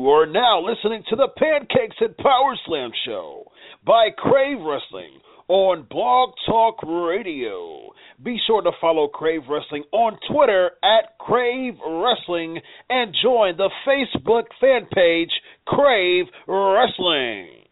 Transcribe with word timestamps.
You 0.00 0.08
are 0.08 0.24
now 0.24 0.64
listening 0.66 1.04
to 1.10 1.16
the 1.16 1.28
Pancakes 1.36 1.96
and 2.00 2.16
Power 2.16 2.56
Slam 2.64 2.90
show 3.04 3.44
by 3.84 4.08
Crave 4.16 4.56
Wrestling 4.58 5.20
on 5.46 5.86
Blog 5.90 6.30
Talk 6.46 6.82
Radio. 6.82 7.90
Be 8.24 8.38
sure 8.46 8.62
to 8.62 8.70
follow 8.80 9.08
Crave 9.08 9.42
Wrestling 9.46 9.84
on 9.92 10.18
Twitter 10.32 10.70
at 10.82 11.18
Crave 11.18 11.74
Wrestling 11.86 12.62
and 12.88 13.14
join 13.22 13.58
the 13.58 13.68
Facebook 13.86 14.44
fan 14.58 14.86
page 14.90 15.32
Crave 15.66 16.24
Wrestling. 16.48 17.66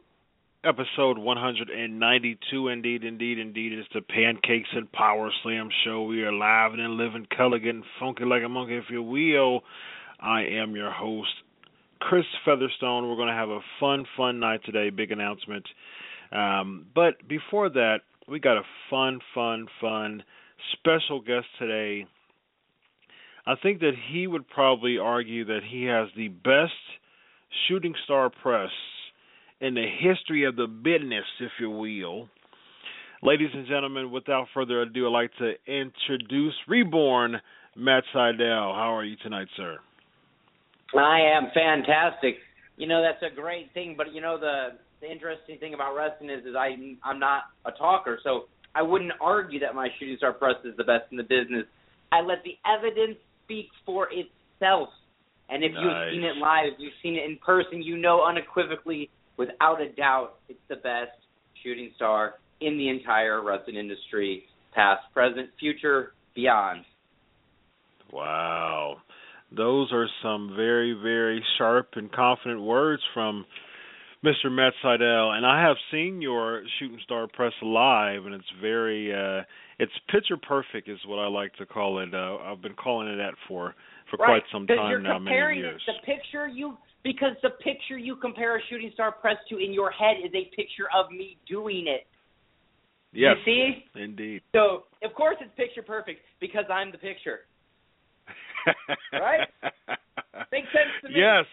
Episode 0.63 1.17
192, 1.17 2.69
indeed, 2.69 3.05
indeed, 3.05 3.39
indeed. 3.39 3.73
It's 3.73 3.89
the 3.95 4.03
Pancakes 4.03 4.69
and 4.75 4.93
Power 4.93 5.31
Slam 5.43 5.71
show. 5.83 6.03
We 6.03 6.25
are 6.25 6.33
live 6.33 6.75
and 6.75 6.83
in 6.83 6.99
living 6.99 7.27
color, 7.35 7.59
getting 7.59 7.85
funky 7.99 8.27
like 8.27 8.43
a 8.45 8.51
monkey, 8.51 8.77
if 8.77 8.91
you 8.91 9.03
will. 9.03 9.63
I 10.21 10.43
am 10.43 10.77
your 10.77 10.91
host, 10.91 11.31
Chris 12.01 12.25
Featherstone. 12.45 13.09
We're 13.09 13.17
going 13.17 13.29
to 13.29 13.35
have 13.35 13.49
a 13.49 13.61
fun, 13.81 14.05
fun 14.17 14.41
night 14.41 14.61
today. 14.65 14.91
Big 14.91 15.13
announcement. 15.13 15.67
Um, 16.33 16.87
but 16.95 17.27
before 17.29 17.69
that, 17.71 17.99
we 18.29 18.39
got 18.41 18.57
a 18.57 18.63
fun, 18.91 19.21
fun, 19.35 19.67
fun 19.81 20.23
special 20.73 21.21
guest 21.21 21.47
today. 21.59 22.07
I 23.47 23.55
think 23.63 23.81
that 23.81 23.93
he 24.11 24.27
would 24.27 24.47
probably 24.49 24.99
argue 24.99 25.45
that 25.47 25.61
he 25.69 25.85
has 25.85 26.09
the 26.17 26.29
best 26.29 26.73
shooting 27.67 27.95
star 28.05 28.31
press 28.31 28.71
in 29.61 29.75
the 29.75 29.87
history 30.01 30.45
of 30.45 30.57
the 30.57 30.67
business, 30.67 31.25
if 31.41 31.53
you 31.59 31.71
will. 31.71 32.29
Ladies 33.23 33.51
and 33.53 33.67
gentlemen, 33.67 34.11
without 34.11 34.47
further 34.55 34.83
ado, 34.83 35.07
I'd 35.07 35.11
like 35.11 35.31
to 35.39 35.55
introduce 35.67 36.55
Reborn 36.69 37.41
Matt 37.75 38.05
Sydal. 38.15 38.75
How 38.75 38.95
are 38.95 39.05
you 39.05 39.17
tonight, 39.23 39.49
sir? 39.57 39.79
I 40.97 41.21
am 41.21 41.49
fantastic. 41.55 42.37
You 42.77 42.87
know 42.87 43.03
that's 43.03 43.23
a 43.23 43.35
great 43.35 43.73
thing, 43.75 43.95
but 43.97 44.15
you 44.15 44.21
know 44.21 44.39
the 44.39 44.79
the 45.01 45.11
interesting 45.11 45.59
thing 45.59 45.75
about 45.75 45.95
wrestling 45.95 46.31
is 46.31 46.45
is 46.45 46.55
I 46.57 46.77
I'm 47.05 47.19
not 47.19 47.45
a 47.65 47.73
talker, 47.73 48.19
so 48.23 48.45
I 48.75 48.83
wouldn't 48.83 49.13
argue 49.21 49.61
that 49.61 49.75
my 49.75 49.89
shooting 49.99 50.17
star 50.17 50.33
press 50.33 50.57
is 50.65 50.77
the 50.77 50.85
best 50.85 51.05
in 51.11 51.17
the 51.17 51.23
business. 51.23 51.65
I 52.13 52.21
let 52.21 52.39
the 52.45 52.57
evidence 52.67 53.19
speak 53.45 53.69
for 53.85 54.09
itself. 54.13 54.89
And 55.51 55.65
if 55.65 55.73
you've 55.73 56.13
seen 56.13 56.25
it 56.25 56.37
live, 56.37 56.75
if 56.75 56.79
you've 56.79 56.93
seen 57.03 57.17
it 57.17 57.25
in 57.25 57.39
person, 57.39 57.83
you 57.83 57.97
know 57.97 58.23
unequivocally, 58.23 59.09
without 59.39 59.81
a 59.81 59.89
doubt, 59.89 60.35
it's 60.49 60.61
the 60.69 60.77
best 60.77 61.17
shooting 61.63 61.91
star 61.97 62.35
in 62.61 62.77
the 62.77 62.89
entire 62.89 63.43
wrestling 63.43 63.77
industry, 63.77 64.45
past, 64.75 65.03
present, 65.15 65.49
future, 65.59 66.13
beyond. 66.35 66.85
Wow. 68.13 68.99
Those 69.55 69.93
are 69.93 70.07
some 70.23 70.53
very, 70.55 70.93
very 70.93 71.43
sharp 71.57 71.91
and 71.95 72.13
confident 72.13 72.61
words 72.61 73.03
from 73.15 73.47
Mr. 74.25 74.51
Matt 74.51 74.75
Sydal. 74.85 75.37
And 75.37 75.47
I 75.47 75.63
have 75.63 75.77
seen 75.91 76.21
your 76.21 76.63
shooting 76.79 76.99
star 77.05 77.27
press 77.29 77.53
live 77.63 78.27
and 78.27 78.35
it's 78.35 78.53
very 78.61 79.15
uh 79.15 79.43
it's 79.79 79.93
picture 80.11 80.37
perfect 80.37 80.89
is 80.89 80.99
what 81.07 81.19
I 81.19 81.29
like 81.29 81.55
to 81.57 81.67
call 81.67 82.01
it. 82.01 82.13
Uh, 82.13 82.37
I've 82.39 82.61
been 82.61 82.75
calling 82.75 83.09
it 83.09 83.17
that 83.17 83.35
for 83.47 83.75
for 84.11 84.17
right. 84.17 84.27
quite 84.27 84.43
some 84.53 84.67
time 84.67 84.91
you're 84.91 85.01
now, 85.01 85.19
many 85.19 85.59
years. 85.59 85.81
The 85.87 86.05
picture 86.05 86.49
you 86.49 86.77
because 87.05 87.37
the 87.43 87.51
picture 87.51 87.97
you 87.97 88.17
compare 88.17 88.57
a 88.57 88.61
shooting 88.69 88.91
star 88.93 89.13
press 89.13 89.37
to 89.51 89.59
in 89.59 89.73
your 89.73 89.91
head 89.91 90.17
is 90.25 90.33
a 90.35 90.45
picture 90.57 90.89
of 90.97 91.11
me 91.13 91.37
doing 91.49 91.87
it. 91.87 92.07
yes. 93.13 93.37
You 93.47 93.53
see? 93.95 94.01
Indeed. 94.03 94.43
So 94.53 94.85
of 95.05 95.15
course 95.15 95.37
it's 95.41 95.55
picture 95.57 95.83
perfect 95.83 96.21
because 96.41 96.65
I'm 96.71 96.91
the 96.91 96.99
picture. 96.99 97.41
Right? 99.13 99.49
Makes 100.53 100.69
sense 100.69 100.93
to 101.03 101.09
me. 101.09 101.15
Yes. 101.17 101.45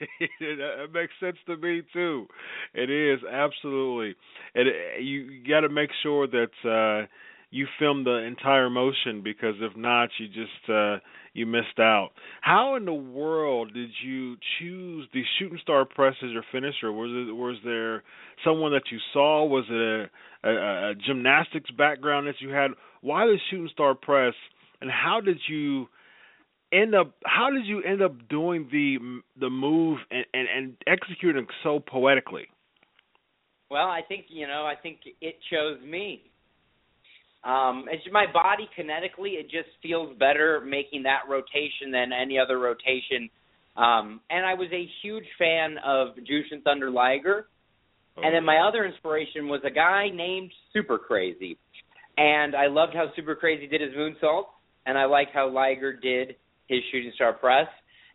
it 0.40 0.92
makes 0.92 1.12
sense 1.20 1.36
to 1.46 1.56
me 1.56 1.82
too. 1.92 2.26
It 2.74 2.90
is 2.90 3.20
absolutely. 3.30 4.14
And 4.54 4.68
you 5.04 5.42
got 5.48 5.60
to 5.60 5.68
make 5.68 5.90
sure 6.02 6.26
that 6.26 6.52
uh 6.64 7.06
you 7.50 7.66
film 7.78 8.04
the 8.04 8.18
entire 8.18 8.68
motion 8.68 9.22
because 9.24 9.54
if 9.60 9.76
not, 9.76 10.10
you 10.18 10.28
just 10.28 10.70
uh 10.70 10.98
you 11.32 11.46
missed 11.46 11.78
out. 11.78 12.10
How 12.42 12.76
in 12.76 12.84
the 12.84 12.92
world 12.92 13.72
did 13.74 13.90
you 14.04 14.36
choose 14.58 15.08
the 15.12 15.22
shooting 15.38 15.58
star 15.62 15.84
press 15.84 16.14
as 16.22 16.30
your 16.30 16.44
finisher? 16.52 16.92
Was 16.92 17.10
it 17.10 17.32
was 17.34 17.56
there 17.64 18.02
someone 18.44 18.72
that 18.72 18.90
you 18.92 18.98
saw? 19.12 19.44
Was 19.44 19.64
it 19.68 20.10
a, 20.44 20.48
a, 20.48 20.90
a 20.90 20.94
gymnastics 20.94 21.70
background 21.72 22.26
that 22.26 22.40
you 22.40 22.50
had? 22.50 22.70
Why 23.00 23.26
the 23.26 23.36
shooting 23.50 23.70
star 23.72 23.94
press? 23.94 24.34
And 24.80 24.90
how 24.90 25.20
did 25.20 25.38
you 25.48 25.88
end 26.72 26.94
up 26.94 27.14
how 27.24 27.50
did 27.50 27.66
you 27.66 27.82
end 27.82 28.02
up 28.02 28.28
doing 28.28 28.68
the 28.70 28.98
the 29.40 29.50
move 29.50 29.98
and 30.10 30.24
and, 30.34 30.48
and 30.54 30.76
executing 30.86 31.46
so 31.62 31.80
poetically 31.80 32.46
Well, 33.70 33.88
I 33.88 34.00
think 34.06 34.26
you 34.28 34.46
know. 34.46 34.64
I 34.66 34.74
think 34.80 35.00
it 35.20 35.36
chose 35.50 35.78
me. 35.84 36.22
Um, 37.44 37.84
it's 37.88 38.04
my 38.12 38.26
body 38.32 38.68
kinetically. 38.76 39.38
It 39.38 39.44
just 39.44 39.68
feels 39.82 40.16
better 40.18 40.60
making 40.60 41.04
that 41.04 41.20
rotation 41.28 41.90
than 41.92 42.12
any 42.12 42.38
other 42.38 42.58
rotation. 42.58 43.30
Um, 43.76 44.20
and 44.28 44.44
I 44.44 44.54
was 44.54 44.68
a 44.72 44.88
huge 45.02 45.26
fan 45.38 45.76
of 45.84 46.16
Jushin 46.16 46.62
Thunder 46.64 46.90
Liger. 46.90 47.46
And 48.20 48.34
then 48.34 48.44
my 48.44 48.66
other 48.66 48.84
inspiration 48.84 49.46
was 49.46 49.60
a 49.64 49.70
guy 49.70 50.08
named 50.12 50.50
Super 50.72 50.98
Crazy. 50.98 51.56
And 52.16 52.56
I 52.56 52.66
loved 52.66 52.94
how 52.94 53.12
Super 53.14 53.36
Crazy 53.36 53.68
did 53.68 53.80
his 53.80 53.92
moonsault, 53.92 54.46
and 54.86 54.98
I 54.98 55.04
liked 55.04 55.30
how 55.32 55.48
Liger 55.48 55.92
did 55.92 56.34
his 56.68 56.80
shooting 56.90 57.12
star 57.14 57.32
press. 57.32 57.66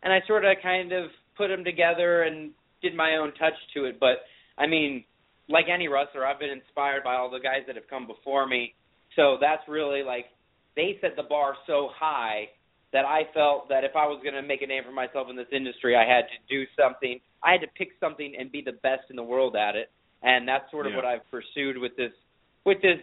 And 0.02 0.12
I 0.12 0.20
sort 0.26 0.44
of 0.44 0.56
kind 0.62 0.92
of 0.92 1.10
put 1.36 1.48
them 1.48 1.64
together 1.64 2.22
and 2.22 2.52
did 2.82 2.94
my 2.94 3.16
own 3.16 3.32
touch 3.34 3.54
to 3.74 3.84
it. 3.84 3.98
But 4.00 4.24
I 4.58 4.66
mean, 4.66 5.04
like 5.48 5.66
any 5.72 5.88
wrestler, 5.88 6.26
I've 6.26 6.38
been 6.38 6.50
inspired 6.50 7.04
by 7.04 7.14
all 7.14 7.30
the 7.30 7.40
guys 7.40 7.62
that 7.66 7.76
have 7.76 7.88
come 7.88 8.06
before 8.06 8.46
me. 8.46 8.74
So 9.16 9.36
that's 9.40 9.62
really 9.68 10.02
like 10.02 10.26
they 10.76 10.98
set 11.00 11.16
the 11.16 11.22
bar 11.22 11.54
so 11.66 11.88
high 11.94 12.48
that 12.92 13.04
I 13.04 13.22
felt 13.34 13.68
that 13.68 13.82
if 13.84 13.92
I 13.96 14.06
was 14.06 14.20
going 14.22 14.34
to 14.34 14.42
make 14.42 14.62
a 14.62 14.66
name 14.66 14.84
for 14.84 14.92
myself 14.92 15.28
in 15.28 15.36
this 15.36 15.48
industry, 15.52 15.96
I 15.96 16.06
had 16.06 16.22
to 16.28 16.38
do 16.48 16.64
something. 16.78 17.20
I 17.42 17.52
had 17.52 17.60
to 17.62 17.66
pick 17.76 17.88
something 17.98 18.34
and 18.38 18.50
be 18.52 18.62
the 18.62 18.72
best 18.72 19.10
in 19.10 19.16
the 19.16 19.22
world 19.22 19.56
at 19.56 19.74
it, 19.74 19.90
and 20.22 20.46
that's 20.46 20.70
sort 20.70 20.86
of 20.86 20.92
Yeah. 20.92 20.96
what 20.96 21.04
I've 21.04 21.28
pursued 21.30 21.76
with 21.76 21.96
this, 21.96 22.12
with 22.64 22.80
this, 22.82 22.98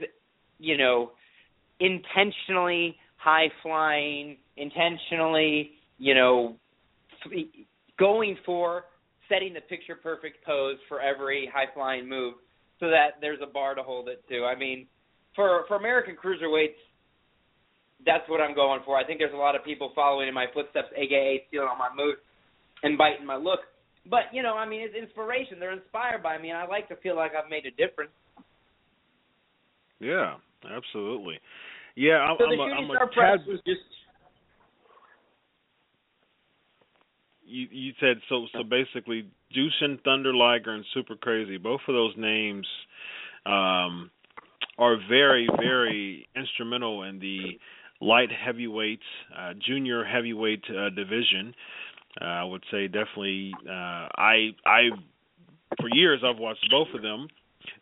you 0.60 0.78
know, 0.78 1.12
intentionally 1.80 2.98
high 3.22 3.50
flying, 3.62 4.38
intentionally, 4.58 5.72
you 5.98 6.16
know, 6.16 6.56
going 8.00 8.38
for 8.46 8.86
setting 9.30 9.54
the 9.54 9.62
picture 9.62 9.96
perfect 9.96 10.44
pose 10.46 10.78
for 10.88 11.00
every 11.00 11.50
high 11.54 11.72
flying 11.74 12.08
move, 12.08 12.36
so 12.80 12.90
that 12.90 13.22
there's 13.22 13.40
a 13.44 13.52
bar 13.52 13.76
to 13.76 13.84
hold 13.84 14.10
it 14.10 14.24
to. 14.30 14.44
I 14.46 14.58
mean, 14.58 14.88
for 15.36 15.66
for 15.68 15.78
American 15.78 16.16
cruiserweights 16.16 16.80
that's 18.06 18.28
what 18.30 18.42
I'm 18.42 18.56
going 18.56 18.82
for. 18.86 18.98
I 18.98 19.06
think 19.06 19.20
there's 19.20 19.34
a 19.34 19.38
lot 19.38 19.56
of 19.56 19.64
people 19.64 19.92
following 19.96 20.28
in 20.28 20.34
my 20.34 20.48
footsteps, 20.54 20.88
aka 20.96 21.44
stealing 21.48 21.68
all 21.70 21.78
my 21.78 21.90
moves 21.96 22.20
and 22.84 22.98
biting 22.98 23.26
my 23.26 23.36
look. 23.36 23.60
But 24.10 24.34
you 24.34 24.42
know, 24.42 24.56
I 24.56 24.68
mean, 24.68 24.82
it's 24.82 24.96
inspiration. 24.96 25.60
They're 25.60 25.74
inspired 25.74 26.24
by 26.24 26.38
me, 26.38 26.50
and 26.50 26.58
I 26.58 26.66
like 26.66 26.88
to 26.90 26.96
feel 26.98 27.16
like 27.16 27.32
I've 27.36 27.50
made 27.50 27.66
a 27.66 27.72
difference. 27.72 28.12
Yeah, 30.00 30.36
absolutely. 30.66 31.40
Yeah, 31.96 32.18
I'm, 32.20 32.38
So 32.40 32.46
I'm 32.46 32.58
the 32.58 32.64
a, 32.64 32.68
shooting 32.68 32.90
I'm 32.92 33.08
a 33.08 33.12
press 33.12 33.40
tad. 33.40 33.48
was 33.48 33.60
just 33.66 33.82
You 37.44 37.68
you 37.70 37.94
said 38.00 38.18
so 38.30 38.48
so 38.54 38.64
basically, 38.64 39.30
Jushin 39.56 40.02
Thunder 40.04 40.34
Liger 40.34 40.74
and 40.74 40.86
Super 40.94 41.16
Crazy. 41.16 41.58
Both 41.58 41.82
of 41.88 41.94
those 41.94 42.14
names 42.18 42.66
um, 43.46 44.10
are 44.78 44.98
very 45.10 45.48
very 45.58 46.28
instrumental 46.36 47.04
in 47.04 47.20
the 47.20 47.60
light 48.00 48.30
heavyweight, 48.32 49.02
uh, 49.38 49.54
junior 49.66 50.04
heavyweight 50.06 50.64
uh, 50.70 50.90
division. 50.92 51.54
Uh, 52.20 52.26
I 52.26 52.44
would 52.44 52.64
say 52.72 52.88
definitely. 52.88 53.54
Uh, 53.68 54.08
I 54.16 54.52
I 54.66 54.90
for 55.80 55.90
years 55.94 56.22
I've 56.26 56.40
watched 56.40 56.68
both 56.70 56.88
of 56.96 57.02
them, 57.02 57.28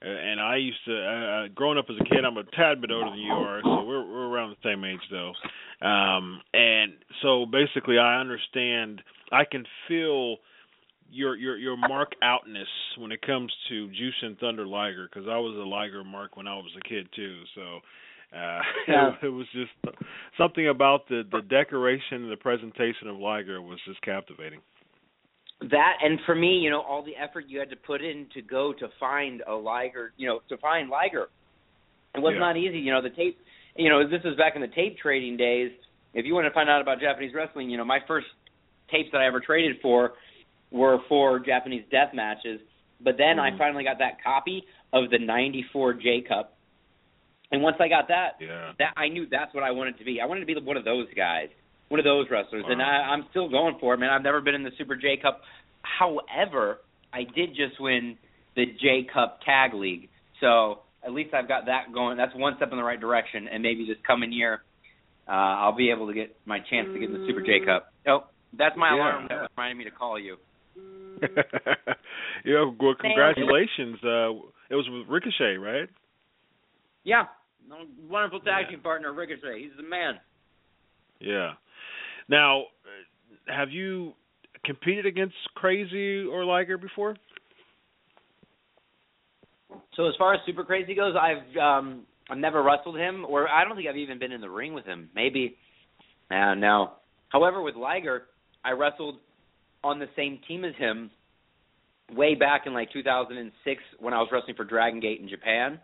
and 0.02 0.40
I 0.40 0.58
used 0.58 0.84
to 0.86 0.96
uh, 0.96 1.48
growing 1.54 1.78
up 1.78 1.86
as 1.90 1.96
a 2.00 2.04
kid. 2.04 2.26
I'm 2.26 2.38
a 2.38 2.44
tad 2.56 2.82
bit 2.82 2.92
older 2.92 3.10
than 3.10 3.20
you 3.20 3.32
are, 3.34 3.62
so 3.64 3.84
we're 3.84 4.06
we're 4.06 4.28
around 4.28 4.52
the 4.52 4.70
same 4.70 4.84
age 4.84 5.00
though. 5.12 5.34
Um, 5.86 6.42
and 6.54 6.94
so 7.22 7.46
basically, 7.46 7.98
I 7.98 8.20
understand. 8.20 9.02
I 9.32 9.46
can 9.46 9.66
feel 9.88 10.38
your 11.12 11.36
your 11.36 11.58
your 11.58 11.78
mark 11.78 12.14
outness 12.22 12.68
when 12.98 13.12
it 13.12 13.22
comes 13.22 13.52
to 13.70 13.90
Jushin 13.90 14.40
Thunder 14.40 14.66
Liger 14.66 15.10
because 15.12 15.28
I 15.28 15.38
was 15.38 15.56
a 15.56 15.68
Liger 15.68 16.04
mark 16.04 16.38
when 16.38 16.48
I 16.48 16.56
was 16.56 16.72
a 16.78 16.88
kid 16.88 17.08
too. 17.16 17.42
So 17.56 17.80
uh 18.36 18.60
Yeah. 18.88 19.10
it, 19.22 19.26
it 19.28 19.30
was 19.30 19.48
just 19.54 19.72
something 20.38 20.68
about 20.68 21.08
the 21.08 21.24
the 21.32 21.42
decoration 21.42 22.24
and 22.24 22.32
the 22.32 22.38
presentation 22.38 23.08
of 23.08 23.18
Liger 23.18 23.62
was 23.62 23.80
just 23.88 24.02
captivating. 24.02 24.60
That, 25.62 25.98
and 26.02 26.20
for 26.26 26.36
me, 26.36 26.60
you 26.60 26.70
know, 26.70 26.82
all 26.82 27.04
the 27.04 27.16
effort 27.16 27.46
you 27.48 27.60
had 27.60 27.70
to 27.70 27.76
put 27.76 28.02
in 28.02 28.28
to 28.34 28.42
go 28.42 28.74
to 28.74 28.88
find 29.00 29.44
a 29.46 29.54
Liger, 29.54 30.14
you 30.18 30.28
know, 30.28 30.40
to 30.50 30.58
find 30.58 30.90
Liger, 30.90 31.30
it 32.16 32.20
was 32.22 32.34
Yeah. 32.34 32.40
not 32.40 32.58
easy. 32.58 32.80
You 32.80 32.92
know, 32.92 33.02
the 33.02 33.10
tape, 33.10 33.38
you 33.76 33.90
know, 33.90 34.08
this 34.08 34.24
was 34.24 34.36
back 34.36 34.56
in 34.56 34.62
the 34.62 34.68
tape 34.70 34.98
trading 34.98 35.38
days. 35.38 35.72
If 36.14 36.26
you 36.26 36.34
want 36.34 36.46
to 36.46 36.52
find 36.52 36.70
out 36.70 36.82
about 36.82 37.00
Japanese 37.00 37.34
wrestling, 37.34 37.70
you 37.70 37.78
know, 37.78 37.86
my 37.86 38.00
first 38.08 38.28
tapes 38.90 39.12
that 39.12 39.22
I 39.22 39.28
ever 39.28 39.40
traded 39.40 39.82
for 39.82 40.14
were 40.72 41.00
for 41.08 41.40
Japanese 41.40 41.84
death 41.92 42.14
matches. 42.14 42.62
But 43.02 43.18
then 43.18 43.40
I 43.40 43.52
Mhm. 43.52 43.58
finally 43.58 43.84
got 43.84 44.00
that 44.00 44.22
copy 44.24 44.66
of 44.92 45.10
the 45.10 45.20
'94 45.20 45.94
J 45.94 46.22
Cup, 46.22 46.58
and 47.52 47.62
once 47.62 47.78
I 47.80 47.88
got 47.88 48.08
that, 48.08 48.38
Yeah. 48.40 48.74
that 48.78 48.94
I 48.98 49.08
knew 49.08 49.26
that's 49.26 49.54
what 49.54 49.64
I 49.64 49.72
wanted 49.72 49.98
to 50.00 50.04
be. 50.04 50.20
I 50.20 50.26
wanted 50.26 50.42
to 50.42 50.46
be 50.46 50.56
one 50.56 50.78
of 50.78 50.84
those 50.84 51.08
guys, 51.14 51.50
one 51.90 52.00
of 52.00 52.04
those 52.04 52.28
wrestlers, 52.32 52.64
and 52.68 52.82
I, 52.82 52.86
I'm 52.86 53.26
still 53.32 53.50
going 53.50 53.78
for 53.80 53.94
it, 53.94 53.98
man. 53.98 54.10
I've 54.12 54.24
never 54.24 54.42
been 54.42 54.56
in 54.56 54.64
the 54.64 54.72
Super 54.78 54.96
J 54.96 55.18
Cup. 55.22 55.42
However, 55.82 56.80
I 57.14 57.24
did 57.36 57.50
just 57.50 57.80
win 57.80 58.18
the 58.56 58.66
J 58.80 59.08
Cup 59.12 59.40
Tag 59.46 59.74
League, 59.74 60.10
so 60.40 60.80
at 61.04 61.12
least 61.14 61.34
I've 61.34 61.48
got 61.48 61.66
that 61.66 61.94
going. 61.94 62.18
That's 62.18 62.34
one 62.36 62.54
step 62.58 62.70
in 62.72 62.78
the 62.78 62.84
right 62.84 63.00
direction, 63.00 63.48
and 63.52 63.64
maybe 63.64 63.86
this 63.88 63.98
coming 64.06 64.32
year, 64.32 64.62
uh, 65.28 65.32
I'll 65.32 65.76
be 65.76 65.90
able 65.90 66.08
to 66.08 66.14
get 66.14 66.36
my 66.46 66.60
chance 66.60 66.88
to 66.94 67.00
get 67.00 67.10
in 67.10 67.14
the 67.14 67.24
Super 67.28 67.42
J 67.42 67.60
Cup. 67.66 67.92
Oh, 68.08 68.26
that's 68.58 68.76
my 68.78 68.90
Yeah. 68.90 68.96
alarm 68.96 69.26
that 69.30 69.42
was 69.42 69.50
reminding 69.58 69.78
me 69.80 69.84
to 69.86 69.92
call 69.92 70.20
you. 70.20 70.38
yeah, 72.46 72.66
well, 72.80 72.96
congratulations. 73.00 73.98
Uh, 74.04 74.32
it 74.70 74.76
was 74.76 74.88
with 74.90 75.08
Ricochet, 75.10 75.58
right? 75.58 75.90
Yeah, 77.04 77.26
wonderful 78.08 78.40
tag 78.40 78.66
Yeah. 78.66 78.72
team 78.76 78.82
partner 78.82 79.12
Ricochet. 79.12 79.60
He's 79.60 79.76
the 79.76 79.84
man. 79.84 80.20
Yeah. 81.20 81.54
Now, 82.30 82.66
have 83.48 83.72
you 83.72 84.14
competed 84.64 85.06
against 85.06 85.36
Crazy 85.56 86.24
or 86.24 86.46
Liger 86.46 86.78
before? 86.78 87.16
So 89.96 90.08
as 90.08 90.14
far 90.18 90.34
as 90.34 90.40
Super 90.46 90.64
Crazy 90.64 90.96
goes, 90.96 91.16
I've 91.20 91.58
um 91.58 92.04
I've 92.30 92.38
never 92.38 92.62
wrestled 92.62 92.98
him, 92.98 93.26
or 93.28 93.50
I 93.50 93.64
don't 93.64 93.76
think 93.76 93.88
I've 93.90 93.98
even 93.98 94.20
been 94.20 94.32
in 94.32 94.42
the 94.42 94.50
ring 94.50 94.74
with 94.74 94.86
him. 94.86 95.10
Maybe, 95.16 95.58
uh, 96.30 96.54
no. 96.54 96.92
However, 97.30 97.62
with 97.62 97.76
Liger, 97.76 98.24
I 98.64 98.72
wrestled 98.72 99.16
on 99.84 99.98
the 99.98 100.06
same 100.16 100.40
team 100.48 100.64
as 100.64 100.76
him 100.76 101.10
way 102.16 102.36
back 102.36 102.64
in 102.66 102.74
like 102.74 102.92
2006 102.94 103.82
when 104.00 104.14
I 104.14 104.20
was 104.20 104.30
wrestling 104.32 104.56
for 104.56 104.64
Dragon 104.64 105.00
Gate 105.00 105.20
in 105.20 105.28
Japan, 105.28 105.80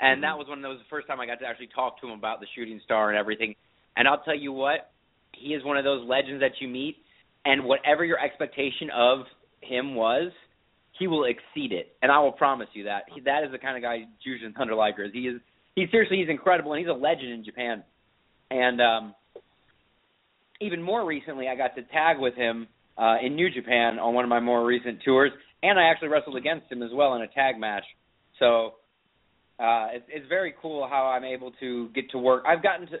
and 0.00 0.22
that 0.24 0.36
was 0.36 0.48
when 0.48 0.60
that 0.62 0.68
was 0.68 0.78
the 0.78 0.90
first 0.90 1.06
time 1.06 1.20
I 1.20 1.26
got 1.26 1.38
to 1.40 1.46
actually 1.46 1.68
talk 1.74 2.00
to 2.00 2.08
him 2.08 2.18
about 2.18 2.40
the 2.40 2.46
Shooting 2.56 2.80
Star 2.84 3.10
and 3.10 3.18
everything. 3.18 3.54
And 3.96 4.08
I'll 4.08 4.22
tell 4.22 4.36
you 4.36 4.52
what, 4.52 4.90
he 5.32 5.54
is 5.54 5.64
one 5.64 5.76
of 5.76 5.84
those 5.84 6.06
legends 6.08 6.40
that 6.40 6.52
you 6.60 6.68
meet, 6.68 6.96
and 7.44 7.64
whatever 7.64 8.04
your 8.04 8.18
expectation 8.18 8.90
of 8.94 9.20
him 9.60 9.94
was, 9.94 10.32
he 10.98 11.06
will 11.06 11.24
exceed 11.24 11.72
it, 11.72 11.96
and 12.02 12.12
I 12.12 12.18
will 12.20 12.32
promise 12.32 12.68
you 12.74 12.84
that. 12.84 13.04
He, 13.14 13.20
that 13.22 13.42
is 13.44 13.50
the 13.52 13.58
kind 13.58 13.76
of 13.76 13.82
guy 13.82 14.04
Jushin 14.26 14.54
Thunder 14.54 14.74
Liger 14.74 15.04
is. 15.04 15.12
He 15.12 15.20
is. 15.20 15.40
He 15.76 15.86
seriously, 15.90 16.18
he's 16.18 16.28
incredible, 16.28 16.72
and 16.72 16.80
he's 16.80 16.88
a 16.88 16.92
legend 16.92 17.32
in 17.32 17.44
Japan. 17.44 17.84
And 18.50 18.80
um, 18.80 19.14
even 20.60 20.82
more 20.82 21.06
recently, 21.06 21.48
I 21.48 21.56
got 21.56 21.76
to 21.76 21.82
tag 21.84 22.18
with 22.18 22.34
him 22.34 22.66
uh, 22.98 23.16
in 23.22 23.34
New 23.34 23.50
Japan 23.50 23.98
on 23.98 24.12
one 24.12 24.24
of 24.24 24.28
my 24.28 24.40
more 24.40 24.66
recent 24.66 24.98
tours, 25.04 25.30
and 25.62 25.78
I 25.78 25.84
actually 25.84 26.08
wrestled 26.08 26.36
against 26.36 26.70
him 26.70 26.82
as 26.82 26.90
well 26.92 27.14
in 27.14 27.22
a 27.22 27.28
tag 27.28 27.58
match. 27.58 27.84
So 28.38 28.74
uh, 29.58 29.88
it's, 29.92 30.04
it's 30.08 30.28
very 30.28 30.54
cool 30.60 30.86
how 30.90 31.06
I'm 31.06 31.24
able 31.24 31.52
to 31.60 31.88
get 31.94 32.10
to 32.10 32.18
work. 32.18 32.44
I've 32.46 32.62
gotten 32.62 32.86
to. 32.88 32.96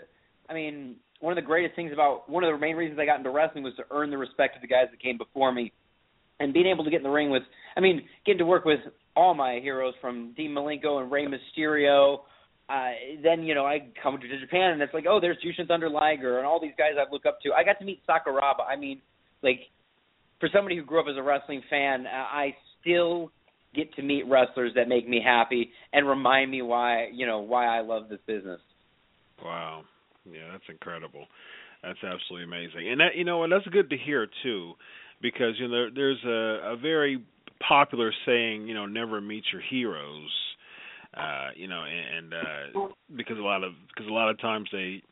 I 0.48 0.54
mean, 0.54 0.96
one 1.20 1.36
of 1.36 1.42
the 1.42 1.46
greatest 1.46 1.76
things 1.76 1.92
about 1.92 2.28
one 2.28 2.42
of 2.44 2.52
the 2.52 2.58
main 2.58 2.76
reasons 2.76 2.98
I 2.98 3.06
got 3.06 3.18
into 3.18 3.30
wrestling 3.30 3.64
was 3.64 3.74
to 3.76 3.84
earn 3.90 4.10
the 4.10 4.18
respect 4.18 4.56
of 4.56 4.62
the 4.62 4.68
guys 4.68 4.86
that 4.90 5.00
came 5.00 5.18
before 5.18 5.52
me 5.52 5.72
and 6.40 6.52
being 6.52 6.66
able 6.66 6.84
to 6.84 6.90
get 6.90 6.96
in 6.96 7.02
the 7.02 7.10
ring 7.10 7.30
with, 7.30 7.42
I 7.76 7.80
mean, 7.80 8.02
getting 8.24 8.38
to 8.38 8.46
work 8.46 8.64
with 8.64 8.80
all 9.14 9.34
my 9.34 9.60
heroes 9.62 9.94
from 10.00 10.32
Dean 10.36 10.52
Malenko 10.52 11.00
and 11.02 11.12
Rey 11.12 11.26
Mysterio. 11.26 12.20
Uh, 12.68 12.92
then 13.22 13.42
you 13.42 13.54
know 13.54 13.66
I 13.66 13.88
come 14.02 14.18
to 14.18 14.40
Japan 14.40 14.72
and 14.72 14.82
it's 14.82 14.94
like, 14.94 15.04
oh, 15.08 15.20
there's 15.20 15.36
Jushin 15.44 15.66
Thunder 15.66 15.90
Liger 15.90 16.38
and 16.38 16.46
all 16.46 16.60
these 16.60 16.72
guys 16.78 16.92
I 16.96 17.10
look 17.12 17.26
up 17.26 17.40
to. 17.42 17.52
I 17.52 17.64
got 17.64 17.78
to 17.80 17.84
meet 17.84 18.00
Sakuraba. 18.08 18.64
I 18.68 18.76
mean, 18.76 19.02
like 19.42 19.60
for 20.38 20.48
somebody 20.52 20.76
who 20.76 20.84
grew 20.84 21.00
up 21.00 21.06
as 21.10 21.16
a 21.16 21.22
wrestling 21.22 21.62
fan, 21.68 22.06
uh, 22.06 22.10
I 22.10 22.54
still 22.80 23.32
get 23.74 23.92
to 23.94 24.02
meet 24.02 24.24
wrestlers 24.28 24.72
that 24.76 24.88
make 24.88 25.08
me 25.08 25.20
happy 25.24 25.70
and 25.92 26.08
remind 26.08 26.50
me 26.50 26.62
why 26.62 27.08
you 27.12 27.26
know 27.26 27.40
why 27.40 27.66
I 27.66 27.80
love 27.80 28.08
this 28.08 28.20
business. 28.26 28.60
Wow. 29.44 29.82
Yeah, 30.24 30.52
that's 30.52 30.64
incredible. 30.68 31.26
That's 31.82 31.98
absolutely 32.04 32.44
amazing. 32.44 32.90
And 32.90 33.00
that 33.00 33.16
you 33.16 33.24
know, 33.24 33.42
and 33.44 33.52
that's 33.52 33.66
good 33.66 33.90
to 33.90 33.96
hear 33.96 34.26
too, 34.42 34.74
because 35.22 35.54
you 35.58 35.68
know 35.68 35.88
there's 35.94 36.22
a 36.24 36.72
a 36.72 36.76
very 36.76 37.22
popular 37.66 38.12
saying, 38.26 38.66
you 38.66 38.74
know, 38.74 38.86
never 38.86 39.20
meet 39.20 39.44
your 39.52 39.62
heroes. 39.70 40.30
Uh, 41.12 41.48
you 41.56 41.66
know, 41.66 41.82
and, 41.82 42.32
and 42.32 42.34
uh 42.34 42.88
because 43.16 43.36
a 43.36 43.42
lot 43.42 43.64
of 43.64 43.72
because 43.88 44.08
a 44.08 44.12
lot 44.12 44.30
of 44.30 44.40
times 44.40 44.68
they 44.70 45.02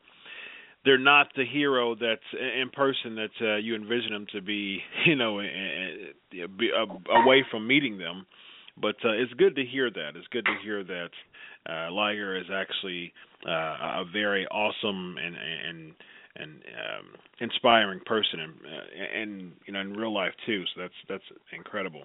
they're 0.85 0.97
not 0.97 1.27
the 1.35 1.45
hero 1.45 1.95
that's 1.95 2.21
in 2.33 2.69
person 2.69 3.15
that 3.15 3.29
uh, 3.41 3.57
you 3.57 3.75
envision 3.75 4.13
them 4.13 4.25
to 4.33 4.41
be, 4.41 4.79
you 5.05 5.15
know, 5.15 5.39
and, 5.39 5.49
and, 6.31 6.57
be, 6.57 6.69
uh, 6.71 7.13
away 7.21 7.43
from 7.51 7.67
meeting 7.67 7.97
them. 7.97 8.25
But 8.81 8.95
uh, 9.03 9.11
it's 9.11 9.33
good 9.33 9.55
to 9.55 9.65
hear 9.65 9.89
that. 9.89 10.11
It's 10.15 10.27
good 10.31 10.45
to 10.45 10.55
hear 10.63 10.83
that 10.83 11.09
uh, 11.69 11.91
Liger 11.91 12.37
is 12.37 12.45
actually 12.53 13.13
uh, 13.47 14.01
a 14.01 14.05
very 14.11 14.47
awesome 14.47 15.17
and 15.17 15.35
and 15.35 15.93
and 16.35 16.51
um, 16.51 17.05
inspiring 17.41 17.99
person, 18.05 18.39
and, 18.39 18.53
uh, 18.53 19.19
and 19.19 19.51
you 19.65 19.73
know, 19.73 19.81
in 19.81 19.93
real 19.93 20.13
life 20.13 20.33
too. 20.45 20.63
So 20.73 20.81
that's 20.81 20.93
that's 21.07 21.23
incredible. 21.55 22.03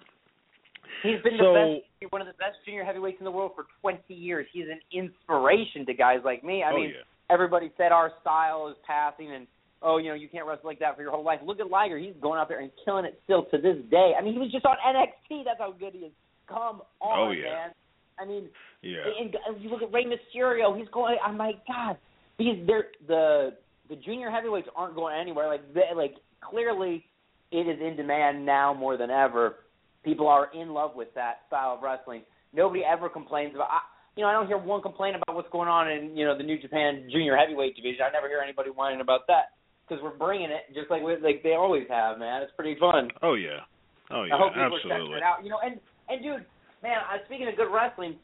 He's 1.02 1.20
been 1.22 1.38
So- 1.38 1.54
the 1.54 1.80
best, 2.00 2.12
one 2.12 2.20
of 2.20 2.26
the 2.26 2.34
best 2.34 2.56
junior 2.64 2.84
heavyweights 2.84 3.18
in 3.18 3.24
the 3.24 3.30
world 3.30 3.52
for 3.54 3.66
20 3.80 4.12
years. 4.12 4.46
He's 4.52 4.66
an 4.68 4.80
inspiration 4.92 5.86
to 5.86 5.94
guys 5.94 6.20
like 6.24 6.44
me. 6.44 6.62
I 6.62 6.72
oh 6.72 6.76
mean, 6.76 6.90
yeah, 6.90 7.02
everybody 7.30 7.70
said 7.76 7.92
our 7.92 8.12
style 8.20 8.68
is 8.68 8.76
passing 8.86 9.32
and 9.32 9.46
oh, 9.82 9.98
you 9.98 10.08
know, 10.08 10.14
you 10.14 10.28
can't 10.28 10.46
wrestle 10.46 10.66
like 10.66 10.78
that 10.80 10.96
for 10.96 11.02
your 11.02 11.10
whole 11.10 11.24
life. 11.24 11.40
Look 11.44 11.60
at 11.60 11.68
Liger. 11.70 11.98
He's 11.98 12.14
going 12.20 12.40
out 12.40 12.48
there 12.48 12.60
and 12.60 12.70
killing 12.84 13.04
it 13.04 13.20
still 13.24 13.44
to 13.52 13.58
this 13.58 13.76
day. 13.90 14.12
I 14.18 14.22
mean, 14.22 14.32
he 14.32 14.38
was 14.38 14.50
just 14.50 14.64
on 14.64 14.76
NXT. 14.80 15.44
That's 15.44 15.58
how 15.58 15.72
good 15.72 15.92
he 15.92 16.00
is. 16.00 16.12
Come 16.48 16.82
oh, 17.00 17.06
on, 17.06 17.28
Oh, 17.28 17.30
yeah. 17.32 17.44
man. 17.44 17.70
I 18.18 18.24
mean, 18.24 18.48
yeah, 18.82 18.98
and, 19.20 19.34
and 19.46 19.62
you 19.62 19.70
look 19.70 19.82
at 19.82 19.92
Rey 19.92 20.04
Mysterio. 20.04 20.78
He's 20.78 20.88
going. 20.92 21.16
I'm 21.24 21.36
like, 21.36 21.56
God, 21.66 21.96
these 22.38 22.64
they're 22.66 22.86
the 23.08 23.54
the 23.88 23.96
junior 23.96 24.30
heavyweights 24.30 24.68
aren't 24.76 24.94
going 24.94 25.18
anywhere. 25.18 25.48
Like 25.48 25.74
they, 25.74 25.90
like 25.96 26.14
clearly, 26.40 27.04
it 27.50 27.66
is 27.68 27.78
in 27.80 27.96
demand 27.96 28.44
now 28.44 28.72
more 28.72 28.96
than 28.96 29.10
ever. 29.10 29.56
People 30.04 30.28
are 30.28 30.50
in 30.54 30.70
love 30.70 30.92
with 30.94 31.08
that 31.14 31.40
style 31.48 31.74
of 31.74 31.82
wrestling. 31.82 32.22
Nobody 32.52 32.82
ever 32.84 33.08
complains 33.08 33.54
about. 33.54 33.68
I, 33.70 33.80
you 34.16 34.22
know, 34.22 34.28
I 34.28 34.32
don't 34.32 34.46
hear 34.46 34.58
one 34.58 34.80
complaint 34.80 35.16
about 35.16 35.34
what's 35.34 35.50
going 35.50 35.68
on 35.68 35.90
in 35.90 36.16
you 36.16 36.24
know 36.24 36.36
the 36.36 36.44
New 36.44 36.60
Japan 36.60 37.08
Junior 37.10 37.36
Heavyweight 37.36 37.74
division. 37.74 38.02
I 38.08 38.12
never 38.12 38.28
hear 38.28 38.40
anybody 38.40 38.70
whining 38.70 39.00
about 39.00 39.26
that 39.28 39.58
because 39.88 40.02
we're 40.02 40.16
bringing 40.16 40.50
it 40.50 40.72
just 40.74 40.90
like 40.90 41.02
we, 41.02 41.16
like 41.18 41.42
they 41.42 41.54
always 41.54 41.86
have, 41.88 42.18
man. 42.18 42.42
It's 42.42 42.52
pretty 42.56 42.76
fun. 42.78 43.08
Oh 43.22 43.34
yeah, 43.34 43.66
oh 44.10 44.24
yeah, 44.24 44.34
I 44.34 44.38
hope 44.38 44.54
people 44.54 44.70
absolutely. 44.70 44.90
are 44.90 44.98
checking 44.98 45.16
it 45.16 45.22
out. 45.22 45.42
You 45.42 45.50
know, 45.50 45.58
and 45.64 45.80
and 46.08 46.22
dude, 46.22 46.44
man, 46.82 46.98
I, 47.08 47.24
speaking 47.26 47.48
of 47.48 47.56
good 47.56 47.72
wrestling, 47.72 48.16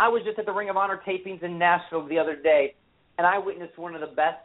I 0.00 0.08
was 0.08 0.22
just 0.24 0.38
at 0.38 0.46
the 0.46 0.52
Ring 0.52 0.70
of 0.70 0.76
Honor 0.76 1.00
tapings 1.06 1.42
in 1.42 1.58
Nashville 1.58 2.06
the 2.06 2.18
other 2.18 2.36
day, 2.36 2.74
and 3.18 3.26
I 3.26 3.38
witnessed 3.38 3.78
one 3.78 3.94
of 3.94 4.00
the 4.00 4.14
best 4.14 4.42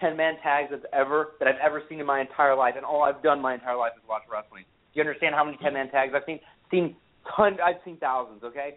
ten 0.00 0.16
man 0.16 0.34
tags 0.42 0.68
that's 0.70 0.84
ever 0.92 1.34
that 1.38 1.48
I've 1.48 1.60
ever 1.64 1.82
seen 1.88 2.00
in 2.00 2.06
my 2.06 2.20
entire 2.20 2.56
life, 2.56 2.74
and 2.76 2.84
all 2.84 3.02
I've 3.02 3.22
done 3.22 3.40
my 3.40 3.54
entire 3.54 3.76
life 3.76 3.92
is 3.96 4.02
watch 4.08 4.22
wrestling. 4.30 4.64
Do 4.92 5.00
you 5.00 5.02
understand 5.02 5.34
how 5.34 5.44
many 5.44 5.58
ten 5.62 5.74
man 5.74 5.90
tags 5.90 6.12
I've 6.14 6.24
seen? 6.26 6.40
Seen 6.70 6.96
ton, 7.36 7.58
I've 7.64 7.76
seen 7.84 7.96
thousands. 7.98 8.42
Okay, 8.42 8.76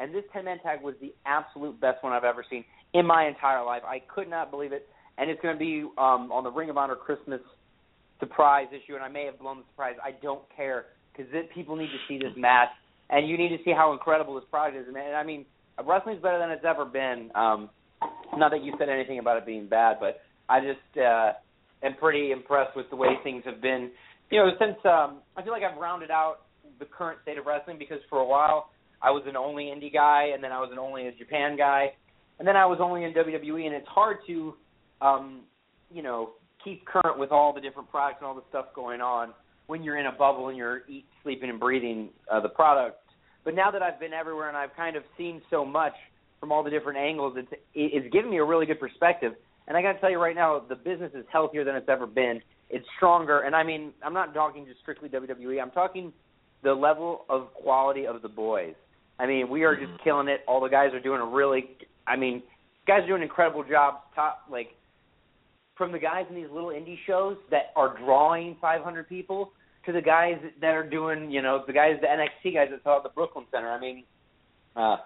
and 0.00 0.14
this 0.14 0.24
10 0.32 0.46
man 0.46 0.58
tag 0.60 0.80
was 0.82 0.94
the 1.00 1.12
absolute 1.26 1.78
best 1.78 2.02
one 2.02 2.12
I've 2.12 2.24
ever 2.24 2.44
seen 2.48 2.64
in 2.94 3.06
my 3.06 3.26
entire 3.26 3.62
life. 3.64 3.82
I 3.84 4.00
could 4.12 4.28
not 4.28 4.50
believe 4.50 4.72
it. 4.72 4.88
And 5.18 5.30
it's 5.30 5.40
going 5.42 5.54
to 5.54 5.58
be 5.58 5.82
um, 5.98 6.32
on 6.32 6.42
the 6.42 6.50
Ring 6.50 6.70
of 6.70 6.78
Honor 6.78 6.96
Christmas 6.96 7.40
surprise 8.18 8.68
issue, 8.72 8.94
and 8.94 9.04
I 9.04 9.08
may 9.08 9.26
have 9.26 9.38
blown 9.38 9.58
the 9.58 9.64
surprise. 9.70 9.96
I 10.02 10.12
don't 10.22 10.42
care 10.56 10.86
because 11.12 11.30
people 11.54 11.76
need 11.76 11.88
to 11.88 11.98
see 12.08 12.18
this 12.18 12.32
match, 12.36 12.68
and 13.10 13.28
you 13.28 13.36
need 13.36 13.50
to 13.56 13.62
see 13.64 13.72
how 13.72 13.92
incredible 13.92 14.34
this 14.34 14.44
product 14.50 14.76
is. 14.76 14.86
And 14.88 14.96
I 14.96 15.22
mean, 15.22 15.44
wrestling's 15.84 16.22
better 16.22 16.38
than 16.38 16.50
it's 16.50 16.64
ever 16.64 16.84
been. 16.84 17.30
Um, 17.34 17.70
not 18.36 18.50
that 18.50 18.62
you 18.62 18.72
said 18.78 18.88
anything 18.88 19.18
about 19.18 19.36
it 19.36 19.46
being 19.46 19.68
bad, 19.68 19.96
but 20.00 20.20
I 20.48 20.60
just 20.60 20.98
uh, 20.98 21.32
am 21.82 21.94
pretty 21.98 22.32
impressed 22.32 22.76
with 22.76 22.88
the 22.90 22.96
way 22.96 23.08
things 23.22 23.42
have 23.44 23.60
been. 23.60 23.90
You 24.30 24.40
know, 24.40 24.50
since 24.58 24.76
um, 24.84 25.18
I 25.36 25.42
feel 25.42 25.52
like 25.52 25.62
I've 25.62 25.78
rounded 25.78 26.10
out 26.10 26.42
the 26.78 26.84
current 26.84 27.18
state 27.22 27.38
of 27.38 27.46
wrestling 27.46 27.78
because 27.78 27.98
for 28.08 28.20
a 28.20 28.26
while 28.26 28.70
I 29.02 29.10
was 29.10 29.22
an 29.26 29.36
only 29.36 29.64
indie 29.64 29.92
guy, 29.92 30.30
and 30.34 30.42
then 30.42 30.52
I 30.52 30.60
was 30.60 30.70
an 30.72 30.78
only 30.78 31.06
a 31.06 31.12
Japan 31.12 31.56
guy, 31.56 31.92
and 32.38 32.46
then 32.46 32.56
I 32.56 32.66
was 32.66 32.78
only 32.80 33.04
in 33.04 33.12
WWE. 33.12 33.66
And 33.66 33.74
it's 33.74 33.88
hard 33.88 34.18
to, 34.26 34.54
um, 35.00 35.42
you 35.92 36.02
know, 36.02 36.30
keep 36.62 36.84
current 36.84 37.18
with 37.18 37.30
all 37.30 37.52
the 37.52 37.60
different 37.60 37.90
products 37.90 38.18
and 38.20 38.28
all 38.28 38.34
the 38.34 38.44
stuff 38.50 38.66
going 38.74 39.00
on 39.00 39.30
when 39.70 39.84
you're 39.84 39.98
in 39.98 40.06
a 40.06 40.12
bubble 40.12 40.48
and 40.48 40.56
you're 40.58 40.82
eat, 40.88 41.06
sleeping, 41.22 41.48
and 41.48 41.60
breathing 41.60 42.10
uh, 42.30 42.40
the 42.40 42.48
product. 42.48 42.98
But 43.44 43.54
now 43.54 43.70
that 43.70 43.82
I've 43.82 44.00
been 44.00 44.12
everywhere 44.12 44.48
and 44.48 44.56
I've 44.56 44.74
kind 44.76 44.96
of 44.96 45.04
seen 45.16 45.40
so 45.48 45.64
much 45.64 45.94
from 46.40 46.50
all 46.52 46.62
the 46.64 46.70
different 46.70 46.98
angles, 46.98 47.34
it's 47.36 47.52
it's 47.74 48.12
given 48.12 48.30
me 48.30 48.38
a 48.38 48.44
really 48.44 48.66
good 48.66 48.80
perspective. 48.80 49.32
And 49.68 49.76
I 49.76 49.82
got 49.82 49.92
to 49.92 50.00
tell 50.00 50.10
you 50.10 50.18
right 50.20 50.34
now, 50.34 50.58
the 50.68 50.74
business 50.74 51.12
is 51.14 51.24
healthier 51.32 51.64
than 51.64 51.76
it's 51.76 51.88
ever 51.88 52.06
been. 52.06 52.40
It's 52.68 52.84
stronger, 52.96 53.40
and 53.40 53.54
I 53.54 53.62
mean, 53.62 53.92
I'm 54.04 54.12
not 54.14 54.34
talking 54.34 54.66
just 54.66 54.80
strictly 54.80 55.08
WWE. 55.08 55.62
I'm 55.62 55.70
talking 55.70 56.12
the 56.62 56.72
level 56.74 57.24
of 57.28 57.54
quality 57.54 58.06
of 58.06 58.20
the 58.22 58.28
boys. 58.28 58.74
I 59.18 59.26
mean, 59.26 59.48
we 59.48 59.64
are 59.64 59.74
just 59.76 59.92
Mm-hmm. 59.92 60.04
killing 60.04 60.28
it. 60.28 60.40
All 60.48 60.60
the 60.60 60.68
guys 60.68 60.92
are 60.92 61.00
doing 61.00 61.20
a 61.20 61.26
really, 61.26 61.76
I 62.06 62.16
mean, 62.16 62.42
guys 62.86 63.02
are 63.04 63.06
doing 63.06 63.22
incredible 63.22 63.64
jobs. 63.64 63.98
Top 64.14 64.42
like 64.50 64.68
from 65.76 65.92
the 65.92 65.98
guys 65.98 66.26
in 66.28 66.34
these 66.36 66.50
little 66.52 66.70
indie 66.70 66.98
shows 67.06 67.36
that 67.50 67.72
are 67.76 67.96
drawing 68.04 68.56
500 68.60 69.08
people 69.08 69.52
to 69.86 69.92
the 69.92 70.02
guys 70.02 70.38
that 70.60 70.74
are 70.74 70.88
doing, 70.88 71.30
you 71.30 71.42
know, 71.42 71.62
the 71.66 71.72
guys, 71.72 71.96
the 72.00 72.06
NXT 72.06 72.54
guys 72.54 72.68
that 72.70 72.82
saw 72.82 72.98
at 72.98 73.02
the 73.02 73.08
Brooklyn 73.10 73.46
Center. 73.50 73.70
I 73.70 73.80
mean, 73.80 74.04
uh, 74.76 74.96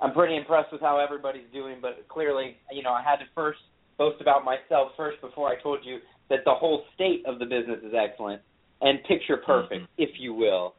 I'm 0.00 0.12
pretty 0.12 0.36
impressed 0.36 0.72
with 0.72 0.80
how 0.80 0.98
everybody's 0.98 1.50
doing, 1.52 1.76
but 1.80 2.06
clearly, 2.08 2.56
you 2.72 2.82
know, 2.82 2.92
I 2.92 3.02
had 3.02 3.16
to 3.16 3.24
first 3.34 3.58
boast 3.98 4.20
about 4.20 4.44
myself 4.44 4.92
first 4.96 5.20
before 5.20 5.48
I 5.48 5.60
told 5.60 5.80
you 5.84 5.98
that 6.30 6.40
the 6.44 6.54
whole 6.54 6.84
state 6.94 7.24
of 7.26 7.38
the 7.38 7.44
business 7.44 7.78
is 7.84 7.92
excellent 7.94 8.40
and 8.80 9.02
picture 9.04 9.36
perfect, 9.36 9.82
Mhm. 9.82 9.88
if 9.98 10.18
you 10.18 10.34
will. 10.34 10.74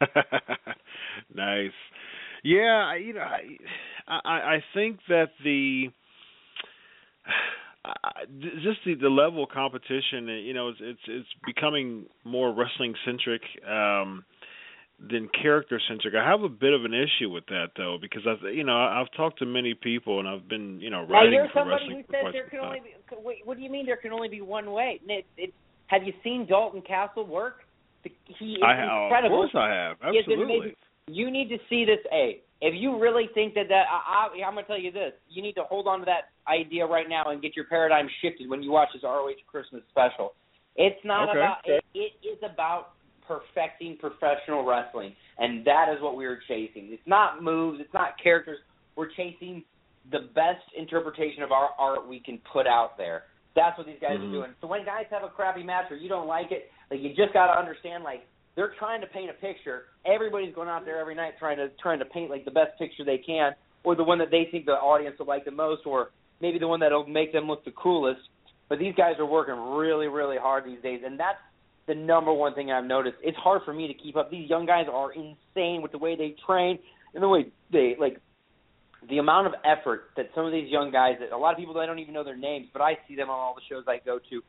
nice. 1.34 1.72
Yeah, 2.42 2.94
you 2.96 3.14
know, 3.14 3.20
I 3.22 3.56
I, 4.06 4.56
I 4.56 4.64
think 4.74 5.00
that 5.08 5.30
the 5.42 5.90
I- 7.84 8.24
just 8.62 8.78
the, 8.84 8.94
the 8.94 9.08
level 9.08 9.44
of 9.44 9.50
competition, 9.50 10.28
you 10.28 10.54
know, 10.54 10.68
it's 10.68 10.78
it's, 10.80 11.00
it's 11.06 11.28
becoming 11.44 12.06
more 12.24 12.54
wrestling 12.54 12.94
centric 13.04 13.42
um, 13.68 14.24
than 14.98 15.28
character 15.28 15.80
centric. 15.88 16.14
I 16.14 16.28
have 16.28 16.42
a 16.42 16.48
bit 16.48 16.72
of 16.72 16.84
an 16.84 16.94
issue 16.94 17.30
with 17.30 17.46
that 17.46 17.68
though, 17.76 17.98
because 18.00 18.22
I've 18.26 18.42
you 18.54 18.64
know 18.64 18.76
I've 18.76 19.12
talked 19.16 19.40
to 19.40 19.46
many 19.46 19.74
people 19.74 20.18
and 20.20 20.28
I've 20.28 20.48
been 20.48 20.80
you 20.80 20.90
know 20.90 21.04
Now 21.04 21.12
writing 21.12 21.34
you're 21.34 21.46
for 21.48 21.60
somebody 21.60 21.84
wrestling 21.84 22.04
who 22.08 22.12
says 22.12 22.32
there 22.32 22.48
can 22.48 22.60
only 22.60 22.80
be. 22.80 22.94
Wait, 23.22 23.38
what 23.44 23.56
do 23.56 23.62
you 23.62 23.70
mean 23.70 23.86
there 23.86 23.96
can 23.96 24.12
only 24.12 24.28
be 24.28 24.40
one 24.40 24.70
way? 24.72 25.00
It, 25.06 25.26
it, 25.36 25.54
have 25.88 26.02
you 26.04 26.12
seen 26.22 26.46
Dalton 26.48 26.82
Castle 26.82 27.26
work? 27.26 27.60
He 28.38 28.52
is 28.52 28.62
I 28.64 28.76
have, 28.76 29.04
incredible. 29.04 29.44
of 29.44 29.50
course 29.50 29.54
I 29.54 29.68
have, 29.70 29.96
absolutely. 30.02 30.76
You 31.06 31.30
need 31.30 31.48
to 31.48 31.58
see 31.68 31.84
this. 31.84 32.00
A. 32.12 32.40
If 32.60 32.74
you 32.76 33.00
really 33.00 33.28
think 33.34 33.54
that 33.54 33.68
that, 33.68 33.84
I, 33.90 34.28
I, 34.28 34.46
I'm 34.46 34.54
going 34.54 34.64
to 34.64 34.68
tell 34.68 34.80
you 34.80 34.92
this. 34.92 35.12
You 35.28 35.42
need 35.42 35.54
to 35.54 35.64
hold 35.64 35.86
on 35.86 35.98
to 36.00 36.04
that 36.06 36.30
idea 36.50 36.86
right 36.86 37.08
now 37.08 37.24
and 37.26 37.42
get 37.42 37.56
your 37.56 37.66
paradigm 37.66 38.08
shifted 38.22 38.48
when 38.48 38.62
you 38.62 38.70
watch 38.70 38.88
this 38.94 39.02
ROH 39.02 39.32
Christmas 39.46 39.82
special. 39.90 40.32
It's 40.76 40.98
not 41.04 41.28
Okay. 41.28 41.38
about. 41.38 41.58
It, 41.64 41.84
it 41.94 42.12
is 42.26 42.38
about 42.42 42.92
perfecting 43.26 43.96
professional 43.98 44.64
wrestling, 44.64 45.14
and 45.38 45.64
that 45.66 45.92
is 45.94 46.00
what 46.02 46.16
we 46.16 46.26
are 46.26 46.38
chasing. 46.48 46.88
It's 46.90 47.06
not 47.06 47.42
moves. 47.42 47.80
It's 47.80 47.94
not 47.94 48.12
characters. 48.22 48.58
We're 48.96 49.10
chasing 49.16 49.64
the 50.10 50.30
best 50.34 50.64
interpretation 50.76 51.42
of 51.42 51.52
our 51.52 51.70
art 51.78 52.06
we 52.06 52.20
can 52.20 52.38
put 52.52 52.66
out 52.66 52.96
there. 52.98 53.24
That's 53.56 53.78
what 53.78 53.86
these 53.86 54.00
guys 54.00 54.18
Mhm. 54.18 54.28
are 54.28 54.32
doing. 54.32 54.54
So 54.60 54.66
when 54.66 54.84
guys 54.84 55.06
have 55.10 55.22
a 55.22 55.28
crappy 55.28 55.62
match 55.62 55.90
or 55.90 55.96
you 55.96 56.08
don't 56.08 56.26
like 56.26 56.50
it, 56.52 56.70
like 56.90 57.00
you 57.00 57.14
just 57.14 57.32
got 57.32 57.46
to 57.46 57.58
understand, 57.58 58.04
like 58.04 58.26
they're 58.56 58.72
trying 58.78 59.00
to 59.00 59.06
paint 59.06 59.30
a 59.30 59.34
picture. 59.34 59.84
Everybody's 60.06 60.54
going 60.54 60.68
out 60.68 60.84
there 60.84 60.98
every 61.00 61.14
night 61.14 61.34
trying 61.38 61.56
to 61.56 61.68
trying 61.82 61.98
to 61.98 62.04
paint 62.04 62.30
like 62.30 62.44
the 62.44 62.50
best 62.50 62.78
picture 62.78 63.04
they 63.04 63.18
can, 63.18 63.52
or 63.82 63.96
the 63.96 64.04
one 64.04 64.18
that 64.18 64.30
they 64.30 64.48
think 64.50 64.66
the 64.66 64.72
audience 64.72 65.16
will 65.18 65.26
like 65.26 65.44
the 65.44 65.50
most, 65.50 65.82
or 65.86 66.10
maybe 66.40 66.58
the 66.58 66.68
one 66.68 66.80
that'll 66.80 67.06
make 67.06 67.32
them 67.32 67.46
look 67.46 67.64
the 67.64 67.72
coolest. 67.72 68.20
But 68.68 68.78
these 68.78 68.94
guys 68.94 69.14
are 69.18 69.26
working 69.26 69.54
really, 69.54 70.06
really 70.06 70.36
hard 70.38 70.64
these 70.64 70.80
days, 70.82 71.02
and 71.04 71.18
that's 71.18 71.38
the 71.86 71.94
number 71.94 72.32
one 72.32 72.54
thing 72.54 72.70
I've 72.70 72.84
noticed. 72.84 73.16
It's 73.22 73.36
hard 73.36 73.62
for 73.64 73.74
me 73.74 73.88
to 73.88 73.94
keep 73.94 74.16
up. 74.16 74.30
These 74.30 74.48
young 74.48 74.66
guys 74.66 74.86
are 74.90 75.12
insane 75.12 75.82
with 75.82 75.92
the 75.92 75.98
way 75.98 76.16
they 76.16 76.34
train 76.46 76.78
and 77.12 77.22
the 77.22 77.28
way 77.28 77.46
they 77.72 77.96
like 77.98 78.20
the 79.08 79.18
amount 79.18 79.46
of 79.46 79.52
effort 79.64 80.10
that 80.16 80.30
some 80.34 80.46
of 80.46 80.52
these 80.52 80.70
young 80.70 80.90
guys 80.90 81.16
that 81.20 81.32
a 81.32 81.36
lot 81.36 81.52
of 81.52 81.58
people 81.58 81.74
that 81.74 81.80
I 81.80 81.86
don't 81.86 81.98
even 81.98 82.14
know 82.14 82.24
their 82.24 82.36
names, 82.36 82.68
but 82.72 82.80
I 82.80 82.96
see 83.06 83.16
them 83.16 83.28
on 83.28 83.38
all 83.38 83.54
the 83.54 83.60
shows 83.68 83.84
I 83.86 83.98
go 84.04 84.18
to. 84.30 84.42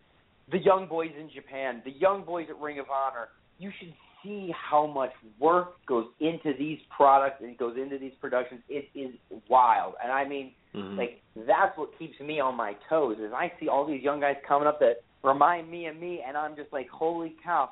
The 0.51 0.59
young 0.59 0.87
boys 0.87 1.11
in 1.19 1.29
Japan, 1.33 1.81
the 1.83 1.91
young 1.91 2.23
boys 2.23 2.47
at 2.49 2.57
Ring 2.59 2.79
of 2.79 2.85
Honor. 2.89 3.29
You 3.57 3.71
should 3.79 3.93
see 4.23 4.51
how 4.53 4.87
much 4.87 5.11
work 5.39 5.75
goes 5.85 6.07
into 6.19 6.53
these 6.57 6.79
products 6.95 7.41
and 7.41 7.57
goes 7.57 7.77
into 7.77 7.97
these 7.97 8.13
productions. 8.19 8.61
It 8.69 8.89
is 8.95 9.13
wild. 9.47 9.95
And 10.03 10.11
I 10.11 10.25
mean 10.25 10.53
Mhm. 10.73 10.97
like 10.97 11.21
that's 11.35 11.77
what 11.77 11.97
keeps 11.97 12.19
me 12.19 12.39
on 12.39 12.55
my 12.55 12.75
toes 12.89 13.17
is 13.19 13.31
I 13.33 13.51
see 13.59 13.69
all 13.69 13.85
these 13.85 14.03
young 14.03 14.19
guys 14.19 14.35
coming 14.47 14.67
up 14.67 14.79
that 14.79 15.03
remind 15.23 15.69
me 15.69 15.87
of 15.87 15.95
me 15.95 16.21
and 16.25 16.35
I'm 16.35 16.55
just 16.55 16.71
like, 16.73 16.89
Holy 16.89 17.35
cow, 17.43 17.71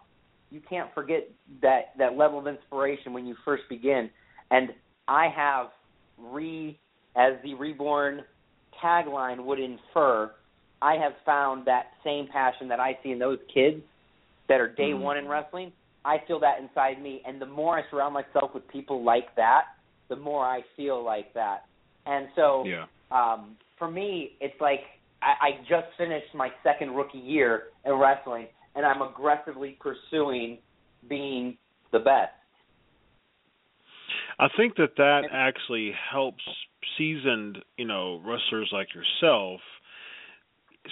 you 0.51 0.61
can't 0.61 0.93
forget 0.93 1.27
that 1.61 1.97
that 1.97 2.15
level 2.17 2.39
of 2.39 2.47
inspiration 2.47 3.13
when 3.13 3.25
you 3.25 3.35
first 3.43 3.63
begin. 3.69 4.09
And 4.51 4.73
I 5.07 5.27
have 5.27 5.71
re 6.17 6.79
as 7.15 7.33
the 7.43 7.53
reborn 7.55 8.23
tagline 8.81 9.43
would 9.43 9.59
infer, 9.59 10.31
I 10.81 10.95
have 10.95 11.13
found 11.25 11.65
that 11.65 11.91
same 12.03 12.27
passion 12.27 12.67
that 12.69 12.79
I 12.79 12.97
see 13.03 13.11
in 13.11 13.19
those 13.19 13.39
kids 13.53 13.81
that 14.47 14.59
are 14.59 14.67
day 14.67 14.91
Mhm. 14.91 15.00
one 15.00 15.17
in 15.17 15.27
wrestling. 15.27 15.71
I 16.05 16.19
feel 16.19 16.39
that 16.39 16.59
inside 16.59 17.01
me, 17.01 17.21
and 17.25 17.41
the 17.41 17.45
more 17.45 17.77
I 17.77 17.89
surround 17.89 18.13
myself 18.13 18.53
with 18.53 18.67
people 18.67 19.03
like 19.03 19.33
that, 19.35 19.67
the 20.09 20.15
more 20.15 20.45
I 20.45 20.62
feel 20.75 21.01
like 21.01 21.33
that. 21.33 21.65
And 22.05 22.27
so, 22.35 22.65
yeah. 22.65 22.85
um, 23.12 23.57
for 23.77 23.89
me, 23.89 24.35
it's 24.41 24.59
like 24.59 24.83
I, 25.21 25.47
I 25.47 25.51
just 25.69 25.88
finished 25.97 26.33
my 26.33 26.51
second 26.63 26.91
rookie 26.91 27.17
year 27.17 27.69
in 27.85 27.93
wrestling, 27.93 28.47
and 28.75 28.85
I'm 28.85 29.01
aggressively 29.01 29.77
pursuing 29.79 30.59
being 31.07 31.57
the 31.91 32.00
best. 32.00 32.33
I 34.39 34.50
think 34.57 34.75
that 34.75 34.95
that 34.97 35.29
actually 35.31 35.91
helps 36.12 36.43
seasoned, 36.97 37.59
you 37.77 37.85
know, 37.85 38.21
wrestlers 38.25 38.69
like 38.71 38.89
yourself 38.93 39.62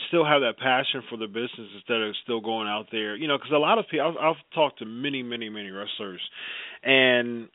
still 0.08 0.26
have 0.26 0.42
that 0.42 0.58
passion 0.58 1.04
for 1.10 1.18
the 1.18 1.28
business 1.28 1.68
instead 1.76 2.02
of 2.02 2.16
still 2.24 2.42
going 2.42 2.68
out 2.68 2.88
there, 2.92 3.16
you 3.16 3.28
know, 3.28 3.38
because 3.38 3.52
a 3.54 3.58
lot 3.58 3.78
of 3.78 3.86
people, 3.90 4.08
I've, 4.08 4.36
I've 4.36 4.56
talked 4.56 4.80
to 4.80 4.86
many, 4.86 5.24
many, 5.24 5.50
many 5.50 5.70
wrestlers, 5.70 6.22
and 6.84 7.50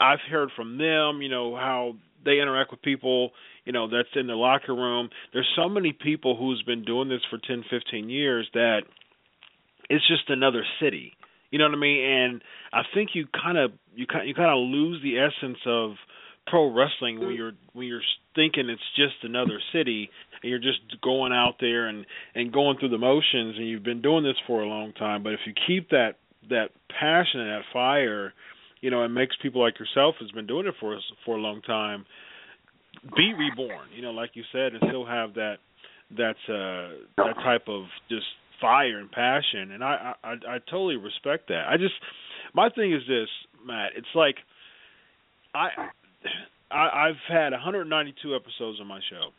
I've 0.00 0.20
heard 0.30 0.50
from 0.54 0.78
them, 0.78 1.22
you 1.22 1.28
know, 1.28 1.56
how 1.56 1.94
they 2.24 2.40
interact 2.40 2.70
with 2.70 2.82
people, 2.82 3.30
you 3.64 3.72
know, 3.72 3.88
that's 3.88 4.08
in 4.14 4.26
the 4.26 4.34
locker 4.34 4.74
room. 4.74 5.08
There's 5.32 5.48
so 5.56 5.68
many 5.68 5.92
people 5.92 6.36
who's 6.36 6.62
been 6.62 6.84
doing 6.84 7.08
this 7.08 7.20
for 7.30 7.38
10, 7.38 7.64
15 7.70 8.10
years 8.10 8.48
that 8.54 8.80
it's 9.88 10.06
just 10.06 10.28
another 10.28 10.64
city. 10.80 11.12
You 11.50 11.58
know 11.58 11.64
what 11.66 11.74
I 11.74 11.80
mean? 11.80 12.04
And 12.04 12.42
I 12.72 12.82
think 12.94 13.10
you 13.14 13.26
kind 13.26 13.56
of 13.56 13.72
you 13.94 14.06
kind 14.06 14.28
you 14.28 14.34
kind 14.34 14.50
of 14.50 14.58
lose 14.58 15.02
the 15.02 15.18
essence 15.18 15.58
of 15.66 15.92
pro 16.46 16.72
wrestling 16.72 17.20
when 17.20 17.34
you're 17.34 17.52
when 17.72 17.86
you're 17.86 18.02
thinking 18.34 18.68
it's 18.68 18.82
just 18.96 19.22
another 19.22 19.60
city. 19.72 20.10
And 20.42 20.50
you're 20.50 20.58
just 20.58 20.80
going 21.02 21.32
out 21.32 21.54
there 21.60 21.88
and 21.88 22.06
and 22.34 22.52
going 22.52 22.78
through 22.78 22.90
the 22.90 22.98
motions 22.98 23.56
and 23.56 23.68
you've 23.68 23.82
been 23.82 24.02
doing 24.02 24.24
this 24.24 24.36
for 24.46 24.62
a 24.62 24.66
long 24.66 24.92
time 24.92 25.22
but 25.22 25.32
if 25.32 25.40
you 25.46 25.52
keep 25.66 25.90
that 25.90 26.12
that 26.48 26.70
passion 26.98 27.40
and 27.40 27.50
that 27.50 27.62
fire 27.72 28.32
you 28.80 28.90
know 28.90 29.02
it 29.04 29.08
makes 29.08 29.36
people 29.42 29.60
like 29.60 29.78
yourself 29.78 30.14
who's 30.18 30.32
been 30.32 30.46
doing 30.46 30.66
it 30.66 30.74
for 30.80 30.96
us 30.96 31.02
for 31.24 31.36
a 31.36 31.40
long 31.40 31.60
time 31.62 32.04
be 33.16 33.32
reborn 33.34 33.86
you 33.94 34.02
know 34.02 34.10
like 34.10 34.30
you 34.34 34.42
said 34.52 34.72
and 34.72 34.82
still 34.88 35.06
have 35.06 35.34
that 35.34 35.56
that 36.16 36.36
uh 36.48 36.94
that 37.16 37.34
type 37.44 37.68
of 37.68 37.84
just 38.08 38.26
fire 38.60 38.98
and 38.98 39.10
passion 39.10 39.72
and 39.72 39.84
I, 39.84 40.14
I 40.24 40.30
I 40.30 40.58
totally 40.70 40.96
respect 40.96 41.48
that. 41.48 41.66
I 41.68 41.76
just 41.76 41.94
my 42.54 42.68
thing 42.70 42.92
is 42.92 43.02
this, 43.08 43.28
Matt, 43.66 43.92
it's 43.96 44.06
like 44.14 44.36
I 45.54 45.68
I 46.70 47.08
I've 47.08 47.22
had 47.28 47.52
192 47.52 48.34
episodes 48.34 48.80
on 48.80 48.86
my 48.86 49.00
show. 49.10 49.30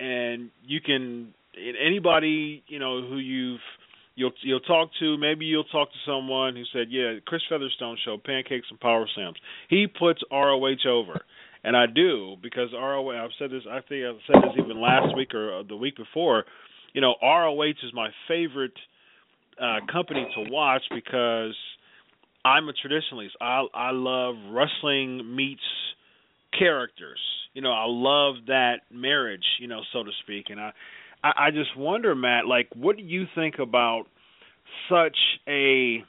And 0.00 0.50
you 0.64 0.80
can 0.80 1.34
anybody, 1.56 2.62
you 2.66 2.78
know, 2.78 3.06
who 3.06 3.18
you've 3.18 3.60
you'll 4.14 4.32
you'll 4.42 4.60
talk 4.60 4.90
to, 5.00 5.16
maybe 5.16 5.46
you'll 5.46 5.64
talk 5.64 5.90
to 5.90 5.98
someone 6.06 6.56
who 6.56 6.64
said, 6.72 6.88
"Yeah, 6.90 7.14
Chris 7.26 7.42
Featherstone 7.48 7.96
show, 8.04 8.18
pancakes 8.18 8.66
and 8.70 8.80
power 8.80 9.06
slams." 9.14 9.36
He 9.68 9.86
puts 9.86 10.20
ROH 10.30 10.86
over. 10.88 11.20
And 11.64 11.76
I 11.76 11.86
do 11.86 12.34
because 12.42 12.70
ROH. 12.72 13.10
I've 13.10 13.30
said 13.38 13.52
this. 13.52 13.62
I 13.70 13.78
think 13.88 14.04
I've 14.04 14.20
said 14.26 14.42
this 14.42 14.64
even 14.64 14.80
last 14.80 15.16
week 15.16 15.32
or 15.32 15.62
the 15.62 15.76
week 15.76 15.96
before 15.96 16.44
you 16.92 17.00
know, 17.00 17.14
ROH 17.22 17.62
is 17.62 17.92
my 17.94 18.08
favorite 18.28 18.76
uh 19.60 19.80
company 19.92 20.26
to 20.34 20.50
watch 20.50 20.82
because 20.94 21.54
I'm 22.44 22.68
a 22.68 22.72
traditionalist. 22.72 23.30
I 23.40 23.66
I 23.74 23.90
love 23.92 24.34
wrestling 24.50 25.34
meets 25.34 25.60
characters. 26.58 27.20
You 27.54 27.62
know, 27.62 27.72
I 27.72 27.84
love 27.86 28.46
that 28.46 28.80
marriage, 28.90 29.44
you 29.60 29.68
know, 29.68 29.80
so 29.92 30.02
to 30.02 30.10
speak. 30.22 30.46
And 30.50 30.60
I 30.60 30.72
I, 31.22 31.32
I 31.46 31.50
just 31.50 31.76
wonder, 31.76 32.14
Matt, 32.14 32.46
like 32.46 32.68
what 32.74 32.96
do 32.96 33.02
you 33.02 33.24
think 33.34 33.56
about 33.58 34.04
such 34.88 35.16
a 35.48 36.04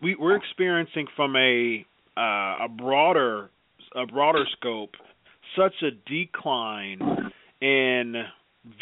we 0.00 0.14
we're 0.14 0.36
experiencing 0.36 1.06
from 1.16 1.36
a 1.36 1.84
uh, 2.16 2.64
a 2.64 2.68
broader 2.68 3.50
a 3.94 4.06
broader 4.06 4.44
scope 4.56 4.90
such 5.56 5.74
a 5.82 5.90
decline 6.10 7.00
in 7.60 8.14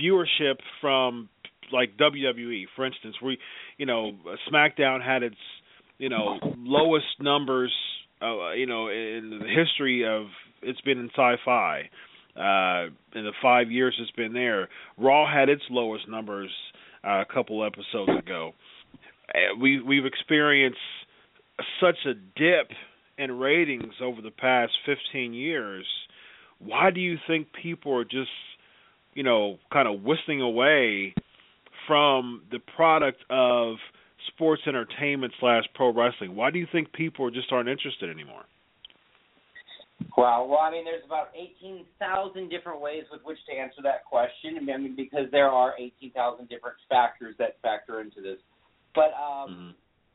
viewership 0.01 0.57
from 0.81 1.29
like 1.73 1.97
WWE, 1.97 2.65
for 2.75 2.87
instance. 2.87 3.17
We, 3.23 3.39
you 3.79 3.87
know, 3.87 4.13
SmackDown 4.51 5.05
had 5.05 5.23
its, 5.23 5.37
you 5.99 6.09
know, 6.09 6.39
lowest 6.57 7.07
numbers, 7.21 7.73
uh, 8.23 8.53
you 8.53 8.67
know, 8.67 8.89
in 8.89 9.41
the 9.41 9.49
history 9.49 10.07
of 10.07 10.27
it's 10.67 10.81
been 10.83 10.99
in 10.99 11.11
Syfy. 11.11 11.85
Uh, 12.37 12.91
in 13.15 13.25
the 13.25 13.33
five 13.41 13.71
years 13.71 13.97
it's 13.99 14.11
been 14.11 14.35
there, 14.35 14.69
Raw 14.99 15.27
had 15.31 15.49
its 15.49 15.63
lowest 15.71 16.07
numbers 16.09 16.51
uh, 17.03 17.23
a 17.23 17.25
couple 17.33 17.65
episodes 17.65 18.13
ago. 18.19 18.53
Uh, 19.35 19.57
we 19.61 19.81
we've 19.81 20.05
experienced 20.05 20.79
such 21.81 21.97
a 22.05 22.13
dip 22.15 22.71
in 23.17 23.33
ratings 23.39 23.95
over 24.03 24.21
the 24.21 24.31
past 24.31 24.73
15 24.85 25.33
years. 25.33 25.87
Why 26.59 26.91
do 26.91 27.01
you 27.01 27.17
think 27.27 27.49
people 27.63 27.97
are 27.97 28.05
just 28.05 28.29
you 29.17 29.23
know, 29.23 29.59
kind 29.73 29.89
of 29.89 30.03
whistling 30.03 30.43
away 30.43 31.15
from 31.89 32.43
the 32.53 32.59
product 32.77 33.25
of 33.31 33.77
sports 34.29 34.63
entertainment 34.69 35.33
slash 35.41 35.65
pro 35.75 35.93
wrestling? 35.93 36.37
Why 36.37 36.51
do 36.51 36.59
you 36.59 36.67
think 36.71 36.93
people 36.93 37.31
just 37.31 37.51
aren't 37.51 37.71
interested 37.71 38.11
anymore? 38.11 38.45
Well, 40.17 40.49
well, 40.49 40.61
I 40.61 40.71
mean, 40.71 40.85
there's 40.85 41.05
about 41.05 41.29
18,000 41.37 42.49
different 42.49 42.81
ways 42.81 43.05
with 43.12 43.21
which 43.25 43.38
to 43.49 43.57
answer 43.57 43.81
that 43.83 44.05
question. 44.05 44.57
I 44.57 44.79
mean, 44.79 44.97
because 44.97 45.29
there 45.31 45.49
are 45.49 45.75
18,000 45.79 46.49
different 46.49 46.76
factors 46.88 47.35
that 47.38 47.61
factor 47.62 48.00
into 48.00 48.21
this. 48.21 48.38
But 48.95 49.12
um, 49.17 49.49
mm-hmm. 49.49 49.71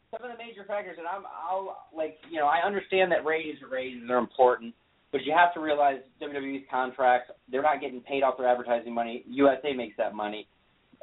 some 0.09 0.25
of 0.25 0.35
the 0.35 0.43
major 0.43 0.65
factors, 0.65 0.97
and 0.97 1.07
I'm, 1.07 1.23
I'll 1.25 1.85
like, 1.95 2.17
you 2.29 2.39
know, 2.39 2.47
I 2.47 2.65
understand 2.65 3.11
that 3.11 3.25
ratings 3.25 3.61
are 3.61 3.69
ratings 3.69 4.09
are 4.09 4.17
important, 4.17 4.73
but 5.11 5.21
you 5.23 5.33
have 5.37 5.53
to 5.53 5.59
realize 5.59 6.01
WWE's 6.21 6.65
contracts, 6.69 7.31
they're 7.51 7.61
not 7.61 7.81
getting 7.81 8.01
paid 8.01 8.23
off 8.23 8.37
their 8.37 8.47
advertising 8.47 8.93
money. 8.93 9.23
USA 9.27 9.73
makes 9.73 9.97
that 9.97 10.15
money. 10.15 10.47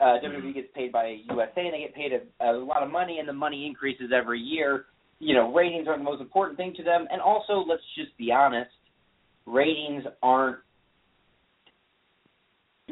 Uh, 0.00 0.18
WWE 0.22 0.38
mm-hmm. 0.38 0.52
gets 0.52 0.68
paid 0.74 0.92
by 0.92 1.18
USA, 1.30 1.66
and 1.66 1.74
they 1.74 1.80
get 1.80 1.94
paid 1.94 2.12
a, 2.12 2.50
a 2.50 2.52
lot 2.52 2.82
of 2.82 2.90
money, 2.90 3.18
and 3.18 3.28
the 3.28 3.32
money 3.32 3.66
increases 3.66 4.10
every 4.14 4.40
year. 4.40 4.86
You 5.20 5.34
know, 5.34 5.52
ratings 5.52 5.88
are 5.88 5.98
the 5.98 6.04
most 6.04 6.20
important 6.20 6.56
thing 6.56 6.74
to 6.76 6.82
them. 6.82 7.06
And 7.10 7.20
also, 7.20 7.64
let's 7.66 7.82
just 7.96 8.16
be 8.16 8.30
honest, 8.32 8.70
ratings 9.46 10.04
aren't 10.22 10.58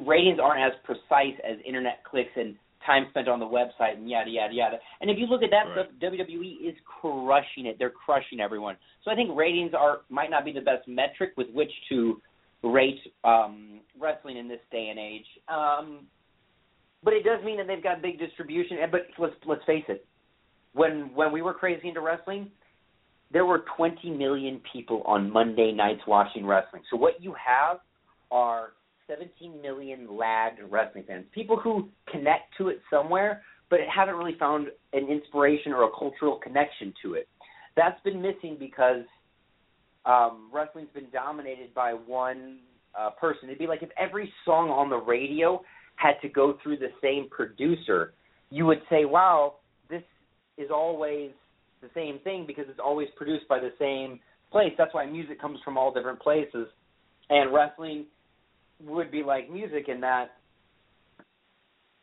ratings 0.05 0.39
aren't 0.43 0.61
as 0.61 0.79
precise 0.85 1.39
as 1.43 1.57
internet 1.67 2.05
clicks 2.05 2.33
and 2.37 2.57
time 2.85 3.07
spent 3.11 3.29
on 3.29 3.41
the 3.41 3.47
website 3.47 3.97
and 3.97 4.09
yada 4.09 4.31
yada 4.31 4.55
yada. 4.55 4.77
And 5.01 5.11
if 5.11 5.19
you 5.19 5.27
look 5.27 5.43
at 5.43 5.51
that 5.51 5.71
right. 5.75 5.87
stuff, 5.87 6.13
WWE 6.13 6.69
is 6.69 6.75
crushing 6.85 7.67
it. 7.67 7.77
They're 7.79 7.91
crushing 7.91 8.41
everyone. 8.41 8.77
So 9.05 9.11
I 9.11 9.15
think 9.15 9.31
ratings 9.35 9.73
are 9.75 10.01
might 10.09 10.31
not 10.31 10.45
be 10.45 10.53
the 10.53 10.61
best 10.61 10.87
metric 10.87 11.33
with 11.37 11.49
which 11.53 11.71
to 11.91 12.21
rate 12.63 13.01
um, 13.25 13.81
wrestling 13.99 14.37
in 14.37 14.49
this 14.49 14.61
day 14.71 14.89
and 14.91 14.99
age. 14.99 15.27
Um, 15.49 16.07
but 17.03 17.13
it 17.13 17.25
does 17.25 17.45
mean 17.45 17.59
that 17.59 17.67
they've 17.67 17.83
got 17.83 18.03
big 18.03 18.19
distribution. 18.19 18.79
But 18.91 19.03
let's 19.19 19.35
let's 19.47 19.65
face 19.65 19.85
it, 19.89 20.07
when 20.77 21.11
when 21.15 21.33
we 21.33 21.43
were 21.43 21.55
crazy 21.55 21.89
into 21.89 22.01
wrestling, 22.01 22.51
there 23.33 23.47
were 23.47 23.65
20 23.77 24.11
million 24.11 24.61
people 24.73 25.03
on 25.07 25.31
Monday 25.31 25.73
nights 25.73 26.03
watching 26.07 26.47
wrestling. 26.47 26.83
So 26.91 26.97
what 26.97 27.15
you 27.21 27.35
have 27.35 27.79
are 28.31 28.73
17 29.09 29.61
million 29.63 30.07
lagged 30.17 30.61
wrestling 30.71 31.05
fans, 31.07 31.25
people 31.33 31.57
who 31.57 31.89
connect 32.11 32.57
to 32.59 32.69
it 32.69 32.81
somewhere, 32.91 33.43
but 33.71 33.81
haven't 33.93 34.17
really 34.17 34.37
found 34.39 34.69
an 34.93 35.09
inspiration 35.09 35.73
or 35.73 35.85
a 35.85 35.91
cultural 35.99 36.39
connection 36.39 36.93
to 37.03 37.15
it. 37.15 37.27
That's 37.75 38.01
been 38.03 38.21
missing 38.21 38.57
because 38.59 39.05
um, 40.05 40.51
wrestling's 40.53 40.91
been 40.93 41.11
dominated 41.11 41.73
by 41.75 41.93
one 41.93 42.59
uh, 42.99 43.11
person. 43.11 43.49
It'd 43.49 43.59
be 43.59 43.67
like 43.67 43.83
if 43.83 43.91
every 43.99 44.33
song 44.45 44.69
on 44.69 44.91
the 44.91 44.97
radio 44.97 45.63
had 45.97 46.15
to 46.21 46.29
go 46.29 46.59
through 46.63 46.77
the 46.77 46.91
same 47.03 47.29
producer. 47.31 48.13
You 48.51 48.67
would 48.67 48.83
say, 48.89 49.05
"Wow, 49.05 49.55
is 50.59 50.71
always 50.71 51.31
the 51.83 51.91
same 51.95 52.19
thing 52.21 52.45
because 52.47 52.65
it's 52.69 52.81
always 52.83 53.09
produced 53.17 53.47
by 53.49 53.59
the 53.59 53.73
same 53.79 54.21
place." 54.51 54.73
That's 54.79 54.95
why 54.95 55.07
music 55.07 55.41
comes 55.41 55.61
from 55.65 55.77
all 55.77 55.93
different 55.93 56.21
places, 56.21 56.69
and 57.31 57.53
wrestling 57.53 58.07
would 58.85 59.11
be 59.11 59.23
like 59.23 59.51
music 59.51 59.89
in 59.89 60.01
that 60.01 60.37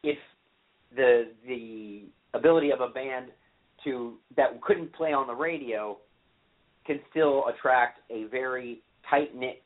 if 0.04 0.18
the 0.96 1.32
the 1.48 2.04
ability 2.34 2.72
of 2.72 2.82
a 2.82 2.88
band 2.89 3.28
to 3.84 4.18
that 4.36 4.62
couldn't 4.62 4.94
play 4.94 5.13
on 5.13 5.28
the 5.28 5.34
radio 5.34 5.98
can 6.86 7.00
still 7.10 7.46
attract 7.48 8.00
a 8.10 8.26
very 8.26 8.82
tight 9.10 9.36
knit 9.36 9.62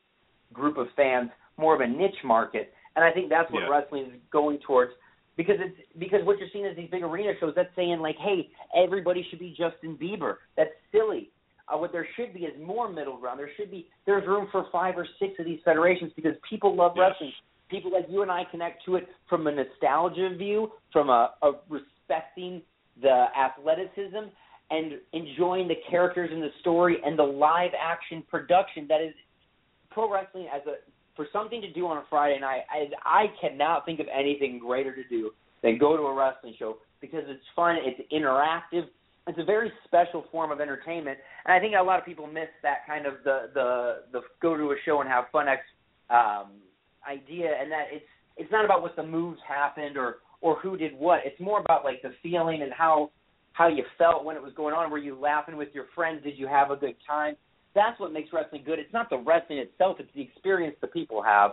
group 0.54 0.78
of 0.78 0.88
fans, 0.96 1.30
more 1.58 1.74
of 1.74 1.82
a 1.82 1.88
niche 1.88 2.24
market. 2.24 2.74
And 2.96 3.04
I 3.04 3.12
think 3.12 3.30
that's 3.30 3.52
what 3.52 3.64
yeah. 3.64 3.70
wrestling 3.70 4.04
is 4.04 4.20
going 4.32 4.60
towards 4.66 4.92
because 5.38 5.56
it's 5.60 5.78
because 5.98 6.20
what 6.24 6.40
you're 6.40 6.50
seeing 6.52 6.66
is 6.66 6.76
these 6.76 6.90
big 6.90 7.04
arena 7.04 7.32
shows 7.40 7.54
that's 7.56 7.70
saying 7.76 8.00
like, 8.00 8.18
hey, 8.18 8.50
everybody 8.76 9.26
should 9.30 9.40
be 9.40 9.56
Justin 9.58 9.96
Bieber. 9.96 10.36
That's 10.58 10.72
silly. 10.92 11.30
Uh, 11.68 11.78
what 11.78 11.92
there 11.92 12.08
should 12.16 12.34
be 12.34 12.42
is 12.42 12.54
more 12.60 12.90
middle 12.90 13.18
ground. 13.18 13.40
There 13.40 13.50
should 13.56 13.70
be 13.70 13.88
there's 14.06 14.28
room 14.28 14.48
for 14.52 14.66
five 14.72 14.98
or 14.98 15.08
six 15.20 15.34
of 15.40 15.46
these 15.46 15.60
federations 15.64 16.12
because 16.16 16.34
people 16.50 16.76
love 16.76 16.94
yes. 16.96 17.12
wrestling. 17.12 17.32
People 17.70 17.92
like 17.92 18.06
you 18.10 18.22
and 18.22 18.32
I 18.32 18.44
connect 18.50 18.84
to 18.86 18.96
it 18.96 19.08
from 19.30 19.46
a 19.46 19.52
nostalgia 19.52 20.36
view, 20.38 20.72
from 20.92 21.10
a, 21.10 21.34
a 21.42 21.52
respecting 21.70 22.62
the 23.02 23.26
athleticism 23.38 24.30
and 24.72 24.94
enjoying 25.14 25.68
the 25.68 25.76
characters 25.90 26.30
in 26.34 26.40
the 26.40 26.50
story 26.62 26.98
and 27.06 27.18
the 27.20 27.24
live 27.24 27.72
action 27.80 28.24
production 28.30 28.88
that 28.88 29.02
is 29.02 29.14
pro 29.92 30.12
wrestling 30.12 30.48
as 30.54 30.62
a 30.68 30.76
for 31.18 31.28
something 31.34 31.60
to 31.60 31.74
do 31.74 31.88
on 31.88 31.98
a 31.98 32.04
Friday 32.10 32.40
night. 32.40 32.62
I 32.72 32.88
I 33.04 33.26
cannot 33.42 33.86
think 33.86 34.00
of 34.00 34.08
anything 34.08 34.60
greater 34.60 34.96
to 34.96 35.04
do 35.10 35.32
than 35.62 35.78
go 35.78 35.98
to 35.98 36.04
a 36.04 36.14
wrestling 36.14 36.56
show 36.58 36.78
because 37.02 37.24
it's 37.28 37.44
fun, 37.56 37.78
it's 37.82 38.00
interactive, 38.14 38.88
it's 39.28 39.40
a 39.40 39.44
very 39.44 39.72
special 39.84 40.24
form 40.32 40.52
of 40.52 40.62
entertainment, 40.62 41.18
and 41.46 41.54
I 41.54 41.60
think 41.60 41.76
a 41.78 41.84
lot 41.84 42.00
of 42.00 42.06
people 42.06 42.28
miss 42.28 42.48
that 42.64 42.88
kind 42.88 43.06
of 43.06 43.16
the 43.26 43.50
the 43.54 43.96
the 44.14 44.22
go 44.42 44.56
to 44.56 44.72
a 44.72 44.76
show 44.86 45.02
and 45.02 45.10
have 45.10 45.26
fun 45.32 45.48
ex 45.50 45.62
um, 46.10 46.52
idea, 47.08 47.50
and 47.60 47.70
that 47.72 47.88
it's 47.92 48.06
it's 48.38 48.52
not 48.52 48.64
about 48.64 48.82
what 48.82 48.96
the 48.96 49.04
moves 49.04 49.40
happened 49.46 49.98
or 49.98 50.18
or 50.42 50.58
who 50.60 50.78
did 50.78 50.98
what. 50.98 51.22
It's 51.26 51.40
more 51.42 51.60
about 51.60 51.84
like 51.84 52.02
the 52.02 52.14
feeling 52.24 52.62
and 52.62 52.72
how 52.72 53.12
how 53.54 53.68
you 53.68 53.84
felt 53.98 54.24
when 54.24 54.36
it 54.36 54.42
was 54.42 54.54
going 54.54 54.74
on. 54.74 54.90
Were 54.92 54.98
you 54.98 55.20
laughing 55.20 55.58
with 55.58 55.70
your 55.74 55.86
friends? 55.94 56.24
Did 56.24 56.38
you 56.38 56.48
have 56.48 56.72
a 56.72 56.76
good 56.76 56.96
time? 57.06 57.36
That's 57.78 58.00
what 58.00 58.12
makes 58.12 58.34
wrestling 58.34 58.64
good. 58.66 58.80
It's 58.80 58.92
not 58.92 59.12
the 59.12 59.20
wrestling 59.20 59.60
itself; 59.60 59.98
it's 60.00 60.10
the 60.16 60.22
experience 60.22 60.76
the 60.82 60.88
people 60.88 61.22
have. 61.22 61.52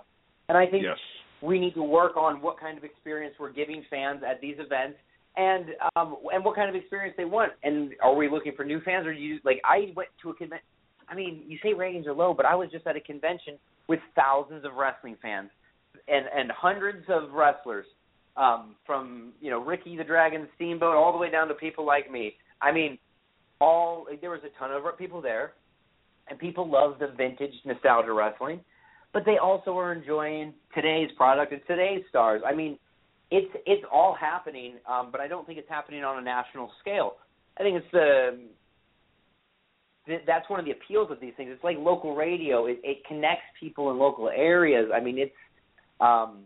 And 0.48 0.56
I 0.56 0.66
think 0.66 0.84
yes. 0.84 0.96
we 1.42 1.58
need 1.60 1.74
to 1.74 1.82
work 1.82 2.16
on 2.16 2.40
what 2.40 2.58
kind 2.58 2.78
of 2.78 2.84
experience 2.84 3.34
we're 3.38 3.52
giving 3.52 3.84
fans 3.90 4.22
at 4.26 4.40
these 4.40 4.56
events 4.58 4.96
and 5.37 5.66
um 5.96 6.16
and 6.32 6.42
what 6.42 6.56
kind 6.56 6.70
of 6.70 6.74
experience 6.74 7.14
they 7.18 7.26
want. 7.26 7.52
And 7.62 7.92
are 8.02 8.14
we 8.14 8.30
looking 8.30 8.52
for 8.56 8.64
new 8.64 8.80
fans 8.80 9.06
or 9.06 9.12
you 9.12 9.38
like 9.44 9.60
I 9.64 9.92
went 9.94 10.08
to 10.22 10.30
a 10.30 10.34
convention 10.34 10.64
I 11.08 11.14
mean, 11.14 11.42
you 11.46 11.58
say 11.62 11.74
ratings 11.74 12.06
are 12.06 12.14
low, 12.14 12.32
but 12.34 12.46
I 12.46 12.54
was 12.54 12.70
just 12.70 12.87
at 12.87 12.96
a 12.96 13.00
convention 13.00 13.58
with 13.88 14.00
thousands 14.16 14.64
of 14.64 14.74
wrestling 14.74 15.16
fans. 15.20 15.50
and 16.08 16.26
and 16.34 16.50
hundreds 16.50 17.04
of 17.08 17.32
wrestlers, 17.32 17.87
um, 18.37 18.74
from 18.87 19.32
you 19.40 19.50
know 19.50 19.60
Ricky 19.62 19.96
the 19.96 20.04
Dragon 20.04 20.48
Steamboat 20.56 20.96
all 20.96 21.12
the 21.12 21.18
way 21.18 21.30
down 21.30 21.48
to 21.48 21.54
people 21.54 21.84
like 21.87 22.10
me. 22.10 22.34
I 22.60 22.72
mean, 22.72 22.98
all 23.60 24.06
there 24.20 24.30
was 24.30 24.40
a 24.44 24.58
ton 24.58 24.70
of 24.72 24.82
people 24.98 25.20
there, 25.20 25.52
and 26.28 26.38
people 26.38 26.70
love 26.70 26.98
the 26.98 27.08
vintage 27.16 27.52
nostalgia 27.64 28.12
wrestling, 28.12 28.60
but 29.12 29.24
they 29.24 29.38
also 29.38 29.76
are 29.78 29.92
enjoying 29.92 30.54
today's 30.74 31.10
product 31.16 31.52
and 31.52 31.60
today's 31.66 32.02
stars. 32.08 32.42
I 32.46 32.54
mean, 32.54 32.78
it's 33.30 33.50
it's 33.66 33.84
all 33.92 34.14
happening, 34.18 34.74
um, 34.88 35.08
but 35.10 35.20
I 35.20 35.28
don't 35.28 35.46
think 35.46 35.58
it's 35.58 35.68
happening 35.68 36.04
on 36.04 36.18
a 36.18 36.22
national 36.22 36.70
scale. 36.80 37.16
I 37.58 37.62
think 37.62 37.76
it's 37.76 37.92
the 37.92 38.38
that's 40.26 40.48
one 40.50 40.60
of 40.60 40.66
the 40.66 40.72
appeals 40.72 41.10
of 41.10 41.20
these 41.20 41.32
things. 41.37 41.50
It's 41.52 41.64
like 41.64 41.78
local 41.78 42.14
radio. 42.14 42.66
It, 42.66 42.80
it 42.82 42.98
connects 43.06 43.44
people 43.58 43.90
in 43.90 43.98
local 43.98 44.28
areas. 44.28 44.90
I 44.94 45.00
mean, 45.00 45.18
it's 45.18 45.32
um, 46.00 46.40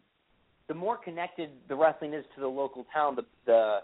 the 0.68 0.74
more 0.74 0.96
connected 0.96 1.50
the 1.68 1.74
wrestling 1.74 2.14
is 2.14 2.24
to 2.34 2.40
the 2.40 2.46
local 2.48 2.86
town, 2.94 3.16
the 3.16 3.24
the 3.46 3.78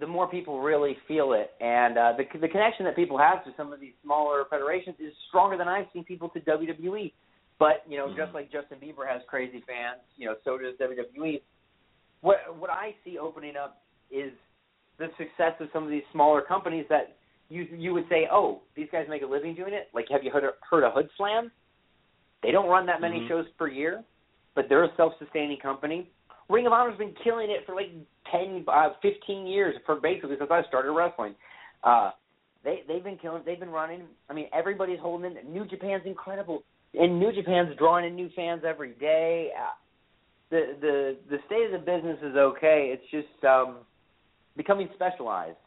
the 0.00 0.06
more 0.06 0.28
people 0.28 0.60
really 0.60 0.96
feel 1.06 1.34
it, 1.34 1.50
and 1.60 1.98
uh, 1.98 2.12
the 2.16 2.24
the 2.38 2.48
connection 2.48 2.84
that 2.86 2.96
people 2.96 3.18
have 3.18 3.44
to 3.44 3.50
some 3.56 3.72
of 3.72 3.80
these 3.80 3.92
smaller 4.02 4.44
federations 4.48 4.96
is 4.98 5.12
stronger 5.28 5.58
than 5.58 5.68
I've 5.68 5.86
seen 5.92 6.04
people 6.04 6.28
to 6.30 6.40
WWE. 6.40 7.12
But 7.58 7.84
you 7.88 7.98
know, 7.98 8.06
mm-hmm. 8.06 8.16
just 8.16 8.34
like 8.34 8.50
Justin 8.50 8.78
Bieber 8.78 9.06
has 9.06 9.22
crazy 9.28 9.62
fans, 9.66 10.00
you 10.16 10.26
know, 10.26 10.34
so 10.44 10.58
does 10.58 10.74
WWE. 10.80 11.42
What 12.22 12.36
what 12.58 12.70
I 12.70 12.94
see 13.04 13.18
opening 13.18 13.56
up 13.56 13.82
is 14.10 14.32
the 14.98 15.08
success 15.18 15.52
of 15.60 15.68
some 15.72 15.84
of 15.84 15.90
these 15.90 16.02
smaller 16.12 16.40
companies 16.40 16.86
that 16.88 17.16
you 17.48 17.66
you 17.76 17.92
would 17.92 18.08
say, 18.08 18.26
oh, 18.32 18.62
these 18.74 18.88
guys 18.90 19.06
make 19.08 19.22
a 19.22 19.26
living 19.26 19.54
doing 19.54 19.74
it. 19.74 19.88
Like, 19.92 20.06
have 20.10 20.24
you 20.24 20.30
heard 20.30 20.44
of, 20.44 20.54
heard 20.68 20.84
of 20.84 20.94
Hood 20.94 21.08
Slam? 21.16 21.50
They 22.42 22.50
don't 22.50 22.68
run 22.68 22.86
that 22.86 23.00
many 23.00 23.20
mm-hmm. 23.20 23.28
shows 23.28 23.44
per 23.58 23.68
year, 23.68 24.02
but 24.54 24.64
they're 24.68 24.84
a 24.84 24.96
self-sustaining 24.96 25.58
company. 25.58 26.10
Ring 26.48 26.66
of 26.66 26.72
Honor's 26.72 26.98
been 26.98 27.14
killing 27.22 27.50
it 27.50 27.64
for 27.66 27.74
like 27.74 27.90
ten, 28.32 28.64
uh, 28.66 28.90
fifteen 29.00 29.46
years, 29.46 29.74
for 29.86 30.00
basically 30.00 30.36
since 30.38 30.50
I 30.50 30.62
started 30.68 30.90
wrestling. 30.92 31.34
Uh, 31.84 32.10
they 32.64 32.82
they've 32.88 33.04
been 33.04 33.18
killing. 33.18 33.42
They've 33.46 33.60
been 33.60 33.70
running. 33.70 34.02
I 34.28 34.32
mean, 34.32 34.46
everybody's 34.52 35.00
holding 35.00 35.36
in. 35.36 35.52
New 35.52 35.66
Japan's 35.66 36.02
incredible, 36.06 36.64
and 36.94 37.20
New 37.20 37.32
Japan's 37.32 37.76
drawing 37.78 38.06
in 38.06 38.16
new 38.16 38.30
fans 38.34 38.62
every 38.66 38.92
day. 38.92 39.50
Uh, 39.56 39.70
the 40.50 40.76
the 40.80 41.16
the 41.30 41.38
state 41.46 41.66
of 41.66 41.72
the 41.72 41.78
business 41.78 42.18
is 42.22 42.36
okay. 42.36 42.92
It's 42.96 43.10
just 43.10 43.44
um, 43.44 43.78
becoming 44.56 44.88
specialized 44.94 45.58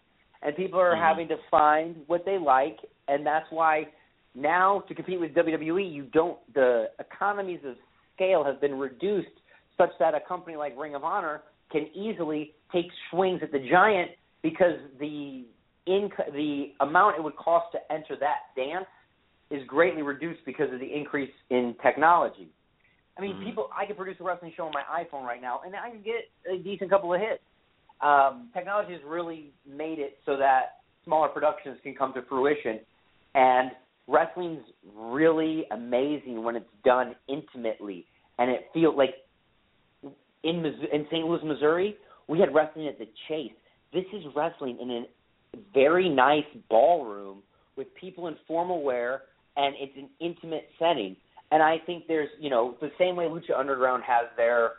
and 0.46 0.56
people 0.56 0.80
are 0.80 0.94
mm-hmm. 0.94 1.04
having 1.04 1.28
to 1.28 1.38
find 1.50 1.96
what 2.08 2.24
they 2.24 2.38
like, 2.38 2.78
and 3.08 3.26
that's 3.26 3.48
why 3.50 3.88
now 4.36 4.84
to 4.88 4.94
compete 4.94 5.20
with 5.20 5.34
WWE, 5.34 5.92
you 5.92 6.06
don't. 6.14 6.38
The 6.54 6.88
economies 7.00 7.62
of 7.66 7.76
scale 8.16 8.44
have 8.44 8.62
been 8.62 8.78
reduced 8.78 9.28
such 9.78 9.90
that 10.00 10.14
a 10.14 10.20
company 10.26 10.56
like 10.56 10.78
Ring 10.78 10.96
of 10.96 11.04
Honor 11.04 11.42
can 11.72 11.88
easily 11.94 12.54
take 12.72 12.88
swings 13.12 13.42
at 13.44 13.52
the 13.52 13.60
giant 13.70 14.12
because 14.42 14.78
the 15.00 15.46
inc- 15.88 16.34
the 16.34 16.74
amount 16.82 17.18
it 17.18 17.24
would 17.24 17.36
cost 17.36 17.68
to 17.74 17.94
enter 17.94 18.16
that 18.20 18.56
dance 18.56 18.86
is 19.52 19.62
greatly 19.68 20.02
reduced 20.02 20.42
because 20.46 20.74
of 20.74 20.80
the 20.80 20.94
increase 20.94 21.32
in 21.50 21.76
technology. 21.84 22.50
I 23.18 23.22
mean, 23.22 23.36
mm-hmm. 23.36 23.46
people. 23.46 23.70
I 23.78 23.86
can 23.86 23.96
produce 23.96 24.18
a 24.20 24.24
wrestling 24.24 24.54
show 24.58 24.66
on 24.66 24.74
my 24.74 24.84
iPhone 25.04 25.24
right 25.24 25.42
now, 25.42 25.62
and 25.66 25.74
I 25.76 25.90
can 25.90 26.02
get 26.02 26.30
a 26.52 26.58
decent 26.62 26.90
couple 26.90 27.14
of 27.14 27.22
hits 27.22 27.42
um, 28.02 28.50
technology 28.54 28.94
has 28.94 29.02
really 29.06 29.52
made 29.68 30.00
it 30.00 30.18
so 30.26 30.38
that 30.38 30.82
smaller 31.04 31.30
productions 31.30 31.78
can 31.84 31.96
come 31.96 32.14
to 32.14 32.22
fruition, 32.24 32.80
and 33.34 33.72
wrestling's 34.08 34.64
really 34.96 35.66
amazing 35.72 36.44
when 36.44 36.56
it's 36.56 36.66
done 36.84 37.16
intimately, 37.30 38.06
and 38.38 38.52
it 38.52 38.68
feels 38.74 38.96
like 38.98 39.16
in 40.44 40.66
in 40.66 41.06
St. 41.10 41.26
Louis, 41.26 41.44
Missouri, 41.44 41.96
we 42.28 42.40
had 42.40 42.54
wrestling 42.54 42.88
at 42.88 42.98
the 42.98 43.08
Chase. 43.28 43.52
This 43.94 44.06
is 44.14 44.24
wrestling 44.36 44.78
in 44.82 44.90
a 44.90 45.58
very 45.74 46.10
nice 46.10 46.44
ballroom 46.70 47.40
with 47.76 47.88
people 48.00 48.28
in 48.28 48.36
formal 48.48 48.84
wear, 48.84 49.24
and 49.58 49.76
it's 49.80 49.94
an 49.98 50.10
intimate 50.20 50.68
setting. 50.80 51.16
And 51.52 51.62
I 51.62 51.78
think 51.86 52.06
there's, 52.08 52.30
you 52.40 52.50
know, 52.50 52.76
the 52.82 52.92
same 52.98 53.16
way 53.16 53.26
Lucha 53.26 53.58
Underground 53.58 54.04
has 54.06 54.26
their 54.36 54.72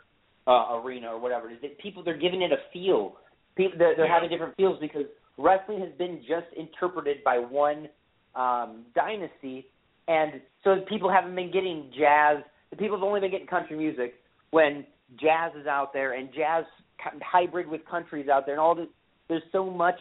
uh, 0.47 0.79
arena 0.79 1.07
or 1.07 1.19
whatever 1.19 1.49
it 1.49 1.53
is. 1.53 1.61
That 1.61 1.79
people 1.79 2.03
they're 2.03 2.17
giving 2.17 2.41
it 2.41 2.51
a 2.51 2.57
feel. 2.73 3.15
People 3.55 3.77
they're, 3.77 3.95
they're 3.95 4.11
having 4.11 4.29
different 4.29 4.55
feels 4.55 4.79
because 4.79 5.05
wrestling 5.37 5.79
has 5.79 5.89
been 5.97 6.21
just 6.27 6.47
interpreted 6.57 7.23
by 7.23 7.37
one 7.37 7.87
um, 8.35 8.85
dynasty, 8.95 9.67
and 10.07 10.41
so 10.63 10.81
people 10.87 11.09
haven't 11.11 11.35
been 11.35 11.51
getting 11.51 11.89
jazz. 11.97 12.43
The 12.69 12.75
people 12.75 12.97
have 12.97 13.03
only 13.03 13.21
been 13.21 13.31
getting 13.31 13.47
country 13.47 13.77
music 13.77 14.15
when 14.51 14.85
jazz 15.19 15.53
is 15.59 15.67
out 15.67 15.93
there 15.93 16.13
and 16.13 16.29
jazz 16.33 16.65
hybrid 16.99 17.67
with 17.67 17.85
country 17.85 18.21
is 18.21 18.29
out 18.29 18.45
there, 18.45 18.55
and 18.55 18.61
all 18.61 18.75
this. 18.75 18.87
There's 19.29 19.43
so 19.51 19.69
much 19.69 19.99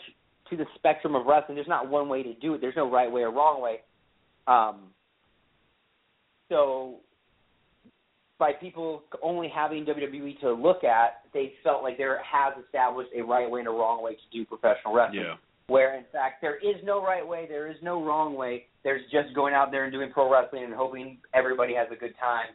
to 0.50 0.56
the 0.56 0.66
spectrum 0.76 1.14
of 1.14 1.26
wrestling. 1.26 1.56
There's 1.56 1.68
not 1.68 1.88
one 1.88 2.08
way 2.08 2.22
to 2.22 2.34
do 2.34 2.54
it. 2.54 2.60
There's 2.60 2.76
no 2.76 2.90
right 2.90 3.10
way 3.10 3.22
or 3.22 3.32
wrong 3.32 3.60
way. 3.60 3.80
Um, 4.46 4.90
so 6.48 6.96
by 8.38 8.52
people 8.52 9.02
only 9.22 9.48
having 9.52 9.84
WWE 9.84 10.38
to 10.40 10.52
look 10.52 10.84
at, 10.84 11.22
they 11.32 11.54
felt 11.64 11.82
like 11.82 11.96
there 11.96 12.20
has 12.22 12.52
established 12.64 13.10
a 13.16 13.22
right 13.22 13.50
way 13.50 13.60
and 13.60 13.68
a 13.68 13.72
wrong 13.72 14.02
way 14.02 14.12
to 14.12 14.38
do 14.38 14.44
professional 14.44 14.94
wrestling. 14.94 15.22
Yeah. 15.22 15.34
Where 15.68 15.96
in 15.96 16.04
fact 16.12 16.42
there 16.42 16.56
is 16.56 16.76
no 16.84 17.02
right 17.02 17.26
way, 17.26 17.46
there 17.48 17.68
is 17.68 17.76
no 17.82 18.04
wrong 18.04 18.36
way. 18.36 18.66
There's 18.84 19.02
just 19.10 19.34
going 19.34 19.52
out 19.52 19.72
there 19.72 19.84
and 19.84 19.92
doing 19.92 20.12
pro 20.12 20.30
wrestling 20.30 20.62
and 20.62 20.72
hoping 20.72 21.18
everybody 21.34 21.74
has 21.74 21.88
a 21.90 21.96
good 21.96 22.14
time, 22.20 22.54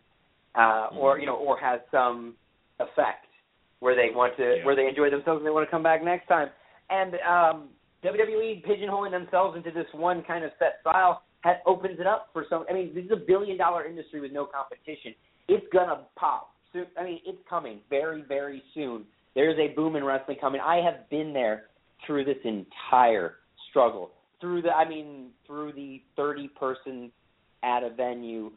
uh, 0.56 0.90
mm-hmm. 0.90 0.98
or 0.98 1.20
you 1.20 1.26
know, 1.26 1.36
or 1.36 1.60
has 1.60 1.82
some 1.92 2.36
effect 2.80 3.26
where 3.82 3.96
they 3.96 4.15
want 4.15 4.38
to, 4.38 4.58
yeah. 4.58 4.65
where 4.65 4.76
they 4.76 4.88
enjoy 4.88 5.10
themselves 5.10 5.39
and 5.39 5.46
they 5.46 5.52
want 5.52 5.67
to 5.67 5.72
come 5.72 5.84
back 5.84 6.04
next 6.04 6.28
time. 6.28 6.48
And 6.89 7.15
um, 7.28 7.70
WWE 8.06 8.65
pigeonholing 8.65 9.12
themselves 9.12 9.58
into 9.58 9.72
this 9.72 9.88
one 9.94 10.24
kind 10.24 10.46
of 10.46 10.52
set 10.58 10.80
style 10.82 11.24
has, 11.41 11.58
opens 11.65 12.00
it 12.00 12.08
up 12.08 12.30
for 12.32 12.46
some. 12.50 12.65
I 12.70 12.74
mean, 12.74 12.96
this 12.96 13.06
is 13.06 13.12
a 13.12 13.22
billion 13.28 13.58
dollar 13.58 13.86
industry 13.86 14.22
with 14.22 14.32
no 14.32 14.46
competition 14.46 15.13
it's 15.52 15.65
gonna 15.74 16.02
pop. 16.15 16.54
So, 16.74 16.86
I 16.98 17.04
mean, 17.04 17.20
it's 17.26 17.38
coming 17.50 17.80
very, 17.89 18.24
very 18.26 18.63
soon. 18.74 19.04
There's 19.36 19.58
a 19.60 19.74
boom 19.76 19.96
in 19.96 20.04
wrestling 20.04 20.38
coming. 20.39 20.62
I 20.62 20.78
have 20.78 21.10
been 21.10 21.34
there 21.34 21.63
through 22.06 22.26
this 22.26 22.38
entire 22.46 23.36
struggle. 23.70 24.12
Through 24.39 24.63
the, 24.63 24.70
I 24.70 24.88
mean, 24.88 25.32
through 25.46 25.74
the 25.74 26.02
30 26.15 26.50
person 26.60 27.12
at 27.63 27.84
a 27.84 27.89
venue 27.89 28.52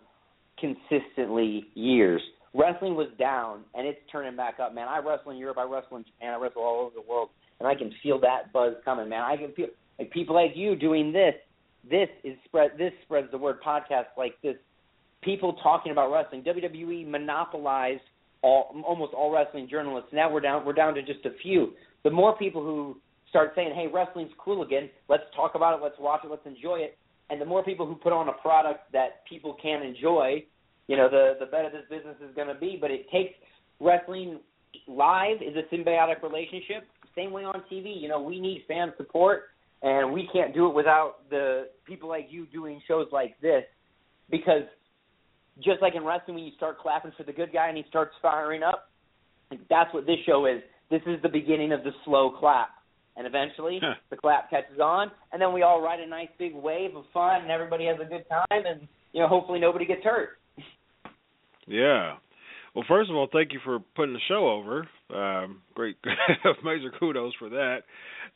consistently 0.58 1.64
years. 1.74 2.22
Wrestling 2.54 2.94
was 2.94 3.08
down 3.18 3.64
and 3.74 3.86
it's 3.86 3.98
turning 4.10 4.36
back 4.36 4.60
up, 4.60 4.74
man. 4.74 4.86
I 4.88 4.98
wrestle 4.98 5.32
in 5.32 5.38
Europe, 5.38 5.58
I 5.58 5.64
wrestle 5.64 5.96
in 5.96 6.04
Japan, 6.04 6.34
I 6.34 6.36
wrestle 6.36 6.62
all 6.62 6.80
over 6.80 6.94
the 6.94 7.02
world, 7.02 7.30
and 7.58 7.68
I 7.68 7.74
can 7.74 7.92
feel 8.02 8.20
that 8.20 8.52
buzz 8.52 8.74
coming, 8.84 9.08
man. 9.08 9.22
I 9.22 9.36
can 9.36 9.52
feel 9.52 9.66
like 9.98 10.10
people 10.10 10.34
like 10.34 10.52
you 10.54 10.76
doing 10.76 11.12
this. 11.12 11.34
This 11.88 12.08
is 12.22 12.36
spread. 12.44 12.72
This 12.78 12.92
spreads 13.04 13.30
the 13.30 13.38
word. 13.38 13.58
Podcasts 13.62 14.16
like 14.16 14.34
this 14.42 14.56
people 15.22 15.54
talking 15.62 15.92
about 15.92 16.12
wrestling. 16.12 16.42
WWE 16.42 17.08
monopolized 17.08 18.02
all, 18.42 18.74
almost 18.86 19.14
all 19.14 19.32
wrestling 19.32 19.68
journalists. 19.68 20.10
Now 20.12 20.32
we're 20.32 20.40
down 20.40 20.64
we're 20.64 20.72
down 20.74 20.94
to 20.94 21.02
just 21.02 21.24
a 21.24 21.30
few. 21.42 21.72
The 22.04 22.10
more 22.10 22.36
people 22.36 22.62
who 22.62 22.96
start 23.28 23.52
saying, 23.56 23.74
"Hey, 23.74 23.86
wrestling's 23.86 24.32
cool 24.38 24.62
again. 24.62 24.88
Let's 25.08 25.24
talk 25.34 25.54
about 25.54 25.78
it. 25.78 25.82
Let's 25.82 25.98
watch 25.98 26.20
it. 26.24 26.30
Let's 26.30 26.46
enjoy 26.46 26.76
it," 26.76 26.96
and 27.30 27.40
the 27.40 27.46
more 27.46 27.64
people 27.64 27.86
who 27.86 27.96
put 27.96 28.12
on 28.12 28.28
a 28.28 28.32
product 28.34 28.92
that 28.92 29.24
people 29.26 29.54
can 29.54 29.82
enjoy, 29.82 30.44
you 30.87 30.97
know, 30.97 31.09
the 31.09 31.37
the 31.40 31.47
better 31.47 31.70
this 31.70 31.85
business 31.90 32.16
is 32.20 32.35
going 32.35 32.49
to 32.49 32.55
be. 32.55 32.77
But 32.81 32.90
it 32.90 33.07
takes 33.11 33.35
wrestling 33.81 34.40
live 34.87 35.37
is 35.42 35.55
a 35.57 35.75
symbiotic 35.75 36.23
relationship. 36.23 36.87
Same 37.16 37.33
way 37.33 37.44
on 37.44 37.62
TV. 37.70 38.01
You 38.01 38.09
know, 38.09 38.20
we 38.20 38.40
need 38.40 38.64
fan 38.66 38.92
support, 38.97 39.44
and 39.83 40.12
we 40.12 40.29
can't 40.33 40.53
do 40.53 40.68
it 40.68 40.75
without 40.75 41.29
the 41.31 41.68
people 41.87 42.09
like 42.09 42.27
you 42.31 42.47
doing 42.47 42.81
shows 42.88 43.07
like 43.12 43.40
this 43.40 43.64
because 44.31 44.64
just 45.62 45.81
like 45.81 45.94
in 45.94 46.05
wrestling, 46.05 46.37
when 46.37 46.44
you 46.44 46.53
start 46.57 46.79
clapping 46.79 47.12
for 47.16 47.23
the 47.23 47.33
good 47.33 47.53
guy 47.53 47.68
and 47.68 47.77
he 47.77 47.85
starts 47.88 48.12
firing 48.20 48.62
up, 48.62 48.90
that's 49.70 49.92
what 49.94 50.07
this 50.07 50.16
show 50.27 50.47
is. 50.47 50.62
This 50.90 51.03
is 51.07 51.23
the 51.23 51.29
beginning 51.29 51.73
of 51.73 51.85
the 51.85 51.92
slow 52.05 52.31
clap. 52.38 52.70
And 53.16 53.29
eventually 53.29 53.79
huh. 53.81 53.94
the 54.11 54.16
clap 54.16 54.51
catches 54.51 54.81
on, 54.81 55.09
and 55.33 55.40
then 55.40 55.53
we 55.53 55.62
all 55.62 55.81
ride 55.81 56.01
a 56.01 56.07
nice 56.07 56.31
big 56.37 56.53
wave 56.53 56.97
of 56.97 57.05
fun, 57.14 57.42
and 57.42 57.51
everybody 57.51 57.87
has 57.87 57.97
a 58.05 58.09
good 58.09 58.25
time, 58.29 58.66
and 58.66 58.88
you 59.12 59.20
know 59.20 59.29
hopefully 59.29 59.61
nobody 59.61 59.87
gets 59.87 60.03
hurt. 60.03 60.31
Yeah. 61.66 62.16
Well, 62.74 62.85
first 62.88 63.09
of 63.09 63.14
all, 63.14 63.29
thank 63.33 63.53
you 63.53 63.61
for 63.64 63.79
putting 63.94 64.14
the 64.14 64.20
show 64.27 64.48
over. 64.48 64.88
Um, 65.14 65.62
great, 65.74 65.96
major 66.64 66.90
kudos 66.98 67.33
for 67.38 67.48
that. 67.50 67.83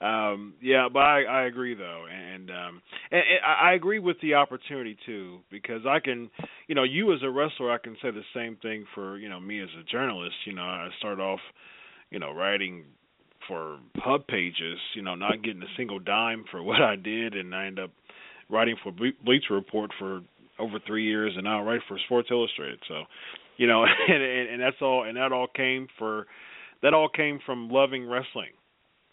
Um, 0.00 0.54
yeah, 0.62 0.88
but 0.92 1.00
I, 1.00 1.24
I 1.24 1.42
agree 1.46 1.74
though, 1.74 2.04
and, 2.08 2.48
um, 2.50 2.82
and, 3.10 3.20
and 3.20 3.40
I 3.44 3.72
agree 3.72 3.98
with 3.98 4.16
the 4.22 4.34
opportunity 4.34 4.96
too 5.04 5.40
because 5.50 5.82
I 5.88 5.98
can, 5.98 6.30
you 6.68 6.76
know, 6.76 6.84
you 6.84 7.12
as 7.12 7.18
a 7.24 7.30
wrestler, 7.30 7.72
I 7.72 7.78
can 7.78 7.96
say 8.00 8.12
the 8.12 8.22
same 8.32 8.56
thing 8.62 8.84
for 8.94 9.18
you 9.18 9.28
know 9.28 9.40
me 9.40 9.60
as 9.60 9.70
a 9.80 9.82
journalist. 9.82 10.36
You 10.44 10.52
know, 10.52 10.62
I 10.62 10.88
start 11.00 11.18
off, 11.18 11.40
you 12.10 12.20
know, 12.20 12.32
writing 12.32 12.84
for 13.48 13.78
pub 14.04 14.28
pages, 14.28 14.78
you 14.94 15.02
know, 15.02 15.16
not 15.16 15.42
getting 15.42 15.62
a 15.62 15.76
single 15.76 15.98
dime 15.98 16.44
for 16.48 16.62
what 16.68 16.80
I 16.80 16.94
did, 16.94 17.34
and 17.34 17.52
I 17.52 17.66
end 17.66 17.80
up 17.80 17.90
writing 18.48 18.76
for 18.84 18.92
Bleacher 18.92 19.54
Report 19.54 19.90
for 19.98 20.20
over 20.58 20.78
three 20.86 21.04
years, 21.04 21.32
and 21.34 21.44
now 21.44 21.60
I 21.60 21.62
write 21.62 21.80
for 21.88 21.98
Sports 22.06 22.28
Illustrated. 22.30 22.78
So 22.88 23.04
you 23.58 23.66
know, 23.66 23.84
and, 24.08 24.22
and 24.22 24.48
and 24.50 24.62
that's 24.62 24.80
all, 24.80 25.04
and 25.04 25.16
that 25.16 25.32
all 25.32 25.48
came 25.54 25.88
for 25.98 26.26
that 26.82 26.94
all 26.94 27.08
came 27.08 27.40
from 27.44 27.68
loving 27.68 28.08
wrestling. 28.08 28.52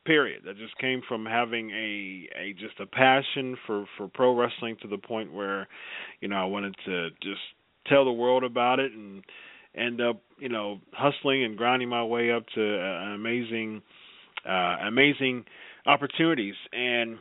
Period. 0.05 0.43
That 0.45 0.57
just 0.57 0.77
came 0.77 1.01
from 1.07 1.25
having 1.25 1.71
a 1.71 2.29
a 2.39 2.53
just 2.53 2.79
a 2.79 2.85
passion 2.85 3.57
for 3.65 3.85
for 3.97 4.07
pro 4.07 4.37
wrestling 4.37 4.77
to 4.83 4.87
the 4.87 4.99
point 4.99 5.33
where, 5.33 5.67
you 6.21 6.27
know, 6.27 6.35
I 6.35 6.45
wanted 6.45 6.75
to 6.85 7.09
just 7.23 7.41
tell 7.87 8.05
the 8.05 8.11
world 8.11 8.43
about 8.43 8.79
it 8.79 8.91
and 8.91 9.23
end 9.75 10.01
up, 10.01 10.21
you 10.37 10.47
know, 10.47 10.79
hustling 10.93 11.43
and 11.43 11.57
grinding 11.57 11.89
my 11.89 12.03
way 12.03 12.31
up 12.31 12.45
to 12.53 12.61
uh, 12.61 13.15
amazing, 13.15 13.81
uh, 14.47 14.77
amazing 14.87 15.43
opportunities, 15.87 16.55
and 16.71 17.17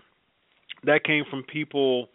that 0.85 1.05
came 1.05 1.25
from 1.31 1.43
people 1.43 2.09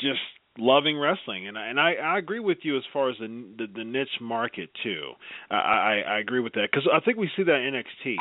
just 0.00 0.20
loving 0.58 0.98
wrestling, 0.98 1.48
and 1.48 1.58
I, 1.58 1.66
and 1.66 1.80
I, 1.80 1.92
I 1.94 2.18
agree 2.18 2.40
with 2.40 2.58
you 2.62 2.76
as 2.76 2.82
far 2.92 3.10
as 3.10 3.16
the 3.18 3.26
the, 3.58 3.66
the 3.74 3.84
niche 3.84 4.20
market 4.20 4.70
too. 4.82 5.12
I, 5.50 5.54
I 5.54 6.02
I 6.14 6.18
agree 6.18 6.40
with 6.40 6.54
that 6.54 6.68
because 6.70 6.88
I 6.92 7.00
think 7.00 7.18
we 7.18 7.30
see 7.36 7.42
that 7.44 7.56
in 7.56 7.74
NXT, 7.74 8.16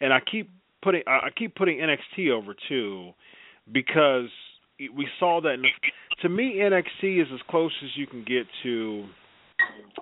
and 0.00 0.12
I 0.12 0.20
keep 0.20 0.50
putting 0.82 1.02
I 1.06 1.28
keep 1.36 1.54
putting 1.54 1.78
NXT 1.78 2.30
over 2.30 2.54
too 2.68 3.12
because 3.72 4.28
we 4.78 5.08
saw 5.18 5.40
that. 5.42 5.54
In 5.54 5.64
to 6.22 6.28
me, 6.28 6.56
NXT 6.60 7.22
is 7.22 7.28
as 7.32 7.40
close 7.48 7.72
as 7.82 7.90
you 7.96 8.06
can 8.06 8.20
get 8.20 8.46
to, 8.62 9.04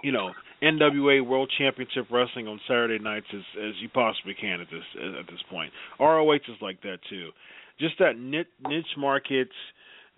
you 0.03 0.13
know, 0.13 0.31
NWA 0.63 1.27
World 1.27 1.51
Championship 1.59 2.07
Wrestling 2.11 2.49
on 2.49 2.61
Saturday 2.69 3.03
nights 3.03 3.27
as 3.33 3.43
as 3.59 3.75
you 3.81 3.89
possibly 3.89 4.35
can 4.39 4.61
at 4.61 4.69
this 4.71 4.85
at 5.19 5.27
this 5.27 5.41
point. 5.51 5.73
ROH 5.99 6.35
is 6.35 6.61
like 6.61 6.83
that 6.83 6.99
too. 7.09 7.31
Just 7.81 7.95
that 7.99 8.19
niche, 8.19 8.47
niche 8.69 8.95
market. 8.99 9.49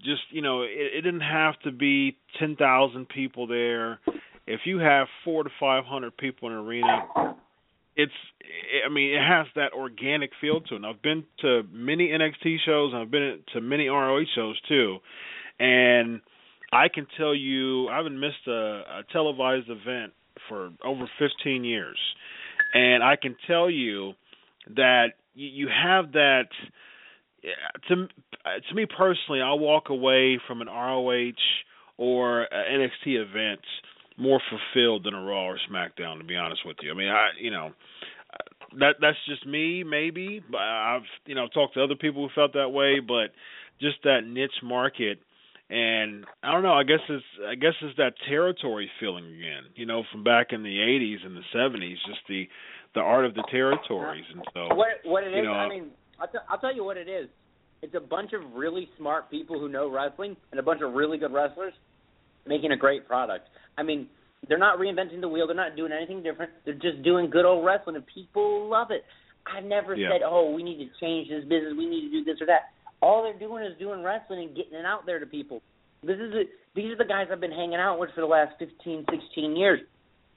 Just 0.00 0.22
you 0.30 0.42
know, 0.42 0.62
it, 0.62 0.70
it 0.70 1.00
didn't 1.02 1.20
have 1.20 1.58
to 1.60 1.72
be 1.72 2.16
ten 2.38 2.56
thousand 2.56 3.08
people 3.08 3.46
there. 3.46 4.00
If 4.46 4.60
you 4.64 4.78
have 4.78 5.06
four 5.24 5.44
to 5.44 5.50
five 5.58 5.84
hundred 5.84 6.16
people 6.16 6.48
in 6.48 6.54
an 6.54 6.60
arena, 6.60 7.36
it's 7.96 8.12
I 8.84 8.92
mean 8.92 9.14
it 9.14 9.20
has 9.20 9.46
that 9.56 9.72
organic 9.72 10.30
feel 10.40 10.60
to 10.60 10.74
it. 10.74 10.76
And 10.76 10.86
I've 10.86 11.02
been 11.02 11.24
to 11.40 11.62
many 11.72 12.08
NXT 12.08 12.56
shows 12.66 12.92
and 12.92 13.02
I've 13.02 13.10
been 13.10 13.40
to 13.54 13.60
many 13.60 13.88
ROH 13.88 14.24
shows 14.34 14.60
too, 14.68 14.98
and 15.58 16.20
I 16.72 16.88
can 16.88 17.06
tell 17.16 17.34
you 17.34 17.88
I 17.88 17.96
haven't 17.96 18.18
missed 18.18 18.46
a, 18.46 18.52
a 18.52 19.02
televised 19.12 19.70
event 19.70 20.12
for 20.48 20.70
over 20.84 21.08
15 21.18 21.64
years, 21.64 21.98
and 22.74 23.02
I 23.02 23.16
can 23.16 23.36
tell 23.46 23.70
you 23.70 24.12
that 24.76 25.12
you, 25.34 25.48
you 25.48 25.68
have 25.68 26.12
that. 26.12 26.48
To 27.88 28.08
to 28.68 28.74
me 28.74 28.86
personally, 28.86 29.40
I 29.40 29.52
walk 29.54 29.90
away 29.90 30.38
from 30.46 30.60
an 30.60 30.68
ROH 30.68 31.32
or 31.96 32.46
NXT 32.52 33.06
event 33.06 33.60
more 34.16 34.40
fulfilled 34.48 35.04
than 35.04 35.14
a 35.14 35.22
Raw 35.22 35.48
or 35.48 35.58
SmackDown. 35.70 36.18
To 36.18 36.24
be 36.24 36.36
honest 36.36 36.62
with 36.64 36.76
you, 36.82 36.90
I 36.90 36.94
mean, 36.94 37.08
I 37.08 37.30
you 37.40 37.50
know 37.50 37.70
that 38.78 38.96
that's 39.00 39.18
just 39.28 39.46
me, 39.46 39.84
maybe. 39.84 40.42
But 40.50 40.60
I've 40.60 41.02
you 41.26 41.34
know 41.34 41.48
talked 41.48 41.74
to 41.74 41.84
other 41.84 41.96
people 41.96 42.26
who 42.26 42.34
felt 42.34 42.52
that 42.54 42.70
way, 42.70 43.00
but 43.00 43.32
just 43.80 43.96
that 44.04 44.20
niche 44.26 44.62
market 44.62 45.18
and 45.70 46.24
I 46.42 46.52
don't 46.52 46.62
know. 46.62 46.74
I 46.74 46.84
guess 46.84 47.00
it's 47.08 47.24
I 47.48 47.54
guess 47.54 47.72
it's 47.80 47.96
that 47.96 48.12
territory 48.28 48.90
feeling 49.00 49.24
again. 49.24 49.72
You 49.76 49.86
know, 49.86 50.02
from 50.12 50.22
back 50.22 50.48
in 50.50 50.62
the 50.62 50.76
'80s 50.76 51.24
and 51.24 51.36
the 51.36 51.42
'70s, 51.54 51.96
just 52.06 52.20
the 52.28 52.46
the 52.94 53.00
art 53.00 53.24
of 53.24 53.34
the 53.34 53.44
territories, 53.50 54.24
and 54.32 54.42
so 54.52 54.74
what 54.74 54.88
what 55.04 55.24
it 55.24 55.28
is. 55.28 55.44
know, 55.44 55.52
I 55.52 55.68
mean, 55.68 55.90
I'll, 56.20 56.28
t- 56.28 56.38
I'll 56.48 56.58
tell 56.58 56.74
you 56.74 56.84
what 56.84 56.96
it 56.96 57.08
is. 57.08 57.28
It's 57.82 57.94
a 57.94 58.00
bunch 58.00 58.32
of 58.32 58.40
really 58.54 58.88
smart 58.96 59.30
people 59.30 59.58
who 59.58 59.68
know 59.68 59.90
wrestling 59.90 60.36
and 60.50 60.60
a 60.60 60.62
bunch 60.62 60.80
of 60.82 60.94
really 60.94 61.18
good 61.18 61.32
wrestlers 61.32 61.74
making 62.46 62.72
a 62.72 62.76
great 62.76 63.06
product. 63.06 63.48
I 63.76 63.82
mean, 63.82 64.08
they're 64.48 64.58
not 64.58 64.78
reinventing 64.78 65.20
the 65.20 65.28
wheel. 65.28 65.46
They're 65.46 65.56
not 65.56 65.76
doing 65.76 65.92
anything 65.92 66.22
different. 66.22 66.52
They're 66.64 66.74
just 66.74 67.02
doing 67.02 67.30
good 67.30 67.44
old 67.44 67.64
wrestling, 67.64 67.96
and 67.96 68.04
people 68.06 68.68
love 68.68 68.90
it. 68.90 69.04
I've 69.46 69.64
never 69.64 69.94
Yeah. 69.94 70.10
said, 70.10 70.22
"Oh, 70.24 70.50
we 70.50 70.62
need 70.62 70.78
to 70.78 70.88
change 71.00 71.28
this 71.28 71.44
business. 71.44 71.74
We 71.76 71.86
need 71.86 72.10
to 72.10 72.10
do 72.10 72.24
this 72.24 72.40
or 72.40 72.46
that." 72.46 72.70
All 73.02 73.22
they're 73.22 73.34
doing 73.38 73.64
is 73.64 73.76
doing 73.78 74.02
wrestling 74.02 74.46
and 74.48 74.56
getting 74.56 74.74
it 74.74 74.86
out 74.86 75.04
there 75.04 75.18
to 75.18 75.26
people. 75.26 75.60
This 76.02 76.18
is 76.18 76.32
a, 76.34 76.44
these 76.74 76.92
are 76.92 76.96
the 76.96 77.04
guys 77.04 77.28
I've 77.30 77.40
been 77.40 77.52
hanging 77.52 77.76
out 77.80 77.98
with 77.98 78.10
for 78.14 78.20
the 78.22 78.26
last 78.26 78.58
15, 78.58 79.04
16 79.10 79.56
years, 79.56 79.80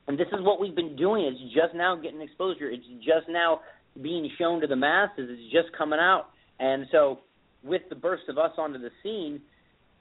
and 0.08 0.18
this 0.18 0.28
is 0.30 0.42
what 0.42 0.60
we've 0.60 0.76
been 0.76 0.96
doing. 0.96 1.24
It's 1.26 1.40
just 1.54 1.74
now 1.74 1.96
getting 1.96 2.22
exposure. 2.22 2.70
It's 2.70 2.86
just 3.00 3.28
now 3.30 3.62
being 4.02 4.30
shown 4.38 4.62
to 4.62 4.68
the 4.68 4.76
masses. 4.76 5.30
It's 5.32 5.52
just 5.52 5.76
coming 5.78 6.00
out, 6.00 6.28
and 6.60 6.86
so 6.92 7.20
with 7.64 7.82
the 7.90 7.96
burst 7.96 8.24
of 8.30 8.38
us 8.38 8.52
onto 8.58 8.80
the 8.80 8.90
scene, 9.04 9.42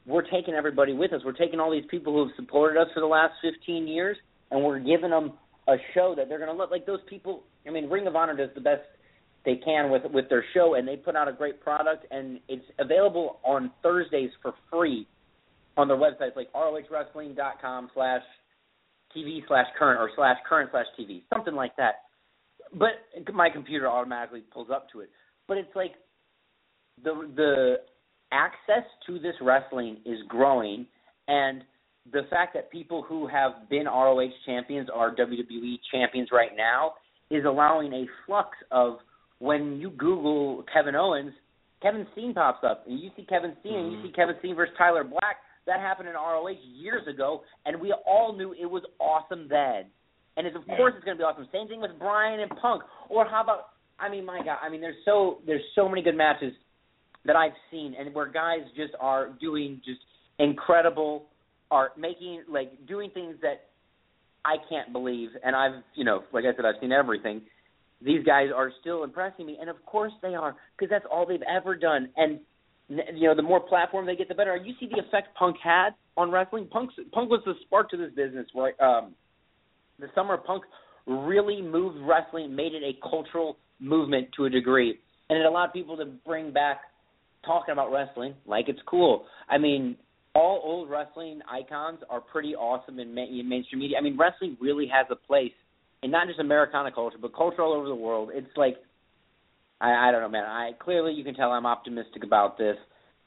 we're 0.07 0.23
taking 0.23 0.55
everybody 0.55 0.93
with 0.93 1.13
us. 1.13 1.23
We're 1.25 1.33
taking 1.33 1.59
all 1.59 1.71
these 1.71 1.89
people 1.91 2.13
who 2.13 2.27
have 2.27 2.37
supported 2.37 2.81
us 2.81 2.89
for 2.95 3.01
the 3.01 3.07
last 3.07 3.35
15 3.43 3.89
years, 3.89 4.17
and 4.51 4.63
we're 4.63 4.79
giving 4.79 5.11
them 5.11 5.33
a 5.69 5.77
show 5.95 6.15
that 6.17 6.29
they're 6.29 6.39
going 6.39 6.51
to 6.51 6.57
love. 6.57 6.71
Like 6.71 6.87
those 6.87 7.01
people, 7.09 7.43
I 7.67 7.71
mean, 7.71 7.89
Ring 7.91 8.07
of 8.07 8.15
Honor 8.15 8.37
does 8.37 8.51
the 8.55 8.61
best 8.61 8.83
they 9.45 9.57
can 9.57 9.91
with 9.91 10.03
with 10.13 10.29
their 10.29 10.45
show, 10.55 10.75
and 10.75 10.87
they 10.87 10.97
put 10.97 11.17
out 11.17 11.29
a 11.29 11.33
great 11.33 11.61
product, 11.61 12.07
and 12.11 12.41
it's 12.49 12.65
available 12.79 13.39
on 13.45 13.71
Thursdays 13.83 14.31
for 14.43 14.55
free 14.71 15.07
on 15.77 15.89
their 15.89 15.97
websites, 15.97 16.37
like 16.37 16.53
rohwrestling.com 16.53 17.91
slash 17.95 18.23
TV 19.17 19.41
slash 19.47 19.67
current 19.79 20.01
or 20.01 20.11
slash 20.17 20.37
current 20.49 20.71
slash 20.73 20.87
TV, 20.99 21.23
something 21.33 21.55
like 21.55 21.77
that. 21.77 22.06
But 22.75 23.33
my 23.33 23.49
computer 23.51 23.89
automatically 23.89 24.43
pulls 24.53 24.69
up 24.71 24.89
to 24.93 25.01
it. 25.01 25.11
But 25.49 25.59
it's 25.59 25.75
like 25.75 25.93
the 27.03 27.31
the 27.35 27.77
access 28.33 28.85
to 29.07 29.19
this 29.19 29.35
wrestling 29.41 29.99
is 30.05 30.19
growing, 30.29 30.87
and 31.29 31.63
the 32.13 32.23
fact 32.31 32.55
that 32.55 32.71
people 32.71 33.03
who 33.03 33.27
have 33.27 33.69
been 33.69 33.87
ROH 33.87 34.29
champions 34.45 34.89
are 34.93 35.15
WWE 35.15 35.77
champions 35.93 36.29
right 36.33 36.53
now 36.57 36.95
is 37.31 37.45
allowing 37.45 37.93
a 37.93 38.07
flux 38.25 38.51
of 38.71 38.99
when 39.39 39.77
you 39.77 39.91
Google 39.91 40.65
Kevin 40.73 40.95
Owens, 40.95 41.33
Kevin 41.83 42.07
Steen 42.13 42.33
pops 42.33 42.65
up, 42.65 42.85
and 42.87 42.99
you 42.99 43.11
see 43.17 43.25
Kevin 43.25 43.55
Steen, 43.61 43.75
and 43.75 43.93
you 43.93 43.99
mm-hmm. 43.99 44.07
see 44.09 44.13
Kevin 44.13 44.37
Steen 44.39 44.55
versus 44.57 44.75
Tyler 44.79 45.05
Black. 45.05 45.37
That 45.67 45.81
happened 45.81 46.09
in 46.09 46.15
ROH 46.15 46.55
years 46.75 47.07
ago, 47.09 47.43
and 47.65 47.81
we 47.81 47.93
all 48.07 48.37
knew 48.37 48.53
it 48.53 48.71
was 48.71 48.85
awesome 49.01 49.49
then. 49.49 49.87
And 50.37 50.47
it's, 50.47 50.57
of 50.57 50.67
course, 50.67 50.93
it's 50.97 51.05
going 51.05 51.17
to 51.17 51.21
be 51.21 51.25
awesome. 51.25 51.49
Same 51.53 51.67
thing 51.67 51.81
with 51.81 51.99
Bryan 51.99 52.41
and 52.41 52.51
Punk. 52.61 52.83
Or 53.09 53.27
how 53.27 53.43
about? 53.43 53.69
I 53.99 54.11
mean, 54.11 54.27
my 54.27 54.39
God. 54.45 54.59
I 54.63 54.69
mean, 54.69 54.81
there's 54.81 54.97
so 55.05 55.39
there's 55.47 55.63
so 55.75 55.89
many 55.89 56.03
good 56.03 56.17
matches 56.17 56.53
that 57.25 57.37
I've 57.37 57.57
seen, 57.71 57.95
and 57.99 58.15
where 58.15 58.27
guys 58.27 58.61
just 58.77 58.93
are 59.01 59.31
doing 59.41 59.81
just 59.85 60.01
incredible 60.39 61.27
art, 61.71 61.99
making 61.99 62.43
like 62.49 62.87
doing 62.87 63.11
things 63.11 63.37
that 63.43 63.69
I 64.45 64.57
can't 64.69 64.93
believe. 64.93 65.31
And 65.43 65.57
I've, 65.57 65.83
you 65.95 66.05
know, 66.05 66.23
like 66.33 66.45
I 66.45 66.55
said, 66.55 66.65
I've 66.65 66.81
seen 66.81 66.93
everything. 66.93 67.41
These 68.03 68.25
guys 68.25 68.49
are 68.55 68.71
still 68.81 69.05
impressing 69.05 69.47
me, 69.47 69.57
and 69.59 69.71
of 69.71 69.85
course 69.87 70.13
they 70.21 70.35
are, 70.35 70.55
because 70.77 70.91
that's 70.91 71.07
all 71.11 71.27
they've 71.27 71.41
ever 71.49 71.75
done. 71.75 72.11
And 72.17 72.41
you 72.89 73.27
know, 73.27 73.35
the 73.35 73.43
more 73.43 73.61
platform 73.61 74.07
they 74.07 74.15
get, 74.15 74.29
the 74.29 74.35
better. 74.35 74.57
You 74.57 74.75
see 74.79 74.87
the 74.87 75.01
effect 75.01 75.35
Punk 75.37 75.57
had 75.63 75.91
on 76.17 76.31
wrestling. 76.31 76.69
Punk, 76.71 76.91
Punk 77.13 77.31
was 77.31 77.41
the 77.45 77.55
spark 77.65 77.91
to 77.91 77.97
this 77.97 78.11
business, 78.15 78.47
right? 78.55 78.75
Um, 78.81 79.15
the 79.99 80.09
summer 80.15 80.35
of 80.35 80.45
Punk 80.45 80.65
really 81.07 81.63
moved 81.63 81.99
wrestling, 82.07 82.55
made 82.55 82.73
it 82.75 82.83
a 82.83 83.09
cultural 83.09 83.57
movement 83.79 84.29
to 84.37 84.47
a 84.47 84.51
degree, 84.51 84.99
and 85.31 85.39
it 85.39 85.45
allowed 85.45 85.73
people 85.73 85.97
to 85.97 86.07
bring 86.25 86.53
back 86.53 86.81
talking 87.45 87.73
about 87.73 87.93
wrestling 87.93 88.35
like 88.47 88.69
it's 88.69 88.81
cool. 88.87 89.27
I 89.49 89.59
mean, 89.59 89.97
all 90.35 90.61
old 90.65 90.91
wrestling 90.91 91.41
icons 91.51 92.01
are 92.11 92.21
pretty 92.21 92.55
awesome 92.55 92.99
in, 92.99 93.15
ma- 93.15 93.23
in 93.23 93.49
mainstream 93.49 93.81
media. 93.81 93.97
I 93.99 94.03
mean, 94.03 94.19
wrestling 94.19 94.57
really 94.61 94.87
has 94.93 95.07
a 95.11 95.17
place 95.17 95.53
in 96.03 96.11
not 96.11 96.27
just 96.27 96.41
Americana 96.41 96.93
culture, 96.93 97.19
but 97.21 97.35
culture 97.35 97.63
all 97.63 97.73
over 97.73 97.89
the 97.89 97.95
world. 97.95 98.31
It's 98.33 98.55
like 98.57 98.77
I, 99.81 100.09
I 100.09 100.11
don't 100.11 100.23
know, 100.23 100.29
man. 100.29 100.45
I 100.45 100.73
clearly 100.79 101.13
you 101.13 101.25
can 101.25 101.35
tell 101.35 101.53
I'm 101.53 101.67
optimistic 101.67 102.25
about 102.25 102.59
this, 102.59 102.77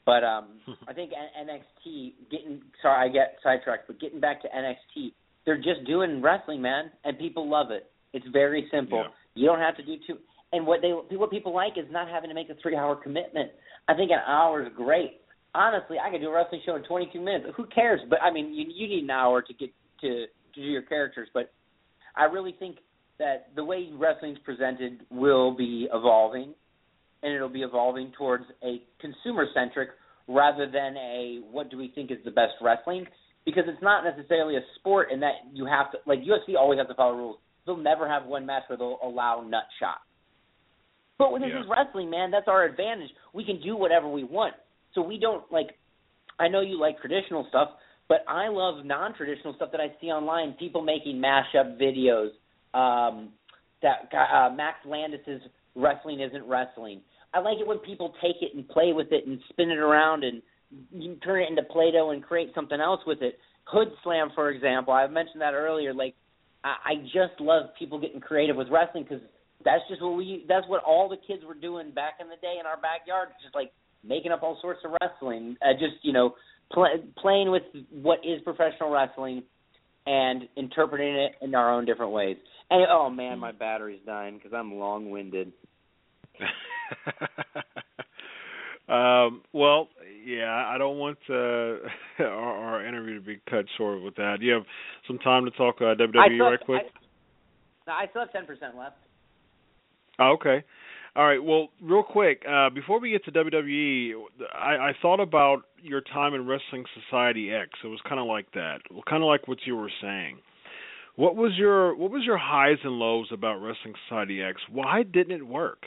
but 0.04 0.24
um, 0.24 0.60
I 0.88 0.92
think 0.92 1.12
N- 1.12 1.48
NXT 1.48 2.12
getting 2.30 2.62
sorry 2.82 3.08
I 3.08 3.12
get 3.12 3.36
sidetracked, 3.42 3.86
but 3.86 4.00
getting 4.00 4.20
back 4.20 4.42
to 4.42 4.48
NXT, 4.48 5.12
they're 5.50 5.74
just 5.74 5.84
doing 5.84 6.22
wrestling, 6.22 6.62
man, 6.62 6.92
and 7.04 7.18
people 7.18 7.50
love 7.50 7.72
it. 7.72 7.90
It's 8.12 8.26
very 8.32 8.68
simple. 8.70 8.98
Yeah. 8.98 9.42
You 9.42 9.46
don't 9.48 9.58
have 9.58 9.76
to 9.78 9.84
do 9.84 9.96
too. 10.06 10.18
And 10.52 10.64
what 10.64 10.80
they 10.80 10.90
what 11.16 11.30
people 11.32 11.52
like 11.52 11.72
is 11.76 11.86
not 11.90 12.08
having 12.08 12.28
to 12.28 12.34
make 12.34 12.48
a 12.50 12.54
three 12.62 12.76
hour 12.76 12.94
commitment. 12.94 13.50
I 13.88 13.94
think 13.94 14.12
an 14.12 14.20
hour 14.24 14.62
is 14.62 14.72
great. 14.76 15.20
Honestly, 15.52 15.96
I 15.98 16.08
could 16.08 16.20
do 16.20 16.28
a 16.28 16.32
wrestling 16.32 16.60
show 16.64 16.76
in 16.76 16.84
22 16.84 17.20
minutes. 17.20 17.46
Who 17.56 17.66
cares? 17.66 18.00
But 18.08 18.22
I 18.22 18.32
mean, 18.32 18.54
you 18.54 18.64
you 18.72 18.86
need 18.86 19.02
an 19.02 19.10
hour 19.10 19.42
to 19.42 19.54
get 19.54 19.70
to 20.02 20.26
to 20.54 20.60
do 20.60 20.66
your 20.68 20.82
characters. 20.82 21.28
But 21.34 21.52
I 22.14 22.24
really 22.24 22.54
think 22.56 22.76
that 23.18 23.48
the 23.56 23.64
way 23.64 23.88
wrestling's 23.92 24.38
presented 24.44 25.00
will 25.10 25.56
be 25.56 25.88
evolving, 25.92 26.54
and 27.24 27.34
it'll 27.34 27.48
be 27.48 27.62
evolving 27.62 28.12
towards 28.16 28.44
a 28.62 28.82
consumer 29.00 29.46
centric 29.52 29.88
rather 30.28 30.66
than 30.66 30.96
a 30.96 31.40
what 31.50 31.72
do 31.72 31.76
we 31.76 31.90
think 31.92 32.12
is 32.12 32.18
the 32.24 32.30
best 32.30 32.54
wrestling. 32.62 33.04
Because 33.50 33.68
it's 33.68 33.82
not 33.82 34.04
necessarily 34.04 34.56
a 34.56 34.60
sport 34.76 35.10
in 35.12 35.20
that 35.20 35.34
you 35.52 35.66
have 35.66 35.90
to 35.92 35.98
like 36.06 36.20
UFC 36.20 36.56
always 36.58 36.78
has 36.78 36.88
to 36.88 36.94
follow 36.94 37.16
rules. 37.16 37.38
They'll 37.66 37.76
never 37.76 38.08
have 38.08 38.24
one 38.26 38.46
match 38.46 38.62
where 38.68 38.76
they'll 38.78 38.98
allow 39.02 39.42
nut 39.46 39.64
shots. 39.78 40.00
But 41.18 41.32
when 41.32 41.42
this 41.42 41.50
Yeah. 41.52 41.60
is 41.60 41.66
wrestling, 41.68 42.08
man, 42.08 42.30
that's 42.30 42.48
our 42.48 42.64
advantage. 42.64 43.10
We 43.34 43.44
can 43.44 43.60
do 43.60 43.76
whatever 43.76 44.08
we 44.08 44.24
want. 44.24 44.54
So 44.94 45.02
we 45.02 45.18
don't 45.18 45.50
like. 45.52 45.78
I 46.38 46.48
know 46.48 46.60
you 46.62 46.78
like 46.80 46.98
traditional 47.00 47.46
stuff, 47.48 47.70
But 48.08 48.24
I 48.26 48.48
love 48.48 48.84
non-traditional 48.84 49.54
stuff 49.54 49.70
that 49.70 49.80
I 49.80 49.94
see 50.00 50.08
online. 50.08 50.54
People 50.54 50.82
making 50.82 51.18
mashup 51.18 51.78
videos. 51.78 52.30
Um, 52.74 53.32
that 53.82 54.12
uh, 54.12 54.50
Max 54.54 54.78
Landis's 54.84 55.40
wrestling 55.76 56.20
isn't 56.20 56.44
wrestling. 56.44 57.02
I 57.32 57.38
like 57.38 57.58
it 57.60 57.66
when 57.66 57.78
people 57.78 58.12
take 58.20 58.42
it 58.42 58.54
and 58.54 58.68
play 58.68 58.92
with 58.92 59.12
it 59.12 59.26
and 59.26 59.40
spin 59.50 59.70
it 59.70 59.78
around 59.78 60.24
and 60.24 60.42
you 60.92 61.16
turn 61.16 61.42
it 61.42 61.50
into 61.50 61.62
Play-Doh 61.62 62.10
and 62.10 62.22
create 62.22 62.52
something 62.54 62.80
else 62.80 63.00
with 63.06 63.22
it. 63.22 63.38
Hood 63.64 63.88
Slam, 64.02 64.30
for 64.34 64.50
example, 64.50 64.92
I 64.92 65.06
mentioned 65.06 65.42
that 65.42 65.54
earlier. 65.54 65.94
Like, 65.94 66.14
I, 66.64 66.74
I 66.84 66.94
just 67.04 67.40
love 67.40 67.66
people 67.78 68.00
getting 68.00 68.20
creative 68.20 68.56
with 68.56 68.68
wrestling 68.70 69.04
because 69.04 69.22
that's 69.64 69.82
just 69.88 70.02
what 70.02 70.16
we. 70.16 70.44
That's 70.48 70.66
what 70.68 70.82
all 70.84 71.08
the 71.08 71.16
kids 71.16 71.42
were 71.46 71.54
doing 71.54 71.92
back 71.92 72.14
in 72.20 72.28
the 72.28 72.36
day 72.36 72.56
in 72.58 72.66
our 72.66 72.80
backyard, 72.80 73.28
just 73.42 73.54
like 73.54 73.72
making 74.02 74.32
up 74.32 74.42
all 74.42 74.58
sorts 74.60 74.80
of 74.84 74.92
wrestling. 75.00 75.56
Uh, 75.62 75.74
just 75.74 76.02
you 76.02 76.12
know, 76.12 76.34
play, 76.72 76.90
playing 77.18 77.50
with 77.50 77.62
what 77.90 78.18
is 78.24 78.40
professional 78.42 78.90
wrestling 78.90 79.42
and 80.06 80.44
interpreting 80.56 81.14
it 81.14 81.32
in 81.42 81.54
our 81.54 81.72
own 81.72 81.84
different 81.84 82.12
ways. 82.12 82.36
And 82.70 82.86
oh 82.90 83.10
man, 83.10 83.38
my 83.38 83.52
battery's 83.52 84.00
dying 84.06 84.36
because 84.36 84.52
I'm 84.54 84.74
long-winded. 84.74 85.52
um, 88.88 89.42
well, 89.52 89.88
yeah, 90.24 90.66
I 90.66 90.78
don't 90.78 90.98
want 90.98 91.18
uh, 91.28 91.34
our, 92.18 92.28
our 92.28 92.86
interview 92.86 93.14
to 93.14 93.20
be 93.20 93.40
cut 93.48 93.64
short 93.76 94.02
with 94.02 94.16
that. 94.16 94.36
Do 94.40 94.46
you 94.46 94.52
have 94.52 94.64
some 95.06 95.18
time 95.18 95.44
to 95.44 95.50
talk 95.52 95.76
uh, 95.80 95.94
WWE 95.94 96.36
still, 96.36 96.50
right 96.50 96.60
quick? 96.60 96.82
I, 97.86 98.04
I 98.04 98.06
still 98.10 98.22
have 98.22 98.32
ten 98.32 98.46
percent 98.46 98.76
left. 98.76 98.96
Oh, 100.18 100.32
okay. 100.32 100.64
All 101.16 101.26
right. 101.26 101.42
Well, 101.42 101.68
real 101.82 102.04
quick, 102.04 102.42
uh, 102.48 102.70
before 102.70 103.00
we 103.00 103.10
get 103.10 103.24
to 103.24 103.32
WWE, 103.32 104.12
I, 104.54 104.90
I 104.90 104.92
thought 105.02 105.18
about 105.18 105.62
your 105.82 106.00
time 106.00 106.34
in 106.34 106.46
Wrestling 106.46 106.84
Society 107.02 107.50
X. 107.52 107.70
It 107.82 107.88
was 107.88 107.98
kind 108.08 108.20
of 108.20 108.26
like 108.26 108.52
that. 108.52 108.78
Well, 108.90 109.02
kind 109.08 109.22
of 109.22 109.26
like 109.26 109.48
what 109.48 109.58
you 109.64 109.76
were 109.76 109.90
saying. 110.00 110.38
What 111.16 111.36
was 111.36 111.52
your 111.56 111.96
What 111.96 112.10
was 112.10 112.22
your 112.24 112.38
highs 112.38 112.78
and 112.84 112.92
lows 112.92 113.28
about 113.32 113.56
Wrestling 113.56 113.94
Society 114.08 114.42
X? 114.42 114.60
Why 114.70 115.02
didn't 115.02 115.36
it 115.36 115.46
work? 115.46 115.86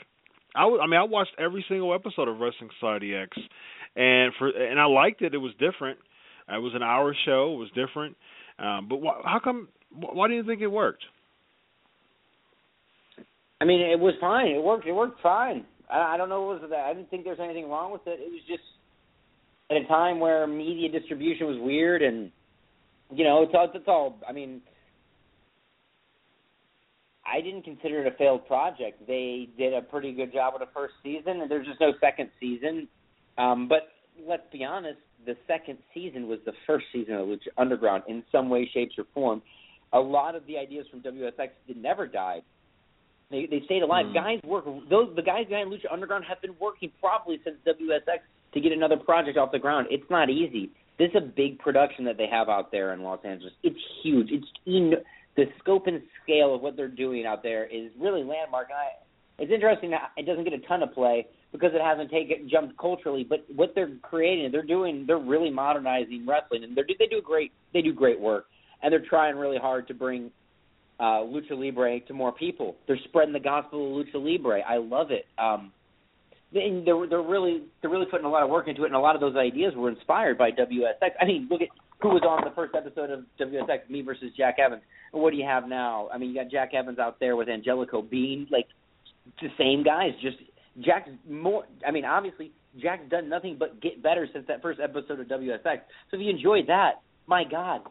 I, 0.54 0.62
w- 0.62 0.80
I 0.80 0.86
mean, 0.86 1.00
I 1.00 1.04
watched 1.04 1.32
every 1.38 1.64
single 1.68 1.94
episode 1.94 2.28
of 2.28 2.38
Wrestling 2.38 2.70
Society 2.78 3.14
X, 3.14 3.36
and 3.96 4.32
for 4.38 4.48
and 4.48 4.80
I 4.80 4.86
liked 4.86 5.22
it. 5.22 5.34
It 5.34 5.38
was 5.38 5.52
different. 5.58 5.98
It 6.48 6.60
was 6.60 6.72
an 6.74 6.82
hour 6.82 7.14
show. 7.24 7.54
It 7.54 7.58
was 7.58 7.68
different. 7.74 8.16
Um, 8.58 8.88
but 8.88 9.00
wh- 9.00 9.24
how 9.24 9.40
come? 9.42 9.68
Wh- 9.90 10.14
why 10.14 10.28
do 10.28 10.34
you 10.34 10.44
think 10.44 10.60
it 10.60 10.66
worked? 10.66 11.04
I 13.60 13.64
mean, 13.64 13.80
it 13.80 13.98
was 13.98 14.14
fine. 14.20 14.48
It 14.48 14.62
worked. 14.62 14.86
It 14.86 14.92
worked 14.92 15.20
fine. 15.22 15.64
I, 15.90 16.14
I 16.14 16.16
don't 16.16 16.28
know 16.28 16.42
what 16.42 16.60
was 16.60 16.70
that. 16.70 16.80
I 16.80 16.92
didn't 16.92 17.10
think 17.10 17.24
there 17.24 17.32
was 17.32 17.40
anything 17.42 17.68
wrong 17.68 17.92
with 17.92 18.02
it. 18.06 18.20
It 18.20 18.30
was 18.30 18.42
just 18.46 18.62
at 19.70 19.76
a 19.76 19.86
time 19.86 20.20
where 20.20 20.46
media 20.46 20.90
distribution 20.90 21.46
was 21.46 21.56
weird, 21.60 22.02
and 22.02 22.30
you 23.12 23.24
know, 23.24 23.42
it's 23.42 23.52
all. 23.54 23.70
It's 23.72 23.88
all. 23.88 24.18
I 24.28 24.32
mean, 24.32 24.60
I 27.26 27.40
didn't 27.40 27.62
consider 27.62 28.04
it 28.04 28.12
a 28.12 28.16
failed 28.16 28.46
project. 28.46 29.06
They 29.06 29.48
did 29.56 29.72
a 29.72 29.80
pretty 29.80 30.12
good 30.12 30.32
job 30.32 30.54
with 30.54 30.68
the 30.68 30.72
first 30.74 30.94
season, 31.02 31.40
and 31.40 31.50
there's 31.50 31.66
just 31.66 31.80
no 31.80 31.92
second 32.00 32.30
season. 32.38 32.86
Um, 33.38 33.68
but 33.68 33.88
let's 34.26 34.42
be 34.52 34.64
honest, 34.64 34.98
the 35.26 35.36
second 35.46 35.78
season 35.92 36.28
was 36.28 36.38
the 36.44 36.52
first 36.66 36.86
season 36.92 37.14
of 37.14 37.26
Lucha 37.26 37.48
Underground 37.56 38.04
in 38.08 38.22
some 38.30 38.48
way, 38.48 38.68
shapes, 38.72 38.94
or 38.98 39.04
form. 39.14 39.42
A 39.92 39.98
lot 39.98 40.34
of 40.34 40.46
the 40.46 40.58
ideas 40.58 40.86
from 40.90 41.00
WSX 41.00 41.50
did 41.66 41.76
never 41.76 42.06
died. 42.06 42.42
They 43.30 43.46
they 43.46 43.62
stayed 43.64 43.82
alive. 43.82 44.06
Mm. 44.06 44.14
Guys 44.14 44.40
work 44.44 44.64
those 44.90 45.14
the 45.16 45.22
guys 45.22 45.46
behind 45.48 45.72
Lucha 45.72 45.92
Underground 45.92 46.24
have 46.28 46.40
been 46.42 46.54
working 46.60 46.90
probably 47.00 47.40
since 47.44 47.56
WSX 47.66 48.18
to 48.52 48.60
get 48.60 48.72
another 48.72 48.96
project 48.96 49.38
off 49.38 49.50
the 49.52 49.58
ground. 49.58 49.86
It's 49.90 50.08
not 50.10 50.30
easy. 50.30 50.70
This 50.98 51.10
is 51.10 51.16
a 51.16 51.26
big 51.26 51.58
production 51.58 52.04
that 52.04 52.16
they 52.16 52.28
have 52.30 52.48
out 52.48 52.70
there 52.70 52.92
in 52.92 53.02
Los 53.02 53.18
Angeles. 53.24 53.52
It's 53.62 53.78
huge. 54.02 54.28
It's 54.30 54.46
en- 54.66 55.02
the 55.36 55.46
scope 55.58 55.88
and 55.88 56.00
scale 56.22 56.54
of 56.54 56.60
what 56.60 56.76
they're 56.76 56.86
doing 56.86 57.26
out 57.26 57.42
there 57.42 57.64
is 57.64 57.90
really 57.98 58.22
landmark. 58.22 58.68
And 58.70 58.78
I, 58.78 58.88
it's 59.38 59.52
interesting 59.52 59.90
that 59.90 60.12
it 60.16 60.26
doesn't 60.26 60.44
get 60.44 60.52
a 60.52 60.58
ton 60.60 60.82
of 60.82 60.92
play 60.92 61.26
because 61.52 61.72
it 61.74 61.80
hasn't 61.80 62.10
taken 62.10 62.48
jumped 62.48 62.76
culturally. 62.78 63.24
But 63.28 63.44
what 63.54 63.74
they're 63.74 63.90
creating, 64.02 64.50
they're 64.52 64.62
doing, 64.62 65.04
they're 65.06 65.18
really 65.18 65.50
modernizing 65.50 66.26
wrestling, 66.26 66.64
and 66.64 66.76
they 66.76 66.82
they 66.98 67.06
do 67.06 67.20
great. 67.22 67.52
They 67.72 67.82
do 67.82 67.92
great 67.92 68.20
work, 68.20 68.46
and 68.82 68.92
they're 68.92 69.04
trying 69.04 69.36
really 69.36 69.58
hard 69.58 69.88
to 69.88 69.94
bring 69.94 70.30
uh, 71.00 71.22
lucha 71.22 71.52
libre 71.52 72.00
to 72.00 72.14
more 72.14 72.32
people. 72.32 72.76
They're 72.86 72.98
spreading 73.04 73.32
the 73.32 73.40
gospel 73.40 74.00
of 74.00 74.06
lucha 74.06 74.14
libre. 74.14 74.60
I 74.60 74.76
love 74.76 75.10
it. 75.10 75.26
Um, 75.38 75.72
and 76.54 76.86
they're 76.86 77.06
they're 77.08 77.22
really 77.22 77.62
they're 77.80 77.90
really 77.90 78.06
putting 78.06 78.26
a 78.26 78.30
lot 78.30 78.42
of 78.42 78.50
work 78.50 78.68
into 78.68 78.84
it, 78.84 78.86
and 78.86 78.94
a 78.94 79.00
lot 79.00 79.14
of 79.14 79.20
those 79.20 79.36
ideas 79.36 79.74
were 79.74 79.90
inspired 79.90 80.38
by 80.38 80.50
WSX. 80.50 81.10
I 81.20 81.24
mean, 81.24 81.48
look 81.50 81.62
at 81.62 81.68
who 82.00 82.10
was 82.10 82.22
on 82.22 82.44
the 82.44 82.54
first 82.54 82.74
episode 82.74 83.10
of 83.10 83.24
WSX, 83.40 83.88
me 83.88 84.02
versus 84.02 84.30
Jack 84.36 84.58
Evans. 84.58 84.82
And 85.12 85.22
what 85.22 85.30
do 85.30 85.36
you 85.36 85.44
have 85.44 85.68
now? 85.68 86.08
I 86.12 86.18
mean, 86.18 86.30
you 86.30 86.34
got 86.36 86.50
Jack 86.50 86.74
Evans 86.74 86.98
out 86.98 87.18
there 87.18 87.36
with 87.36 87.48
Angelico 87.48 88.02
being 88.02 88.46
like 88.50 88.66
the 89.40 89.48
same 89.58 89.82
guys. 89.82 90.10
Just 90.22 90.36
Jack's 90.80 91.10
more. 91.28 91.64
I 91.86 91.90
mean, 91.90 92.04
obviously 92.04 92.52
Jack's 92.80 93.08
done 93.10 93.28
nothing 93.28 93.56
but 93.58 93.80
get 93.80 94.02
better 94.02 94.28
since 94.32 94.46
that 94.48 94.62
first 94.62 94.80
episode 94.80 95.20
of 95.20 95.26
WSX. 95.26 95.80
So 96.10 96.16
if 96.16 96.20
you 96.20 96.30
enjoyed 96.30 96.66
that, 96.68 97.02
my 97.26 97.44
God, 97.44 97.82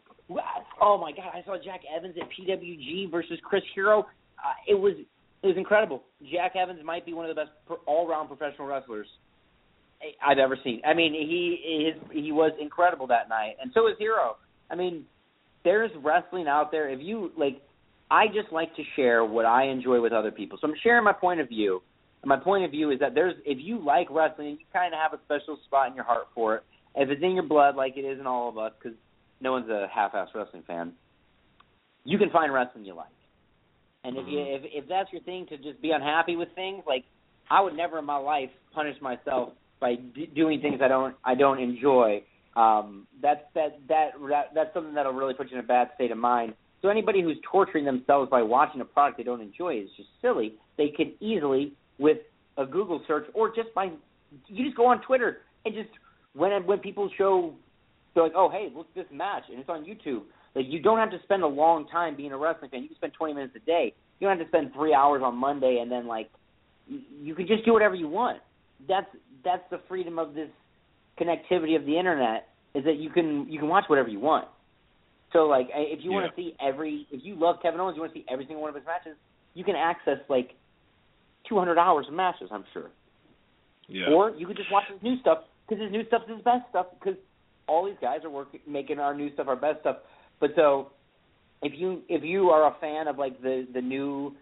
oh 0.82 0.98
my 0.98 1.12
God, 1.12 1.32
I 1.34 1.44
saw 1.46 1.58
Jack 1.64 1.82
Evans 1.96 2.16
at 2.22 2.28
PWG 2.30 3.12
versus 3.12 3.40
Chris 3.44 3.64
Hero. 3.74 4.02
Uh, 4.38 4.54
it 4.68 4.76
was 4.76 4.94
it 5.42 5.48
was 5.48 5.58
incredible. 5.58 6.04
Jack 6.32 6.56
Evans 6.56 6.80
might 6.84 7.06
be 7.06 7.14
one 7.14 7.30
of 7.30 7.36
the 7.36 7.42
best 7.42 7.52
all 7.86 8.08
round 8.08 8.30
professional 8.30 8.68
wrestlers 8.68 9.08
I've 10.26 10.38
ever 10.38 10.58
seen. 10.64 10.82
I 10.86 10.94
mean, 10.94 11.14
he 11.14 11.88
is 11.90 12.02
he 12.12 12.32
was 12.32 12.52
incredible 12.60 13.08
that 13.08 13.30
night, 13.30 13.56
and 13.62 13.72
so 13.74 13.88
is 13.88 13.96
Hero. 13.98 14.38
I 14.70 14.76
mean, 14.76 15.06
there's 15.64 15.92
wrestling 16.04 16.48
out 16.48 16.72
there. 16.72 16.90
If 16.90 17.00
you 17.02 17.32
like, 17.38 17.62
I 18.12 18.28
just 18.28 18.52
like 18.52 18.76
to 18.76 18.84
share 18.96 19.26
what 19.26 19.46
I 19.46 19.66
enjoy 19.66 20.02
with 20.02 20.14
other 20.14 20.32
people. 20.32 20.58
So 20.62 20.68
I'm 20.68 20.76
sharing 20.84 21.04
my 21.04 21.14
point 21.14 21.40
of 21.40 21.50
view. 21.50 21.82
And 22.22 22.30
my 22.30 22.38
point 22.38 22.64
of 22.64 22.72
view 22.72 22.92
is 22.92 23.00
that 23.00 23.14
there's 23.14 23.36
if 23.46 23.58
you 23.62 23.84
like 23.84 24.08
wrestling, 24.10 24.52
you 24.52 24.66
kind 24.72 24.94
of 24.94 25.00
have 25.00 25.14
a 25.14 25.22
special 25.26 25.58
spot 25.66 25.90
in 25.90 25.96
your 25.96 26.06
heart 26.06 26.28
for 26.34 26.56
it. 26.56 26.64
If 26.96 27.10
it's 27.10 27.22
in 27.24 27.32
your 27.32 27.44
blood, 27.44 27.76
like 27.76 27.98
it 27.98 28.02
is 28.02 28.20
in 28.20 28.28
all 28.28 28.48
of 28.48 28.58
us, 28.58 28.72
because 28.78 28.98
no 29.42 29.52
one's 29.52 29.70
a 29.70 29.88
half-ass 29.94 30.30
wrestling 30.34 30.64
fan, 30.66 30.94
you 32.06 32.18
can 32.18 32.30
find 32.30 32.54
wrestling 32.54 32.86
you 32.86 32.96
like. 32.96 33.08
And 34.06 34.18
if 34.18 34.26
you 34.28 34.40
if 34.40 34.62
if 34.66 34.90
that's 34.90 35.12
your 35.12 35.22
thing 35.22 35.46
to 35.48 35.58
just 35.58 35.82
be 35.82 35.92
unhappy 35.92 36.36
with 36.36 36.50
things, 36.56 36.84
like 36.86 37.04
I 37.50 37.62
would 37.62 37.76
never 37.76 38.00
in 38.00 38.06
my 38.06 38.18
life 38.18 38.50
punish 38.74 38.96
myself 39.02 39.54
by 39.80 39.96
d- 39.96 40.30
doing 40.34 40.62
things 40.62 40.80
I 40.84 40.88
don't 40.88 41.16
I 41.24 41.36
don't 41.36 41.60
enjoy. 41.60 42.24
Um, 42.56 43.08
that's 43.22 43.42
that 43.56 43.80
that 43.88 44.12
that 44.30 44.46
that's 44.54 44.74
something 44.74 44.94
that'll 44.94 45.14
really 45.14 45.34
put 45.34 45.52
you 45.52 45.58
in 45.58 45.64
a 45.64 45.68
bad 45.68 45.90
state 45.96 46.12
of 46.12 46.18
mind. 46.18 46.54
So 46.84 46.90
anybody 46.90 47.22
who's 47.22 47.38
torturing 47.50 47.86
themselves 47.86 48.30
by 48.30 48.42
watching 48.42 48.82
a 48.82 48.86
product 48.86 49.18
they 49.18 49.24
don't 49.24 49.40
enjoy 49.40 49.80
is 49.80 49.90
just 49.96 50.10
silly. 50.22 50.56
They 50.78 50.90
could 50.90 51.14
easily 51.22 51.74
with 51.98 52.18
a 52.58 52.66
Google 52.66 53.02
search 53.08 53.26
or 53.34 53.48
just 53.56 53.74
by 53.74 53.86
you 54.48 54.66
just 54.66 54.76
go 54.76 54.88
on 54.88 55.02
Twitter 55.02 55.40
and 55.64 55.74
just 55.74 55.90
when 56.36 56.52
when 56.68 56.80
people 56.80 57.10
show 57.18 57.54
they're 58.14 58.24
like, 58.24 58.34
oh 58.36 58.50
hey, 58.50 58.70
look 58.76 58.94
this 58.94 59.06
match 59.14 59.44
and 59.50 59.60
it's 59.60 59.70
on 59.70 59.86
YouTube. 59.86 60.24
Like 60.56 60.66
you 60.68 60.82
don't 60.82 60.98
have 60.98 61.10
to 61.12 61.20
spend 61.24 61.44
a 61.44 61.48
long 61.48 61.88
time 61.88 62.18
being 62.18 62.34
a 62.34 62.38
wrestling 62.38 62.70
fan. 62.70 62.82
You 62.82 62.90
can 62.90 62.98
spend 62.98 63.14
20 63.14 63.34
minutes 63.34 63.54
a 63.56 63.60
day. 63.60 63.94
You 64.20 64.28
don't 64.28 64.38
have 64.38 64.46
to 64.46 64.52
spend 64.52 64.74
three 64.74 64.94
hours 64.94 65.22
on 65.24 65.38
Monday 65.38 65.80
and 65.82 65.90
then 65.90 66.06
like 66.06 66.30
you 66.88 67.34
can 67.34 67.48
just 67.48 67.64
do 67.64 67.72
whatever 67.72 67.96
you 67.96 68.10
want. 68.10 68.40
That's 68.90 69.08
that's 69.46 69.64
the 69.72 69.80
freedom 69.88 70.20
of 70.20 70.34
this 70.34 70.50
connectivity 71.18 71.78
of 71.78 71.86
the 71.86 71.98
internet 71.98 72.50
is 72.76 72.84
that 72.84 72.98
you 72.98 73.10
can 73.10 73.50
you 73.50 73.58
can 73.58 73.70
watch 73.70 73.86
whatever 73.88 74.10
you 74.10 74.20
want. 74.20 74.50
So 75.34 75.48
like 75.48 75.68
if 75.74 76.04
you 76.04 76.12
Yeah. 76.12 76.18
want 76.22 76.36
to 76.36 76.42
see 76.42 76.56
every 76.62 77.08
if 77.12 77.24
you 77.24 77.36
love 77.36 77.58
Kevin 77.62 77.80
Owens, 77.80 77.96
you 77.96 78.02
want 78.02 78.14
to 78.14 78.20
see 78.20 78.26
every 78.30 78.46
single 78.46 78.62
one 78.62 78.70
of 78.70 78.76
his 78.76 78.86
matches, 78.86 79.18
you 79.56 79.64
can 79.64 79.76
access 79.76 80.20
like 80.30 80.56
200 81.50 81.78
hours 81.78 82.08
of 82.08 82.14
matches, 82.14 82.50
I'm 82.52 82.64
sure. 82.74 82.90
Yeah. 83.88 84.10
Or 84.10 84.30
you 84.32 84.48
could 84.48 84.58
just 84.58 84.72
watch 84.72 84.86
his 84.90 85.02
new 85.02 85.20
stuff 85.20 85.40
because 85.68 85.82
his 85.82 85.92
new 85.92 86.06
stuff 86.08 86.24
is 86.28 86.36
his 86.36 86.44
best 86.44 86.70
stuff 86.70 86.88
because 87.00 87.16
all 87.68 87.86
these 87.86 87.98
guys 88.02 88.20
are 88.24 88.30
working 88.30 88.62
making 88.68 89.00
our 89.00 89.14
new 89.14 89.34
stuff 89.34 89.48
our 89.48 89.56
best 89.56 89.82
stuff. 89.82 89.98
But 90.40 90.52
so 90.56 90.92
if 91.62 91.74
you 91.76 92.04
if 92.10 92.24
you 92.24 92.50
are 92.50 92.68
a 92.68 92.76
fan 92.80 93.08
of 93.08 93.18
like 93.18 93.42
the 93.42 93.68
the 93.74 93.82
new 93.82 94.36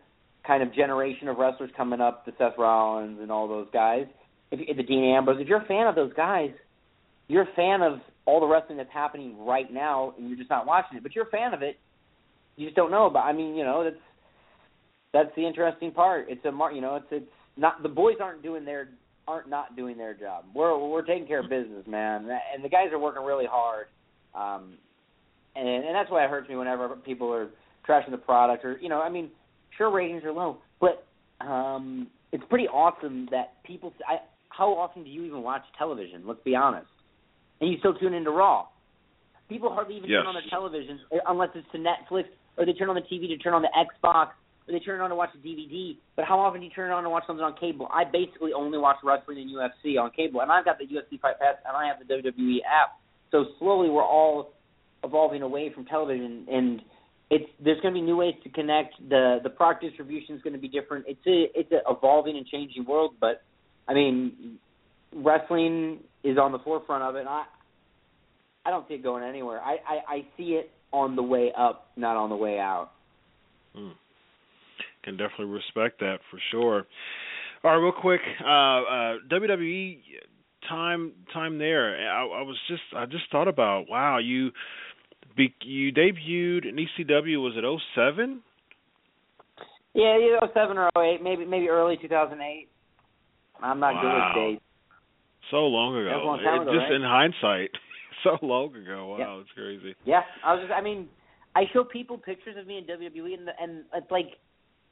kind 0.46 0.64
of 0.64 0.74
generation 0.74 1.28
of 1.28 1.38
wrestlers 1.38 1.70
coming 1.78 2.02
up, 2.02 2.26
the 2.26 2.34
Seth 2.38 2.58
Rollins 2.58 3.20
and 3.22 3.32
all 3.32 3.48
those 3.48 3.68
guys, 3.72 4.08
if, 4.52 4.60
if 4.68 4.78
the 4.78 4.84
Dean 4.84 5.04
Ambrose, 5.04 5.40
if 5.40 5.48
you're 5.48 5.62
a 5.62 5.66
fan 5.66 5.88
of 5.88 5.96
those 5.96 6.12
guys, 6.14 6.50
you're 7.28 7.44
a 7.44 7.56
fan 7.56 7.82
of 7.82 8.00
all 8.26 8.40
the 8.40 8.48
wrestling 8.48 8.78
that's 8.78 8.92
happening 8.94 9.36
right 9.46 9.72
now, 9.72 10.14
and 10.18 10.28
you're 10.28 10.38
just 10.38 10.50
not 10.50 10.66
watching 10.66 10.98
it. 10.98 11.04
But 11.04 11.16
you're 11.16 11.28
a 11.28 11.30
fan 11.30 11.54
of 11.54 11.62
it, 11.62 11.78
you 12.56 12.68
just 12.68 12.76
don't 12.76 12.92
know 12.92 13.06
about. 13.06 13.26
I 13.26 13.34
mean, 13.34 13.56
you 13.56 13.64
know, 13.64 13.84
that's 13.84 13.96
that's 15.14 15.36
the 15.36 15.46
interesting 15.46 15.92
part. 15.92 16.28
It's 16.30 16.44
a 16.46 16.52
you 16.74 16.82
know, 16.82 16.96
it's 16.96 17.06
it's 17.12 17.32
not 17.58 17.84
the 17.84 17.90
boys 17.90 18.16
aren't 18.22 18.44
doing 18.44 18.66
their 18.66 18.90
aren't 19.28 19.50
not 19.50 19.76
doing 19.76 19.98
their 19.98 20.14
job. 20.14 20.46
We're 20.54 20.78
we're 20.78 21.06
taking 21.06 21.28
care 21.28 21.40
of 21.40 21.50
business, 21.50 21.86
man, 21.88 22.30
and 22.54 22.64
the 22.64 22.70
guys 22.70 22.88
are 22.92 23.00
working 23.00 23.24
really 23.24 23.48
hard. 23.50 23.88
Um, 24.36 24.78
and 25.56 25.68
and 25.68 25.96
that's 25.96 26.10
why 26.10 26.24
it 26.24 26.30
hurts 26.30 26.50
me 26.50 26.56
whenever 26.56 26.90
people 26.98 27.32
are 27.34 27.50
trashing 27.88 28.12
the 28.12 28.18
product 28.18 28.64
or 28.64 28.78
you 28.80 28.90
know, 28.90 29.02
I 29.02 29.10
mean, 29.10 29.30
sure 29.78 29.92
ratings 29.92 30.24
are 30.24 30.32
low, 30.32 30.58
but 30.80 31.06
um, 31.42 32.08
it's 32.32 32.44
pretty 32.50 32.68
awesome 32.68 33.28
that 33.32 33.64
people. 33.64 33.94
I, 34.08 34.20
how 34.50 34.70
often 34.74 35.04
do 35.04 35.10
you 35.10 35.24
even 35.24 35.44
watch 35.44 35.64
television? 35.78 36.24
Let's 36.26 36.42
be 36.44 36.56
honest. 36.56 36.88
And 37.62 37.72
you 37.72 37.78
still 37.80 37.94
tune 37.94 38.14
into 38.14 38.32
Raw. 38.32 38.68
People 39.48 39.74
hardly 39.74 39.98
even 39.98 40.10
yes. 40.10 40.20
turn 40.20 40.28
on 40.28 40.34
their 40.34 40.50
television 40.50 41.00
uh, 41.14 41.18
unless 41.28 41.50
it's 41.56 41.68
to 41.72 41.78
Netflix 41.78 42.26
or 42.58 42.66
they 42.66 42.74
turn 42.74 42.90
on 42.90 42.96
the 42.96 43.02
TV 43.02 43.28
to 43.28 43.38
turn 43.38 43.54
on 43.54 43.62
the 43.62 43.70
Xbox 43.70 44.30
or 44.68 44.72
they 44.72 44.80
turn 44.80 45.00
it 45.00 45.04
on 45.04 45.10
to 45.10 45.16
watch 45.16 45.30
a 45.36 45.48
DVD. 45.48 45.98
But 46.16 46.26
how 46.26 46.40
often 46.40 46.62
do 46.62 46.66
you 46.66 46.72
turn 46.72 46.90
it 46.90 46.94
on 46.94 47.04
to 47.04 47.10
watch 47.10 47.24
something 47.28 47.44
on 47.44 47.56
cable? 47.60 47.88
I 47.94 48.04
basically 48.04 48.54
only 48.54 48.78
watch 48.78 48.98
wrestling 49.04 49.38
and 49.40 49.50
UFC 49.50 50.02
on 50.02 50.12
cable, 50.12 50.42
and 50.42 50.52
I've 50.52 50.66
got 50.66 50.78
the 50.80 50.86
UFC 50.86 51.20
Fight 51.20 51.40
Pass 51.40 51.56
and 51.66 51.76
I 51.76 51.88
have 51.88 51.98
the 52.00 52.14
WWE 52.14 52.58
app. 52.66 53.00
So 53.32 53.46
slowly 53.60 53.90
we're 53.90 54.04
all 54.04 54.54
evolving 55.04 55.42
away 55.42 55.72
from 55.74 55.86
television, 55.86 56.46
and 56.50 56.82
it's 57.30 57.50
there's 57.64 57.80
going 57.82 57.94
to 57.94 58.00
be 58.00 58.06
new 58.06 58.18
ways 58.18 58.36
to 58.44 58.50
connect. 58.50 58.96
the 59.10 59.40
The 59.44 59.50
product 59.50 59.84
distribution 59.84 60.36
is 60.36 60.42
going 60.42 60.54
to 60.54 60.60
be 60.60 60.68
different. 60.68 61.06
It's 61.08 61.26
a 61.28 61.60
it's 61.60 61.72
an 61.72 61.82
evolving 61.90 62.38
and 62.38 62.46
changing 62.46 62.86
world, 62.86 63.16
but 63.20 63.44
I 63.88 63.94
mean, 63.94 64.60
wrestling 65.16 66.00
is 66.24 66.38
on 66.38 66.52
the 66.52 66.60
forefront 66.60 67.04
of 67.04 67.16
it. 67.16 67.22
And 67.22 67.30
I 67.30 67.44
I 68.66 68.70
don't 68.70 68.88
see 68.88 68.96
it 68.96 69.04
going 69.04 69.24
anywhere. 69.24 69.60
I, 69.62 69.78
I 69.88 70.14
I 70.16 70.26
see 70.38 70.54
it 70.54 70.72
on 70.92 71.16
the 71.16 71.24
way 71.24 71.52
up, 71.58 71.88
not 71.96 72.18
on 72.18 72.30
the 72.30 72.36
way 72.36 72.60
out. 72.60 72.92
Hmm. 73.76 73.92
Can 75.04 75.18
definitely 75.18 75.46
respect 75.46 76.00
that 76.00 76.18
for 76.30 76.40
sure. 76.52 76.86
All 77.64 77.72
right, 77.72 77.78
real 77.78 77.92
quick, 77.92 78.22
uh, 78.44 78.48
uh, 78.48 79.16
WWE 79.32 80.00
time 80.68 81.14
time 81.34 81.58
there. 81.58 82.10
I, 82.10 82.22
I 82.22 82.42
was 82.42 82.58
just 82.68 82.82
I 82.96 83.06
just 83.06 83.24
thought 83.32 83.48
about 83.48 83.86
wow 83.90 84.20
you 84.20 84.52
be, 85.36 85.54
you 85.62 85.92
debuted 85.92 86.68
in 86.68 86.76
ECW 86.76 87.42
was 87.42 87.54
it 87.56 87.82
07? 87.96 88.42
Yeah, 89.94 90.18
either 90.18 90.48
07 90.54 90.78
or 90.78 90.90
08, 90.98 91.22
maybe 91.24 91.46
maybe 91.46 91.70
early 91.70 91.98
2008. 92.02 92.68
I'm 93.62 93.80
not 93.80 93.96
wow. 93.96 94.02
good 94.02 94.42
with 94.44 94.54
dates. 94.54 94.71
So 95.52 95.68
long 95.68 95.96
ago. 95.96 96.06
That 96.10 96.16
was 96.18 96.24
a 96.24 96.28
long 96.28 96.40
time 96.44 96.62
ago, 96.64 96.74
just 96.74 96.90
right? 96.90 96.94
in 96.94 97.02
hindsight, 97.04 97.72
so 98.24 98.38
long 98.46 98.74
ago. 98.76 99.08
Wow, 99.10 99.18
Yeah. 99.20 99.42
it's 99.42 99.52
crazy. 99.54 99.96
Yeah, 100.06 100.22
I 100.44 100.54
was 100.54 100.64
just 100.64 100.74
I 100.74 100.82
mean, 100.82 101.08
I 101.56 101.64
show 101.74 101.84
people 101.84 102.18
pictures 102.18 102.56
of 102.58 102.66
me 102.66 102.78
in 102.78 102.86
WWE 102.86 103.38
and 103.38 103.50
and 103.60 103.84
it's 103.94 104.10
like 104.10 104.40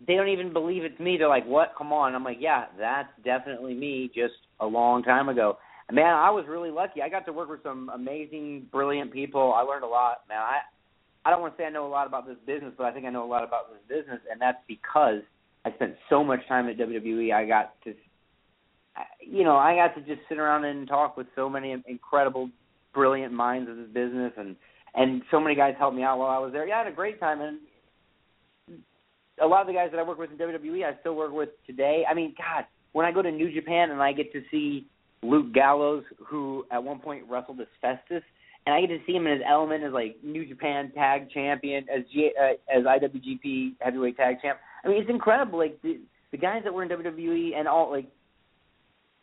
they 0.05 0.15
don't 0.15 0.29
even 0.29 0.53
believe 0.53 0.83
it's 0.83 0.99
me. 0.99 1.17
They're 1.17 1.27
like, 1.27 1.45
"What? 1.45 1.73
Come 1.77 1.91
on." 1.91 2.15
I'm 2.15 2.23
like, 2.23 2.37
"Yeah, 2.39 2.65
that's 2.77 3.09
definitely 3.23 3.73
me 3.73 4.09
just 4.13 4.35
a 4.59 4.65
long 4.65 5.03
time 5.03 5.27
ago." 5.29 5.57
Man, 5.91 6.05
I 6.13 6.29
was 6.29 6.45
really 6.47 6.69
lucky. 6.69 7.01
I 7.01 7.09
got 7.09 7.25
to 7.25 7.33
work 7.33 7.49
with 7.49 7.63
some 7.63 7.89
amazing, 7.93 8.67
brilliant 8.71 9.11
people. 9.11 9.53
I 9.53 9.61
learned 9.61 9.83
a 9.83 9.87
lot, 9.87 10.19
man. 10.29 10.37
I 10.37 10.59
I 11.25 11.31
don't 11.31 11.41
want 11.41 11.57
to 11.57 11.61
say 11.61 11.65
I 11.65 11.69
know 11.69 11.85
a 11.85 11.89
lot 11.89 12.07
about 12.07 12.27
this 12.27 12.37
business, 12.45 12.73
but 12.77 12.85
I 12.85 12.91
think 12.93 13.05
I 13.05 13.09
know 13.09 13.25
a 13.25 13.27
lot 13.27 13.43
about 13.43 13.71
this 13.71 13.81
business, 13.87 14.21
and 14.31 14.39
that's 14.39 14.59
because 14.67 15.21
I 15.65 15.71
spent 15.73 15.95
so 16.09 16.23
much 16.23 16.39
time 16.47 16.69
at 16.69 16.77
WWE. 16.77 17.33
I 17.33 17.45
got 17.45 17.73
to, 17.83 17.93
you 19.21 19.43
know, 19.43 19.55
I 19.55 19.75
got 19.75 19.95
to 19.95 20.01
just 20.01 20.27
sit 20.27 20.39
around 20.39 20.65
and 20.65 20.87
talk 20.87 21.17
with 21.17 21.27
so 21.35 21.49
many 21.49 21.75
incredible, 21.87 22.49
brilliant 22.93 23.33
minds 23.33 23.69
of 23.69 23.77
this 23.77 23.87
business, 23.87 24.33
and 24.37 24.55
and 24.95 25.21
so 25.29 25.39
many 25.39 25.55
guys 25.55 25.75
helped 25.77 25.95
me 25.95 26.03
out 26.03 26.17
while 26.17 26.29
I 26.29 26.39
was 26.39 26.51
there. 26.51 26.67
Yeah, 26.67 26.75
I 26.75 26.83
had 26.83 26.87
a 26.87 26.95
great 26.95 27.19
time, 27.19 27.41
and 27.41 27.59
a 29.41 29.47
lot 29.47 29.61
of 29.61 29.67
the 29.67 29.73
guys 29.73 29.89
that 29.91 29.99
I 29.99 30.03
work 30.03 30.17
with 30.17 30.31
in 30.31 30.37
WWE, 30.37 30.83
I 30.83 30.99
still 30.99 31.15
work 31.15 31.31
with 31.31 31.49
today. 31.65 32.03
I 32.09 32.13
mean, 32.13 32.33
God, 32.37 32.65
when 32.91 33.05
I 33.05 33.11
go 33.11 33.21
to 33.21 33.31
New 33.31 33.53
Japan 33.53 33.91
and 33.91 34.01
I 34.01 34.11
get 34.11 34.31
to 34.33 34.41
see 34.51 34.87
Luke 35.21 35.53
Gallows, 35.53 36.03
who 36.25 36.65
at 36.71 36.83
one 36.83 36.99
point 36.99 37.23
wrestled 37.29 37.59
as 37.61 37.67
Festus, 37.81 38.23
and 38.65 38.75
I 38.75 38.81
get 38.81 38.87
to 38.87 38.99
see 39.05 39.13
him 39.13 39.27
in 39.27 39.33
his 39.33 39.41
element 39.47 39.83
as 39.83 39.93
like 39.93 40.17
New 40.23 40.45
Japan 40.45 40.91
Tag 40.93 41.29
Champion, 41.31 41.85
as 41.89 42.03
G, 42.11 42.31
uh, 42.39 42.53
as 42.75 42.83
IWGP 42.83 43.75
Heavyweight 43.79 44.17
Tag 44.17 44.37
Champ. 44.41 44.59
I 44.83 44.87
mean, 44.87 45.01
it's 45.01 45.09
incredible. 45.09 45.59
Like 45.59 45.81
the 45.81 45.99
the 46.31 46.37
guys 46.37 46.61
that 46.63 46.73
were 46.73 46.83
in 46.83 46.89
WWE 46.89 47.55
and 47.55 47.67
all 47.67 47.91
like. 47.91 48.07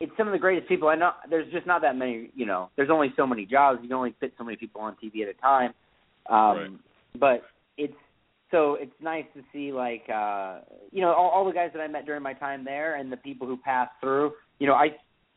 It's 0.00 0.12
some 0.16 0.26
of 0.28 0.32
the 0.32 0.38
greatest 0.38 0.68
people. 0.68 0.88
I 0.88 0.94
know 0.94 1.12
there's 1.30 1.50
just 1.52 1.66
not 1.66 1.82
that 1.82 1.96
many. 1.96 2.30
You 2.34 2.46
know, 2.46 2.70
there's 2.76 2.90
only 2.90 3.12
so 3.16 3.26
many 3.26 3.46
jobs. 3.46 3.78
You 3.82 3.88
can 3.88 3.96
only 3.96 4.14
fit 4.20 4.34
so 4.36 4.44
many 4.44 4.56
people 4.56 4.80
on 4.80 4.96
TV 5.02 5.22
at 5.22 5.28
a 5.28 5.40
time. 5.40 5.72
Um, 6.28 6.56
Right. 6.56 6.70
But 7.18 7.42
it's 7.78 7.94
so 8.50 8.76
it's 8.78 8.92
nice 9.00 9.24
to 9.34 9.42
see 9.52 9.72
like 9.72 10.04
uh 10.12 10.60
you 10.92 11.00
know 11.00 11.12
all, 11.12 11.30
all 11.30 11.44
the 11.44 11.52
guys 11.52 11.70
that 11.74 11.80
I 11.80 11.88
met 11.88 12.04
during 12.04 12.22
my 12.22 12.34
time 12.34 12.64
there 12.64 12.96
and 12.96 13.10
the 13.10 13.16
people 13.16 13.46
who 13.46 13.56
passed 13.56 13.92
through. 14.00 14.32
You 14.58 14.66
know, 14.66 14.74
I 14.74 14.88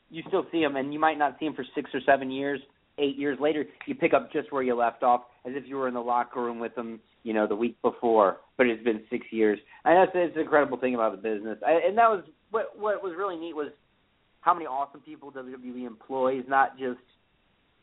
you 0.09 0.23
still 0.27 0.45
see 0.51 0.61
them, 0.61 0.75
and 0.75 0.91
you 0.93 0.99
might 0.99 1.17
not 1.17 1.37
see 1.39 1.45
them 1.45 1.55
for 1.55 1.65
six 1.75 1.89
or 1.93 2.01
seven 2.05 2.31
years. 2.31 2.59
Eight 2.97 3.15
years 3.15 3.37
later, 3.39 3.65
you 3.85 3.95
pick 3.95 4.13
up 4.13 4.31
just 4.33 4.51
where 4.51 4.61
you 4.61 4.75
left 4.75 5.03
off, 5.03 5.21
as 5.45 5.53
if 5.55 5.63
you 5.67 5.77
were 5.77 5.87
in 5.87 5.93
the 5.93 6.01
locker 6.01 6.43
room 6.43 6.59
with 6.59 6.75
them, 6.75 6.99
you 7.23 7.33
know, 7.33 7.47
the 7.47 7.55
week 7.55 7.81
before. 7.81 8.37
But 8.57 8.67
it's 8.67 8.83
been 8.83 9.01
six 9.09 9.25
years, 9.31 9.57
and 9.85 9.95
that's 9.95 10.11
it's 10.13 10.35
an 10.35 10.41
incredible 10.41 10.77
thing 10.77 10.95
about 10.95 11.11
the 11.11 11.17
business. 11.17 11.57
I, 11.65 11.79
and 11.87 11.97
that 11.97 12.09
was 12.09 12.23
what 12.51 12.77
what 12.77 13.01
was 13.01 13.13
really 13.17 13.37
neat 13.37 13.55
was 13.55 13.71
how 14.41 14.53
many 14.53 14.65
awesome 14.65 15.01
people 15.01 15.31
WWE 15.31 15.85
employs, 15.85 16.43
not 16.47 16.77
just 16.77 16.99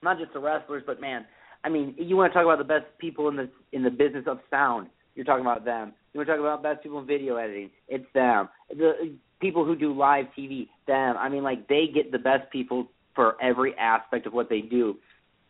not 0.02 0.18
just 0.18 0.32
the 0.32 0.38
wrestlers, 0.38 0.82
but 0.86 1.00
man, 1.00 1.26
I 1.64 1.68
mean, 1.68 1.94
you 1.98 2.16
want 2.16 2.32
to 2.32 2.34
talk 2.34 2.44
about 2.44 2.58
the 2.58 2.64
best 2.64 2.86
people 2.98 3.28
in 3.28 3.36
the 3.36 3.48
in 3.72 3.82
the 3.82 3.90
business 3.90 4.24
of 4.26 4.38
sound. 4.50 4.88
You're 5.14 5.24
talking 5.24 5.44
about 5.44 5.64
them. 5.64 5.92
You 6.12 6.18
want 6.18 6.28
to 6.28 6.34
talk 6.34 6.40
about 6.40 6.62
best 6.62 6.82
people 6.82 6.98
in 6.98 7.06
video 7.06 7.36
editing. 7.36 7.70
It's 7.88 8.04
them. 8.14 8.48
The 8.70 9.16
people 9.40 9.64
who 9.64 9.74
do 9.76 9.92
live 9.92 10.26
TV, 10.38 10.68
them. 10.86 11.16
I 11.18 11.28
mean, 11.28 11.42
like 11.42 11.68
they 11.68 11.86
get 11.92 12.12
the 12.12 12.18
best 12.18 12.50
people 12.50 12.88
for 13.14 13.40
every 13.42 13.74
aspect 13.78 14.26
of 14.26 14.32
what 14.32 14.48
they 14.48 14.60
do. 14.60 14.96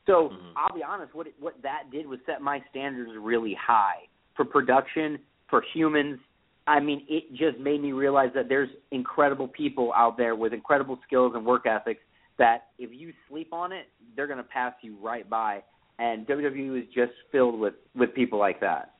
So 0.07 0.30
Mhm. 0.30 0.52
I'll 0.57 0.74
be 0.74 0.84
honest. 0.84 1.14
What 1.14 1.26
it, 1.26 1.34
what 1.40 1.61
that 1.62 1.90
did 1.90 2.07
was 2.07 2.20
set 2.26 2.40
my 2.40 2.62
standards 2.70 3.11
really 3.16 3.54
high 3.54 4.09
for 4.34 4.44
production, 4.44 5.18
for 5.48 5.61
humans. 5.61 6.20
I 6.66 6.80
mean, 6.80 7.06
it 7.08 7.30
just 7.30 7.58
made 7.58 7.80
me 7.80 7.92
realize 7.92 8.30
that 8.34 8.48
there's 8.48 8.68
incredible 8.90 9.48
people 9.48 9.92
out 9.94 10.16
there 10.16 10.34
with 10.34 10.52
incredible 10.52 10.98
skills 11.06 11.32
and 11.34 11.46
work 11.46 11.66
ethics 11.66 12.00
that 12.38 12.66
if 12.78 12.90
you 12.92 13.12
sleep 13.28 13.52
on 13.52 13.72
it, 13.72 13.86
they're 14.14 14.26
going 14.26 14.38
to 14.38 14.44
pass 14.44 14.74
you 14.82 14.96
right 15.02 15.28
by. 15.28 15.62
And 15.98 16.26
WWE 16.26 16.78
is 16.78 16.86
just 16.94 17.12
filled 17.32 17.58
with 17.58 17.74
with 17.94 18.14
people 18.14 18.38
like 18.38 18.60
that. 18.60 18.90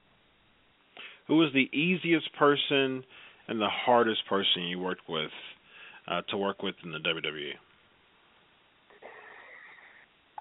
Who 1.29 1.37
was 1.37 1.51
the 1.53 1.69
easiest 1.77 2.33
person 2.39 3.05
and 3.49 3.61
the 3.61 3.69
hardest 3.69 4.21
person 4.29 4.63
you 4.63 4.79
worked 4.79 5.09
with 5.09 5.31
uh, 6.09 6.23
to 6.31 6.37
work 6.39 6.63
with 6.63 6.75
in 6.85 6.93
the? 6.93 6.99
WWE? 6.99 7.51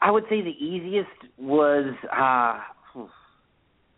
I 0.02 0.12
would 0.12 0.24
say 0.30 0.42
the 0.42 0.66
easiest 0.66 1.10
was 1.38 1.94
uh 2.16 2.60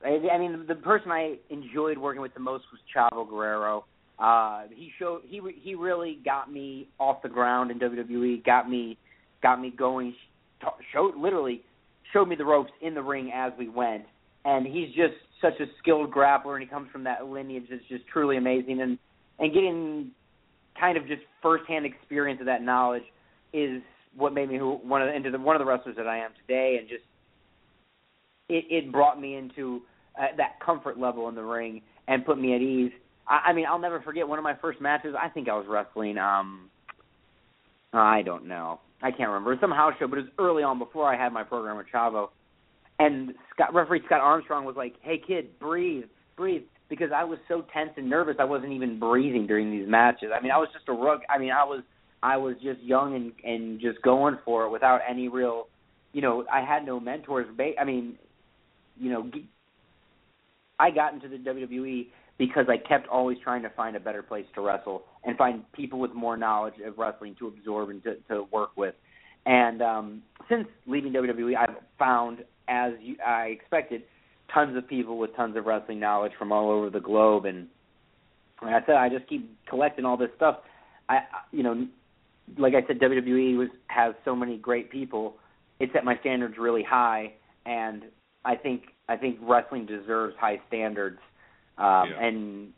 I, 0.04 0.20
I 0.32 0.38
mean 0.38 0.66
the 0.68 0.76
person 0.76 1.12
I 1.12 1.36
enjoyed 1.50 1.98
working 1.98 2.22
with 2.22 2.34
the 2.34 2.39
most 2.39 2.66
was 2.72 2.82
Chavo 2.95 3.28
Guerrero. 3.28 3.86
Uh 4.20 4.64
he 4.74 4.91
showed 5.00 5.22
he 5.28 5.41
he 5.62 5.76
really 5.76 6.20
got 6.24 6.52
me 6.52 6.88
off 7.00 7.22
the 7.22 7.30
ground 7.30 7.72
in 7.72 7.80
WWE, 7.80 8.43
got 8.45 8.70
me 8.70 8.98
got 9.41 9.62
me 9.62 9.72
going 9.78 10.14
showed 10.93 11.16
literally 11.16 11.62
showed 12.14 12.28
me 12.28 12.36
the 12.36 12.45
ropes 12.45 12.72
in 12.82 12.93
the 12.93 13.02
ring 13.02 13.32
as 13.34 13.52
we 13.58 13.70
went. 13.70 14.04
And 14.45 14.66
he's 14.66 14.88
just 14.89 15.14
such 15.41 15.60
a 15.60 15.66
skilled 15.80 16.12
grappler 16.12 16.54
and 16.54 16.62
he 16.62 16.68
comes 16.68 16.89
from 16.91 17.04
that 17.04 17.26
lineage 17.26 17.66
that's 17.70 17.84
just 17.89 18.08
truly 18.08 18.38
amazing 18.38 18.82
and 18.82 18.98
and 19.39 19.54
getting 19.54 20.12
kind 20.80 20.98
of 20.98 21.08
just 21.08 21.22
firsthand 21.41 21.86
experience 21.86 22.39
of 22.39 22.45
that 22.45 22.62
knowledge 22.62 23.04
is 23.54 23.82
what 24.16 24.34
made 24.34 24.50
me 24.50 24.58
who 24.58 24.74
one 24.84 25.02
of 25.02 25.08
the, 25.08 25.16
into 25.16 25.32
the 25.32 25.39
one 25.39 25.56
of 25.56 25.60
the 25.60 25.66
wrestlers 25.66 25.95
that 25.95 26.08
I 26.08 26.18
am 26.18 26.32
today, 26.41 26.78
and 26.80 26.89
just 26.89 27.04
it 28.50 28.66
it 28.70 28.91
brought 28.91 29.20
me 29.20 29.36
into 29.36 29.82
uh, 30.18 30.28
that 30.38 30.60
comfort 30.64 31.00
level 31.00 31.30
in 31.30 31.36
the 31.36 31.43
ring 31.43 31.82
and 32.08 32.26
put 32.26 32.39
me 32.39 32.56
at 32.56 32.62
ease. 32.62 32.91
I, 33.28 33.50
I 33.50 33.54
mean, 33.54 33.66
I'll 33.70 33.80
never 33.80 34.02
forget 34.02 34.28
one 34.28 34.39
of 34.39 34.43
my 34.43 34.56
first 34.62 34.82
matches. 34.82 35.16
I 35.20 35.30
think 35.30 35.50
I 35.50 35.54
was 35.56 35.66
wrestling. 35.70 36.18
Um, 36.18 36.70
I 37.93 38.22
don't 38.22 38.48
know. 38.48 38.80
I 39.02 39.12
can't 39.12 39.30
remember. 39.30 39.52
It 39.52 39.56
was 39.56 39.62
some 39.62 39.72
house 39.72 39.93
show, 40.00 40.08
but 40.08 40.20
it 40.20 40.24
was 40.24 40.32
early 40.39 40.64
on 40.64 40.80
before 40.80 41.12
I 41.12 41.22
had 41.22 41.32
my 41.32 41.43
program 41.43 41.78
with 41.78 41.88
Chavo. 41.93 42.30
And 43.00 43.34
Scott, 43.54 43.74
referee 43.74 44.02
Scott 44.06 44.22
Armstrong 44.22 44.66
was 44.66 44.76
like, 44.76 44.95
"Hey 45.02 45.22
kid, 45.26 45.60
breathe, 45.60 46.06
breathe," 46.36 46.64
because 46.89 47.10
I 47.16 47.24
was 47.24 47.38
so 47.48 47.64
tense 47.74 47.91
and 47.98 48.10
nervous. 48.10 48.38
I 48.39 48.43
wasn't 48.43 48.72
even 48.72 49.00
breathing 49.00 49.45
during 49.45 49.72
these 49.72 49.88
matches. 49.88 50.30
I 50.36 50.41
mean, 50.41 50.52
I 50.52 50.58
was 50.58 50.70
just 50.74 50.89
a 50.89 50.93
rug. 50.93 51.20
I 51.30 51.38
mean, 51.38 51.52
I 51.52 51.64
was 51.64 51.84
I 52.24 52.38
was 52.38 52.56
just 52.64 52.82
young 52.82 53.16
and 53.16 53.34
and 53.43 53.80
just 53.80 54.02
going 54.02 54.39
for 54.43 54.66
it 54.66 54.72
without 54.72 55.02
any 55.08 55.28
real, 55.28 55.68
you 56.14 56.22
know, 56.22 56.43
I 56.52 56.62
had 56.62 56.86
no 56.86 57.00
mentors. 57.00 57.45
I 57.80 57.84
mean, 57.84 58.18
you 59.00 59.12
know, 59.12 59.30
I 60.80 60.91
got 60.91 61.14
into 61.14 61.28
the 61.28 61.38
WWE 61.38 62.08
because 62.38 62.66
I 62.70 62.78
kept 62.78 63.08
always 63.08 63.38
trying 63.43 63.64
to 63.64 63.70
find 63.72 63.95
a 63.95 64.00
better 64.00 64.22
place 64.22 64.45
to 64.56 64.62
wrestle 64.62 65.04
and 65.24 65.38
find 65.38 65.64
people 65.74 66.00
with 66.00 66.14
more 66.14 66.38
knowledge 66.38 66.76
of 66.86 66.98
wrestling 66.98 67.36
to 67.39 67.48
absorb 67.48 67.89
and 67.89 68.04
to, 68.04 68.16
to 68.30 68.45
work 68.52 68.72
with. 68.78 68.93
And 69.45 69.82
um, 69.82 70.22
since 70.50 70.68
leaving 70.86 71.14
WWE, 71.14 71.56
I've 71.58 71.76
found, 71.98 72.39
as 72.68 72.93
you, 73.02 73.16
I 73.26 73.45
expected, 73.45 74.04
tons 74.54 74.78
of 74.78 74.88
people 74.88 75.18
with 75.18 75.36
tons 75.36 75.58
of 75.58 75.66
wrestling 75.66 76.00
knowledge 76.00 76.34
from 76.38 76.52
all 76.52 76.70
over 76.70 76.89
the 76.89 77.00
globe. 77.00 77.45
And 77.45 77.68
like 78.62 78.84
I 78.84 78.86
said, 78.86 78.95
I 78.95 79.10
just 79.10 79.28
keep 79.28 79.50
collecting 79.68 80.06
all 80.06 80.18
this 80.18 80.30
stuff. 80.36 80.58
I, 81.10 81.20
you 81.52 81.64
know, 81.64 81.88
like 82.58 82.74
I 82.74 82.86
said, 82.88 83.00
WWE 83.00 83.58
was 83.58 83.70
has 83.88 84.14
so 84.26 84.36
many 84.36 84.58
great 84.58 84.91
people. 84.91 85.36
It 85.80 85.89
set 85.93 86.04
my 86.04 86.18
standards 86.20 86.56
really 86.60 86.84
high, 86.84 87.34
and 87.66 88.04
I 88.46 88.56
think 88.56 88.84
I 89.10 89.18
think 89.18 89.38
wrestling 89.42 89.86
deserves 89.86 90.36
high 90.40 90.62
standards, 90.68 91.20
um, 91.78 92.10
Yeah. 92.10 92.26
and 92.26 92.74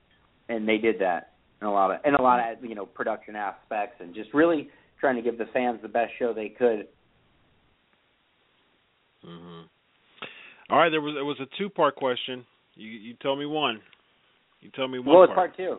and 0.48 0.68
they 0.68 0.78
did 0.78 1.00
that 1.00 1.34
in 1.62 1.68
a 1.68 1.72
lot 1.72 1.92
of 1.92 2.06
in 2.06 2.16
a 2.16 2.22
lot 2.22 2.40
of 2.40 2.64
you 2.64 2.76
know 2.76 2.86
production 2.86 3.36
aspects, 3.36 3.98
and 4.00 4.14
just 4.14 4.34
really 4.34 4.70
trying 5.00 5.16
to 5.16 5.22
give 5.22 5.38
the 5.38 5.46
fans 5.48 5.82
the 5.82 5.88
best 5.88 6.12
show 6.18 6.34
they 6.34 6.50
could. 6.50 6.88
hmm 9.24 9.62
All 10.70 10.78
right, 10.78 10.90
there 10.90 11.02
was 11.02 11.16
it 11.18 11.24
was 11.24 11.38
a 11.40 11.48
two 11.58 11.70
part 11.70 11.96
question. 11.96 12.46
You 12.76 12.90
you 12.90 13.14
tell 13.22 13.36
me 13.36 13.46
one. 13.46 13.82
You 14.62 14.70
tell 14.76 14.88
me 14.88 15.00
one. 15.00 15.08
What 15.08 15.30
was 15.30 15.36
part. 15.36 15.56
part 15.56 15.58
two? 15.58 15.78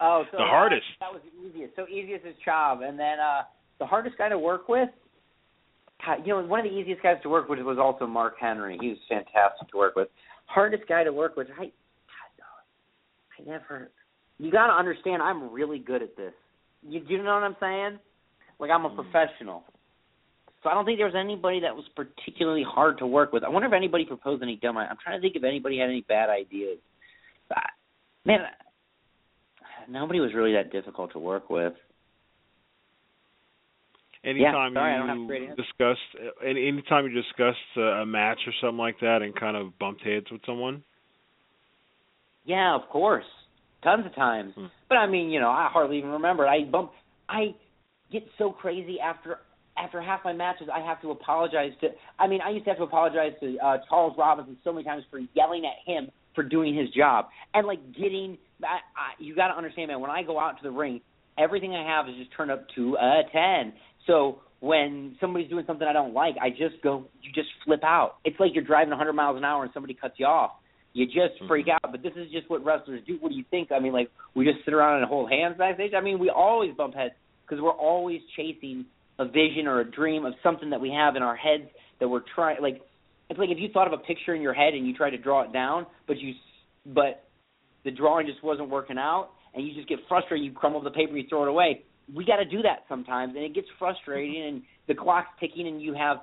Oh, 0.00 0.24
so 0.32 0.38
The 0.38 0.44
hardest. 0.44 0.86
That 1.00 1.12
was 1.12 1.22
the 1.22 1.48
easiest. 1.48 1.76
So 1.76 1.86
easiest 1.88 2.26
is 2.26 2.34
Chav, 2.46 2.86
and 2.86 2.98
then 2.98 3.20
uh 3.20 3.42
the 3.78 3.86
hardest 3.86 4.18
guy 4.18 4.28
to 4.28 4.38
work 4.38 4.68
with. 4.68 4.88
You 6.24 6.34
know, 6.34 6.42
one 6.42 6.60
of 6.60 6.64
the 6.64 6.76
easiest 6.76 7.02
guys 7.02 7.16
to 7.22 7.28
work 7.28 7.48
with 7.48 7.60
was 7.60 7.78
also 7.78 8.06
Mark 8.06 8.34
Henry. 8.40 8.76
He 8.80 8.88
was 8.88 8.98
fantastic 9.08 9.68
to 9.70 9.76
work 9.76 9.94
with. 9.94 10.08
Hardest 10.46 10.84
guy 10.88 11.04
to 11.04 11.12
work 11.12 11.36
with. 11.36 11.46
I, 11.58 11.64
I 11.64 13.44
never. 13.46 13.90
You 14.38 14.50
got 14.50 14.66
to 14.66 14.72
understand, 14.72 15.22
I'm 15.22 15.52
really 15.52 15.78
good 15.78 16.02
at 16.02 16.16
this. 16.16 16.32
You 16.82 17.00
do 17.00 17.14
you 17.14 17.22
know 17.22 17.34
what 17.34 17.44
I'm 17.44 17.56
saying? 17.60 17.98
Like 18.58 18.70
I'm 18.70 18.84
a 18.84 18.90
Mm. 18.90 18.96
professional. 18.96 19.64
So 20.62 20.70
I 20.70 20.74
don't 20.74 20.84
think 20.84 20.98
there 20.98 21.06
was 21.06 21.14
anybody 21.16 21.60
that 21.60 21.74
was 21.74 21.84
particularly 21.96 22.64
hard 22.66 22.98
to 22.98 23.06
work 23.06 23.32
with. 23.32 23.42
I 23.42 23.48
wonder 23.48 23.66
if 23.66 23.74
anybody 23.74 24.04
proposed 24.04 24.42
any 24.42 24.56
dumb. 24.56 24.76
I'm 24.78 24.96
trying 25.02 25.18
to 25.18 25.20
think 25.20 25.34
if 25.36 25.42
anybody 25.44 25.78
had 25.78 25.88
any 25.88 26.02
bad 26.02 26.30
ideas. 26.30 26.78
I- 27.50 27.68
Man, 28.24 28.40
nobody 29.88 30.20
was 30.20 30.32
really 30.34 30.52
that 30.52 30.70
difficult 30.70 31.12
to 31.12 31.18
work 31.18 31.50
with. 31.50 31.72
Anytime 34.24 34.74
sorry, 34.74 34.98
don't 34.98 35.08
have 35.08 35.42
you 35.42 35.48
discussed, 35.56 36.00
any 36.46 36.68
anytime 36.68 37.06
you 37.06 37.10
discussed 37.10 37.58
uh, 37.76 38.02
a 38.02 38.06
match 38.06 38.38
or 38.46 38.52
something 38.60 38.78
like 38.78 39.00
that, 39.00 39.18
and 39.22 39.34
kind 39.34 39.56
of 39.56 39.76
bumped 39.80 40.02
heads 40.02 40.26
with 40.30 40.40
someone. 40.46 40.84
Yeah, 42.44 42.74
of 42.74 42.88
course, 42.88 43.24
tons 43.82 44.06
of 44.06 44.14
times. 44.14 44.52
Hmm. 44.54 44.66
But 44.88 44.96
I 44.98 45.08
mean, 45.08 45.30
you 45.30 45.40
know, 45.40 45.50
I 45.50 45.68
hardly 45.72 45.98
even 45.98 46.10
remember. 46.10 46.46
I 46.46 46.64
bump. 46.64 46.92
I 47.28 47.54
get 48.12 48.22
so 48.38 48.50
crazy 48.50 48.98
after 49.00 49.38
after 49.76 50.00
half 50.00 50.20
my 50.24 50.32
matches. 50.32 50.68
I 50.72 50.80
have 50.86 51.00
to 51.02 51.10
apologize 51.10 51.72
to. 51.80 51.88
I 52.20 52.28
mean, 52.28 52.40
I 52.40 52.50
used 52.50 52.64
to 52.66 52.70
have 52.70 52.78
to 52.78 52.84
apologize 52.84 53.32
to 53.40 53.56
uh, 53.58 53.78
Charles 53.88 54.14
Robinson 54.16 54.56
so 54.62 54.72
many 54.72 54.84
times 54.84 55.02
for 55.10 55.18
yelling 55.34 55.64
at 55.64 55.90
him 55.90 56.10
for 56.36 56.44
doing 56.44 56.76
his 56.76 56.90
job 56.90 57.26
and 57.54 57.66
like 57.66 57.80
getting. 57.92 58.38
I, 58.62 58.78
I, 58.94 59.20
you 59.20 59.34
got 59.34 59.48
to 59.48 59.54
understand, 59.54 59.88
man. 59.88 60.00
When 60.00 60.12
I 60.12 60.22
go 60.22 60.38
out 60.38 60.58
to 60.58 60.62
the 60.62 60.70
ring, 60.70 61.00
everything 61.38 61.74
I 61.74 61.84
have 61.84 62.08
is 62.08 62.14
just 62.16 62.30
turned 62.36 62.52
up 62.52 62.66
to 62.76 62.96
a 62.96 63.22
ten. 63.32 63.72
So 64.06 64.40
when 64.60 65.16
somebody's 65.20 65.48
doing 65.48 65.64
something 65.66 65.86
I 65.86 65.92
don't 65.92 66.14
like, 66.14 66.36
I 66.40 66.50
just 66.50 66.82
go. 66.82 67.04
You 67.22 67.32
just 67.32 67.48
flip 67.64 67.82
out. 67.84 68.16
It's 68.24 68.38
like 68.38 68.52
you're 68.54 68.64
driving 68.64 68.90
100 68.90 69.12
miles 69.12 69.36
an 69.36 69.44
hour 69.44 69.62
and 69.64 69.72
somebody 69.72 69.94
cuts 69.94 70.14
you 70.18 70.26
off. 70.26 70.52
You 70.92 71.06
just 71.06 71.18
mm-hmm. 71.18 71.48
freak 71.48 71.66
out. 71.68 71.90
But 71.90 72.02
this 72.02 72.12
is 72.16 72.30
just 72.30 72.48
what 72.50 72.64
wrestlers 72.64 73.00
do. 73.06 73.16
What 73.20 73.30
do 73.30 73.34
you 73.34 73.44
think? 73.50 73.72
I 73.72 73.78
mean, 73.78 73.92
like 73.92 74.10
we 74.34 74.44
just 74.44 74.64
sit 74.64 74.74
around 74.74 75.00
and 75.00 75.08
hold 75.08 75.30
hands 75.30 75.56
backstage. 75.58 75.92
I 75.96 76.00
mean, 76.00 76.18
we 76.18 76.30
always 76.30 76.74
bump 76.76 76.94
heads 76.94 77.14
because 77.44 77.62
we're 77.62 77.70
always 77.70 78.20
chasing 78.36 78.86
a 79.18 79.24
vision 79.26 79.66
or 79.66 79.80
a 79.80 79.90
dream 79.90 80.24
of 80.24 80.34
something 80.42 80.70
that 80.70 80.80
we 80.80 80.90
have 80.90 81.16
in 81.16 81.22
our 81.22 81.36
heads 81.36 81.64
that 82.00 82.08
we're 82.08 82.22
trying. 82.34 82.62
Like 82.62 82.80
it's 83.30 83.38
like 83.38 83.50
if 83.50 83.58
you 83.58 83.68
thought 83.72 83.86
of 83.86 83.92
a 83.92 84.02
picture 84.02 84.34
in 84.34 84.42
your 84.42 84.54
head 84.54 84.74
and 84.74 84.86
you 84.86 84.94
tried 84.94 85.10
to 85.10 85.18
draw 85.18 85.42
it 85.42 85.52
down, 85.52 85.86
but 86.06 86.18
you 86.18 86.34
but 86.86 87.24
the 87.84 87.90
drawing 87.90 88.26
just 88.26 88.42
wasn't 88.44 88.68
working 88.68 88.98
out, 88.98 89.30
and 89.54 89.66
you 89.66 89.74
just 89.74 89.88
get 89.88 89.98
frustrated. 90.08 90.44
You 90.44 90.52
crumble 90.52 90.82
the 90.82 90.90
paper, 90.90 91.16
you 91.16 91.24
throw 91.28 91.42
it 91.42 91.48
away. 91.48 91.82
We 92.14 92.24
got 92.24 92.36
to 92.36 92.44
do 92.44 92.62
that 92.62 92.84
sometimes, 92.88 93.34
and 93.36 93.44
it 93.44 93.54
gets 93.54 93.68
frustrating. 93.78 94.42
And 94.42 94.62
the 94.88 94.94
clock's 94.94 95.30
ticking, 95.40 95.66
and 95.66 95.80
you 95.80 95.94
have 95.94 96.18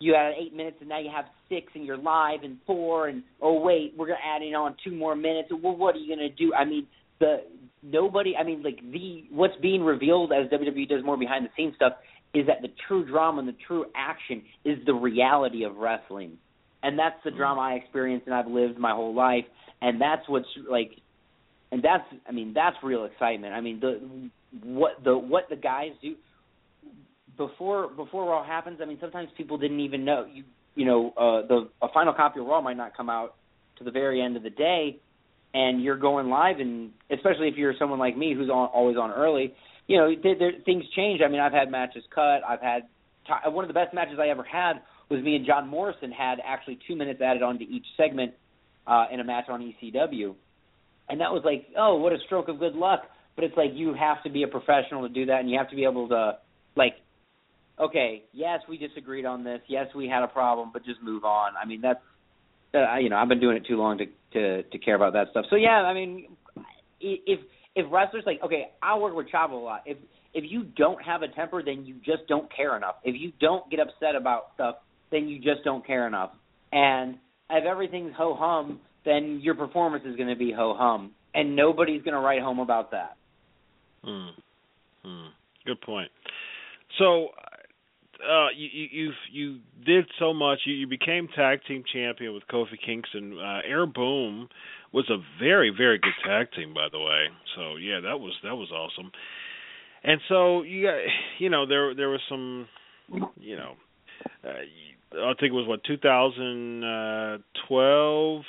you 0.00 0.14
had 0.14 0.32
eight 0.40 0.54
minutes, 0.54 0.76
and 0.80 0.88
now 0.88 0.98
you 0.98 1.10
have 1.14 1.26
six, 1.48 1.72
and 1.74 1.84
you're 1.84 1.96
live, 1.96 2.42
and 2.42 2.58
four, 2.66 3.08
and 3.08 3.22
oh 3.40 3.60
wait, 3.60 3.94
we're 3.96 4.06
gonna 4.06 4.18
add 4.24 4.42
in 4.42 4.54
on 4.54 4.76
two 4.84 4.94
more 4.94 5.16
minutes. 5.16 5.48
Well, 5.50 5.76
what 5.76 5.94
are 5.94 5.98
you 5.98 6.14
gonna 6.14 6.28
do? 6.28 6.52
I 6.54 6.64
mean, 6.64 6.86
the 7.20 7.42
nobody. 7.82 8.34
I 8.36 8.44
mean, 8.44 8.62
like 8.62 8.80
the 8.92 9.24
what's 9.30 9.54
being 9.62 9.82
revealed 9.82 10.32
as 10.32 10.50
WWE 10.50 10.88
does 10.88 11.04
more 11.04 11.16
behind 11.16 11.44
the 11.44 11.50
scenes 11.56 11.74
stuff 11.76 11.94
is 12.34 12.46
that 12.48 12.62
the 12.62 12.68
true 12.88 13.06
drama 13.06 13.38
and 13.40 13.48
the 13.48 13.56
true 13.66 13.86
action 13.94 14.42
is 14.64 14.78
the 14.86 14.94
reality 14.94 15.64
of 15.64 15.76
wrestling, 15.76 16.38
and 16.82 16.98
that's 16.98 17.16
the 17.22 17.30
mm-hmm. 17.30 17.38
drama 17.38 17.60
I 17.60 17.72
experienced 17.74 18.26
and 18.26 18.34
I've 18.34 18.48
lived 18.48 18.78
my 18.78 18.90
whole 18.90 19.14
life, 19.14 19.44
and 19.80 20.00
that's 20.00 20.28
what's 20.28 20.48
like, 20.68 20.90
and 21.70 21.82
that's 21.82 22.04
I 22.28 22.32
mean 22.32 22.52
that's 22.54 22.76
real 22.82 23.04
excitement. 23.04 23.54
I 23.54 23.60
mean 23.60 23.80
the 23.80 24.30
what 24.62 25.02
the 25.02 25.16
what 25.16 25.48
the 25.48 25.56
guys 25.56 25.90
do 26.02 26.14
before 27.36 27.88
before 27.88 28.28
Raw 28.28 28.44
happens. 28.44 28.80
I 28.82 28.86
mean 28.86 28.98
sometimes 29.00 29.28
people 29.36 29.58
didn't 29.58 29.80
even 29.80 30.04
know 30.04 30.26
you 30.32 30.44
you 30.74 30.84
know 30.84 31.12
uh, 31.16 31.46
the 31.46 31.68
a 31.82 31.88
final 31.92 32.12
copy 32.12 32.40
of 32.40 32.46
Raw 32.46 32.60
might 32.60 32.76
not 32.76 32.96
come 32.96 33.10
out 33.10 33.34
to 33.78 33.84
the 33.84 33.90
very 33.90 34.20
end 34.20 34.36
of 34.36 34.42
the 34.42 34.50
day, 34.50 34.98
and 35.52 35.82
you're 35.82 35.96
going 35.96 36.28
live, 36.28 36.60
and 36.60 36.90
especially 37.10 37.48
if 37.48 37.56
you're 37.56 37.74
someone 37.78 37.98
like 37.98 38.16
me 38.16 38.34
who's 38.34 38.48
on, 38.48 38.68
always 38.68 38.96
on 38.96 39.10
early, 39.10 39.52
you 39.86 39.96
know, 39.96 40.12
there, 40.22 40.38
there, 40.38 40.52
things 40.64 40.84
change. 40.96 41.20
I 41.24 41.28
mean, 41.28 41.40
I've 41.40 41.52
had 41.52 41.70
matches 41.70 42.04
cut. 42.14 42.40
I've 42.48 42.60
had 42.60 42.82
ti 43.26 43.50
one 43.50 43.64
of 43.64 43.68
the 43.68 43.74
best 43.74 43.94
matches 43.94 44.18
I 44.20 44.28
ever 44.28 44.44
had 44.44 44.74
was 45.10 45.22
me 45.22 45.36
and 45.36 45.46
John 45.46 45.68
Morrison 45.68 46.10
had 46.10 46.38
actually 46.44 46.78
two 46.88 46.96
minutes 46.96 47.20
added 47.20 47.42
onto 47.42 47.64
each 47.64 47.84
segment 47.96 48.32
uh, 48.86 49.06
in 49.12 49.20
a 49.20 49.24
match 49.24 49.44
on 49.48 49.60
ECW, 49.60 50.34
and 51.08 51.20
that 51.20 51.30
was 51.30 51.42
like, 51.44 51.66
oh, 51.76 51.96
what 51.96 52.12
a 52.12 52.18
stroke 52.26 52.48
of 52.48 52.58
good 52.58 52.74
luck. 52.74 53.02
But 53.36 53.44
it's 53.44 53.56
like 53.56 53.70
you 53.74 53.94
have 53.94 54.22
to 54.22 54.30
be 54.30 54.42
a 54.44 54.48
professional 54.48 55.02
to 55.02 55.12
do 55.12 55.26
that, 55.26 55.40
and 55.40 55.50
you 55.50 55.58
have 55.58 55.70
to 55.70 55.76
be 55.76 55.84
able 55.84 56.08
to 56.08 56.38
like 56.76 56.94
okay, 57.78 58.22
yes, 58.32 58.60
we 58.68 58.78
disagreed 58.78 59.24
on 59.24 59.44
this. 59.44 59.60
Yes, 59.68 59.86
we 59.94 60.08
had 60.08 60.22
a 60.22 60.28
problem, 60.28 60.70
but 60.72 60.84
just 60.84 61.02
move 61.02 61.24
on. 61.24 61.52
I 61.60 61.66
mean, 61.66 61.80
that's 61.80 62.00
uh, 62.74 62.96
you 62.98 63.08
know, 63.08 63.16
I've 63.16 63.28
been 63.28 63.40
doing 63.40 63.56
it 63.56 63.66
too 63.66 63.76
long 63.76 63.98
to 63.98 64.06
to 64.32 64.62
to 64.62 64.78
care 64.78 64.94
about 64.94 65.12
that 65.12 65.28
stuff. 65.30 65.46
So 65.50 65.56
yeah, 65.56 65.82
I 65.82 65.94
mean, 65.94 66.28
if 67.00 67.40
if 67.74 67.86
wrestlers 67.90 68.24
like 68.26 68.40
okay, 68.44 68.70
I 68.82 68.98
work 68.98 69.14
with 69.14 69.26
Chavo 69.32 69.52
a 69.52 69.56
lot. 69.56 69.82
If 69.86 69.98
if 70.32 70.44
you 70.50 70.64
don't 70.64 71.02
have 71.04 71.22
a 71.22 71.28
temper, 71.28 71.62
then 71.64 71.86
you 71.86 71.94
just 72.04 72.26
don't 72.28 72.54
care 72.54 72.76
enough. 72.76 72.96
If 73.04 73.14
you 73.18 73.32
don't 73.40 73.70
get 73.70 73.80
upset 73.80 74.16
about 74.16 74.48
stuff, 74.54 74.76
then 75.12 75.28
you 75.28 75.38
just 75.38 75.62
don't 75.64 75.86
care 75.86 76.06
enough. 76.08 76.32
And 76.72 77.16
if 77.50 77.64
everything's 77.64 78.12
ho 78.16 78.34
hum, 78.36 78.80
then 79.04 79.40
your 79.42 79.54
performance 79.54 80.04
is 80.06 80.16
going 80.16 80.28
to 80.28 80.36
be 80.36 80.52
ho 80.52 80.74
hum, 80.76 81.12
and 81.34 81.54
nobody's 81.54 82.02
going 82.02 82.14
to 82.14 82.20
write 82.20 82.42
home 82.42 82.58
about 82.58 82.90
that. 82.90 83.16
Hmm. 84.04 84.28
Hmm. 85.02 85.26
Good 85.66 85.80
point. 85.80 86.10
So, 86.98 87.28
uh, 88.22 88.48
you 88.56 88.68
you 88.90 89.12
you 89.32 89.58
did 89.84 90.06
so 90.18 90.32
much. 90.32 90.60
You, 90.66 90.74
you 90.74 90.86
became 90.86 91.28
tag 91.34 91.60
team 91.66 91.82
champion 91.92 92.32
with 92.34 92.44
Kofi 92.50 92.78
Kingston. 92.84 93.38
Uh, 93.38 93.60
Air 93.66 93.86
Boom 93.86 94.48
was 94.92 95.10
a 95.10 95.16
very 95.42 95.70
very 95.76 95.98
good 95.98 96.12
tag 96.24 96.48
team, 96.56 96.72
by 96.74 96.88
the 96.90 97.00
way. 97.00 97.26
So 97.56 97.76
yeah, 97.76 98.00
that 98.00 98.20
was 98.20 98.32
that 98.42 98.54
was 98.54 98.70
awesome. 98.70 99.10
And 100.04 100.20
so 100.28 100.62
you 100.62 100.86
got 100.86 100.98
you 101.38 101.50
know 101.50 101.66
there 101.66 101.94
there 101.94 102.10
was 102.10 102.20
some 102.28 102.68
you 103.36 103.56
know 103.56 103.72
uh, 104.44 105.18
I 105.18 105.34
think 105.38 105.52
it 105.52 105.52
was 105.52 105.66
what 105.66 105.84
2012 105.84 108.44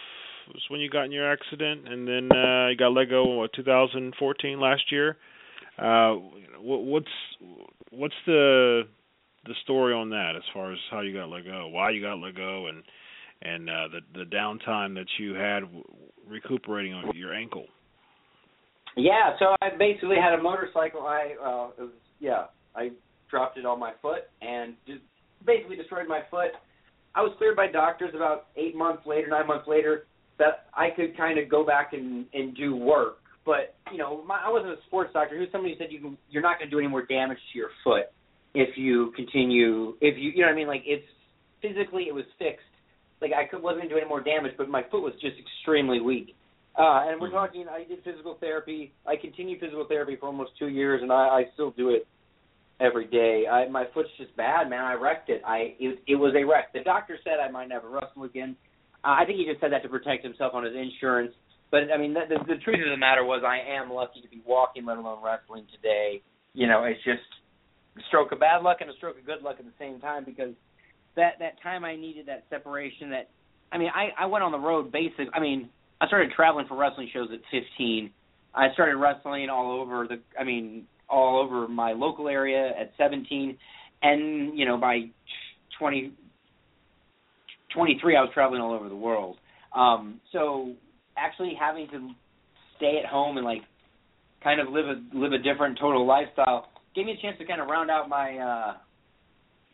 was 0.47 0.61
when 0.69 0.79
you 0.79 0.89
got 0.89 1.03
in 1.05 1.11
your 1.11 1.31
accident, 1.31 1.87
and 1.87 2.07
then 2.07 2.29
uh, 2.31 2.69
you 2.69 2.77
got 2.77 2.93
let 2.93 3.09
go 3.09 3.31
in 3.31 3.37
what 3.37 3.53
2014 3.53 4.59
last 4.59 4.91
year. 4.91 5.17
Uh, 5.77 6.15
what's 6.61 7.07
what's 7.91 8.15
the 8.25 8.83
the 9.45 9.53
story 9.63 9.93
on 9.93 10.09
that 10.09 10.33
as 10.35 10.43
far 10.53 10.71
as 10.71 10.79
how 10.89 11.01
you 11.01 11.13
got 11.13 11.29
let 11.29 11.45
go, 11.45 11.67
why 11.67 11.89
you 11.91 12.01
got 12.01 12.15
let 12.15 12.35
go, 12.35 12.67
and 12.67 12.83
and 13.41 13.69
uh, 13.69 13.87
the 13.89 14.19
the 14.19 14.25
downtime 14.25 14.95
that 14.95 15.07
you 15.19 15.33
had 15.33 15.63
recuperating 16.27 16.93
on 16.93 17.11
your 17.15 17.33
ankle. 17.33 17.65
Yeah, 18.97 19.35
so 19.39 19.55
I 19.61 19.69
basically 19.77 20.15
had 20.15 20.39
a 20.39 20.41
motorcycle. 20.41 21.01
I 21.01 21.35
uh, 21.39 21.69
was, 21.77 21.89
yeah, 22.19 22.45
I 22.75 22.91
dropped 23.29 23.57
it 23.57 23.65
on 23.65 23.79
my 23.79 23.91
foot 24.01 24.23
and 24.41 24.75
just 24.87 25.01
basically 25.45 25.75
destroyed 25.75 26.07
my 26.07 26.21
foot. 26.31 26.51
I 27.13 27.21
was 27.21 27.33
cleared 27.37 27.57
by 27.57 27.67
doctors 27.67 28.13
about 28.15 28.47
eight 28.55 28.75
months 28.75 29.03
later, 29.05 29.27
nine 29.27 29.47
months 29.47 29.67
later, 29.67 30.05
that 30.37 30.67
I 30.73 30.89
could 30.95 31.15
kind 31.17 31.37
of 31.37 31.49
go 31.49 31.65
back 31.65 31.93
and 31.93 32.25
and 32.33 32.55
do 32.55 32.75
work. 32.75 33.17
But 33.45 33.75
you 33.91 33.97
know, 33.97 34.23
my, 34.25 34.41
I 34.45 34.49
wasn't 34.49 34.73
a 34.73 34.77
sports 34.87 35.11
doctor. 35.13 35.37
Who's 35.37 35.49
somebody 35.51 35.73
who 35.73 35.79
said 35.79 35.91
you 35.91 35.99
can, 35.99 36.17
you're 36.29 36.41
not 36.41 36.57
going 36.59 36.69
to 36.69 36.75
do 36.75 36.79
any 36.79 36.87
more 36.87 37.05
damage 37.05 37.37
to 37.53 37.57
your 37.57 37.69
foot 37.83 38.11
if 38.53 38.77
you 38.77 39.11
continue. 39.15 39.95
If 40.01 40.17
you, 40.17 40.31
you 40.31 40.41
know 40.41 40.47
what 40.47 40.53
I 40.53 40.55
mean? 40.55 40.67
Like 40.67 40.83
it's 40.85 41.05
physically, 41.61 42.05
it 42.07 42.13
was 42.13 42.25
fixed. 42.39 42.65
Like 43.21 43.31
I 43.33 43.45
could, 43.45 43.61
wasn't 43.61 43.81
going 43.81 43.89
to 43.89 43.95
do 43.95 43.99
any 43.99 44.09
more 44.09 44.21
damage, 44.21 44.53
but 44.57 44.67
my 44.67 44.83
foot 44.91 45.01
was 45.01 45.13
just 45.21 45.35
extremely 45.39 46.01
weak. 46.01 46.35
Uh, 46.77 47.07
and 47.07 47.21
we're 47.21 47.31
talking. 47.31 47.65
I 47.69 47.85
did 47.85 48.03
physical 48.03 48.37
therapy. 48.41 48.91
I 49.07 49.15
continued 49.15 49.61
physical 49.61 49.85
therapy 49.87 50.17
for 50.19 50.25
almost 50.25 50.51
two 50.59 50.67
years, 50.67 51.01
and 51.01 51.11
I, 51.11 51.15
I 51.15 51.43
still 51.53 51.71
do 51.71 51.91
it 51.91 52.05
every 52.81 53.07
day. 53.07 53.45
I, 53.49 53.69
my 53.69 53.85
foot's 53.93 54.09
just 54.17 54.35
bad, 54.35 54.69
man. 54.69 54.83
I 54.83 54.93
wrecked 54.93 55.29
it. 55.29 55.41
I 55.45 55.75
it, 55.79 55.99
it 56.07 56.15
was 56.15 56.33
a 56.35 56.43
wreck. 56.43 56.73
The 56.73 56.81
doctor 56.81 57.17
said 57.23 57.35
I 57.41 57.49
might 57.49 57.69
never 57.69 57.89
wrestle 57.89 58.23
again. 58.23 58.57
Uh, 59.05 59.15
I 59.19 59.25
think 59.25 59.39
he 59.39 59.45
just 59.45 59.61
said 59.61 59.71
that 59.71 59.83
to 59.83 59.89
protect 59.89 60.23
himself 60.25 60.53
on 60.53 60.65
his 60.65 60.73
insurance. 60.75 61.33
But 61.71 61.91
I 61.93 61.97
mean, 61.97 62.13
the, 62.13 62.21
the, 62.29 62.55
the 62.55 62.61
truth 62.61 62.79
of 62.85 62.91
the 62.91 62.97
matter 62.97 63.23
was, 63.23 63.43
I 63.45 63.59
am 63.75 63.91
lucky 63.91 64.21
to 64.21 64.29
be 64.29 64.41
walking, 64.45 64.85
let 64.85 64.97
alone 64.97 65.19
wrestling 65.23 65.65
today. 65.73 66.21
You 66.53 66.67
know, 66.67 66.83
it's 66.85 67.03
just 67.03 67.25
a 67.97 68.01
stroke 68.07 68.31
of 68.31 68.39
bad 68.39 68.61
luck 68.61 68.77
and 68.81 68.89
a 68.89 68.93
stroke 68.93 69.17
of 69.17 69.25
good 69.25 69.41
luck 69.41 69.57
at 69.59 69.65
the 69.65 69.73
same 69.79 69.99
time 69.99 70.23
because 70.25 70.53
that 71.15 71.33
that 71.39 71.61
time 71.61 71.83
I 71.83 71.95
needed 71.95 72.27
that 72.27 72.45
separation. 72.49 73.09
That 73.09 73.29
I 73.71 73.77
mean, 73.77 73.89
I 73.93 74.23
I 74.23 74.25
went 74.27 74.43
on 74.43 74.51
the 74.51 74.59
road 74.59 74.91
basic. 74.91 75.27
I 75.33 75.39
mean, 75.39 75.69
I 75.99 76.07
started 76.07 76.31
traveling 76.35 76.67
for 76.67 76.77
wrestling 76.77 77.09
shows 77.13 77.29
at 77.33 77.39
15. 77.51 78.11
I 78.53 78.71
started 78.73 78.95
wrestling 78.97 79.49
all 79.49 79.79
over 79.79 80.07
the. 80.07 80.19
I 80.39 80.43
mean, 80.43 80.85
all 81.09 81.41
over 81.43 81.67
my 81.67 81.93
local 81.93 82.27
area 82.27 82.69
at 82.69 82.91
17, 82.97 83.57
and 84.01 84.57
you 84.57 84.65
know 84.65 84.77
by 84.77 85.01
20, 85.79 86.13
23, 87.73 88.15
I 88.15 88.21
was 88.21 88.29
traveling 88.33 88.61
all 88.61 88.73
over 88.73 88.89
the 88.89 88.95
world. 88.95 89.37
Um, 89.75 90.21
so 90.31 90.73
actually 91.17 91.53
having 91.59 91.87
to 91.89 92.09
stay 92.77 92.99
at 93.03 93.09
home 93.09 93.37
and 93.37 93.45
like 93.45 93.61
kind 94.43 94.59
of 94.59 94.67
live 94.69 94.85
a 94.85 95.17
live 95.17 95.31
a 95.31 95.37
different 95.37 95.77
total 95.79 96.05
lifestyle 96.05 96.67
gave 96.95 97.05
me 97.05 97.17
a 97.17 97.21
chance 97.21 97.37
to 97.39 97.45
kind 97.45 97.61
of 97.61 97.67
round 97.67 97.91
out 97.91 98.07
my 98.07 98.37
uh 98.37 98.73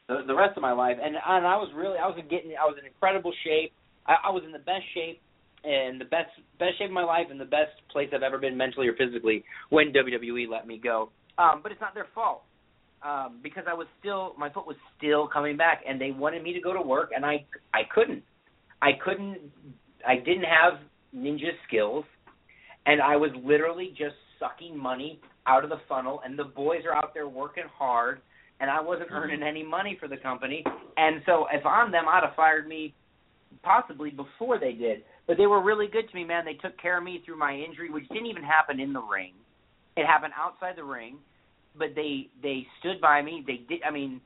the 0.08 0.24
the 0.28 0.36
rest 0.36 0.58
of 0.58 0.62
my 0.62 0.72
life 0.72 0.98
and 1.02 1.16
and 1.16 1.46
I 1.46 1.56
was 1.56 1.72
really 1.76 1.98
I 1.98 2.08
was 2.08 2.18
getting 2.30 2.52
I 2.52 2.66
was 2.66 2.76
in 2.80 2.86
incredible 2.86 3.34
shape. 3.44 3.72
I, 4.08 4.16
I 4.26 4.30
was 4.32 4.44
in 4.46 4.52
the 4.52 4.60
best 4.60 4.84
shape 4.94 5.22
and 5.64 6.02
the 6.02 6.06
best 6.06 6.32
best 6.60 6.80
shape 6.80 6.88
of 6.88 6.94
my 6.94 7.04
life 7.04 7.28
and 7.30 7.40
the 7.40 7.46
best 7.46 7.72
place 7.92 8.10
I've 8.14 8.24
ever 8.24 8.40
been 8.40 8.58
mentally 8.58 8.88
or 8.88 8.96
physically 8.96 9.44
when 9.70 9.94
WWE 9.94 10.50
let 10.50 10.68
me 10.68 10.80
go. 10.84 11.12
Um 11.38 11.62
but 11.62 11.72
it's 11.72 11.82
not 11.82 11.94
their 11.94 12.08
fault. 12.16 12.44
Um 13.04 13.40
because 13.44 13.64
I 13.70 13.74
was 13.74 13.88
still 14.00 14.34
my 14.38 14.50
foot 14.50 14.66
was 14.66 14.78
still 14.98 15.28
coming 15.28 15.58
back 15.58 15.82
and 15.88 16.02
they 16.02 16.12
wanted 16.12 16.44
me 16.44 16.54
to 16.54 16.62
go 16.62 16.74
to 16.74 16.82
work 16.82 17.12
and 17.16 17.26
I 17.26 17.46
I 17.74 17.82
couldn't. 17.94 18.24
I 18.82 18.92
couldn't 19.04 19.38
I 20.08 20.16
didn't 20.16 20.50
have 20.50 20.80
ninja 21.16 21.52
skills 21.68 22.06
and 22.86 23.02
I 23.02 23.16
was 23.16 23.32
literally 23.44 23.90
just 23.98 24.16
sucking 24.40 24.78
money 24.78 25.20
out 25.48 25.64
of 25.64 25.70
the 25.70 25.80
funnel 25.88 26.22
and 26.26 26.38
the 26.38 26.44
boys 26.44 26.82
are 26.86 26.96
out 26.96 27.14
there 27.14 27.28
working 27.28 27.66
hard 27.78 28.22
and 28.60 28.70
I 28.70 28.80
wasn't 28.80 29.10
Mhm. 29.10 29.16
earning 29.16 29.44
any 29.44 29.64
money 29.64 29.96
for 29.96 30.08
the 30.08 30.18
company. 30.18 30.64
And 30.98 31.24
so 31.26 31.48
if 31.48 31.66
I'm 31.66 31.92
them 31.92 32.08
I'd 32.08 32.24
have 32.24 32.36
fired 32.36 32.68
me 32.68 32.94
possibly 33.64 34.12
before 34.12 34.58
they 34.58 34.74
did. 34.74 35.04
But 35.28 35.38
they 35.38 35.48
were 35.48 35.62
really 35.62 35.88
good 35.88 36.10
to 36.10 36.16
me 36.16 36.24
man. 36.24 36.46
They 36.46 36.56
took 36.56 36.78
care 36.78 36.98
of 36.98 37.04
me 37.04 37.20
through 37.20 37.38
my 37.38 37.56
injury 37.56 37.90
which 37.90 38.08
didn't 38.10 38.28
even 38.28 38.44
happen 38.44 38.80
in 38.80 38.94
the 38.94 39.02
ring. 39.02 39.34
It 39.98 40.06
happened 40.06 40.34
outside 40.36 40.76
the 40.76 40.84
ring 40.84 41.20
but 41.76 41.96
they 41.96 42.30
they 42.42 42.68
stood 42.80 43.00
by 43.00 43.22
me. 43.22 43.44
They 43.46 43.58
did 43.58 43.84
I 43.84 43.92
mean 43.92 44.22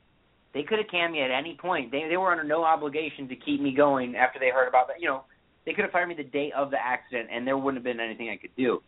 they 0.54 0.64
could 0.64 0.80
have 0.80 0.88
canned 0.88 1.14
me 1.14 1.22
at 1.22 1.32
any 1.32 1.56
point. 1.56 1.92
They 1.92 2.08
they 2.08 2.18
were 2.18 2.32
under 2.32 2.44
no 2.44 2.64
obligation 2.64 3.28
to 3.28 3.36
keep 3.36 3.62
me 3.62 3.74
going 3.74 4.16
after 4.16 4.40
they 4.40 4.50
heard 4.50 4.68
about 4.68 4.88
that. 4.88 5.00
You 5.00 5.10
know 5.10 5.24
they 5.66 5.74
could 5.74 5.84
have 5.84 5.92
fired 5.92 6.08
me 6.08 6.16
the 6.16 6.24
day 6.24 6.52
of 6.56 6.72
the 6.72 6.78
accident, 6.78 7.30
and 7.32 7.46
there 7.46 7.58
wouldn't 7.58 7.78
have 7.78 7.84
been 7.84 8.04
anything 8.04 8.30
I 8.30 8.38
could 8.38 8.56
do. 8.56 8.82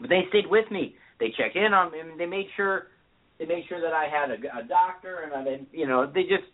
But 0.00 0.10
they 0.10 0.22
stayed 0.30 0.46
with 0.48 0.70
me. 0.70 0.94
They 1.20 1.32
checked 1.36 1.56
in 1.56 1.74
on 1.74 1.92
me. 1.92 1.98
They 2.16 2.26
made 2.26 2.46
sure 2.56 2.88
they 3.38 3.46
made 3.46 3.64
sure 3.68 3.80
that 3.80 3.92
I 3.92 4.06
had 4.08 4.30
a, 4.30 4.58
a 4.58 4.66
doctor, 4.66 5.20
and 5.24 5.32
I, 5.32 5.44
they, 5.44 5.66
you 5.72 5.86
know, 5.86 6.10
they 6.12 6.22
just 6.22 6.50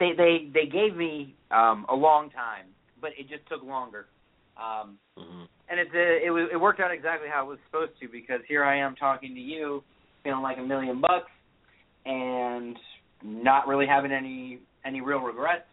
they 0.00 0.12
they 0.16 0.50
they 0.52 0.66
gave 0.66 0.96
me 0.96 1.34
um, 1.50 1.86
a 1.90 1.94
long 1.94 2.30
time, 2.30 2.66
but 3.00 3.10
it 3.18 3.28
just 3.28 3.46
took 3.48 3.62
longer. 3.62 4.06
Um, 4.56 4.98
hmm 5.16 5.44
and 5.66 5.80
it's 5.80 5.90
a, 5.94 6.26
it 6.26 6.52
it 6.52 6.60
worked 6.60 6.80
out 6.80 6.92
exactly 6.92 7.28
how 7.32 7.46
it 7.46 7.48
was 7.48 7.58
supposed 7.66 7.92
to 8.00 8.08
because 8.08 8.40
here 8.46 8.64
I 8.64 8.78
am 8.78 8.94
talking 8.96 9.34
to 9.34 9.40
you, 9.40 9.82
feeling 10.22 10.42
like 10.42 10.58
a 10.58 10.62
million 10.62 11.00
bucks, 11.00 11.30
and 12.04 12.76
not 13.22 13.66
really 13.66 13.86
having 13.86 14.12
any 14.12 14.58
any 14.84 15.00
real 15.00 15.20
regrets 15.20 15.64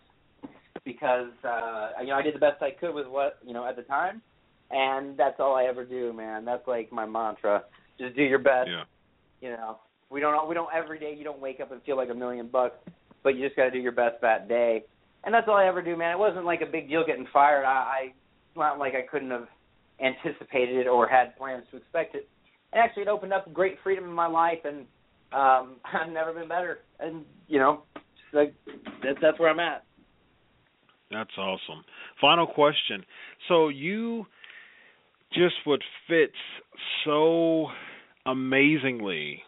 because 0.85 1.31
uh 1.43 1.89
you 2.01 2.07
know 2.07 2.15
I 2.15 2.21
did 2.21 2.35
the 2.35 2.39
best 2.39 2.61
I 2.61 2.71
could 2.71 2.93
with 2.93 3.07
what 3.07 3.37
you 3.45 3.53
know 3.53 3.67
at 3.67 3.75
the 3.75 3.83
time, 3.83 4.21
and 4.69 5.17
that's 5.17 5.39
all 5.39 5.55
I 5.55 5.65
ever 5.65 5.85
do, 5.85 6.13
man. 6.13 6.45
That's 6.45 6.67
like 6.67 6.91
my 6.91 7.05
mantra. 7.05 7.63
Just 7.99 8.15
do 8.15 8.23
your 8.23 8.39
best. 8.39 8.69
Yeah. 8.69 8.83
You 9.41 9.49
know, 9.49 9.77
we 10.09 10.19
don't 10.19 10.47
we 10.47 10.55
don't 10.55 10.69
every 10.73 10.99
day. 10.99 11.15
You 11.17 11.23
don't 11.23 11.41
wake 11.41 11.59
up 11.59 11.71
and 11.71 11.81
feel 11.83 11.97
like 11.97 12.09
a 12.09 12.13
million 12.13 12.47
bucks, 12.47 12.77
but 13.23 13.35
you 13.35 13.45
just 13.45 13.55
got 13.55 13.65
to 13.65 13.71
do 13.71 13.79
your 13.79 13.91
best 13.91 14.21
that 14.21 14.47
day. 14.47 14.83
And 15.23 15.33
that's 15.33 15.47
all 15.47 15.55
I 15.55 15.67
ever 15.67 15.81
do, 15.81 15.95
man. 15.95 16.11
It 16.11 16.19
wasn't 16.19 16.45
like 16.45 16.61
a 16.61 16.71
big 16.71 16.89
deal 16.89 17.05
getting 17.05 17.27
fired. 17.31 17.63
I, 17.63 17.69
I 17.69 18.03
it's 18.05 18.57
not 18.57 18.79
like 18.79 18.93
I 18.95 19.03
couldn't 19.09 19.31
have 19.31 19.47
anticipated 20.03 20.77
it 20.77 20.87
or 20.87 21.07
had 21.07 21.37
plans 21.37 21.63
to 21.71 21.77
expect 21.77 22.15
it. 22.15 22.27
And 22.73 22.81
actually, 22.81 23.03
it 23.03 23.07
opened 23.07 23.33
up 23.33 23.51
great 23.53 23.77
freedom 23.83 24.05
in 24.05 24.13
my 24.13 24.27
life, 24.27 24.59
and 24.65 24.85
um 25.31 25.75
I've 25.93 26.11
never 26.11 26.33
been 26.33 26.47
better. 26.47 26.79
And 26.99 27.25
you 27.47 27.59
know, 27.59 27.83
like 28.33 28.53
that's 29.03 29.17
that's 29.21 29.39
where 29.39 29.49
I'm 29.49 29.59
at. 29.59 29.83
That's 31.11 31.37
awesome. 31.37 31.83
Final 32.19 32.47
question. 32.47 33.03
So 33.47 33.69
you 33.69 34.25
just 35.33 35.55
what 35.65 35.81
fits 36.07 36.33
so 37.05 37.67
amazingly 38.25 39.43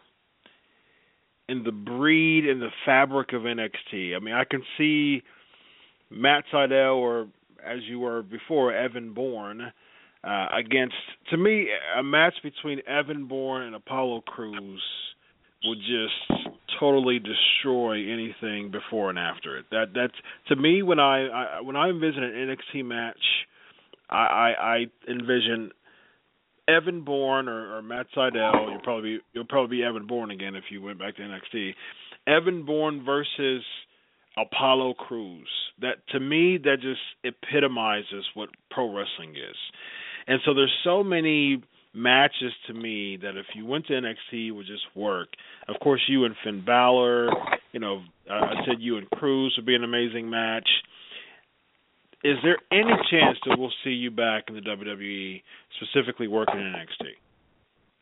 in 1.48 1.62
the 1.62 1.72
breed 1.72 2.46
and 2.48 2.60
the 2.60 2.70
fabric 2.84 3.32
of 3.32 3.42
NXT. 3.42 4.16
I 4.16 4.18
mean, 4.18 4.34
I 4.34 4.44
can 4.44 4.62
see 4.78 5.22
Matt 6.10 6.44
Sydal 6.52 6.96
or 6.96 7.28
as 7.64 7.80
you 7.88 7.98
were 7.98 8.22
before, 8.22 8.72
Evan 8.74 9.12
Bourne, 9.14 9.72
uh, 10.22 10.46
against 10.56 10.94
to 11.30 11.36
me 11.36 11.68
a 11.98 12.02
match 12.02 12.34
between 12.42 12.80
Evan 12.86 13.26
Bourne 13.26 13.62
and 13.62 13.74
Apollo 13.74 14.22
Crews 14.26 14.82
would 15.64 15.78
just 15.78 16.53
totally 16.84 17.18
destroy 17.18 18.12
anything 18.12 18.70
before 18.70 19.10
and 19.10 19.18
after 19.18 19.56
it. 19.56 19.66
That 19.70 19.86
that's 19.94 20.14
to 20.48 20.56
me 20.56 20.82
when 20.82 20.98
I, 20.98 21.26
I 21.28 21.60
when 21.60 21.76
I 21.76 21.88
envision 21.88 22.22
an 22.22 22.32
NXT 22.32 22.84
match, 22.84 23.16
I 24.10 24.16
I, 24.16 24.74
I 24.74 24.86
envision 25.08 25.70
Evan 26.68 27.04
Bourne 27.04 27.48
or, 27.48 27.76
or 27.76 27.82
Matt 27.82 28.06
Sydal. 28.16 28.70
You'll 28.70 28.80
probably 28.80 29.16
be, 29.16 29.18
you'll 29.32 29.46
probably 29.46 29.78
be 29.78 29.82
Evan 29.84 30.06
Bourne 30.06 30.30
again 30.30 30.54
if 30.54 30.64
you 30.70 30.82
went 30.82 30.98
back 30.98 31.16
to 31.16 31.22
NXT. 31.22 31.72
Evan 32.26 32.64
Bourne 32.64 33.04
versus 33.04 33.62
Apollo 34.36 34.94
Crews. 34.94 35.48
That 35.80 36.06
to 36.12 36.20
me 36.20 36.58
that 36.64 36.76
just 36.80 37.00
epitomizes 37.22 38.24
what 38.34 38.50
pro 38.70 38.86
wrestling 38.86 39.30
is. 39.30 39.56
And 40.26 40.40
so 40.44 40.54
there's 40.54 40.72
so 40.84 41.04
many 41.04 41.62
matches 41.94 42.52
to 42.66 42.74
me 42.74 43.16
that 43.22 43.36
if 43.36 43.46
you 43.54 43.64
went 43.66 43.86
to 43.86 43.92
NXT 43.92 44.54
would 44.54 44.66
just 44.66 44.84
work. 44.94 45.28
Of 45.68 45.76
course, 45.80 46.00
you 46.08 46.24
and 46.24 46.34
Finn 46.42 46.64
Balor, 46.64 47.30
you 47.72 47.80
know, 47.80 48.02
I 48.30 48.54
said 48.66 48.76
you 48.80 48.96
and 48.98 49.08
Crews 49.10 49.54
would 49.56 49.66
be 49.66 49.74
an 49.74 49.84
amazing 49.84 50.28
match. 50.28 50.68
Is 52.24 52.36
there 52.42 52.56
any 52.72 52.94
chance 53.10 53.38
that 53.46 53.58
we'll 53.58 53.72
see 53.84 53.90
you 53.90 54.10
back 54.10 54.44
in 54.48 54.54
the 54.54 54.62
WWE, 54.62 55.42
specifically 55.76 56.26
working 56.26 56.58
in 56.58 56.66
NXT? 56.66 57.10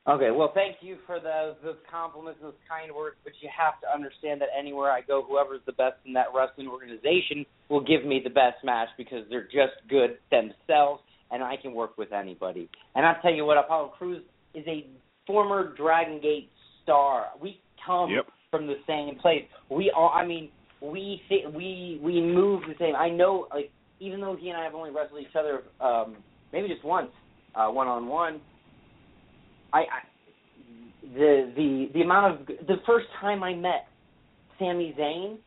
Okay, 0.08 0.32
well, 0.32 0.50
thank 0.52 0.76
you 0.80 0.96
for 1.06 1.20
those 1.20 1.54
those 1.62 1.78
compliments 1.88 2.40
and 2.42 2.50
those 2.50 2.62
kind 2.68 2.90
words. 2.90 3.16
But 3.22 3.34
you 3.40 3.48
have 3.56 3.80
to 3.82 3.86
understand 3.86 4.40
that 4.40 4.48
anywhere 4.58 4.90
I 4.90 5.00
go, 5.00 5.22
whoever's 5.22 5.60
the 5.64 5.72
best 5.72 5.94
in 6.06 6.12
that 6.14 6.26
wrestling 6.34 6.66
organization 6.66 7.46
will 7.68 7.84
give 7.84 8.04
me 8.04 8.20
the 8.22 8.30
best 8.30 8.64
match 8.64 8.88
because 8.98 9.22
they're 9.30 9.44
just 9.46 9.78
good 9.88 10.18
themselves, 10.30 11.02
and 11.32 11.42
I 11.42 11.56
can 11.56 11.72
work 11.72 11.96
with 11.98 12.12
anybody. 12.12 12.68
And 12.94 13.06
I'll 13.06 13.20
tell 13.22 13.32
you 13.32 13.44
what, 13.44 13.56
Apollo 13.58 13.94
Crews 13.98 14.22
is 14.54 14.64
a 14.66 14.86
former 15.26 15.74
Dragon 15.76 16.20
Gate 16.20 16.50
star. 16.82 17.28
We 17.40 17.58
come 17.84 18.10
Yep. 18.10 18.26
from 18.50 18.66
the 18.66 18.76
same 18.86 19.16
place. 19.16 19.44
We 19.70 19.90
all, 19.90 20.10
I 20.14 20.24
mean, 20.26 20.50
we 20.80 21.22
thi- 21.28 21.46
we 21.46 21.98
we 22.02 22.20
move 22.20 22.62
the 22.68 22.74
same. 22.78 22.94
I 22.96 23.08
know, 23.08 23.46
like, 23.52 23.70
even 24.00 24.20
though 24.20 24.36
he 24.36 24.50
and 24.50 24.58
I 24.58 24.64
have 24.64 24.74
only 24.74 24.90
wrestled 24.90 25.20
each 25.20 25.36
other, 25.36 25.62
um, 25.80 26.16
maybe 26.52 26.68
just 26.68 26.84
once, 26.84 27.10
one 27.54 27.88
on 27.88 28.08
one. 28.08 28.40
I, 29.72 29.78
I 29.78 30.00
the 31.14 31.52
the 31.56 31.88
the 31.94 32.00
amount 32.02 32.40
of 32.40 32.46
the 32.66 32.76
first 32.86 33.06
time 33.20 33.42
I 33.42 33.54
met 33.54 33.86
Sami 34.58 34.94
Zayn 34.98 35.38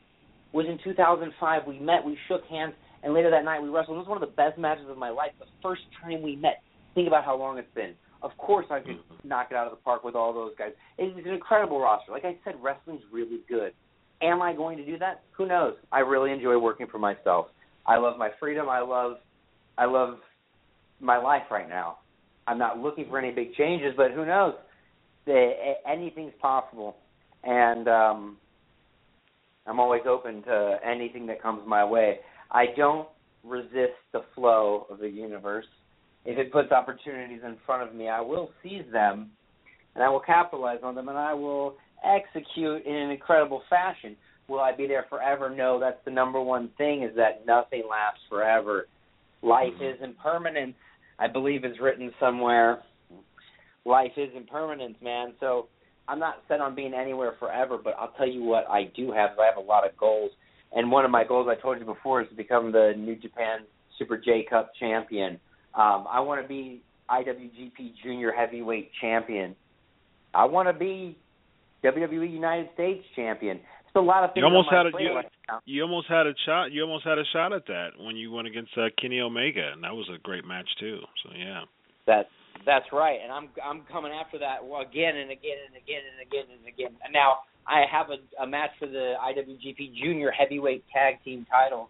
was 0.53 0.65
in 0.67 0.77
2005. 0.83 1.67
We 1.67 1.79
met, 1.79 2.03
we 2.05 2.17
shook 2.27 2.43
hands, 2.45 2.73
and 3.05 3.13
later 3.13 3.29
that 3.29 3.45
night 3.45 3.61
we 3.61 3.69
wrestled. 3.69 3.95
It 3.95 3.99
was 3.99 4.07
one 4.07 4.21
of 4.21 4.27
the 4.27 4.35
best 4.35 4.57
matches 4.57 4.89
of 4.89 4.97
my 4.97 5.11
life. 5.11 5.31
The 5.39 5.45
first 5.61 5.83
time 6.01 6.23
we 6.23 6.35
met. 6.35 6.61
Think 6.95 7.07
about 7.07 7.23
how 7.23 7.37
long 7.37 7.57
it's 7.59 7.73
been. 7.75 7.93
Of 8.23 8.35
course, 8.37 8.65
I 8.71 8.79
could 8.79 8.97
knock 9.23 9.49
it 9.51 9.55
out 9.55 9.67
of 9.67 9.71
the 9.71 9.83
park 9.83 10.03
with 10.03 10.15
all 10.15 10.33
those 10.33 10.53
guys. 10.57 10.71
It's 10.97 11.15
an 11.25 11.31
incredible 11.31 11.79
roster. 11.79 12.11
Like 12.11 12.25
I 12.25 12.35
said, 12.43 12.55
wrestling's 12.61 13.03
really 13.11 13.41
good. 13.47 13.73
Am 14.21 14.41
I 14.41 14.53
going 14.53 14.77
to 14.77 14.85
do 14.85 14.97
that? 14.97 15.23
Who 15.33 15.45
knows? 15.45 15.75
I 15.91 15.99
really 15.99 16.31
enjoy 16.31 16.57
working 16.57 16.87
for 16.87 16.97
myself. 16.97 17.47
I 17.85 17.97
love 17.97 18.17
my 18.17 18.29
freedom. 18.39 18.67
I 18.69 18.79
love, 18.79 19.17
I 19.77 19.85
love 19.85 20.17
my 20.99 21.17
life 21.17 21.43
right 21.51 21.69
now. 21.69 21.99
I'm 22.47 22.57
not 22.57 22.79
looking 22.79 23.07
for 23.09 23.19
any 23.19 23.31
big 23.31 23.53
changes, 23.53 23.93
but 23.95 24.11
who 24.11 24.25
knows? 24.25 24.55
The, 25.25 25.51
anything's 25.87 26.33
possible, 26.41 26.95
and 27.43 27.87
um, 27.87 28.37
I'm 29.67 29.79
always 29.79 30.03
open 30.07 30.43
to 30.43 30.77
anything 30.85 31.25
that 31.27 31.41
comes 31.41 31.61
my 31.67 31.83
way. 31.83 32.19
I 32.51 32.65
don't 32.75 33.07
resist 33.43 33.99
the 34.11 34.23
flow 34.33 34.87
of 34.89 34.99
the 34.99 35.09
universe. 35.09 35.65
If 36.25 36.37
it 36.37 36.51
puts 36.51 36.71
opportunities 36.71 37.41
in 37.45 37.57
front 37.65 37.87
of 37.87 37.95
me, 37.95 38.09
I 38.09 38.21
will 38.21 38.49
seize 38.63 38.85
them, 38.91 39.29
and 39.93 40.03
I 40.03 40.09
will 40.09 40.19
capitalize 40.19 40.79
on 40.83 40.95
them, 40.95 41.09
and 41.09 41.17
I 41.17 41.33
will 41.33 41.75
execute 42.03 42.85
in 42.85 42.95
an 42.95 43.11
incredible 43.11 43.61
fashion. 43.69 44.15
Will 44.47 44.59
I 44.59 44.75
be 44.75 44.87
there 44.87 45.05
forever? 45.09 45.49
No, 45.49 45.79
that's 45.79 46.03
the 46.05 46.11
number 46.11 46.41
one 46.41 46.69
thing 46.77 47.03
is 47.03 47.15
that 47.15 47.45
nothing 47.45 47.83
lasts 47.89 48.21
forever. 48.29 48.87
Life 49.41 49.73
mm-hmm. 49.75 49.83
is 49.83 50.03
impermanence, 50.03 50.75
I 51.19 51.27
believe 51.27 51.65
is 51.65 51.79
written 51.81 52.11
somewhere. 52.19 52.81
Life 53.85 54.11
is 54.17 54.29
impermanence, 54.35 54.97
man. 55.01 55.33
So 55.39 55.67
I'm 56.07 56.19
not 56.19 56.37
set 56.47 56.61
on 56.61 56.75
being 56.75 56.93
anywhere 56.93 57.33
forever, 57.39 57.77
but 57.81 57.95
I'll 57.99 58.13
tell 58.17 58.27
you 58.27 58.43
what 58.43 58.67
I 58.69 58.91
do 58.95 59.11
have. 59.11 59.31
I 59.39 59.45
have 59.45 59.57
a 59.57 59.67
lot 59.67 59.87
of 59.87 59.95
goals. 59.97 60.31
And 60.75 60.91
one 60.91 61.05
of 61.05 61.11
my 61.11 61.23
goals 61.23 61.47
I 61.49 61.59
told 61.59 61.79
you 61.79 61.85
before 61.85 62.21
is 62.21 62.29
to 62.29 62.35
become 62.35 62.71
the 62.71 62.93
New 62.97 63.15
Japan 63.15 63.59
Super 63.97 64.17
J 64.17 64.45
Cup 64.47 64.71
champion. 64.79 65.39
Um, 65.73 66.05
I 66.09 66.19
want 66.19 66.41
to 66.41 66.47
be 66.47 66.81
IWGP 67.09 67.93
Junior 68.03 68.31
Heavyweight 68.31 68.91
champion. 68.99 69.55
I 70.33 70.45
want 70.45 70.67
to 70.67 70.73
be 70.73 71.17
WWE 71.83 72.31
United 72.31 72.69
States 72.73 73.05
champion. 73.15 73.57
It's 73.57 73.95
a 73.95 73.99
lot 73.99 74.23
of 74.23 74.33
things. 74.33 74.43
You 74.43 74.45
almost 74.45 74.69
had 74.69 74.85
a 74.87 74.91
you, 74.99 75.15
right 75.15 75.25
you, 75.65 75.81
almost 75.83 76.07
had 76.09 76.27
a 76.27 76.33
shot. 76.45 76.71
You 76.71 76.83
almost 76.83 77.05
had 77.05 77.17
a 77.17 77.23
shot 77.31 77.53
at 77.53 77.65
that 77.67 77.89
when 77.97 78.17
you 78.17 78.31
went 78.31 78.47
against 78.47 78.71
uh, 78.77 78.87
Kenny 79.01 79.21
Omega, 79.21 79.71
and 79.71 79.83
that 79.83 79.93
was 79.93 80.09
a 80.13 80.19
great 80.19 80.43
match 80.45 80.67
too. 80.79 80.99
So 81.23 81.29
yeah. 81.37 81.61
That 82.07 82.27
that's 82.65 82.85
right, 82.91 83.19
and 83.23 83.31
I'm 83.31 83.49
I'm 83.63 83.83
coming 83.91 84.11
after 84.11 84.39
that 84.39 84.59
again 84.59 85.15
and 85.15 85.31
again 85.31 85.59
and 85.67 85.75
again 85.77 86.03
and 86.11 86.19
again 86.19 86.45
and 86.51 86.67
again. 86.67 86.97
And 87.03 87.13
now 87.13 87.47
I 87.67 87.83
have 87.91 88.07
a, 88.09 88.43
a 88.43 88.47
match 88.47 88.71
for 88.79 88.87
the 88.87 89.13
IWGP 89.21 89.95
Junior 90.01 90.31
Heavyweight 90.31 90.83
Tag 90.93 91.23
Team 91.23 91.45
title 91.49 91.89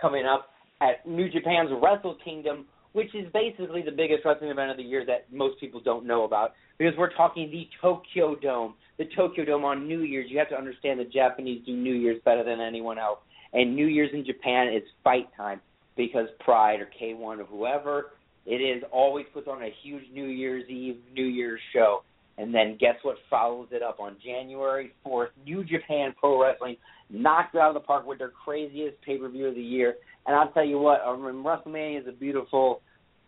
coming 0.00 0.26
up 0.26 0.48
at 0.80 1.06
New 1.08 1.30
Japan's 1.30 1.70
Wrestle 1.82 2.16
Kingdom, 2.24 2.66
which 2.92 3.14
is 3.14 3.32
basically 3.32 3.82
the 3.82 3.92
biggest 3.92 4.24
wrestling 4.24 4.50
event 4.50 4.70
of 4.70 4.76
the 4.76 4.82
year 4.82 5.06
that 5.06 5.32
most 5.32 5.60
people 5.60 5.80
don't 5.80 6.04
know 6.06 6.24
about 6.24 6.52
because 6.78 6.92
we're 6.98 7.12
talking 7.14 7.50
the 7.50 7.68
Tokyo 7.80 8.34
Dome. 8.34 8.74
The 8.98 9.04
Tokyo 9.16 9.44
Dome 9.44 9.64
on 9.64 9.86
New 9.86 10.00
Year's. 10.00 10.26
You 10.28 10.38
have 10.38 10.48
to 10.50 10.56
understand 10.56 11.00
the 11.00 11.04
Japanese 11.04 11.62
do 11.64 11.72
New 11.72 11.94
Year's 11.94 12.20
better 12.24 12.44
than 12.44 12.60
anyone 12.60 12.98
else. 12.98 13.18
And 13.52 13.74
New 13.76 13.86
Year's 13.86 14.10
in 14.12 14.24
Japan 14.24 14.68
is 14.68 14.82
fight 15.04 15.28
time 15.36 15.60
because 15.96 16.26
Pride 16.40 16.80
or 16.80 16.88
K1 17.00 17.38
or 17.38 17.44
whoever 17.44 18.10
it 18.46 18.56
is 18.56 18.82
always 18.90 19.26
puts 19.32 19.46
on 19.46 19.62
a 19.62 19.68
huge 19.82 20.02
New 20.12 20.26
Year's 20.26 20.68
Eve, 20.68 20.96
New 21.14 21.24
Year's 21.24 21.60
show. 21.72 22.02
And 22.38 22.54
then 22.54 22.76
guess 22.80 22.94
what 23.02 23.16
follows 23.28 23.68
it 23.72 23.82
up 23.82 24.00
on 24.00 24.16
January 24.24 24.92
4th? 25.06 25.28
New 25.44 25.64
Japan 25.64 26.14
Pro 26.18 26.42
Wrestling 26.42 26.76
knocked 27.10 27.54
it 27.54 27.60
out 27.60 27.68
of 27.68 27.74
the 27.74 27.86
park 27.86 28.06
with 28.06 28.18
their 28.18 28.30
craziest 28.30 29.00
pay 29.02 29.18
per 29.18 29.28
view 29.28 29.46
of 29.46 29.54
the 29.54 29.60
year. 29.60 29.96
And 30.26 30.34
I'll 30.36 30.50
tell 30.52 30.64
you 30.64 30.78
what, 30.78 31.00
I 31.04 31.14
mean, 31.16 31.44
WrestleMania 31.44 32.00
is 32.00 32.08
a 32.08 32.12
beautiful 32.12 32.80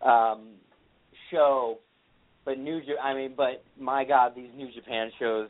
um, 0.03 0.55
show, 1.31 1.79
but 2.45 2.59
New 2.59 2.81
I 3.03 3.15
mean, 3.15 3.35
but 3.37 3.65
my 3.79 4.05
God, 4.05 4.33
these 4.35 4.51
New 4.57 4.69
Japan 4.73 5.11
shows 5.19 5.49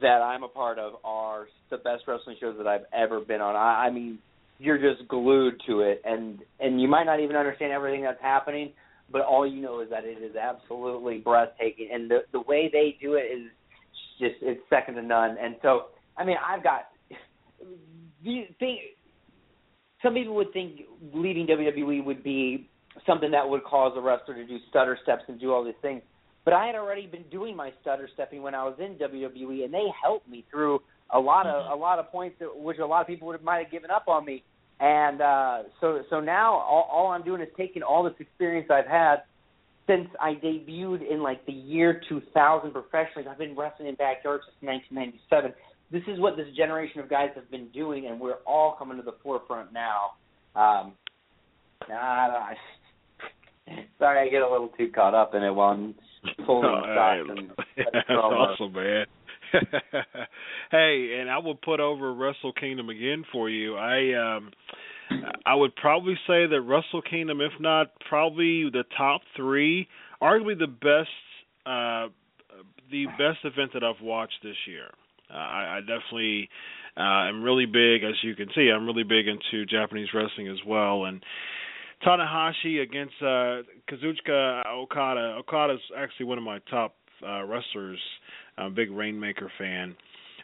that 0.00 0.20
I'm 0.22 0.42
a 0.42 0.48
part 0.48 0.78
of 0.78 0.94
are 1.04 1.46
the 1.70 1.76
best 1.76 2.04
wrestling 2.06 2.36
shows 2.40 2.56
that 2.58 2.66
I've 2.66 2.86
ever 2.92 3.20
been 3.20 3.40
on. 3.40 3.54
I, 3.54 3.86
I 3.86 3.90
mean, 3.90 4.18
you're 4.58 4.78
just 4.78 5.08
glued 5.08 5.54
to 5.66 5.80
it, 5.80 6.02
and 6.04 6.38
and 6.60 6.80
you 6.80 6.88
might 6.88 7.04
not 7.04 7.20
even 7.20 7.36
understand 7.36 7.72
everything 7.72 8.02
that's 8.02 8.20
happening, 8.20 8.72
but 9.10 9.22
all 9.22 9.46
you 9.46 9.60
know 9.60 9.80
is 9.80 9.90
that 9.90 10.04
it 10.04 10.22
is 10.22 10.36
absolutely 10.36 11.18
breathtaking, 11.18 11.88
and 11.92 12.10
the 12.10 12.20
the 12.32 12.40
way 12.40 12.68
they 12.72 12.96
do 13.00 13.14
it 13.14 13.24
is 13.24 13.50
just 14.18 14.36
it's 14.42 14.60
second 14.70 14.94
to 14.94 15.02
none. 15.02 15.36
And 15.40 15.56
so, 15.62 15.86
I 16.16 16.24
mean, 16.24 16.36
I've 16.44 16.62
got 16.62 16.88
these 18.24 18.46
things. 18.58 18.80
Some 20.02 20.14
people 20.14 20.34
would 20.34 20.52
think 20.52 20.82
leaving 21.12 21.46
WWE 21.46 22.04
would 22.04 22.22
be 22.22 22.68
something 23.06 23.30
that 23.30 23.48
would 23.48 23.64
cause 23.64 23.92
a 23.96 24.00
wrestler 24.00 24.34
to 24.34 24.46
do 24.46 24.58
stutter 24.68 24.98
steps 25.02 25.22
and 25.28 25.40
do 25.40 25.52
all 25.52 25.64
these 25.64 25.74
things. 25.82 26.02
But 26.44 26.52
I 26.52 26.66
had 26.66 26.74
already 26.74 27.06
been 27.06 27.24
doing 27.30 27.56
my 27.56 27.72
stutter 27.80 28.08
stepping 28.12 28.42
when 28.42 28.54
I 28.54 28.64
was 28.64 28.74
in 28.78 28.96
WWE, 28.96 29.64
and 29.64 29.72
they 29.72 29.86
helped 30.02 30.28
me 30.28 30.44
through 30.50 30.80
a 31.10 31.18
lot 31.18 31.46
of 31.46 31.64
mm-hmm. 31.64 31.72
a 31.72 31.76
lot 31.76 31.98
of 31.98 32.10
points 32.10 32.36
that, 32.40 32.54
which 32.54 32.78
a 32.78 32.86
lot 32.86 33.00
of 33.00 33.06
people 33.06 33.26
would 33.28 33.34
have 33.34 33.42
might 33.42 33.62
have 33.62 33.70
given 33.70 33.90
up 33.90 34.08
on 34.08 34.24
me. 34.24 34.42
And 34.80 35.20
uh, 35.20 35.62
so 35.80 36.02
so 36.10 36.20
now 36.20 36.54
all, 36.54 36.88
all 36.92 37.06
I'm 37.08 37.22
doing 37.22 37.40
is 37.40 37.48
taking 37.56 37.82
all 37.82 38.02
this 38.02 38.14
experience 38.18 38.68
I've 38.70 38.86
had 38.86 39.22
since 39.86 40.08
I 40.20 40.34
debuted 40.34 41.08
in 41.08 41.22
like 41.22 41.44
the 41.46 41.52
year 41.52 42.00
2000 42.08 42.72
professionally. 42.72 43.28
I've 43.28 43.38
been 43.38 43.56
wrestling 43.56 43.88
in 43.88 43.94
backyards 43.94 44.44
since 44.46 44.70
1997. 44.70 45.52
This 45.92 46.02
is 46.08 46.18
what 46.18 46.36
this 46.36 46.46
generation 46.56 47.00
of 47.00 47.10
guys 47.10 47.28
have 47.34 47.50
been 47.50 47.68
doing, 47.68 48.06
and 48.06 48.18
we're 48.18 48.40
all 48.46 48.74
coming 48.78 48.96
to 48.96 49.02
the 49.02 49.14
forefront 49.22 49.72
now. 49.72 50.12
Um, 50.56 50.94
I, 51.88 52.54
sorry, 53.98 54.26
I 54.26 54.30
get 54.30 54.42
a 54.42 54.50
little 54.50 54.68
too 54.76 54.90
caught 54.94 55.14
up 55.14 55.34
in 55.34 55.42
it 55.42 55.50
while 55.50 55.70
I'm 55.70 55.94
pulling 56.46 56.70
oh, 56.70 56.82
stocks. 56.92 57.28
And 57.28 57.50
That's 57.92 58.10
awesome, 58.10 58.72
man. 58.72 59.06
hey, 60.70 61.18
and 61.20 61.30
I 61.30 61.38
will 61.38 61.54
put 61.54 61.80
over 61.80 62.12
Wrestle 62.12 62.52
Kingdom 62.52 62.88
again 62.88 63.24
for 63.32 63.48
you. 63.48 63.76
I 63.76 64.36
um 64.36 64.50
I 65.46 65.54
would 65.54 65.76
probably 65.76 66.14
say 66.26 66.46
that 66.46 66.60
Wrestle 66.60 67.02
Kingdom, 67.02 67.40
if 67.40 67.52
not 67.60 67.88
probably 68.08 68.70
the 68.70 68.84
top 68.96 69.22
three, 69.36 69.88
arguably 70.22 70.58
the 70.58 70.66
best 70.66 71.08
uh 71.66 72.08
the 72.90 73.06
best 73.18 73.38
event 73.44 73.72
that 73.74 73.82
I've 73.82 74.02
watched 74.02 74.38
this 74.42 74.56
year. 74.66 74.88
Uh, 75.30 75.36
I, 75.36 75.76
I 75.76 75.80
definitely 75.80 76.48
uh, 76.96 77.28
am 77.28 77.42
really 77.42 77.66
big, 77.66 78.04
as 78.04 78.14
you 78.22 78.34
can 78.34 78.48
see, 78.54 78.70
I'm 78.70 78.86
really 78.86 79.02
big 79.02 79.26
into 79.26 79.64
Japanese 79.66 80.08
wrestling 80.14 80.48
as 80.48 80.58
well, 80.66 81.06
and 81.06 81.24
Tanahashi 82.04 82.82
against 82.82 83.14
uh, 83.20 83.62
Kazuchika 83.90 84.66
Okada. 84.66 85.36
Okada's 85.38 85.80
actually 85.96 86.26
one 86.26 86.38
of 86.38 86.44
my 86.44 86.58
top 86.70 86.94
uh, 87.26 87.44
wrestlers. 87.44 87.98
I'm 88.56 88.66
a 88.66 88.70
big 88.70 88.90
Rainmaker 88.90 89.50
fan. 89.58 89.96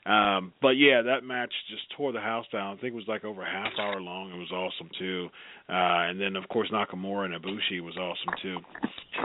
Um, 0.06 0.54
but 0.62 0.70
yeah, 0.70 1.02
that 1.02 1.24
match 1.24 1.52
just 1.68 1.82
tore 1.96 2.12
the 2.12 2.20
house 2.20 2.46
down. 2.50 2.76
I 2.76 2.80
think 2.80 2.94
it 2.94 2.96
was 2.96 3.04
like 3.06 3.24
over 3.24 3.42
a 3.42 3.50
half 3.50 3.72
hour 3.78 4.00
long. 4.00 4.32
It 4.32 4.38
was 4.38 4.50
awesome 4.50 4.88
too. 4.98 5.28
Uh, 5.68 6.08
and 6.08 6.20
then 6.20 6.36
of 6.36 6.48
course 6.48 6.70
Nakamura 6.72 7.26
and 7.26 7.34
Ibushi 7.34 7.82
was 7.82 7.96
awesome 7.96 8.34
too. 8.42 8.56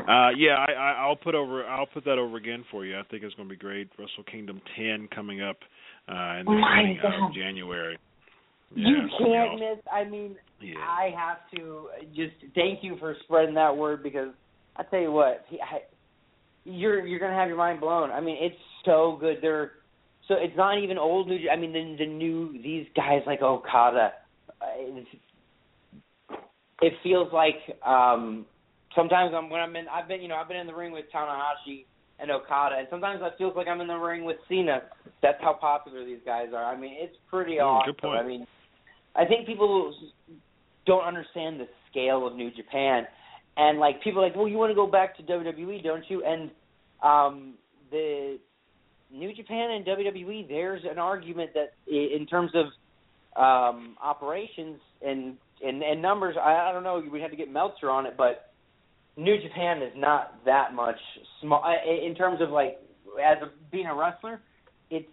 Uh, 0.08 0.32
yeah, 0.38 0.56
I, 0.68 0.72
I, 0.74 0.92
I'll 1.08 1.16
put 1.16 1.34
over. 1.34 1.66
I'll 1.66 1.86
put 1.86 2.04
that 2.06 2.18
over 2.18 2.36
again 2.36 2.66
for 2.70 2.86
you. 2.86 3.00
I 3.00 3.04
think 3.04 3.24
it's 3.24 3.34
going 3.36 3.48
to 3.48 3.54
be 3.54 3.58
great. 3.58 3.90
Wrestle 3.98 4.24
Kingdom 4.30 4.62
10 4.78 5.08
coming 5.16 5.42
up 5.42 5.58
uh, 6.10 6.40
in 6.40 6.46
the 6.46 6.52
oh 6.52 6.76
beginning 6.76 7.00
of 7.24 7.34
January. 7.34 7.98
Yeah, 8.76 8.88
you 8.88 9.10
can't 9.18 9.54
miss. 9.56 9.84
I 9.92 10.04
mean, 10.04 10.36
yeah. 10.62 10.76
I 10.80 11.12
have 11.16 11.38
to 11.56 11.88
just 12.16 12.36
thank 12.54 12.84
you 12.84 12.98
for 13.00 13.16
spreading 13.24 13.56
that 13.56 13.76
word 13.76 14.04
because 14.04 14.30
I 14.76 14.84
tell 14.84 15.00
you 15.00 15.12
what, 15.12 15.46
I, 15.52 15.80
you're 16.66 17.06
you're 17.06 17.20
gonna 17.20 17.36
have 17.36 17.48
your 17.48 17.58
mind 17.58 17.80
blown. 17.80 18.12
I 18.12 18.20
mean, 18.20 18.38
it's 18.42 18.56
so 18.86 19.18
good. 19.20 19.38
They're 19.42 19.72
so 20.28 20.36
it's 20.38 20.56
not 20.58 20.82
even 20.82 20.98
old 20.98 21.28
new. 21.28 21.38
I 21.52 21.56
mean, 21.56 21.74
the 21.74 22.06
the 22.06 22.10
new 22.10 22.54
these 22.62 22.88
guys 22.96 23.22
like 23.26 23.42
Okada. 23.42 24.14
It 26.82 26.94
feels 27.04 27.32
like 27.32 27.56
um 27.86 28.46
sometimes 28.96 29.34
I'm 29.36 29.50
when 29.50 29.62
I'm 29.62 29.76
in. 29.76 29.88
I've 29.88 30.08
been 30.08 30.22
you 30.22 30.28
know 30.28 30.36
I've 30.36 30.48
been 30.48 30.58
in 30.58 30.68
the 30.68 30.74
ring 30.74 30.92
with 30.92 31.06
Tanahashi 31.14 31.86
and 32.20 32.32
Okada, 32.32 32.76
and 32.78 32.88
sometimes 32.90 33.22
it 33.24 33.34
feels 33.38 33.56
like 33.56 33.68
I'm 33.68 33.82
in 33.82 33.88
the 33.88 33.96
ring 33.96 34.24
with 34.24 34.38
Cena. 34.50 34.84
That's 35.22 35.38
how 35.42 35.54
popular 35.54 36.06
these 36.06 36.22
guys 36.26 36.48
are. 36.54 36.64
I 36.64 36.80
mean, 36.80 36.96
it's 36.98 37.16
pretty 37.30 37.56
mm, 37.56 37.64
awesome. 37.64 37.94
Good 37.94 38.02
point. 38.02 38.20
I 38.20 38.28
mean, 38.28 38.48
I 39.16 39.26
think 39.26 39.46
people 39.46 39.94
don't 40.86 41.04
understand 41.04 41.60
the 41.60 41.68
scale 41.92 42.26
of 42.26 42.36
New 42.36 42.52
Japan, 42.52 43.04
and 43.58 43.80
like 43.80 44.02
people 44.02 44.24
are 44.24 44.28
like, 44.28 44.36
well, 44.36 44.48
you 44.48 44.58
want 44.58 44.72
to 44.72 44.76
go 44.76 44.88
back 44.88 45.18
to 45.18 45.24
WWE, 45.24 45.84
don't 45.84 46.04
you? 46.10 46.24
And 46.24 46.50
um, 47.04 47.54
the 47.92 48.40
New 49.16 49.34
Japan 49.34 49.72
and 49.72 49.86
WWE, 49.86 50.48
there's 50.48 50.82
an 50.90 51.00
argument 51.00 51.52
that 51.54 51.74
in 51.88 52.26
terms 52.26 52.52
of 52.54 52.66
um, 53.42 53.96
operations 54.02 54.80
and, 55.06 55.36
and 55.66 55.82
and 55.82 56.02
numbers, 56.02 56.36
I, 56.40 56.70
I 56.70 56.72
don't 56.74 56.84
know. 56.84 57.02
We 57.12 57.22
had 57.22 57.32
to 57.32 57.38
get 57.38 57.52
Meltzer 57.52 57.90
on 57.90 58.06
it, 58.06 58.16
but 58.18 58.52
New 59.18 59.36
Japan 59.42 59.82
is 59.82 59.94
not 59.96 60.44
that 60.46 60.74
much 60.74 61.00
small 61.42 61.64
in 61.86 62.16
terms 62.16 62.42
of 62.42 62.50
like 62.50 62.80
as 63.24 63.38
a, 63.42 63.52
being 63.72 63.88
a 63.88 63.96
wrestler. 63.96 64.42
It's 64.90 65.08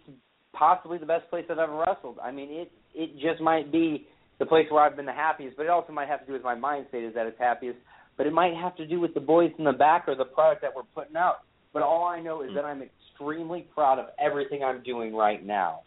possibly 0.53 0.97
the 0.97 1.05
best 1.05 1.29
place 1.29 1.45
I've 1.49 1.57
ever 1.57 1.83
wrestled. 1.87 2.19
I 2.21 2.31
mean, 2.31 2.49
it 2.51 2.71
it 2.93 3.13
just 3.19 3.41
might 3.41 3.71
be 3.71 4.07
the 4.39 4.45
place 4.45 4.67
where 4.69 4.83
I've 4.83 4.95
been 4.95 5.05
the 5.05 5.13
happiest, 5.13 5.57
but 5.57 5.63
it 5.63 5.69
also 5.69 5.93
might 5.93 6.07
have 6.07 6.21
to 6.21 6.25
do 6.25 6.33
with 6.33 6.43
my 6.43 6.55
mind 6.55 6.87
state 6.89 7.03
is 7.03 7.13
that 7.15 7.25
it's 7.25 7.39
happiest. 7.39 7.79
But 8.17 8.27
it 8.27 8.33
might 8.33 8.53
have 8.53 8.75
to 8.75 8.85
do 8.85 8.99
with 8.99 9.13
the 9.13 9.19
boys 9.19 9.51
in 9.57 9.63
the 9.63 9.71
back 9.71 10.05
or 10.07 10.15
the 10.15 10.25
product 10.25 10.61
that 10.61 10.71
we're 10.75 10.83
putting 10.93 11.15
out. 11.15 11.37
But 11.73 11.81
all 11.81 12.05
I 12.05 12.21
know 12.21 12.43
is 12.43 12.51
that 12.55 12.65
I'm 12.65 12.81
extremely 12.81 13.67
proud 13.73 13.99
of 13.99 14.05
everything 14.19 14.63
I'm 14.63 14.83
doing 14.83 15.15
right 15.15 15.43
now. 15.45 15.81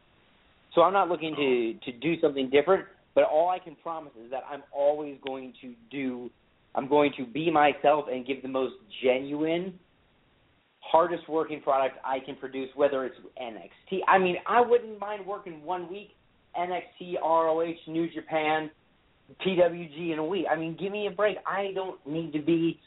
So 0.74 0.82
I'm 0.82 0.92
not 0.92 1.08
looking 1.08 1.34
to 1.36 1.74
oh. 1.76 1.90
to 1.90 1.98
do 1.98 2.20
something 2.20 2.50
different, 2.50 2.84
but 3.14 3.24
all 3.24 3.48
I 3.48 3.58
can 3.58 3.76
promise 3.76 4.12
is 4.22 4.30
that 4.30 4.42
I'm 4.50 4.62
always 4.72 5.16
going 5.26 5.54
to 5.62 5.72
do 5.90 6.30
I'm 6.74 6.88
going 6.88 7.12
to 7.16 7.24
be 7.24 7.50
myself 7.50 8.04
and 8.12 8.26
give 8.26 8.42
the 8.42 8.48
most 8.48 8.74
genuine 9.02 9.78
hardest 10.80 11.28
working 11.28 11.60
product 11.60 11.96
I 12.04 12.20
can 12.20 12.36
produce 12.36 12.68
whether 12.76 13.04
it's 13.04 13.16
NXT. 13.40 14.00
I 14.06 14.18
mean, 14.18 14.36
I 14.46 14.60
wouldn't 14.60 15.00
mind 15.00 15.26
working 15.26 15.64
one 15.64 15.90
week 15.90 16.10
NXT, 16.56 17.20
ROH, 17.20 17.74
New 17.88 18.08
Japan, 18.12 18.70
PWG 19.44 20.12
in 20.12 20.18
a 20.18 20.24
week. 20.24 20.46
I 20.50 20.56
mean, 20.56 20.76
give 20.78 20.92
me 20.92 21.06
a 21.06 21.10
break. 21.10 21.36
I 21.46 21.72
don't 21.74 22.04
need 22.06 22.32
to 22.32 22.40
be 22.40 22.78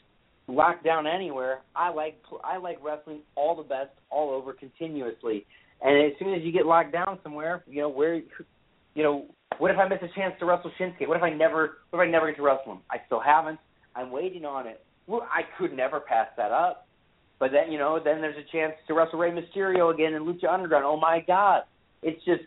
locked 0.50 0.84
down 0.84 1.06
anywhere. 1.06 1.60
I 1.74 1.90
like 1.90 2.20
I 2.44 2.58
like 2.58 2.78
wrestling 2.82 3.20
all 3.36 3.56
the 3.56 3.62
best, 3.62 3.90
all 4.10 4.30
over, 4.30 4.52
continuously. 4.52 5.46
And 5.82 6.06
as 6.06 6.12
soon 6.18 6.34
as 6.34 6.42
you 6.42 6.52
get 6.52 6.66
locked 6.66 6.92
down 6.92 7.18
somewhere, 7.22 7.64
you 7.66 7.80
know 7.80 7.88
where, 7.88 8.16
you 8.16 9.02
know, 9.02 9.26
what 9.58 9.70
if 9.70 9.78
I 9.78 9.88
miss 9.88 9.98
a 10.02 10.14
chance 10.14 10.34
to 10.38 10.44
wrestle 10.44 10.70
Shinsuke? 10.78 11.08
What 11.08 11.16
if 11.16 11.22
I 11.22 11.30
never, 11.30 11.78
what 11.90 12.02
if 12.02 12.08
I 12.08 12.10
never 12.10 12.26
get 12.28 12.36
to 12.36 12.42
wrestle 12.42 12.72
him? 12.72 12.80
I 12.90 12.98
still 13.06 13.20
haven't. 13.20 13.58
I'm 13.96 14.10
waiting 14.10 14.44
on 14.44 14.66
it. 14.66 14.84
Well, 15.06 15.26
I 15.32 15.42
could 15.58 15.74
never 15.74 16.00
pass 16.00 16.28
that 16.36 16.52
up. 16.52 16.86
But 17.38 17.50
then, 17.52 17.72
you 17.72 17.78
know, 17.78 17.98
then 18.02 18.20
there's 18.20 18.36
a 18.36 18.52
chance 18.52 18.74
to 18.86 18.94
wrestle 18.94 19.18
Rey 19.18 19.30
Mysterio 19.30 19.92
again 19.92 20.12
in 20.12 20.24
Lucha 20.24 20.52
Underground. 20.52 20.84
Oh 20.84 20.98
my 21.00 21.24
God! 21.26 21.62
It's 22.02 22.22
just, 22.26 22.42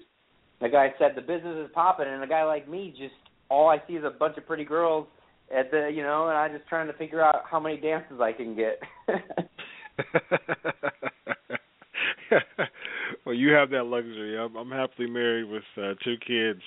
the 0.62 0.70
guy 0.70 0.94
said 1.00 1.14
the 1.16 1.22
business 1.22 1.66
is 1.66 1.72
popping, 1.74 2.08
and 2.08 2.24
a 2.24 2.28
guy 2.28 2.44
like 2.44 2.70
me 2.70 2.94
just 2.96 3.16
all 3.50 3.70
I 3.70 3.82
see 3.88 3.94
is 3.94 4.04
a 4.04 4.12
bunch 4.12 4.38
of 4.38 4.46
pretty 4.46 4.66
girls 4.66 5.08
at 5.56 5.72
the 5.72 5.90
you 5.94 6.04
know, 6.04 6.28
and 6.28 6.38
I'm 6.38 6.52
just 6.56 6.68
trying 6.68 6.88
to 6.88 6.94
figure 6.94 7.22
out 7.22 7.44
how 7.50 7.60
many 7.60 7.78
dances 7.78 8.20
I 8.22 8.34
can 8.34 8.56
get. 8.56 8.80
well, 13.26 13.36
you 13.36 13.52
have 13.52 13.70
that 13.72 13.86
luxury. 13.86 14.38
I'm, 14.38 14.56
I'm 14.56 14.70
happily 14.72 15.10
married 15.10 15.50
with 15.50 15.64
uh, 15.78 15.94
two 16.04 16.16
kids, 16.26 16.62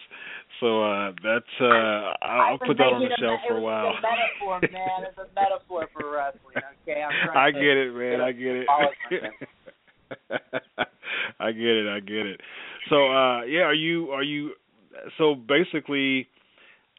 so 0.60 0.82
uh 0.82 1.12
that's 1.22 1.44
uh 1.60 2.12
I'll 2.22 2.58
put 2.58 2.78
that 2.78 2.92
on 2.92 3.02
the 3.02 3.10
shelf 3.18 3.40
for 3.48 3.58
a 3.58 3.60
while. 3.60 3.90
It's 3.90 3.98
a 3.98 4.02
metaphor, 4.02 4.60
man. 4.72 5.04
It's 5.08 5.18
a 5.18 5.26
metaphor 5.34 5.88
for 5.92 6.10
wrestling. 6.12 6.62
Okay, 6.82 7.02
I'm 7.02 7.12
I 7.36 7.50
get 7.50 7.76
it, 7.76 7.92
man. 7.94 8.20
I 8.20 8.32
get 8.32 8.56
it. 8.56 8.68
I 11.40 11.52
get 11.52 11.62
it. 11.62 11.88
I 11.88 12.00
get 12.00 12.26
it. 12.26 12.40
So, 12.88 13.06
uh 13.06 13.42
yeah, 13.44 13.62
are 13.62 13.74
you 13.74 14.10
are 14.10 14.22
you 14.22 14.52
so 15.18 15.34
basically 15.34 16.28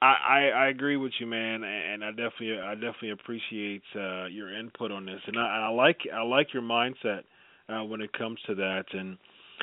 I, 0.02 0.06
I 0.06 0.40
I 0.66 0.68
agree 0.68 0.98
with 0.98 1.12
you, 1.20 1.26
man, 1.26 1.64
and 1.64 2.04
I 2.04 2.10
definitely 2.12 2.60
I 2.60 2.76
definitely 2.76 3.12
appreciate 3.12 3.84
uh 3.96 4.26
your 4.28 4.58
input 4.58 4.92
on 4.92 5.06
this, 5.06 5.22
and 5.26 5.38
I, 5.38 5.68
I 5.68 5.70
like 5.70 5.98
I 6.14 6.24
like 6.24 6.54
your 6.54 6.64
mindset 6.64 7.22
uh 7.70 7.84
when 7.84 8.02
it 8.02 8.14
comes 8.14 8.40
to 8.48 8.56
that, 8.56 8.86
and 8.94 9.18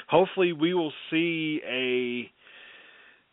hopefully 0.08 0.52
we 0.52 0.74
will 0.74 0.92
see 1.10 1.60
a 1.66 2.30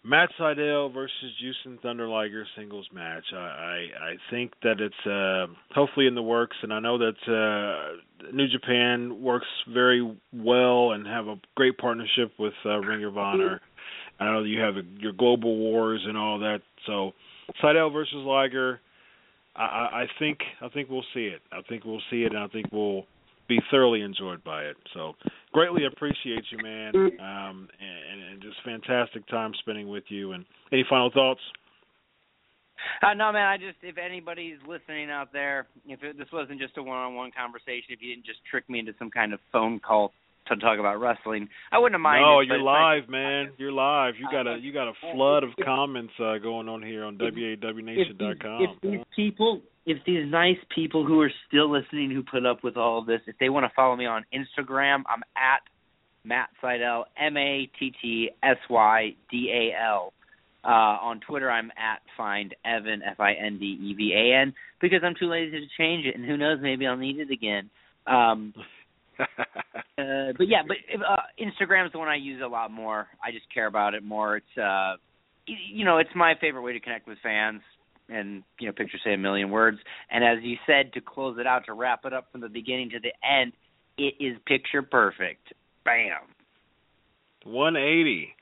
Matt 0.03 0.29
Sydal 0.39 0.91
versus 0.91 1.31
Jushin 1.43 1.79
Thunder 1.81 2.07
Liger 2.07 2.45
singles 2.57 2.87
match. 2.91 3.25
I, 3.33 3.37
I 3.37 3.87
I 4.11 4.15
think 4.31 4.53
that 4.63 4.79
it's 4.79 5.07
uh 5.07 5.51
hopefully 5.75 6.07
in 6.07 6.15
the 6.15 6.23
works 6.23 6.57
and 6.63 6.73
I 6.73 6.79
know 6.79 6.97
that 6.97 7.17
uh 7.27 8.31
New 8.31 8.47
Japan 8.47 9.21
works 9.21 9.47
very 9.71 10.01
well 10.33 10.91
and 10.91 11.05
have 11.07 11.27
a 11.27 11.39
great 11.55 11.77
partnership 11.77 12.31
with 12.39 12.53
uh 12.65 12.77
Ring 12.79 13.03
of 13.03 13.17
Honor. 13.17 13.61
I 14.21 14.25
know 14.31 14.43
you 14.43 14.61
have 14.61 14.75
your 14.99 15.13
global 15.13 15.57
wars 15.57 16.01
and 16.07 16.17
all 16.17 16.39
that. 16.39 16.59
So 16.85 17.11
Sydal 17.61 17.91
versus 17.91 18.13
Liger 18.15 18.79
I, 19.55 19.61
I 19.61 20.05
think 20.19 20.39
I 20.61 20.69
think 20.69 20.89
we'll 20.89 21.05
see 21.13 21.25
it. 21.25 21.41
I 21.51 21.61
think 21.67 21.83
we'll 21.83 22.01
see 22.09 22.23
it 22.23 22.33
and 22.33 22.41
I 22.41 22.47
think 22.47 22.67
we'll 22.71 23.03
be 23.47 23.59
thoroughly 23.69 24.01
enjoyed 24.01 24.43
by 24.43 24.63
it. 24.63 24.77
So 24.93 25.13
greatly 25.51 25.85
appreciate 25.85 26.45
you, 26.51 26.63
man, 26.63 26.95
um, 26.95 27.67
and, 27.79 28.21
and 28.31 28.41
just 28.41 28.55
fantastic 28.63 29.27
time 29.27 29.51
spending 29.59 29.89
with 29.89 30.05
you. 30.07 30.31
And 30.31 30.45
any 30.71 30.85
final 30.89 31.11
thoughts? 31.11 31.41
Uh, 33.03 33.13
no, 33.13 33.31
man. 33.31 33.45
I 33.45 33.57
just 33.57 33.77
if 33.81 33.97
anybody's 33.97 34.57
listening 34.67 35.11
out 35.11 35.33
there, 35.33 35.67
if 35.85 36.01
it, 36.01 36.17
this 36.17 36.27
wasn't 36.31 36.59
just 36.59 36.77
a 36.77 36.83
one-on-one 36.83 37.31
conversation, 37.37 37.89
if 37.89 38.01
you 38.01 38.15
didn't 38.15 38.25
just 38.25 38.39
trick 38.49 38.69
me 38.69 38.79
into 38.79 38.93
some 38.97 39.11
kind 39.11 39.33
of 39.33 39.39
phone 39.51 39.79
call 39.79 40.13
to 40.47 40.55
talk 40.57 40.79
about 40.79 40.99
wrestling, 40.99 41.49
I 41.71 41.79
wouldn't 41.79 41.95
have 41.95 42.01
minded. 42.01 42.25
No, 42.25 42.41
you're 42.41 42.61
live, 42.61 43.09
man. 43.09 43.51
You're 43.57 43.71
live. 43.71 44.15
You 44.19 44.27
got 44.31 44.47
a 44.47 44.57
you 44.59 44.73
got 44.73 44.87
a 44.87 44.93
flood 45.13 45.43
of 45.43 45.49
comments 45.63 46.13
uh, 46.19 46.37
going 46.37 46.67
on 46.67 46.81
here 46.81 47.03
on 47.05 47.17
WAWNation.com. 47.17 48.63
If, 48.63 48.69
if 48.71 48.81
these 48.81 49.05
people 49.15 49.61
if 49.85 49.97
these 50.05 50.29
nice 50.29 50.57
people 50.73 51.05
who 51.05 51.21
are 51.21 51.31
still 51.47 51.71
listening 51.71 52.11
who 52.11 52.23
put 52.23 52.45
up 52.45 52.63
with 52.63 52.77
all 52.77 52.99
of 52.99 53.05
this, 53.05 53.21
if 53.27 53.35
they 53.39 53.49
want 53.49 53.65
to 53.65 53.71
follow 53.75 53.95
me 53.95 54.05
on 54.05 54.25
Instagram, 54.33 55.03
I'm 55.07 55.23
at 55.35 55.61
Matt 56.23 56.49
Sydal, 56.61 57.05
M 57.19 57.37
A 57.37 57.69
T 57.79 57.91
T 58.01 58.29
S 58.43 58.57
Y 58.69 59.15
D 59.29 59.51
A 59.51 59.83
L. 59.83 60.13
Uh, 60.63 60.67
on 61.01 61.19
Twitter, 61.27 61.49
I'm 61.49 61.71
at 61.71 62.01
Find 62.15 62.53
Evan 62.63 63.01
F 63.01 63.19
I 63.19 63.33
N 63.33 63.57
D 63.57 63.65
E 63.65 63.93
V 63.95 64.13
A 64.13 64.41
N 64.41 64.53
because 64.79 64.99
I'm 65.03 65.15
too 65.19 65.27
lazy 65.27 65.59
to 65.59 65.65
change 65.77 66.05
it, 66.05 66.15
and 66.15 66.23
who 66.23 66.37
knows, 66.37 66.59
maybe 66.61 66.85
I'll 66.85 66.97
need 66.97 67.17
it 67.19 67.31
again. 67.31 67.69
Um, 68.05 68.53
uh, 70.01 70.33
but 70.37 70.47
yeah, 70.47 70.63
but 70.67 70.77
uh, 70.99 71.15
Instagram 71.39 71.85
is 71.85 71.91
the 71.91 71.99
one 71.99 72.07
I 72.07 72.15
use 72.15 72.41
a 72.43 72.47
lot 72.47 72.71
more. 72.71 73.07
I 73.23 73.31
just 73.31 73.51
care 73.53 73.67
about 73.67 73.93
it 73.93 74.03
more. 74.03 74.37
It's 74.37 74.57
uh, 74.57 74.95
you 75.45 75.85
know, 75.85 75.97
it's 75.97 76.09
my 76.15 76.33
favorite 76.39 76.61
way 76.61 76.73
to 76.73 76.79
connect 76.79 77.07
with 77.07 77.17
fans 77.23 77.61
and 78.09 78.43
you 78.59 78.67
know 78.67 78.73
pictures 78.73 79.01
say 79.03 79.13
a 79.13 79.17
million 79.17 79.49
words. 79.49 79.77
And 80.09 80.23
as 80.23 80.43
you 80.43 80.57
said 80.65 80.93
to 80.93 81.01
close 81.01 81.37
it 81.39 81.47
out 81.47 81.65
to 81.65 81.73
wrap 81.73 82.05
it 82.05 82.13
up 82.13 82.31
from 82.31 82.41
the 82.41 82.49
beginning 82.49 82.89
to 82.91 82.99
the 82.99 83.13
end 83.27 83.53
it 83.97 84.15
is 84.19 84.37
picture 84.45 84.81
perfect. 84.81 85.53
Bam. 85.83 86.21
180 87.43 88.35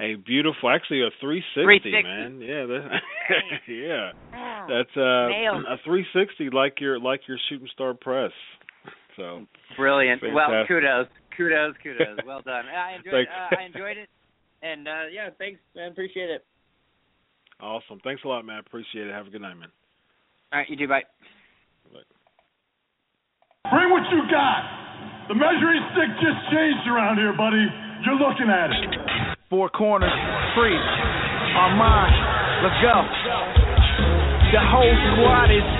a 0.00 0.14
beautiful 0.14 0.70
actually 0.70 1.02
a 1.02 1.10
360, 1.20 1.90
360. 1.90 2.08
man. 2.08 2.40
Yeah 2.40 2.64
that, 2.64 2.88
yeah. 3.68 4.12
That's 4.66 4.96
uh 4.96 5.28
a 5.68 5.76
360 5.84 6.50
like 6.50 6.80
your 6.80 6.98
like 6.98 7.20
your 7.28 7.36
shooting 7.48 7.68
star 7.72 7.92
press 7.92 8.32
so 9.16 9.46
brilliant 9.76 10.20
fantastic. 10.20 10.34
well 10.34 10.66
kudos 10.66 11.06
kudos 11.36 11.74
kudos 11.82 12.18
well 12.26 12.42
done 12.42 12.64
i 12.66 12.96
enjoyed 12.96 13.26
uh, 13.28 13.56
i 13.56 13.64
enjoyed 13.64 13.96
it 13.96 14.08
and 14.62 14.86
uh 14.88 15.06
yeah 15.12 15.30
thanks 15.38 15.60
man 15.74 15.90
appreciate 15.90 16.30
it 16.30 16.44
Awesome. 17.62 18.00
Thanks 18.02 18.24
a 18.24 18.28
lot, 18.28 18.44
man. 18.44 18.58
Appreciate 18.58 19.06
it. 19.06 19.12
Have 19.12 19.26
a 19.26 19.30
good 19.30 19.42
night, 19.42 19.54
man. 19.54 19.68
All 20.52 20.60
right, 20.60 20.68
you 20.68 20.76
do. 20.76 20.88
Bye. 20.88 21.04
Bye. 21.92 22.08
Bring 23.68 23.92
what 23.92 24.02
you 24.08 24.24
got. 24.32 24.64
The 25.28 25.36
measuring 25.36 25.84
stick 25.92 26.10
just 26.24 26.40
changed 26.50 26.88
around 26.88 27.20
here, 27.20 27.36
buddy. 27.36 27.62
You're 28.02 28.16
looking 28.18 28.48
at 28.48 28.72
it. 28.72 29.36
Four 29.52 29.68
corners, 29.68 30.10
free. 30.56 30.74
Armand, 30.74 32.14
let's 32.64 32.80
go. 32.80 32.96
The 34.50 34.62
whole 34.64 34.96
squad 35.14 35.52
is 35.52 35.79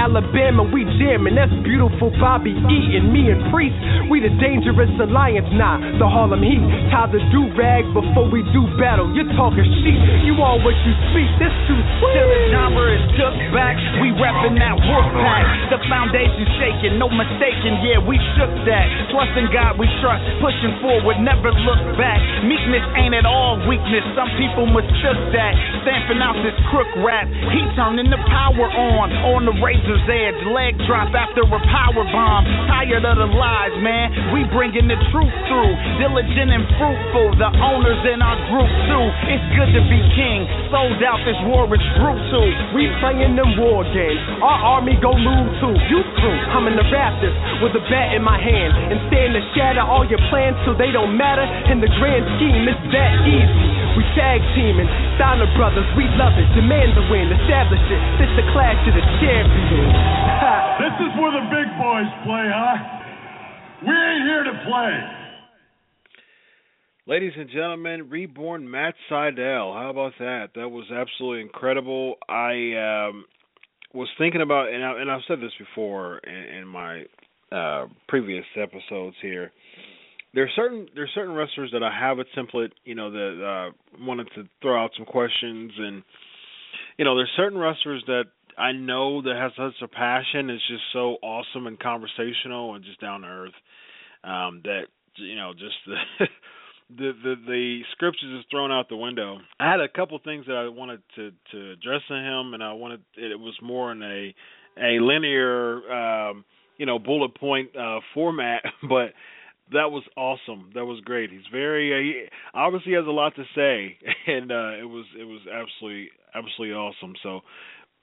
Alabama, 0.00 0.64
we 0.64 0.88
jamming. 0.96 1.36
That's 1.36 1.52
beautiful. 1.60 2.08
Bobby 2.16 2.56
Eaton, 2.56 3.12
me 3.12 3.28
and 3.28 3.52
Priest. 3.52 3.76
We 4.08 4.24
the 4.24 4.32
dangerous 4.40 4.88
alliance. 4.96 5.44
Nah, 5.52 5.76
the 6.00 6.08
Harlem 6.08 6.40
Heat. 6.40 6.64
Tie 6.88 7.12
the 7.12 7.20
do 7.28 7.52
rag 7.52 7.84
before 7.92 8.32
we 8.32 8.40
do 8.56 8.64
battle. 8.80 9.12
You're 9.12 9.28
talking 9.36 9.68
shit. 9.84 10.00
You 10.24 10.40
all 10.40 10.56
what 10.64 10.72
you 10.88 10.92
speak. 11.12 11.28
This 11.36 11.52
too 11.68 11.76
Till 11.76 12.28
the 12.32 12.40
genre 12.48 12.88
is 12.96 13.04
took 13.20 13.36
back. 13.52 13.76
We 14.00 14.16
reppin' 14.16 14.56
that 14.56 14.80
wolf 14.80 15.08
pack. 15.20 15.44
The 15.68 15.78
foundation 15.92 16.48
shaking, 16.56 16.96
no 16.96 17.12
mistaking. 17.12 17.84
Yeah, 17.84 18.00
we 18.00 18.16
shook 18.40 18.52
that. 18.72 19.12
Trust 19.12 19.36
in 19.36 19.52
God 19.52 19.76
we 19.76 19.84
trust. 20.00 20.24
Pushing 20.40 20.80
forward, 20.80 21.20
never 21.20 21.52
look 21.52 21.82
back. 22.00 22.18
Meekness 22.48 22.84
ain't 22.96 23.12
at 23.12 23.28
all 23.28 23.60
weakness. 23.68 24.04
Some 24.16 24.32
people 24.40 24.64
mistook 24.64 25.20
that. 25.36 25.52
Stamping 25.84 26.24
out 26.24 26.40
this 26.40 26.56
crook 26.72 26.88
rap. 27.04 27.28
He 27.52 27.60
turning 27.76 28.08
the 28.08 28.20
power 28.32 28.64
on, 28.64 29.12
on 29.36 29.44
the 29.44 29.56
razor's 29.90 30.08
edge. 30.08 30.38
Leg 30.46 30.74
drop 30.86 31.10
after 31.14 31.42
a 31.42 31.60
power 31.70 32.04
bomb. 32.12 32.44
Tired 32.70 33.04
of 33.04 33.16
the 33.18 33.26
lies, 33.34 33.74
man. 33.82 34.32
We 34.32 34.46
bringing 34.54 34.86
the 34.86 34.98
truth 35.10 35.34
through. 35.50 35.72
Diligent 35.98 36.50
and 36.50 36.66
fruitful. 36.78 37.34
The 37.38 37.50
owners 37.58 38.02
in 38.06 38.22
our 38.22 38.38
group 38.50 38.70
too. 38.86 39.06
It's 39.34 39.46
good 39.58 39.70
to 39.74 39.82
be 39.90 40.00
king. 40.14 40.46
Sold 40.70 41.02
out. 41.02 41.18
This 41.26 41.38
war 41.46 41.66
is 41.74 41.82
brutal. 41.98 42.46
We 42.74 42.86
playing 43.02 43.34
them 43.34 43.58
war 43.58 43.82
games. 43.90 44.22
Our 44.42 44.78
army 44.78 44.94
go 45.02 45.14
move 45.14 45.48
too. 45.58 45.74
You 45.90 46.00
through. 46.18 46.40
I'm 46.54 46.66
in 46.70 46.76
the 46.78 46.86
Raptors 46.90 47.34
with 47.62 47.74
a 47.74 47.82
bat 47.90 48.14
in 48.14 48.22
my 48.22 48.38
hand 48.38 48.94
and 48.94 48.98
stand 49.10 49.34
to 49.34 49.42
shatter 49.54 49.82
all 49.82 50.06
your 50.06 50.22
plans 50.30 50.56
so 50.66 50.74
they 50.74 50.90
don't 50.90 51.16
matter. 51.16 51.46
In 51.70 51.80
the 51.80 51.90
grand 51.98 52.24
scheme, 52.38 52.66
it's 52.66 52.84
that 52.94 53.12
easy. 53.26 53.69
We 54.00 54.08
tag 54.16 54.40
teaming, 54.56 54.88
Steiner 55.20 55.44
brothers, 55.60 55.84
we 55.92 56.08
love 56.16 56.32
it. 56.40 56.48
Demand 56.56 56.96
the 56.96 57.04
win, 57.12 57.28
establish 57.36 57.84
it. 57.84 58.00
This 58.16 58.32
the 58.32 58.48
clash 58.48 58.80
of 58.88 58.96
the 58.96 59.04
champions. 59.20 59.92
this 60.80 60.96
is 61.04 61.12
where 61.20 61.36
the 61.36 61.44
big 61.52 61.68
boys 61.76 62.08
play, 62.24 62.48
huh? 62.48 62.80
We 63.84 63.92
ain't 63.92 64.24
here 64.24 64.44
to 64.48 64.56
play. 64.64 64.92
Ladies 67.12 67.32
and 67.36 67.50
gentlemen, 67.50 68.08
reborn 68.08 68.70
Matt 68.70 68.94
Sydal. 69.10 69.76
How 69.76 69.90
about 69.90 70.12
that? 70.18 70.52
That 70.54 70.70
was 70.70 70.90
absolutely 70.90 71.42
incredible. 71.42 72.14
I 72.26 73.10
um, 73.12 73.26
was 73.92 74.08
thinking 74.16 74.40
about, 74.40 74.72
and, 74.72 74.82
I, 74.82 74.98
and 74.98 75.10
I've 75.10 75.20
said 75.28 75.40
this 75.40 75.52
before 75.58 76.20
in, 76.20 76.56
in 76.56 76.66
my 76.66 77.04
uh, 77.52 77.84
previous 78.08 78.46
episodes 78.56 79.16
here. 79.20 79.52
There's 80.34 80.50
certain 80.54 80.88
there 80.94 81.04
are 81.04 81.14
certain 81.14 81.34
wrestlers 81.34 81.70
that 81.72 81.82
I 81.82 81.90
have 81.98 82.18
a 82.18 82.24
template, 82.38 82.70
you 82.84 82.94
know, 82.94 83.10
that 83.10 83.70
uh 83.70 84.04
wanted 84.04 84.28
to 84.34 84.44
throw 84.62 84.82
out 84.82 84.90
some 84.96 85.06
questions 85.06 85.72
and 85.76 86.02
you 86.98 87.04
know, 87.04 87.16
there's 87.16 87.30
certain 87.36 87.58
wrestlers 87.58 88.02
that 88.06 88.24
I 88.58 88.72
know 88.72 89.22
that 89.22 89.36
has 89.36 89.52
such 89.56 89.82
a 89.82 89.88
passion, 89.88 90.50
it's 90.50 90.66
just 90.68 90.82
so 90.92 91.16
awesome 91.22 91.66
and 91.66 91.78
conversational 91.78 92.74
and 92.74 92.84
just 92.84 93.00
down 93.00 93.22
to 93.22 93.28
earth. 93.28 93.54
Um 94.24 94.60
that 94.64 94.84
you 95.16 95.36
know, 95.36 95.52
just 95.52 95.76
the 95.86 96.26
the 96.96 97.12
the 97.22 97.34
the 97.46 97.80
scripts 97.92 98.22
is 98.22 98.44
thrown 98.50 98.72
out 98.72 98.88
the 98.88 98.96
window. 98.96 99.38
I 99.58 99.70
had 99.70 99.80
a 99.80 99.88
couple 99.88 100.18
things 100.24 100.46
that 100.46 100.56
I 100.56 100.68
wanted 100.68 101.02
to 101.16 101.30
to 101.52 101.72
address 101.72 102.02
to 102.08 102.14
him, 102.14 102.54
and 102.54 102.62
I 102.62 102.72
wanted 102.72 103.00
it 103.16 103.38
was 103.38 103.56
more 103.62 103.92
in 103.92 104.02
a 104.02 104.34
a 104.78 105.00
linear, 105.00 105.92
um, 105.92 106.44
you 106.76 106.86
know, 106.86 106.98
bullet 106.98 107.34
point 107.34 107.76
uh, 107.76 108.00
format, 108.14 108.62
but 108.88 109.12
that 109.72 109.90
was 109.90 110.02
awesome. 110.16 110.70
That 110.74 110.84
was 110.84 111.00
great. 111.04 111.30
He's 111.30 111.46
very 111.52 111.92
uh, 111.92 112.00
he 112.00 112.58
obviously 112.58 112.92
has 112.94 113.06
a 113.06 113.10
lot 113.10 113.34
to 113.36 113.44
say, 113.54 113.96
and 114.26 114.50
uh, 114.50 114.78
it 114.78 114.88
was 114.88 115.06
it 115.18 115.24
was 115.24 115.40
absolutely 115.46 116.10
absolutely 116.34 116.74
awesome. 116.74 117.14
So 117.22 117.40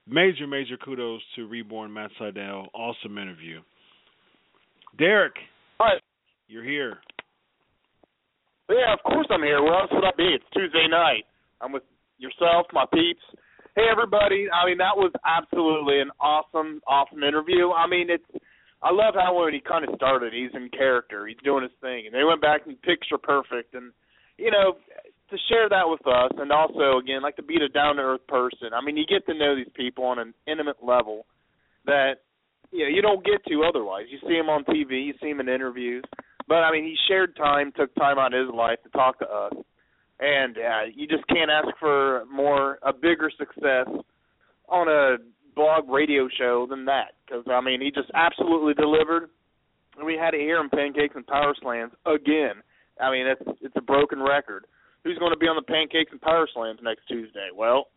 major 0.07 0.47
major 0.47 0.78
kudos 0.78 1.22
to 1.36 1.47
Reborn 1.47 1.93
Matt 1.93 2.11
Sydal. 2.20 2.68
Awesome 2.74 3.18
interview. 3.18 3.61
Derek, 4.97 5.34
Hi. 5.80 5.99
you're 6.47 6.63
here. 6.63 6.97
Yeah, 8.70 8.93
of 8.93 8.99
course 9.03 9.28
I'm 9.30 9.43
here. 9.43 9.61
Where 9.61 9.76
else 9.76 9.89
would 9.91 10.03
I 10.03 10.11
be? 10.18 10.36
It's 10.36 10.43
Tuesday 10.53 10.88
night. 10.89 11.24
I'm 11.61 11.72
with 11.72 11.84
yourself, 12.18 12.68
my 12.74 12.86
peeps. 12.93 13.22
Hey 13.76 13.86
everybody. 13.91 14.47
I 14.51 14.65
mean 14.65 14.78
that 14.80 14.95
was 14.95 15.11
absolutely 15.26 16.01
an 16.01 16.09
awesome, 16.20 16.82
awesome 16.88 17.24
interview. 17.24 17.72
I 17.72 17.88
mean 17.88 18.09
it's 18.09 18.43
I 18.82 18.91
love 18.91 19.15
how 19.15 19.34
when 19.41 19.53
he 19.53 19.59
kind 19.59 19.88
of 19.88 19.95
started, 19.95 20.34
he's 20.34 20.53
in 20.53 20.69
character, 20.69 21.25
he's 21.25 21.38
doing 21.43 21.63
his 21.63 21.71
thing, 21.82 22.05
and 22.05 22.13
they 22.13 22.23
went 22.23 22.41
back 22.41 22.61
and 22.65 22.80
picture 22.82 23.17
perfect, 23.17 23.73
and 23.73 23.91
you 24.38 24.51
know, 24.51 24.78
to 25.30 25.38
share 25.49 25.67
that 25.67 25.89
with 25.89 26.05
us, 26.05 26.32
and 26.38 26.51
also 26.51 26.97
again, 26.99 27.21
like 27.21 27.36
to 27.38 27.43
be 27.43 27.55
a 27.55 27.69
down 27.69 27.95
to 27.95 28.03
earth 28.03 28.28
person. 28.28 28.69
I 28.73 28.86
mean, 28.86 28.95
you 28.95 29.05
get 29.05 29.25
to 29.25 29.38
know 29.38 29.55
these 29.55 29.71
people 29.75 30.05
on 30.05 30.19
an 30.19 30.34
intimate 30.45 30.78
level 30.84 31.25
that 31.86 32.21
you 32.71 32.84
know 32.84 32.89
you 32.89 33.01
don't 33.01 33.25
get 33.25 33.43
to 33.47 33.63
otherwise. 33.67 34.05
You 34.09 34.19
see 34.28 34.36
him 34.36 34.49
on 34.49 34.63
TV, 34.65 35.07
you 35.07 35.13
see 35.21 35.30
him 35.30 35.39
in 35.39 35.49
interviews, 35.49 36.03
but 36.47 36.57
I 36.57 36.71
mean, 36.71 36.84
he 36.84 36.95
shared 37.07 37.36
time, 37.36 37.71
took 37.75 37.93
time 37.95 38.19
out 38.19 38.34
of 38.34 38.45
his 38.45 38.55
life 38.55 38.78
to 38.84 38.89
talk 38.89 39.17
to 39.19 39.25
us, 39.25 39.53
and 40.19 40.57
uh, 40.57 40.86
you 40.93 41.07
just 41.07 41.28
can't 41.28 41.49
ask 41.49 41.67
for 41.80 42.25
more 42.32 42.78
a 42.84 42.93
bigger 42.93 43.32
success 43.38 43.88
on 44.69 44.88
a 44.88 45.17
blog 45.58 45.89
radio 45.89 46.30
show 46.30 46.68
than 46.70 46.86
that 46.86 47.18
because 47.26 47.43
I 47.49 47.60
mean 47.62 47.82
he 47.82 47.89
just 47.89 48.12
absolutely 48.14 48.74
delivered. 48.74 49.30
And 49.97 50.05
we 50.05 50.14
had 50.14 50.32
to 50.32 50.38
hear 50.38 50.58
him 50.58 50.70
pancakes 50.70 51.16
and 51.16 51.26
power 51.26 51.55
slams 51.60 51.91
again. 52.05 52.62
I 53.01 53.12
mean 53.12 53.26
it's 53.26 53.41
it's 53.62 53.76
a 53.76 53.82
broken 53.82 54.22
record. 54.22 54.66
Who's 55.03 55.18
going 55.18 55.34
to 55.34 55.39
be 55.39 55.47
on 55.47 55.58
the 55.58 55.66
pancakes 55.66 56.12
and 56.12 56.22
power 56.22 56.47
slams 56.53 56.80
next 56.84 57.08
Tuesday? 57.08 57.49
Well, 57.55 57.88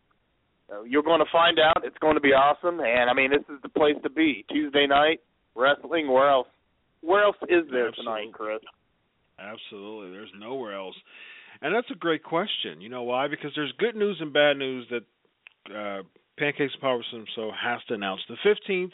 uh, 0.71 0.83
you're 0.83 1.03
going 1.03 1.19
to 1.19 1.31
find 1.31 1.59
out. 1.59 1.83
It's 1.83 1.97
going 1.99 2.15
to 2.15 2.21
be 2.21 2.33
awesome, 2.33 2.79
and 2.79 3.09
I 3.09 3.13
mean 3.13 3.29
this 3.29 3.45
is 3.47 3.61
the 3.61 3.69
place 3.69 3.95
to 4.03 4.09
be. 4.09 4.43
Tuesday 4.49 4.87
night 4.87 5.21
wrestling. 5.55 6.11
Where 6.11 6.29
else? 6.29 6.47
Where 7.01 7.23
else 7.23 7.37
is 7.43 7.65
there 7.71 7.89
Absolutely. 7.89 8.03
tonight, 8.03 8.33
Chris? 8.33 8.61
Absolutely. 9.39 10.11
There's 10.11 10.31
nowhere 10.37 10.75
else. 10.75 10.95
And 11.61 11.75
that's 11.75 11.89
a 11.91 11.95
great 11.95 12.23
question. 12.23 12.81
You 12.81 12.89
know 12.89 13.03
why? 13.03 13.27
Because 13.27 13.51
there's 13.55 13.73
good 13.77 13.95
news 13.95 14.17
and 14.19 14.33
bad 14.33 14.57
news 14.57 14.87
that 14.89 15.05
uh, 15.75 16.03
Pancakes 16.41 16.73
Power 16.81 17.03
Slam 17.11 17.25
Show 17.35 17.51
has 17.51 17.81
to 17.87 17.93
announce. 17.93 18.19
The 18.27 18.35
15th, 18.43 18.93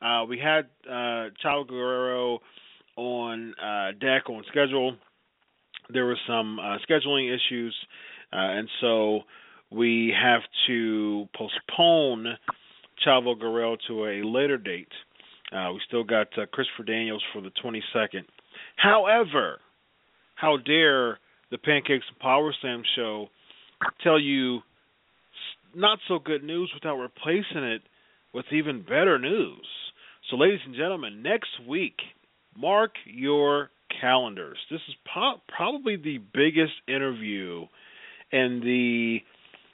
uh, 0.00 0.24
we 0.24 0.38
had 0.38 0.64
uh, 0.88 1.28
Chavo 1.44 1.68
Guerrero 1.68 2.38
on 2.96 3.52
uh, 3.62 3.92
deck 4.00 4.30
on 4.30 4.42
schedule. 4.48 4.96
There 5.92 6.06
were 6.06 6.16
some 6.26 6.58
uh, 6.58 6.78
scheduling 6.88 7.28
issues, 7.28 7.76
uh, 8.32 8.36
and 8.36 8.68
so 8.80 9.20
we 9.70 10.14
have 10.18 10.40
to 10.68 11.28
postpone 11.36 12.28
Chavo 13.06 13.38
Guerrero 13.38 13.76
to 13.86 14.06
a 14.06 14.24
later 14.24 14.56
date. 14.56 14.88
Uh, 15.52 15.72
we 15.74 15.82
still 15.86 16.04
got 16.04 16.28
uh, 16.38 16.46
Christopher 16.50 16.84
Daniels 16.84 17.22
for 17.34 17.42
the 17.42 17.50
22nd. 17.62 18.24
However, 18.76 19.58
how 20.34 20.56
dare 20.56 21.18
the 21.50 21.58
Pancakes 21.58 22.06
and 22.08 22.18
Power 22.20 22.54
Slam 22.62 22.82
show 22.96 23.28
tell 24.02 24.18
you 24.18 24.60
not 25.74 25.98
so 26.08 26.18
good 26.18 26.42
news 26.44 26.70
without 26.74 26.96
replacing 26.96 27.64
it 27.64 27.82
with 28.32 28.46
even 28.52 28.82
better 28.82 29.18
news. 29.18 29.66
So, 30.30 30.36
ladies 30.36 30.60
and 30.64 30.74
gentlemen, 30.74 31.22
next 31.22 31.50
week, 31.68 31.96
mark 32.56 32.92
your 33.06 33.70
calendars. 34.00 34.58
This 34.70 34.80
is 34.88 34.94
po- 35.12 35.40
probably 35.48 35.96
the 35.96 36.18
biggest 36.18 36.72
interview 36.86 37.66
in 38.32 38.60
the 38.62 39.18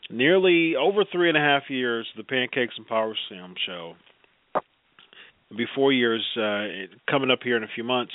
nearly 0.08 0.74
over 0.76 1.04
three 1.10 1.28
and 1.28 1.36
a 1.36 1.40
half 1.40 1.64
years 1.68 2.06
of 2.16 2.24
the 2.24 2.28
Pancakes 2.28 2.74
and 2.76 2.86
Power 2.86 3.14
Slam 3.28 3.54
show. 3.66 3.94
It'll 4.54 5.58
be 5.58 5.66
four 5.74 5.92
years 5.92 6.24
uh, 6.36 6.94
coming 7.10 7.30
up 7.30 7.40
here 7.42 7.56
in 7.56 7.64
a 7.64 7.68
few 7.74 7.84
months. 7.84 8.12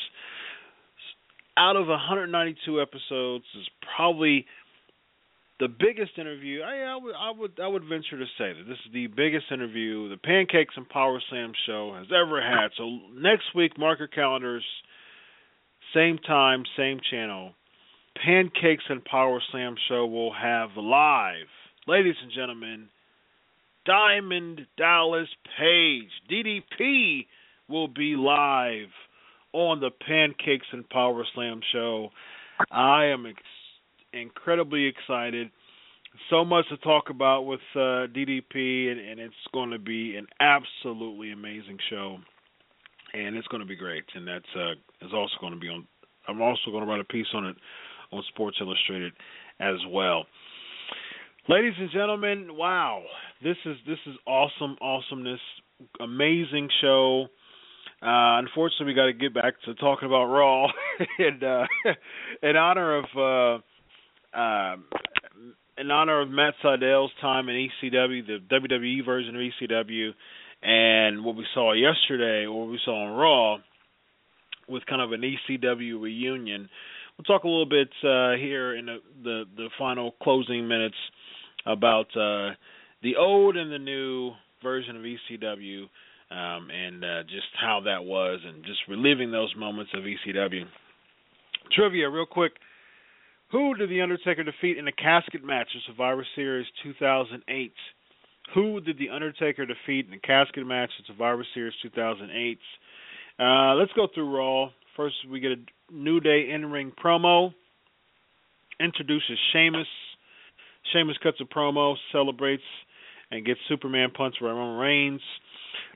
Out 1.58 1.76
of 1.76 1.88
192 1.88 2.82
episodes, 2.82 3.46
is 3.60 3.68
probably 3.96 4.46
the 5.62 5.68
biggest 5.68 6.18
interview. 6.18 6.62
I, 6.62 6.80
I 6.80 6.96
would, 6.96 7.16
I 7.16 7.32
would, 7.32 7.60
I 7.64 7.68
would 7.68 7.84
venture 7.84 8.18
to 8.18 8.26
say 8.38 8.52
that 8.52 8.66
this 8.68 8.80
is 8.84 8.92
the 8.92 9.06
biggest 9.06 9.46
interview 9.52 10.10
the 10.10 10.18
Pancakes 10.18 10.74
and 10.76 10.90
Power 10.90 11.22
Slam 11.30 11.54
show 11.68 11.94
has 11.96 12.08
ever 12.08 12.42
had. 12.42 12.70
So 12.78 12.98
next 13.14 13.44
week, 13.56 13.78
mark 13.78 14.00
your 14.00 14.08
calendars. 14.08 14.66
Same 15.94 16.18
time, 16.18 16.64
same 16.76 17.00
channel. 17.12 17.52
Pancakes 18.26 18.84
and 18.90 19.06
Power 19.06 19.40
Slam 19.52 19.76
show 19.88 20.08
will 20.08 20.34
have 20.34 20.72
live, 20.76 21.48
ladies 21.88 22.16
and 22.24 22.32
gentlemen. 22.34 22.90
Diamond 23.86 24.66
Dallas 24.78 25.30
Page, 25.60 26.10
DDP, 26.30 27.28
will 27.70 27.88
be 27.88 28.16
live 28.16 28.90
on 29.54 29.80
the 29.80 29.92
Pancakes 29.92 30.68
and 30.72 30.90
Power 30.90 31.24
Slam 31.36 31.62
show. 31.72 32.10
I 32.72 33.06
am 33.06 33.28
ex- 33.28 33.38
incredibly 34.14 34.86
excited. 34.86 35.50
So 36.30 36.44
much 36.44 36.68
to 36.70 36.78
talk 36.78 37.10
about 37.10 37.44
with 37.44 37.62
uh, 37.74 38.08
DDP, 38.12 38.92
and, 38.92 39.00
and 39.00 39.20
it's 39.20 39.34
going 39.54 39.72
to 39.72 39.80
be 39.80 40.16
an 40.18 40.28
absolutely 40.42 41.32
amazing 41.32 41.78
show, 41.90 42.18
and 43.14 43.36
it's 43.36 43.48
going 43.48 43.62
to 43.62 43.68
be 43.68 43.78
great. 43.78 44.04
And 44.16 44.28
that's 44.28 44.46
uh, 44.56 44.72
is 45.06 45.14
also 45.14 45.34
going 45.40 45.54
to 45.54 45.60
be 45.60 45.70
on. 45.70 45.88
I'm 46.28 46.42
also 46.42 46.70
going 46.70 46.84
to 46.84 46.90
write 46.90 47.00
a 47.00 47.06
piece 47.06 47.28
on 47.34 47.46
it 47.46 47.56
on 48.12 48.24
Sports 48.34 48.58
Illustrated 48.60 49.14
as 49.60 49.78
well. 49.90 50.26
Ladies 51.48 51.74
and 51.80 51.90
gentlemen, 51.92 52.50
wow, 52.52 53.04
this 53.42 53.58
is 53.66 53.78
this 53.88 53.98
is 54.06 54.16
awesome, 54.28 54.76
awesomeness, 54.82 55.40
amazing 56.00 56.70
show. 56.82 57.28
Uh, 58.04 58.40
unfortunately, 58.40 58.88
we 58.88 58.94
got 58.94 59.06
to 59.06 59.14
get 59.14 59.34
back 59.34 59.54
to 59.66 59.74
talking 59.76 60.08
about 60.08 60.26
Raw, 60.26 60.68
and 61.20 61.44
uh, 61.44 61.64
in 62.44 62.58
honor 62.58 62.98
of 62.98 63.62
uh, 64.34 64.76
in 65.78 65.92
honor 65.92 66.22
of 66.22 66.30
Matt 66.30 66.54
Sydal's 66.62 67.12
time 67.22 67.50
in 67.50 67.70
ECW, 67.84 68.26
the 68.26 68.40
WWE 68.52 69.06
version 69.06 69.36
of 69.36 69.42
ECW, 69.42 70.12
and 70.62 71.26
what 71.26 71.36
we 71.36 71.46
saw 71.54 71.74
yesterday, 71.74 72.46
or 72.46 72.62
what 72.62 72.72
we 72.72 72.80
saw 72.86 73.06
on 73.06 73.18
Raw, 73.18 73.58
with 74.70 74.86
kind 74.86 75.02
of 75.02 75.12
an 75.12 75.22
ECW 75.22 76.02
reunion. 76.02 76.70
We'll 77.18 77.26
talk 77.26 77.44
a 77.44 77.48
little 77.48 77.66
bit 77.66 77.90
uh, 78.04 78.38
here 78.40 78.76
in 78.76 78.86
the, 78.86 78.98
the 79.24 79.44
the 79.56 79.70
final 79.78 80.16
closing 80.22 80.68
minutes 80.68 80.96
about 81.66 82.08
uh, 82.16 82.56
the 83.04 83.16
old 83.18 83.58
and 83.58 83.72
the 83.72 83.80
new 83.80 84.32
version 84.64 84.96
of 84.96 85.04
ECW 85.04 85.84
um, 86.32 86.70
and 86.72 87.04
uh, 87.04 87.24
just 87.24 87.48
how 87.60 87.82
that 87.86 88.04
was 88.04 88.40
and 88.46 88.64
just 88.64 88.80
reliving 88.88 89.32
those 89.32 89.54
moments 89.58 89.92
of 89.94 90.04
ECW. 90.04 90.64
Trivia, 91.76 92.10
real 92.10 92.26
quick. 92.26 92.54
Who 93.52 93.76
did 93.76 93.90
The 93.90 94.02
Undertaker 94.02 94.44
defeat 94.44 94.78
in 94.78 94.88
a 94.88 94.94
casket 94.94 95.44
match 95.44 95.68
of 95.76 95.82
Survivor 95.86 96.26
Series 96.36 96.66
2008? 96.84 97.74
Who 98.56 98.80
did 98.80 98.98
The 98.98 99.10
Undertaker 99.10 99.66
defeat 99.66 100.08
in 100.08 100.14
a 100.14 100.20
casket 100.20 100.66
match 100.66 100.90
of 101.00 101.06
Survivor 101.08 101.46
Series 101.54 101.74
2008? 101.82 102.60
Uh, 103.38 103.76
let's 103.76 103.92
go 103.94 104.08
through 104.14 104.34
Raw. 104.38 104.70
First, 104.96 105.16
we 105.30 105.42
get 105.42 105.52
a 105.52 105.58
New 105.92 106.22
Day 106.22 106.50
in 106.50 106.72
ring 106.72 106.94
promo. 107.04 107.54
Introduces 108.80 109.38
Sheamus. 109.52 109.88
Sheamus 110.94 111.18
cuts 111.22 111.42
a 111.42 111.44
promo, 111.44 111.96
celebrates, 112.14 112.64
and 113.32 113.46
gets 113.46 113.60
Superman 113.68 114.12
punched 114.16 114.40
by 114.42 114.48
Roman 114.48 114.78
Reigns. 114.78 115.22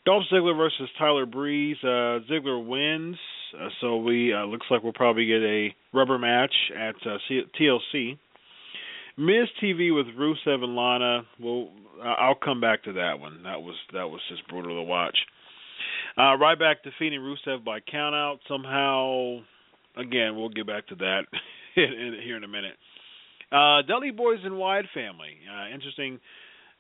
Dolph 0.06 0.24
Ziggler 0.32 0.58
versus 0.58 0.90
Tyler 1.00 1.26
Breeze. 1.26 1.78
Uh, 1.82 2.20
Ziggler 2.30 2.66
wins, 2.66 3.18
uh, 3.60 3.70
so 3.82 3.98
we 3.98 4.34
uh, 4.34 4.46
looks 4.46 4.68
like 4.70 4.84
we'll 4.84 4.94
probably 4.94 5.26
get 5.26 5.42
a 5.42 5.70
rubber 5.94 6.18
match 6.18 6.54
at 6.78 6.96
uh, 7.08 7.18
C- 7.28 7.44
TLC. 7.60 8.18
Miz 9.18 9.48
TV 9.64 9.96
with 9.96 10.08
Rusev 10.08 10.64
and 10.64 10.76
Lana. 10.76 11.24
Well, 11.40 11.70
I'll 12.04 12.36
come 12.36 12.60
back 12.60 12.84
to 12.84 12.94
that 12.94 13.20
one. 13.20 13.44
That 13.44 13.62
was 13.62 13.76
that 13.94 14.10
was 14.10 14.22
just 14.30 14.48
brutal 14.50 14.76
to 14.76 14.84
watch. 14.84 15.18
Uh, 16.18 16.38
Ryback 16.38 16.76
defeating 16.84 17.20
Rusev 17.22 17.64
by 17.64 17.80
countout. 17.80 18.40
Somehow 18.48 19.40
again, 19.98 20.36
we'll 20.36 20.50
get 20.50 20.68
back 20.68 20.88
to 20.88 20.96
that 20.96 21.22
in, 21.76 21.84
in, 21.84 22.20
here 22.24 22.38
in 22.38 22.44
a 22.44 22.48
minute. 22.48 22.76
Uh, 23.52 23.82
Dudley 23.88 24.12
Boys 24.12 24.40
and 24.44 24.58
Wyatt 24.58 24.88
family. 24.94 25.38
Uh, 25.50 25.74
interesting, 25.74 26.20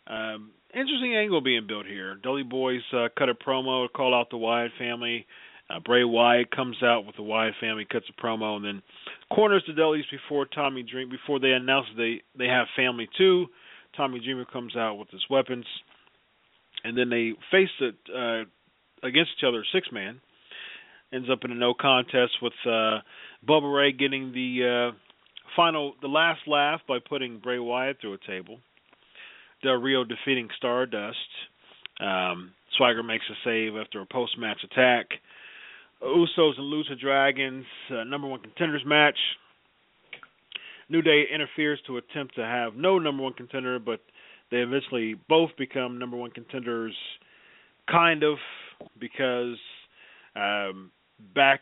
um, 0.07 0.51
interesting 0.73 1.15
angle 1.15 1.41
being 1.41 1.67
built 1.67 1.85
here. 1.85 2.15
Dudley 2.15 2.43
Boys 2.43 2.81
uh, 2.93 3.07
cut 3.17 3.29
a 3.29 3.33
promo 3.33 3.87
to 3.87 3.93
call 3.93 4.13
out 4.13 4.29
the 4.29 4.37
Wyatt 4.37 4.71
family. 4.77 5.25
Uh, 5.69 5.79
Bray 5.79 6.03
Wyatt 6.03 6.51
comes 6.51 6.77
out 6.83 7.05
with 7.05 7.15
the 7.15 7.23
Wyatt 7.23 7.55
family, 7.59 7.87
cuts 7.91 8.05
a 8.09 8.21
promo, 8.21 8.55
and 8.57 8.65
then 8.65 8.81
corners 9.31 9.63
the 9.67 9.73
Dudleys 9.73 10.05
before 10.11 10.45
Tommy 10.45 10.83
Dream 10.83 11.09
before 11.09 11.39
they 11.39 11.51
announce 11.51 11.87
they 11.97 12.21
they 12.37 12.47
have 12.47 12.67
family 12.75 13.09
too. 13.17 13.47
Tommy 13.97 14.19
Dreamer 14.19 14.45
comes 14.45 14.75
out 14.75 14.97
with 14.97 15.09
his 15.09 15.23
weapons, 15.29 15.65
and 16.83 16.97
then 16.97 17.09
they 17.09 17.33
face 17.49 17.69
it 17.81 17.95
uh, 18.13 18.43
against 19.05 19.31
each 19.37 19.43
other, 19.47 19.63
six 19.73 19.87
man. 19.91 20.19
Ends 21.13 21.29
up 21.31 21.39
in 21.45 21.51
a 21.51 21.55
no 21.55 21.73
contest 21.73 22.33
with 22.41 22.53
uh, 22.65 22.99
Bubba 23.47 23.73
Ray 23.73 23.91
getting 23.91 24.33
the 24.33 24.91
uh, 24.93 24.97
final, 25.55 25.93
the 26.01 26.07
last 26.07 26.41
laugh 26.47 26.81
by 26.87 26.97
putting 26.99 27.39
Bray 27.39 27.59
Wyatt 27.59 27.97
through 28.01 28.13
a 28.13 28.27
table. 28.27 28.59
Del 29.63 29.75
Rio 29.75 30.03
defeating 30.03 30.49
Stardust. 30.57 31.17
Um, 31.99 32.51
Swagger 32.77 33.03
makes 33.03 33.25
a 33.29 33.35
save 33.43 33.75
after 33.77 34.01
a 34.01 34.05
post 34.05 34.37
match 34.37 34.59
attack. 34.63 35.07
Usos 36.01 36.57
and 36.57 36.71
Lucha 36.71 36.99
Dragons, 36.99 37.65
uh, 37.91 38.03
number 38.03 38.27
one 38.27 38.41
contenders 38.41 38.83
match. 38.85 39.17
New 40.89 41.01
Day 41.01 41.23
interferes 41.33 41.79
to 41.87 41.97
attempt 41.97 42.35
to 42.35 42.43
have 42.43 42.75
no 42.75 42.99
number 42.99 43.23
one 43.23 43.33
contender, 43.33 43.79
but 43.79 44.01
they 44.51 44.57
eventually 44.57 45.15
both 45.27 45.49
become 45.57 45.97
number 45.97 46.15
one 46.15 46.31
contenders, 46.31 46.95
kind 47.89 48.23
of, 48.23 48.37
because 48.99 49.57
um, 50.35 50.91
back 51.33 51.61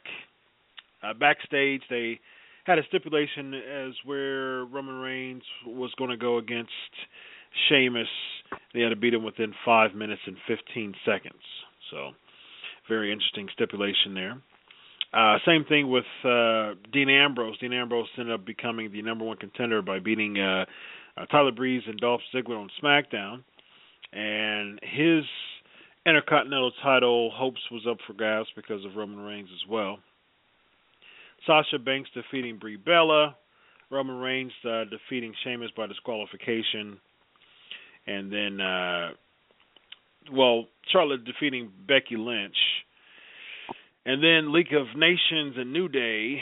uh, 1.04 1.14
backstage 1.14 1.82
they 1.90 2.20
had 2.66 2.80
a 2.80 2.84
stipulation 2.88 3.54
as 3.54 3.94
where 4.06 4.66
Roman 4.66 4.96
Reigns 4.96 5.44
was 5.66 5.92
going 5.98 6.10
to 6.10 6.18
go 6.18 6.38
against 6.38 6.72
Sheamus. 7.68 8.08
They 8.74 8.82
had 8.82 8.90
to 8.90 8.96
beat 8.96 9.14
him 9.14 9.24
within 9.24 9.54
five 9.66 9.94
minutes 9.94 10.22
and 10.26 10.38
15 10.48 10.94
seconds. 11.06 11.42
So, 11.92 12.12
very 12.88 13.12
interesting 13.12 13.48
stipulation 13.54 14.14
there. 14.14 14.42
Uh, 15.14 15.38
same 15.46 15.64
thing 15.66 15.90
with 15.90 16.06
uh, 16.26 16.74
Dean 16.92 17.10
Ambrose. 17.10 17.58
Dean 17.60 17.74
Ambrose 17.74 18.08
ended 18.18 18.34
up 18.34 18.46
becoming 18.46 18.92
the 18.92 19.02
number 19.02 19.24
one 19.24 19.38
contender 19.38 19.82
by 19.82 20.00
beating 20.00 20.40
uh, 20.40 20.66
uh, 21.18 21.26
Tyler 21.28 21.52
Breeze 21.52 21.84
and 21.86 22.00
Dolph 22.00 22.22
Ziggler 22.34 22.58
on 22.60 22.70
SmackDown, 22.82 23.44
and 24.12 24.80
his 24.82 25.24
Intercontinental 26.06 26.72
title 26.84 27.32
hopes 27.32 27.62
was 27.72 27.86
up 27.90 27.98
for 28.06 28.12
grabs 28.12 28.50
because 28.58 28.84
of 28.84 28.96
Roman 28.96 29.22
Reigns 29.22 29.48
as 29.54 29.70
well. 29.70 30.00
Sasha 31.48 31.80
Banks 31.80 32.10
defeating 32.14 32.58
Brie 32.58 32.76
Bella, 32.76 33.38
Roman 33.90 34.18
Reigns 34.18 34.52
uh, 34.68 34.84
defeating 34.86 35.34
Sheamus 35.44 35.72
by 35.78 35.88
disqualification, 35.88 36.98
and 38.06 38.34
then, 38.34 38.60
uh, 38.60 39.10
well, 40.34 40.66
Charlotte 40.92 41.24
defeating 41.24 41.72
Becky 41.88 42.18
Lynch, 42.18 42.58
and 44.06 44.24
then 44.24 44.54
League 44.54 44.74
of 44.74 44.88
Nations 44.98 45.56
and 45.58 45.72
New 45.72 45.88
Day 45.88 46.42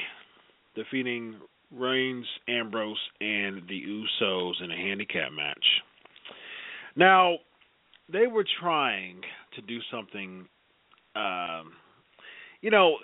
defeating 0.76 1.36
Reigns, 1.72 2.26
Ambrose, 2.48 2.98
and 3.20 3.62
the 3.68 3.82
Usos 3.82 4.64
in 4.64 4.72
a 4.72 4.76
handicap 4.76 5.32
match. 5.32 5.66
Now, 6.96 7.38
they 8.12 8.28
were 8.28 8.46
trying 8.60 9.22
to 9.56 9.62
do 9.62 9.80
something. 9.92 10.48
Um, 11.16 11.74
you 12.62 12.72
know, 12.72 12.98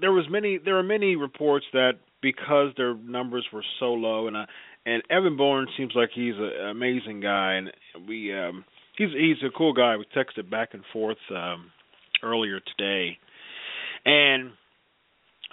there 0.00 0.12
was 0.12 0.26
many. 0.30 0.58
There 0.58 0.78
are 0.78 0.82
many 0.82 1.16
reports 1.16 1.66
that 1.72 1.92
because 2.20 2.72
their 2.76 2.94
numbers 2.94 3.46
were 3.52 3.64
so 3.78 3.92
low, 3.92 4.26
and 4.26 4.36
uh, 4.36 4.46
and 4.86 5.02
Evan 5.10 5.36
Bourne 5.36 5.68
seems 5.76 5.92
like 5.94 6.10
he's 6.14 6.34
an 6.36 6.68
amazing 6.70 7.20
guy, 7.20 7.54
and 7.54 7.70
we 8.08 8.34
um, 8.36 8.64
he's 8.96 9.10
he's 9.12 9.42
a 9.46 9.56
cool 9.56 9.72
guy. 9.72 9.96
We 9.96 10.06
texted 10.16 10.50
back 10.50 10.70
and 10.72 10.82
forth 10.92 11.18
um, 11.30 11.70
earlier 12.22 12.60
today, 12.60 13.18
and 14.04 14.50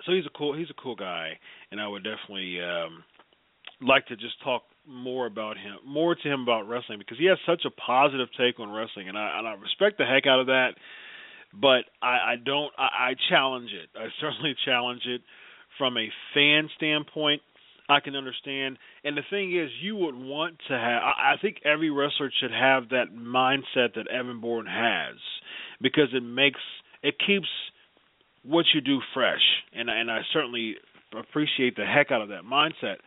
so 0.05 0.13
he's 0.13 0.25
a 0.25 0.37
cool 0.37 0.55
he's 0.57 0.69
a 0.69 0.81
cool 0.81 0.95
guy, 0.95 1.39
and 1.71 1.79
I 1.79 1.87
would 1.87 2.03
definitely 2.03 2.59
um, 2.61 3.03
like 3.81 4.07
to 4.07 4.15
just 4.15 4.41
talk 4.43 4.63
more 4.87 5.25
about 5.25 5.57
him, 5.57 5.77
more 5.85 6.15
to 6.15 6.27
him 6.27 6.41
about 6.41 6.67
wrestling 6.67 6.99
because 6.99 7.17
he 7.17 7.25
has 7.25 7.37
such 7.45 7.63
a 7.65 7.71
positive 7.71 8.27
take 8.37 8.59
on 8.59 8.71
wrestling, 8.71 9.09
and 9.09 9.17
I 9.17 9.39
and 9.39 9.47
I 9.47 9.53
respect 9.53 9.97
the 9.97 10.05
heck 10.05 10.27
out 10.27 10.39
of 10.39 10.47
that. 10.47 10.71
But 11.53 11.85
I, 12.01 12.33
I 12.33 12.35
don't. 12.43 12.71
I, 12.77 13.11
I 13.11 13.13
challenge 13.29 13.71
it. 13.71 13.89
I 13.97 14.07
certainly 14.21 14.55
challenge 14.65 15.01
it 15.05 15.21
from 15.77 15.97
a 15.97 16.09
fan 16.33 16.69
standpoint. 16.77 17.41
I 17.87 17.99
can 17.99 18.15
understand, 18.15 18.79
and 19.03 19.15
the 19.15 19.21
thing 19.29 19.55
is, 19.55 19.69
you 19.79 19.95
would 19.95 20.15
want 20.15 20.57
to 20.69 20.73
have. 20.73 21.03
I, 21.03 21.35
think 21.39 21.57
every 21.63 21.91
wrestler 21.91 22.31
should 22.41 22.51
have 22.51 22.89
that 22.89 23.15
mindset 23.15 23.93
that 23.93 24.07
Evan 24.07 24.41
Bourne 24.41 24.65
has, 24.65 25.17
because 25.79 26.07
it 26.11 26.23
makes 26.23 26.59
it 27.03 27.15
keeps 27.25 27.47
what 28.45 28.65
you 28.73 28.81
do 28.81 28.99
fresh, 29.13 29.41
and 29.73 29.89
and 29.89 30.11
I 30.11 30.21
certainly 30.33 30.75
appreciate 31.17 31.75
the 31.75 31.85
heck 31.85 32.11
out 32.11 32.21
of 32.21 32.29
that 32.29 32.43
mindset. 32.43 32.97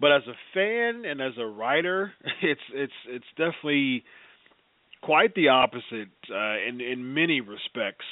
But 0.00 0.12
as 0.12 0.22
a 0.28 0.34
fan 0.54 1.04
and 1.04 1.20
as 1.20 1.32
a 1.38 1.46
writer, 1.46 2.12
it's 2.42 2.60
it's 2.72 2.92
it's 3.08 3.26
definitely 3.36 4.04
quite 5.02 5.34
the 5.34 5.48
opposite 5.48 6.08
uh, 6.30 6.56
in 6.68 6.80
in 6.80 7.14
many 7.14 7.40
respects 7.40 8.06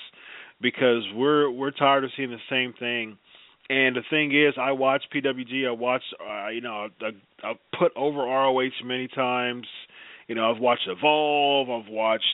because 0.61 1.03
we're 1.15 1.51
we're 1.51 1.71
tired 1.71 2.05
of 2.05 2.11
seeing 2.17 2.31
the 2.31 2.39
same 2.51 2.73
thing. 2.79 3.19
And 3.69 3.97
the 3.97 4.03
thing 4.11 4.31
is, 4.33 4.55
I 4.61 4.73
watch 4.73 5.03
PWG. 5.13 5.67
I 5.67 5.73
watch, 5.73 6.03
uh, 6.21 6.49
you 6.51 6.61
know, 6.61 6.87
I, 7.01 7.07
I 7.43 7.55
put 7.77 7.91
over 7.97 8.19
ROH 8.19 8.71
many 8.85 9.09
times. 9.09 9.67
You 10.29 10.37
know, 10.37 10.53
I've 10.53 10.61
watched 10.61 10.87
Evolve. 10.87 11.69
I've 11.69 11.91
watched, 11.91 12.25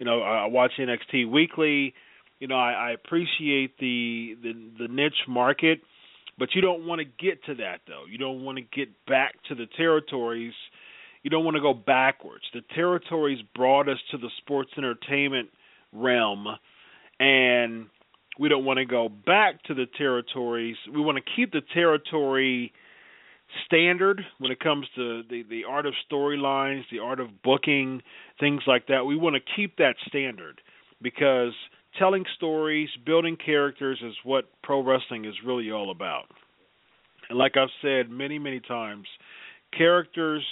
you 0.00 0.06
know, 0.06 0.20
I 0.20 0.46
watch 0.46 0.72
NXT 0.80 1.30
weekly. 1.30 1.94
You 2.40 2.48
know, 2.48 2.56
I, 2.56 2.72
I 2.72 2.90
appreciate 2.92 3.78
the 3.78 4.36
the 4.42 4.52
the 4.80 4.88
niche 4.88 5.28
market 5.28 5.80
but 6.40 6.54
you 6.54 6.62
don't 6.62 6.86
want 6.86 7.00
to 7.00 7.04
get 7.04 7.44
to 7.44 7.54
that 7.56 7.82
though. 7.86 8.04
You 8.10 8.16
don't 8.16 8.42
want 8.42 8.56
to 8.56 8.64
get 8.64 8.88
back 9.06 9.34
to 9.48 9.54
the 9.54 9.66
territories. 9.76 10.54
You 11.22 11.28
don't 11.28 11.44
want 11.44 11.56
to 11.56 11.60
go 11.60 11.74
backwards. 11.74 12.44
The 12.54 12.62
territories 12.74 13.38
brought 13.54 13.90
us 13.90 13.98
to 14.10 14.16
the 14.16 14.30
sports 14.38 14.70
entertainment 14.78 15.50
realm 15.92 16.46
and 17.20 17.86
we 18.38 18.48
don't 18.48 18.64
want 18.64 18.78
to 18.78 18.86
go 18.86 19.10
back 19.10 19.62
to 19.64 19.74
the 19.74 19.84
territories. 19.98 20.76
We 20.90 21.02
want 21.02 21.18
to 21.18 21.32
keep 21.36 21.52
the 21.52 21.60
territory 21.74 22.72
standard 23.66 24.22
when 24.38 24.50
it 24.50 24.60
comes 24.60 24.86
to 24.96 25.22
the 25.28 25.42
the 25.42 25.64
art 25.68 25.84
of 25.84 25.92
storylines, 26.10 26.84
the 26.90 27.00
art 27.00 27.20
of 27.20 27.42
booking, 27.42 28.00
things 28.38 28.62
like 28.66 28.86
that. 28.86 29.04
We 29.04 29.16
want 29.16 29.36
to 29.36 29.42
keep 29.56 29.76
that 29.76 29.96
standard 30.08 30.62
because 31.02 31.52
telling 31.98 32.24
stories, 32.36 32.88
building 33.04 33.36
characters 33.44 34.00
is 34.04 34.14
what 34.24 34.44
pro 34.62 34.82
wrestling 34.82 35.24
is 35.24 35.34
really 35.44 35.70
all 35.70 35.90
about. 35.90 36.24
And 37.28 37.38
like 37.38 37.56
I've 37.56 37.68
said 37.82 38.10
many, 38.10 38.38
many 38.38 38.60
times, 38.60 39.06
characters 39.76 40.44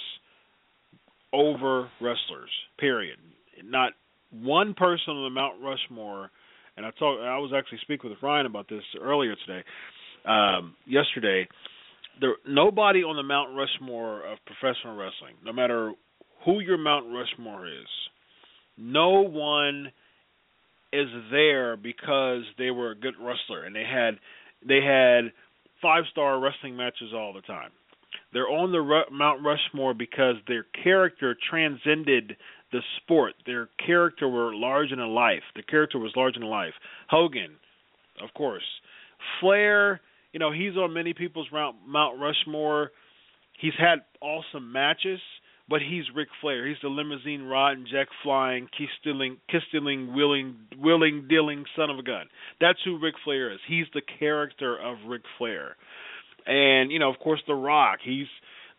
over 1.33 1.89
wrestlers. 2.01 2.49
Period. 2.77 3.17
Not 3.63 3.93
one 4.31 4.73
person 4.73 5.13
on 5.13 5.23
the 5.23 5.29
Mount 5.29 5.61
Rushmore. 5.61 6.31
And 6.77 6.85
I 6.85 6.91
talked. 6.91 7.21
I 7.21 7.37
was 7.37 7.51
actually 7.55 7.79
speaking 7.81 8.09
with 8.09 8.19
Ryan 8.21 8.45
about 8.45 8.69
this 8.69 8.83
earlier 9.01 9.35
today, 9.45 9.63
um, 10.25 10.75
yesterday. 10.85 11.47
There, 12.21 12.35
nobody 12.47 13.03
on 13.03 13.15
the 13.15 13.23
Mount 13.23 13.49
Rushmore 13.55 14.25
of 14.25 14.37
professional 14.45 14.95
wrestling, 14.95 15.35
no 15.43 15.53
matter 15.53 15.93
who 16.45 16.61
your 16.61 16.77
Mount 16.77 17.05
Rushmore 17.13 17.67
is, 17.67 17.87
no 18.77 19.21
one 19.21 19.91
is 20.91 21.07
there 21.31 21.77
because 21.77 22.43
they 22.57 22.71
were 22.71 22.91
a 22.91 22.95
good 22.95 23.15
wrestler 23.19 23.63
and 23.63 23.75
they 23.75 23.83
had 23.83 24.19
they 24.67 24.81
had 24.81 25.31
five 25.81 26.03
star 26.11 26.39
wrestling 26.39 26.75
matches 26.75 27.13
all 27.13 27.33
the 27.33 27.41
time. 27.41 27.71
They're 28.33 28.49
on 28.49 28.71
the 28.71 29.01
Mount 29.11 29.41
Rushmore 29.43 29.93
because 29.93 30.35
their 30.47 30.65
character 30.83 31.35
transcended 31.49 32.37
the 32.71 32.81
sport. 32.97 33.33
Their 33.45 33.69
character 33.83 34.27
were 34.27 34.53
larger 34.53 34.95
than 34.95 35.07
life. 35.09 35.43
The 35.55 35.63
character 35.63 35.97
was 35.97 36.11
larger 36.15 36.39
than 36.39 36.49
life. 36.49 36.73
Hogan, 37.09 37.55
of 38.21 38.33
course. 38.35 38.63
Flair, 39.39 40.01
you 40.31 40.39
know, 40.39 40.51
he's 40.51 40.77
on 40.77 40.93
many 40.93 41.13
people's 41.13 41.47
Mount 41.51 42.19
Rushmore. 42.19 42.91
He's 43.59 43.73
had 43.77 43.99
awesome 44.21 44.71
matches 44.71 45.19
but 45.69 45.81
he's 45.81 46.05
Ric 46.15 46.29
Flair. 46.41 46.67
He's 46.67 46.77
the 46.81 46.89
limousine 46.89 47.43
riding, 47.43 47.85
jack 47.89 48.07
flying, 48.23 48.67
kiss 48.75 48.87
stealing, 48.99 49.37
kiss 49.49 49.61
stealing, 49.69 50.15
willing, 50.15 50.55
willing, 50.77 51.27
dealing 51.29 51.65
son 51.75 51.89
of 51.89 51.99
a 51.99 52.03
gun. 52.03 52.25
That's 52.59 52.79
who 52.83 52.99
Ric 52.99 53.15
Flair 53.23 53.51
is. 53.53 53.59
He's 53.67 53.85
the 53.93 54.01
character 54.19 54.77
of 54.77 54.97
Ric 55.07 55.21
Flair, 55.37 55.75
and 56.45 56.91
you 56.91 56.99
know, 56.99 57.09
of 57.09 57.19
course, 57.19 57.41
The 57.47 57.53
Rock. 57.53 57.99
He's 58.03 58.27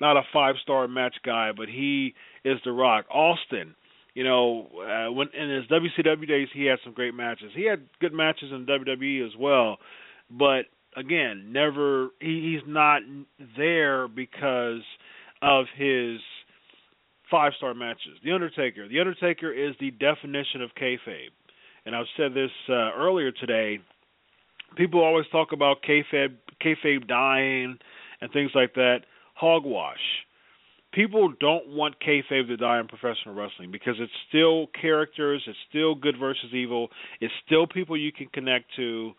not 0.01 0.17
a 0.17 0.23
five 0.33 0.57
star 0.62 0.89
match 0.89 1.17
guy, 1.25 1.53
but 1.57 1.69
he 1.69 2.15
is 2.45 2.59
The 2.65 2.73
Rock. 2.73 3.07
Austin. 3.11 3.75
You 4.12 4.25
know, 4.25 4.67
uh, 4.75 5.12
when 5.12 5.29
in 5.33 5.49
his 5.51 5.67
WCW 5.67 6.27
days, 6.27 6.49
he 6.53 6.65
had 6.65 6.81
some 6.83 6.93
great 6.93 7.15
matches. 7.15 7.53
He 7.55 7.65
had 7.65 7.87
good 8.01 8.12
matches 8.12 8.51
in 8.51 8.67
WWE 8.67 9.25
as 9.25 9.33
well, 9.39 9.79
but 10.29 10.62
again, 10.97 11.53
never 11.53 12.09
he, 12.21 12.53
he's 12.53 12.69
not 12.69 13.03
there 13.57 14.09
because 14.09 14.83
of 15.43 15.67
his 15.77 16.19
five 17.31 17.52
star 17.57 17.74
matches. 17.74 18.19
The 18.24 18.32
Undertaker. 18.32 18.89
The 18.89 19.01
Undertaker 19.01 19.52
is 19.52 19.74
the 19.81 19.90
definition 19.93 20.62
of 20.62 20.70
kayfabe, 20.81 21.31
and 21.86 21.94
I've 21.94 22.07
said 22.16 22.35
this 22.35 22.51
uh, 22.69 22.93
earlier 22.97 23.32
today. 23.32 23.78
People 24.77 25.02
always 25.02 25.27
talk 25.32 25.52
about 25.52 25.78
kayfabe, 25.82 26.36
kayfabe 26.65 27.07
dying, 27.09 27.78
and 28.20 28.32
things 28.32 28.52
like 28.55 28.74
that. 28.74 29.01
Hogwash. 29.35 29.98
People 30.93 31.32
don't 31.40 31.69
want 31.69 31.94
kayfabe 32.01 32.48
to 32.48 32.57
die 32.57 32.81
in 32.81 32.89
professional 32.89 33.35
wrestling 33.35 33.70
because 33.70 33.94
it's 33.98 34.12
still 34.28 34.66
characters, 34.81 35.43
it's 35.47 35.59
still 35.69 35.94
good 35.94 36.16
versus 36.19 36.52
evil, 36.52 36.89
it's 37.20 37.32
still 37.47 37.66
people 37.66 37.97
you 37.97 38.12
can 38.12 38.27
connect 38.32 38.66
to 38.77 39.12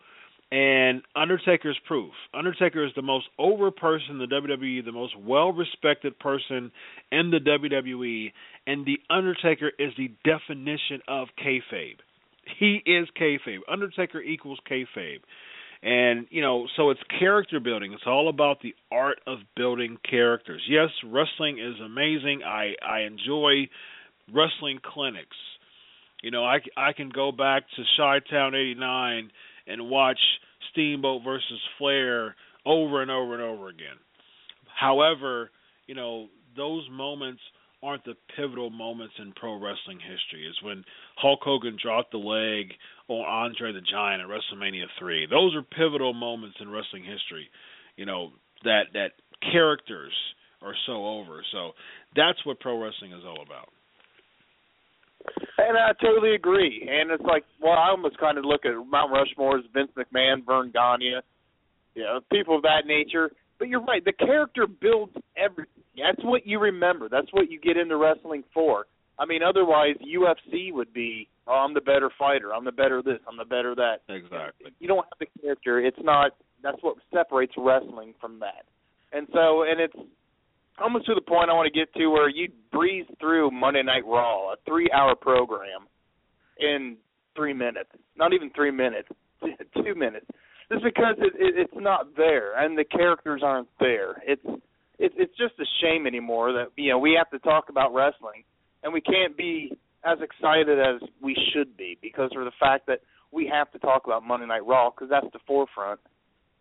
and 0.52 1.00
Undertaker's 1.16 1.78
proof. 1.86 2.12
Undertaker 2.34 2.84
is 2.84 2.92
the 2.94 3.02
most 3.02 3.24
over 3.38 3.70
person 3.70 4.10
in 4.10 4.18
the 4.18 4.26
WWE, 4.26 4.84
the 4.84 4.92
most 4.92 5.18
well 5.18 5.50
respected 5.50 6.18
person 6.18 6.70
in 7.10 7.30
the 7.30 7.38
WWE, 7.38 8.32
and 8.66 8.84
the 8.84 8.98
Undertaker 9.08 9.72
is 9.78 9.92
the 9.96 10.12
definition 10.24 11.00
of 11.08 11.28
kayfabe. 11.42 11.96
He 12.58 12.82
is 12.84 13.08
kayfabe. 13.18 13.60
Undertaker 13.66 14.20
equals 14.20 14.58
kayfabe. 14.70 15.20
And, 15.82 16.26
you 16.30 16.42
know, 16.42 16.66
so 16.76 16.90
it's 16.90 17.00
character 17.18 17.58
building. 17.58 17.94
It's 17.94 18.02
all 18.06 18.28
about 18.28 18.60
the 18.60 18.74
art 18.92 19.20
of 19.26 19.38
building 19.56 19.96
characters. 20.08 20.62
Yes, 20.68 20.90
wrestling 21.02 21.58
is 21.58 21.80
amazing. 21.82 22.42
I 22.44 22.74
I 22.86 23.00
enjoy 23.00 23.68
wrestling 24.32 24.80
clinics. 24.84 25.36
You 26.22 26.30
know, 26.30 26.44
I 26.44 26.58
I 26.76 26.92
can 26.92 27.08
go 27.08 27.32
back 27.32 27.62
to 27.76 27.82
Chi 27.96 28.18
Town 28.30 28.54
89 28.54 29.30
and 29.66 29.88
watch 29.88 30.18
Steamboat 30.70 31.22
versus 31.24 31.60
Flair 31.78 32.34
over 32.64 33.02
and 33.02 33.10
over 33.10 33.34
and 33.34 33.42
over 33.42 33.68
again. 33.68 33.96
However, 34.78 35.50
you 35.86 35.94
know, 35.94 36.28
those 36.56 36.86
moments 36.90 37.40
aren't 37.82 38.04
the 38.04 38.14
pivotal 38.36 38.70
moments 38.70 39.14
in 39.18 39.32
pro 39.32 39.54
wrestling 39.54 39.98
history. 39.98 40.46
Is 40.46 40.56
when 40.62 40.84
Hulk 41.16 41.40
Hogan 41.42 41.76
dropped 41.82 42.12
the 42.12 42.18
leg 42.18 42.72
on 43.08 43.24
Andre 43.24 43.72
the 43.72 43.80
Giant 43.80 44.22
at 44.22 44.28
WrestleMania 44.28 44.84
3. 44.98 45.26
Those 45.26 45.54
are 45.54 45.62
pivotal 45.62 46.14
moments 46.14 46.56
in 46.60 46.70
wrestling 46.70 47.04
history. 47.04 47.48
You 47.96 48.06
know, 48.06 48.30
that 48.64 48.84
that 48.94 49.12
characters 49.52 50.12
are 50.62 50.74
so 50.86 51.04
over. 51.04 51.42
So 51.50 51.72
that's 52.14 52.44
what 52.46 52.60
pro 52.60 52.80
wrestling 52.80 53.12
is 53.12 53.24
all 53.26 53.42
about. 53.44 53.70
And 55.58 55.76
I 55.76 55.92
totally 56.02 56.34
agree. 56.34 56.88
And 56.90 57.10
it's 57.10 57.22
like, 57.24 57.44
well, 57.60 57.72
I 57.74 57.90
almost 57.90 58.18
kind 58.18 58.38
of 58.38 58.44
look 58.44 58.64
at 58.64 58.72
Mount 58.88 59.12
Rushmore 59.12 59.58
as 59.58 59.64
Vince 59.72 59.90
McMahon, 59.96 60.44
Verne 60.44 60.70
Gagne, 60.72 61.20
you 61.94 62.02
know, 62.02 62.20
people 62.32 62.56
of 62.56 62.62
that 62.62 62.86
nature. 62.86 63.30
But 63.58 63.68
you're 63.68 63.82
right. 63.84 64.04
The 64.04 64.12
character 64.12 64.66
builds 64.66 65.12
everything. 65.36 65.84
That's 65.96 66.24
what 66.24 66.46
you 66.46 66.58
remember. 66.58 67.08
That's 67.08 67.28
what 67.32 67.50
you 67.50 67.60
get 67.60 67.76
into 67.76 67.96
wrestling 67.96 68.44
for. 68.52 68.86
I 69.18 69.26
mean, 69.26 69.42
otherwise, 69.42 69.96
UFC 70.02 70.72
would 70.72 70.92
be, 70.92 71.28
oh, 71.46 71.52
I'm 71.52 71.74
the 71.74 71.80
better 71.80 72.10
fighter. 72.18 72.52
I'm 72.52 72.64
the 72.64 72.72
better 72.72 73.02
this. 73.02 73.18
I'm 73.28 73.36
the 73.36 73.44
better 73.44 73.74
that. 73.74 73.98
Exactly. 74.08 74.72
You 74.80 74.88
don't 74.88 75.04
have 75.04 75.18
the 75.20 75.26
character. 75.40 75.78
It's 75.78 75.98
not. 76.02 76.32
That's 76.62 76.78
what 76.80 76.96
separates 77.12 77.52
wrestling 77.56 78.14
from 78.20 78.40
that. 78.40 78.64
And 79.12 79.28
so, 79.32 79.62
and 79.62 79.80
it's 79.80 79.94
almost 80.80 81.06
to 81.06 81.14
the 81.14 81.20
point 81.20 81.50
I 81.50 81.54
want 81.54 81.72
to 81.72 81.78
get 81.78 81.92
to 81.94 82.08
where 82.08 82.28
you 82.28 82.48
breeze 82.72 83.06
through 83.20 83.50
Monday 83.50 83.82
Night 83.82 84.04
Raw, 84.06 84.52
a 84.52 84.56
three-hour 84.66 85.16
program, 85.16 85.86
in 86.58 86.96
three 87.36 87.52
minutes. 87.52 87.90
Not 88.16 88.32
even 88.32 88.50
three 88.50 88.70
minutes, 88.70 89.08
two 89.42 89.94
minutes. 89.94 90.26
Just 90.70 90.84
because 90.84 91.16
it, 91.18 91.32
it, 91.36 91.54
it's 91.58 91.74
not 91.76 92.16
there 92.16 92.58
and 92.58 92.78
the 92.78 92.84
characters 92.84 93.42
aren't 93.44 93.68
there. 93.78 94.22
It's 94.26 94.42
it's 94.98 95.14
it's 95.18 95.36
just 95.36 95.54
a 95.60 95.64
shame 95.82 96.06
anymore 96.06 96.52
that 96.52 96.68
you 96.76 96.90
know 96.90 96.98
we 96.98 97.14
have 97.18 97.28
to 97.30 97.38
talk 97.40 97.68
about 97.68 97.92
wrestling 97.92 98.44
and 98.82 98.92
we 98.92 99.00
can't 99.00 99.36
be 99.36 99.76
as 100.04 100.18
excited 100.22 100.78
as 100.78 101.06
we 101.20 101.36
should 101.52 101.76
be 101.76 101.98
because 102.00 102.30
of 102.36 102.44
the 102.44 102.52
fact 102.58 102.86
that 102.86 103.00
we 103.32 103.50
have 103.52 103.70
to 103.72 103.78
talk 103.80 104.06
about 104.06 104.22
Monday 104.22 104.46
Night 104.46 104.64
Raw 104.64 104.90
because 104.90 105.10
that's 105.10 105.30
the 105.32 105.40
forefront. 105.46 106.00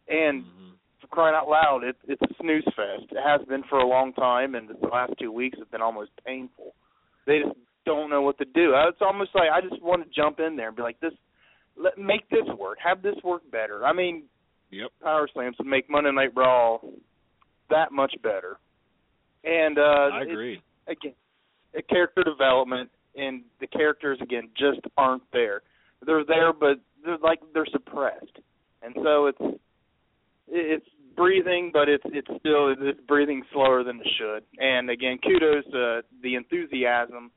And 0.10 0.44
mm-hmm 0.44 0.72
crying 1.12 1.36
out 1.36 1.48
loud, 1.48 1.84
it, 1.84 1.96
it's 2.08 2.22
a 2.22 2.34
snooze 2.42 2.64
fest. 2.66 3.12
It 3.12 3.18
has 3.24 3.46
been 3.48 3.64
for 3.70 3.80
a 3.80 3.88
long 3.88 4.14
time, 4.14 4.56
and 4.56 4.70
the 4.70 4.88
last 4.88 5.14
two 5.20 5.32
weeks 5.32 5.60
have 5.60 5.72
been 5.72 5.82
almost 5.82 6.12
painful. 6.26 6.74
They 7.28 7.40
just 7.40 7.58
don't 7.86 8.10
know 8.10 8.22
what 8.22 8.38
to 8.40 8.46
do. 8.46 8.74
It's 8.88 9.02
almost 9.02 9.32
like 9.36 9.50
I 9.54 9.62
just 9.62 9.82
want 9.82 10.04
to 10.04 10.10
jump 10.16 10.40
in 10.40 10.56
there 10.56 10.68
and 10.68 10.76
be 10.76 10.84
like, 10.84 11.00
"This, 11.00 11.14
let 11.78 11.98
make 11.98 12.30
this 12.30 12.48
work. 12.58 12.78
Have 12.84 13.02
this 13.02 13.16
work 13.24 13.44
better." 13.52 13.86
I 13.86 13.94
mean, 13.94 14.24
yep. 14.72 14.90
Power 15.02 15.28
Slams 15.32 15.58
would 15.60 15.68
make 15.68 15.90
Monday 15.90 16.12
Night 16.12 16.32
Raw 16.36 16.80
that 17.70 17.92
much 17.92 18.14
better. 18.24 18.58
And 19.44 19.78
uh 19.78 20.10
I 20.14 20.22
agree. 20.22 20.62
Again, 20.88 21.14
a 21.76 21.82
character 21.82 22.24
development 22.24 22.90
and 23.16 23.44
the 23.60 23.68
characters 23.68 24.20
again 24.22 24.50
just 24.58 24.82
aren't 24.98 25.24
there. 25.32 25.62
They're 26.06 26.26
there, 26.26 26.54
but 26.54 26.80
they're 27.04 27.18
like 27.18 27.40
they're 27.54 27.68
suppressed, 27.72 28.40
and 28.82 28.96
so 29.04 29.28
it's 29.28 29.60
it's 30.48 30.86
breathing, 31.16 31.72
but 31.74 31.90
it's 31.90 32.04
it's 32.08 32.28
still 32.40 32.74
it's 32.78 33.00
breathing 33.08 33.44
slower 33.54 33.84
than 33.84 34.00
it 34.00 34.08
should. 34.18 34.44
And 34.60 34.90
again, 34.90 35.18
kudos 35.24 35.66
to 35.72 36.02
the 36.22 36.36
enthusiasm 36.36 37.32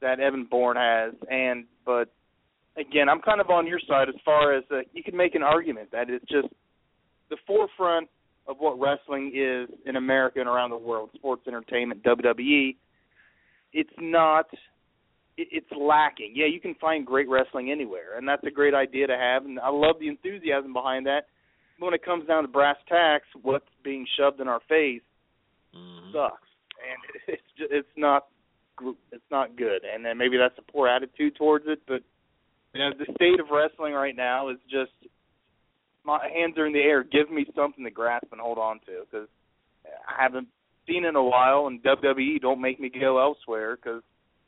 that 0.00 0.20
Evan 0.20 0.46
Bourne 0.50 0.76
has. 0.76 1.14
And 1.30 1.64
but 1.84 2.12
again, 2.76 3.08
I'm 3.08 3.20
kind 3.20 3.40
of 3.40 3.50
on 3.50 3.66
your 3.66 3.80
side 3.88 4.08
as 4.08 4.14
far 4.24 4.54
as 4.54 4.64
uh, 4.70 4.80
you 4.92 5.02
can 5.02 5.16
make 5.16 5.34
an 5.34 5.42
argument 5.42 5.90
that 5.92 6.10
it's 6.10 6.24
just 6.26 6.48
the 7.30 7.36
forefront 7.46 8.08
of 8.46 8.56
what 8.58 8.78
wrestling 8.78 9.32
is 9.34 9.68
in 9.86 9.96
America 9.96 10.40
and 10.40 10.48
around 10.48 10.70
the 10.70 10.76
world, 10.76 11.10
sports 11.14 11.42
entertainment, 11.46 12.02
WWE. 12.02 12.76
It's 13.72 13.90
not. 13.98 14.46
It's 15.38 15.66
lacking. 15.74 16.32
Yeah, 16.34 16.44
you 16.44 16.60
can 16.60 16.74
find 16.74 17.06
great 17.06 17.26
wrestling 17.26 17.70
anywhere, 17.70 18.18
and 18.18 18.28
that's 18.28 18.44
a 18.44 18.50
great 18.50 18.74
idea 18.74 19.06
to 19.06 19.16
have. 19.16 19.46
And 19.46 19.58
I 19.58 19.70
love 19.70 19.96
the 19.98 20.08
enthusiasm 20.08 20.74
behind 20.74 21.06
that 21.06 21.28
when 21.82 21.94
it 21.94 22.04
comes 22.04 22.26
down 22.26 22.42
to 22.42 22.48
brass 22.48 22.76
tacks, 22.88 23.26
what's 23.42 23.66
being 23.84 24.06
shoved 24.16 24.40
in 24.40 24.48
our 24.48 24.60
face 24.68 25.02
mm-hmm. 25.74 26.12
sucks, 26.12 26.48
and 26.80 27.00
it's 27.28 27.42
just, 27.58 27.72
it's 27.72 27.96
not 27.96 28.26
it's 29.12 29.30
not 29.30 29.56
good. 29.56 29.82
And 29.84 30.04
then 30.04 30.18
maybe 30.18 30.36
that's 30.38 30.58
a 30.58 30.72
poor 30.72 30.88
attitude 30.88 31.36
towards 31.36 31.66
it, 31.68 31.80
but 31.86 32.02
you 32.74 32.80
know 32.80 32.90
the 32.98 33.12
state 33.14 33.40
of 33.40 33.46
wrestling 33.52 33.92
right 33.92 34.16
now 34.16 34.48
is 34.48 34.58
just 34.70 34.92
my 36.04 36.18
hands 36.34 36.56
are 36.58 36.66
in 36.66 36.72
the 36.72 36.80
air. 36.80 37.04
Give 37.04 37.30
me 37.30 37.46
something 37.54 37.84
to 37.84 37.90
grasp 37.90 38.26
and 38.32 38.40
hold 38.40 38.58
on 38.58 38.80
to 38.86 39.04
because 39.10 39.28
I 39.84 40.22
haven't 40.22 40.48
seen 40.86 41.04
in 41.04 41.16
a 41.16 41.22
while, 41.22 41.66
and 41.66 41.82
WWE 41.82 42.40
don't 42.40 42.60
make 42.60 42.80
me 42.80 42.90
go 42.90 43.20
elsewhere 43.20 43.76
because 43.76 44.02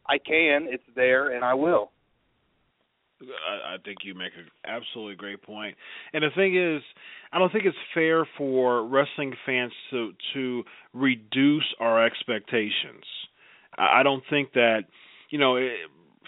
I 0.08 0.18
can. 0.18 0.66
It's 0.68 0.84
there, 0.94 1.34
and 1.34 1.44
I 1.44 1.54
will. 1.54 1.90
I, 3.74 3.76
think 3.84 3.98
you 4.04 4.14
make 4.14 4.32
an 4.36 4.46
absolutely 4.66 5.16
great 5.16 5.42
point. 5.42 5.76
And 6.12 6.22
the 6.22 6.30
thing 6.34 6.56
is, 6.56 6.82
I 7.32 7.38
don't 7.38 7.52
think 7.52 7.64
it's 7.64 7.76
fair 7.92 8.26
for 8.38 8.86
wrestling 8.86 9.34
fans 9.46 9.72
to 9.90 10.12
to 10.34 10.62
reduce 10.92 11.74
our 11.80 12.04
expectations. 12.04 13.04
I, 13.76 14.02
don't 14.02 14.22
think 14.30 14.52
that 14.54 14.82
you 15.30 15.38
know. 15.38 15.56
It, 15.56 15.72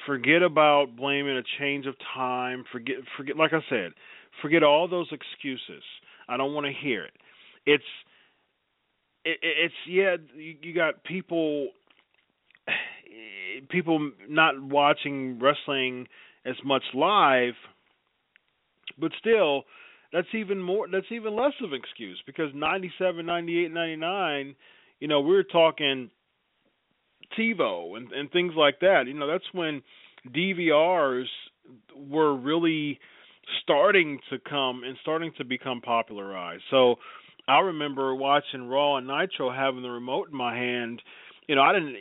forget 0.07 0.43
about 0.43 0.97
blaming 0.97 1.37
a 1.37 1.43
change 1.59 1.87
of 1.87 1.95
time. 2.15 2.65
Forget 2.73 2.97
forget 3.17 3.37
like 3.37 3.53
I 3.53 3.61
said, 3.69 3.93
forget 4.41 4.63
all 4.63 4.89
those 4.89 5.09
excuses. 5.13 5.83
I 6.29 6.37
don't 6.37 6.55
want 6.55 6.67
to 6.67 6.73
hear 6.73 7.05
it. 7.05 7.13
It's 7.67 7.85
it, 9.25 9.39
it's 9.43 9.75
yeah. 9.89 10.17
You, 10.35 10.55
you 10.63 10.75
got 10.75 11.05
people 11.05 11.69
eh, 12.69 13.61
people 13.69 14.13
not 14.29 14.61
watching 14.63 15.39
wrestling 15.39 16.07
as 16.47 16.57
much 16.65 16.83
live, 16.95 17.55
but 18.99 19.11
still, 19.19 19.65
that's 20.13 20.29
even 20.35 20.61
more. 20.61 20.87
That's 20.91 21.11
even 21.11 21.35
less 21.37 21.53
of 21.63 21.73
an 21.73 21.79
excuse 21.79 22.21
because 22.27 22.51
97, 22.55 23.27
98, 23.27 23.73
99, 23.73 24.55
you 25.01 25.09
know, 25.09 25.21
we 25.21 25.31
we're 25.31 25.43
talking 25.43 26.11
TiVo 27.39 27.97
and 27.97 28.13
and 28.13 28.31
things 28.31 28.53
like 28.57 28.81
that. 28.81 29.05
You 29.07 29.15
know, 29.15 29.27
that's 29.27 29.45
when 29.53 29.83
DVRs 30.35 31.27
were 31.97 32.35
really 32.35 32.99
starting 33.63 34.19
to 34.31 34.39
come 34.39 34.83
and 34.85 34.97
starting 35.03 35.33
to 35.39 35.45
become 35.45 35.81
popularized. 35.81 36.63
So 36.71 36.97
I 37.49 37.61
remember 37.61 38.15
watching 38.15 38.69
Raw 38.69 38.97
and 38.97 39.07
Nitro 39.07 39.53
having 39.53 39.83
the 39.83 39.91
remote 39.91 40.29
in 40.31 40.37
my 40.37 40.57
hand. 40.57 41.03
You 41.47 41.57
know, 41.57 41.63
I 41.63 41.73
didn't 41.73 41.97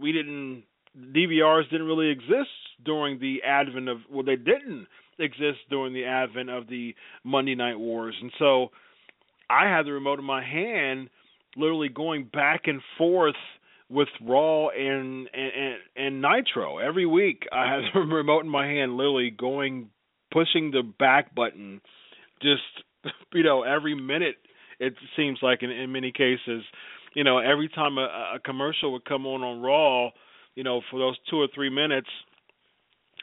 we 0.00 0.12
didn't 0.12 0.64
DVRs 0.98 1.70
didn't 1.70 1.86
really 1.86 2.10
exist 2.10 2.50
during 2.84 3.18
the 3.18 3.42
advent 3.44 3.88
of 3.88 3.98
well 4.10 4.22
they 4.22 4.36
didn't 4.36 4.86
exist 5.18 5.58
during 5.70 5.92
the 5.92 6.04
advent 6.04 6.50
of 6.50 6.68
the 6.68 6.94
Monday 7.24 7.54
Night 7.54 7.78
Wars. 7.78 8.14
And 8.20 8.30
so 8.38 8.68
I 9.50 9.68
had 9.68 9.86
the 9.86 9.92
remote 9.92 10.18
in 10.18 10.24
my 10.24 10.44
hand 10.44 11.10
literally 11.56 11.88
going 11.88 12.24
back 12.32 12.62
and 12.66 12.80
forth 12.96 13.34
with 13.88 14.08
Raw 14.20 14.68
and 14.68 15.28
and 15.32 15.52
and, 15.56 15.76
and 15.96 16.22
Nitro 16.22 16.78
every 16.78 17.06
week. 17.06 17.44
I 17.52 17.72
had 17.72 17.80
the 17.94 18.00
remote 18.14 18.44
in 18.44 18.50
my 18.50 18.66
hand, 18.66 18.96
literally 18.96 19.30
going, 19.30 19.90
pushing 20.30 20.70
the 20.70 20.82
back 20.82 21.34
button, 21.34 21.80
just 22.42 22.62
you 23.32 23.42
know, 23.42 23.62
every 23.62 23.94
minute 23.94 24.36
it 24.80 24.94
seems 25.16 25.40
like 25.42 25.62
in, 25.62 25.70
in 25.70 25.90
many 25.90 26.12
cases, 26.12 26.62
you 27.14 27.24
know, 27.24 27.38
every 27.38 27.68
time 27.68 27.98
a, 27.98 28.36
a 28.36 28.38
commercial 28.44 28.92
would 28.92 29.04
come 29.04 29.26
on 29.26 29.42
on 29.42 29.60
Raw, 29.60 30.10
you 30.58 30.64
know, 30.64 30.80
for 30.90 30.98
those 30.98 31.16
two 31.30 31.36
or 31.36 31.46
three 31.54 31.70
minutes, 31.70 32.08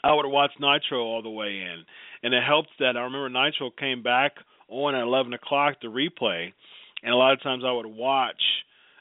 I 0.01 0.13
would 0.13 0.25
watch 0.25 0.51
Nitro 0.57 1.03
all 1.03 1.21
the 1.21 1.29
way 1.29 1.49
in, 1.49 1.83
and 2.23 2.33
it 2.33 2.41
helped 2.41 2.69
that 2.79 2.95
I 2.95 3.01
remember 3.01 3.27
Nitro 3.27 3.71
came 3.77 4.01
back 4.01 4.31
on 4.69 4.95
at 4.95 5.01
eleven 5.01 5.33
o'clock 5.33 5.81
to 5.81 5.87
replay, 5.87 6.53
and 7.03 7.13
a 7.13 7.17
lot 7.17 7.33
of 7.33 7.43
times 7.43 7.63
I 7.67 7.73
would 7.73 7.87
watch 7.87 8.41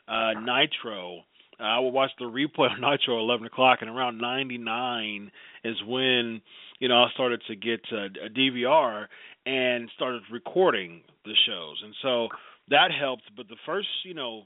uh 0.09 0.33
Nitro. 0.33 1.19
Uh, 1.61 1.63
I 1.63 1.79
would 1.79 1.91
watch 1.91 2.11
the 2.19 2.25
replay 2.25 2.71
on 2.73 2.81
Nitro 2.91 3.19
at 3.19 3.21
eleven 3.21 3.47
o'clock, 3.47 3.79
and 3.83 3.89
around 3.89 4.19
ninety 4.19 4.59
nine 4.59 5.31
is 5.63 5.77
when 5.87 6.43
you 6.81 6.89
know 6.89 7.05
I 7.05 7.11
started 7.15 7.41
to 7.47 7.55
get 7.55 7.83
uh, 7.93 8.07
a 8.27 8.31
DVR 8.37 9.07
and 9.47 9.89
started 9.95 10.23
recording 10.33 11.03
the 11.25 11.35
shows, 11.47 11.81
and 11.85 11.95
so 12.03 12.27
that 12.69 12.89
helped. 12.91 13.31
But 13.37 13.47
the 13.47 13.57
first, 13.65 13.87
you 14.05 14.15
know, 14.15 14.43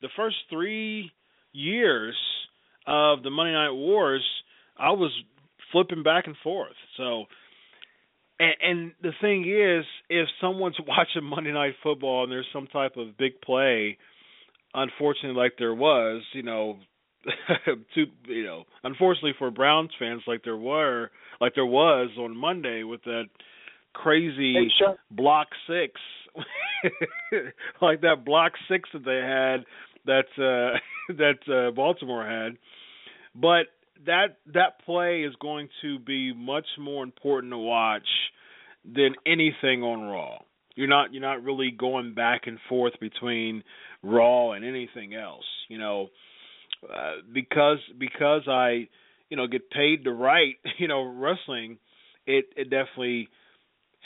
the 0.00 0.08
first 0.16 0.36
three 0.48 1.12
years 1.52 2.16
of 2.88 3.22
the 3.22 3.30
Monday 3.30 3.52
Night 3.52 3.72
Wars, 3.72 4.24
I 4.78 4.90
was 4.90 5.12
flipping 5.70 6.02
back 6.02 6.26
and 6.26 6.36
forth. 6.42 6.74
So, 6.96 7.24
and, 8.40 8.54
and 8.62 8.92
the 9.02 9.12
thing 9.20 9.42
is, 9.42 9.84
if 10.08 10.26
someone's 10.40 10.76
watching 10.86 11.22
Monday 11.22 11.52
Night 11.52 11.74
Football 11.82 12.24
and 12.24 12.32
there's 12.32 12.46
some 12.52 12.66
type 12.66 12.96
of 12.96 13.18
big 13.18 13.40
play, 13.42 13.98
unfortunately, 14.74 15.40
like 15.40 15.52
there 15.58 15.74
was, 15.74 16.22
you 16.32 16.42
know, 16.42 16.78
to 17.94 18.04
you 18.26 18.44
know, 18.44 18.64
unfortunately 18.84 19.34
for 19.38 19.50
Browns 19.50 19.90
fans, 19.98 20.22
like 20.26 20.44
there 20.44 20.56
were, 20.56 21.10
like 21.40 21.54
there 21.54 21.66
was 21.66 22.10
on 22.18 22.34
Monday 22.34 22.84
with 22.84 23.02
that 23.04 23.24
crazy 23.92 24.54
Hey, 24.54 24.68
block 25.10 25.48
six, 25.66 26.00
like 27.82 28.00
that 28.00 28.24
block 28.24 28.52
six 28.70 28.88
that 28.94 29.04
they 29.04 29.16
had 29.16 29.66
that 30.06 30.26
uh 30.38 30.78
that 31.14 31.52
uh 31.52 31.72
Baltimore 31.72 32.24
had. 32.24 32.56
But 33.40 33.66
that 34.06 34.38
that 34.54 34.84
play 34.84 35.22
is 35.22 35.34
going 35.40 35.68
to 35.82 35.98
be 35.98 36.32
much 36.32 36.66
more 36.78 37.02
important 37.04 37.52
to 37.52 37.58
watch 37.58 38.06
than 38.84 39.14
anything 39.26 39.82
on 39.82 40.02
Raw. 40.02 40.38
You're 40.74 40.88
not 40.88 41.12
you're 41.12 41.22
not 41.22 41.42
really 41.42 41.70
going 41.70 42.14
back 42.14 42.42
and 42.46 42.58
forth 42.68 42.94
between 43.00 43.64
Raw 44.02 44.52
and 44.52 44.64
anything 44.64 45.14
else. 45.14 45.44
You 45.68 45.78
know, 45.78 46.08
uh, 46.82 47.16
because 47.32 47.78
because 47.98 48.42
I 48.48 48.88
you 49.28 49.36
know 49.36 49.46
get 49.46 49.70
paid 49.70 50.04
to 50.04 50.12
write 50.12 50.56
you 50.78 50.88
know 50.88 51.02
wrestling, 51.02 51.78
it 52.26 52.46
it 52.56 52.70
definitely 52.70 53.28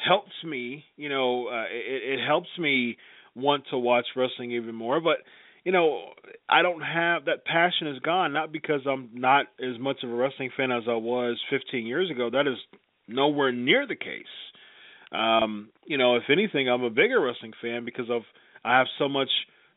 helps 0.06 0.32
me. 0.44 0.84
You 0.96 1.08
know, 1.08 1.48
uh, 1.48 1.64
it, 1.70 2.18
it 2.18 2.26
helps 2.26 2.48
me 2.58 2.96
want 3.34 3.64
to 3.70 3.78
watch 3.78 4.06
wrestling 4.16 4.52
even 4.52 4.74
more. 4.74 5.00
But 5.00 5.18
you 5.64 5.72
know, 5.72 6.10
I 6.48 6.62
don't 6.62 6.80
have 6.80 7.26
that 7.26 7.44
passion 7.44 7.88
is 7.88 7.98
gone. 8.00 8.32
Not 8.32 8.52
because 8.52 8.80
I'm 8.86 9.10
not 9.14 9.46
as 9.60 9.78
much 9.78 9.98
of 10.02 10.10
a 10.10 10.14
wrestling 10.14 10.50
fan 10.56 10.72
as 10.72 10.84
I 10.88 10.94
was 10.94 11.38
15 11.50 11.86
years 11.86 12.10
ago. 12.10 12.30
That 12.30 12.46
is 12.46 12.58
nowhere 13.08 13.52
near 13.52 13.86
the 13.86 13.96
case. 13.96 14.24
Um, 15.12 15.68
you 15.84 15.98
know, 15.98 16.16
if 16.16 16.24
anything, 16.30 16.68
I'm 16.68 16.82
a 16.82 16.90
bigger 16.90 17.20
wrestling 17.20 17.52
fan 17.60 17.84
because 17.84 18.10
of 18.10 18.22
I 18.64 18.78
have 18.78 18.86
so 18.98 19.08
much 19.08 19.28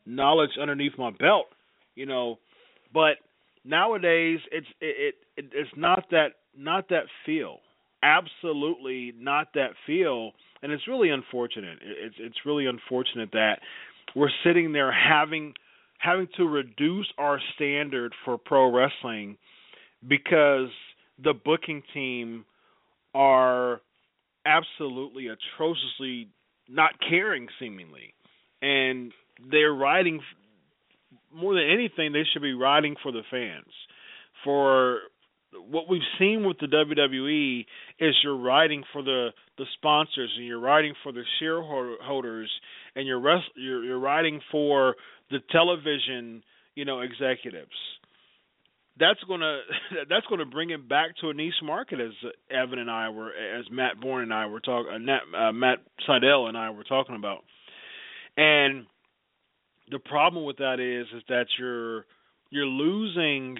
knowledge 0.06 0.50
underneath 0.60 0.92
my 0.98 1.10
belt. 1.10 1.46
You 1.94 2.06
know, 2.06 2.38
but 2.92 3.16
nowadays 3.64 4.40
it's 4.50 4.66
it, 4.80 5.14
it 5.36 5.46
it's 5.52 5.70
not 5.76 6.04
that 6.10 6.28
not 6.56 6.88
that 6.88 7.04
feel. 7.24 7.58
Absolutely 8.02 9.12
not 9.18 9.48
that 9.54 9.70
feel, 9.86 10.32
and 10.62 10.72
it's 10.72 10.86
really 10.88 11.10
unfortunate. 11.10 11.78
It's 11.82 12.16
it's 12.18 12.36
really 12.44 12.66
unfortunate 12.66 13.30
that 13.32 13.60
we're 14.14 14.30
sitting 14.44 14.72
there 14.72 14.92
having 14.92 15.54
having 15.98 16.28
to 16.36 16.44
reduce 16.44 17.06
our 17.18 17.40
standard 17.54 18.12
for 18.24 18.38
pro 18.38 18.70
wrestling 18.72 19.36
because 20.06 20.68
the 21.22 21.32
booking 21.32 21.82
team 21.94 22.44
are 23.14 23.80
absolutely 24.44 25.28
atrociously 25.28 26.28
not 26.68 26.92
caring 27.08 27.48
seemingly. 27.58 28.14
And 28.62 29.12
they're 29.50 29.72
riding 29.72 30.20
more 31.34 31.54
than 31.54 31.68
anything 31.68 32.12
they 32.12 32.24
should 32.32 32.42
be 32.42 32.54
riding 32.54 32.96
for 33.02 33.12
the 33.12 33.22
fans 33.30 33.72
for 34.44 35.00
what 35.68 35.88
we've 35.88 36.00
seen 36.18 36.44
with 36.44 36.58
the 36.58 36.66
WWE 36.66 37.66
is 37.98 38.14
you're 38.22 38.36
riding 38.36 38.84
for 38.92 39.02
the 39.02 39.30
the 39.58 39.64
sponsors 39.74 40.30
and 40.36 40.46
you're 40.46 40.60
riding 40.60 40.94
for 41.02 41.12
the 41.12 41.22
shareholders 41.38 42.50
and 42.94 43.06
you're 43.06 43.20
rest, 43.20 43.44
you're 43.56 43.84
you're 43.84 43.98
riding 43.98 44.40
for 44.50 44.96
the 45.30 45.38
television, 45.50 46.42
you 46.74 46.84
know, 46.84 47.00
executives. 47.00 47.70
That's 48.98 49.20
gonna 49.28 49.60
that's 50.08 50.26
gonna 50.26 50.46
bring 50.46 50.70
it 50.70 50.88
back 50.88 51.16
to 51.20 51.30
a 51.30 51.34
niche 51.34 51.54
market, 51.62 52.00
as 52.00 52.12
Evan 52.50 52.78
and 52.78 52.90
I 52.90 53.10
were, 53.10 53.30
as 53.30 53.64
Matt 53.70 54.00
Bourne 54.00 54.24
and 54.24 54.34
I 54.34 54.46
were 54.46 54.60
talking, 54.60 55.08
uh, 55.08 55.36
uh, 55.36 55.52
Matt 55.52 55.78
Sydal 56.08 56.48
and 56.48 56.56
I 56.56 56.70
were 56.70 56.84
talking 56.84 57.16
about. 57.16 57.44
And 58.36 58.86
the 59.90 59.98
problem 59.98 60.44
with 60.44 60.58
that 60.58 60.80
is, 60.80 61.06
is 61.16 61.22
that 61.28 61.46
you're 61.58 62.04
you're 62.50 62.66
losing 62.66 63.58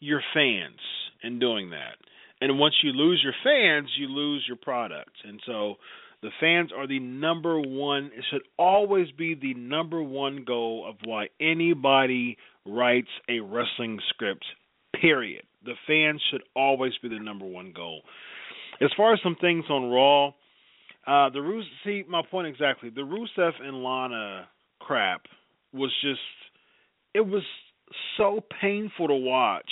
your 0.00 0.22
fans 0.34 0.80
in 1.22 1.38
doing 1.38 1.70
that. 1.70 1.96
And 2.40 2.58
once 2.58 2.74
you 2.82 2.92
lose 2.92 3.20
your 3.22 3.34
fans, 3.44 3.90
you 3.98 4.08
lose 4.08 4.44
your 4.48 4.56
product. 4.56 5.12
And 5.24 5.40
so 5.46 5.74
the 6.22 6.30
fans 6.40 6.70
are 6.76 6.86
the 6.86 6.98
number 6.98 7.60
one, 7.60 8.10
it 8.16 8.24
should 8.30 8.42
always 8.58 9.10
be 9.16 9.34
the 9.34 9.54
number 9.54 10.02
one 10.02 10.44
goal 10.44 10.86
of 10.88 10.96
why 11.04 11.28
anybody 11.40 12.36
writes 12.66 13.08
a 13.28 13.40
wrestling 13.40 13.98
script, 14.10 14.44
period. 15.00 15.44
The 15.64 15.74
fans 15.86 16.22
should 16.30 16.42
always 16.56 16.92
be 17.02 17.08
the 17.08 17.18
number 17.18 17.46
one 17.46 17.72
goal. 17.74 18.02
As 18.80 18.90
far 18.96 19.12
as 19.12 19.20
some 19.22 19.36
things 19.40 19.64
on 19.68 19.90
Raw, 19.90 20.28
uh, 21.06 21.30
the 21.30 21.40
Rus- 21.40 21.64
see 21.84 22.04
my 22.08 22.22
point 22.30 22.46
exactly. 22.46 22.90
The 22.90 23.02
Rusev 23.02 23.52
and 23.62 23.82
Lana 23.82 24.48
crap 24.78 25.22
was 25.72 25.90
just 26.02 26.20
it 27.14 27.20
was 27.20 27.42
so 28.16 28.40
painful 28.60 29.08
to 29.08 29.14
watch 29.14 29.70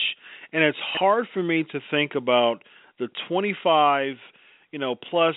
and 0.53 0.63
it's 0.63 0.79
hard 0.99 1.27
for 1.33 1.43
me 1.43 1.65
to 1.73 1.81
think 1.91 2.15
about 2.15 2.63
the 2.99 3.09
25 3.29 4.17
you 4.73 4.79
know 4.79 4.95
plus 4.95 5.35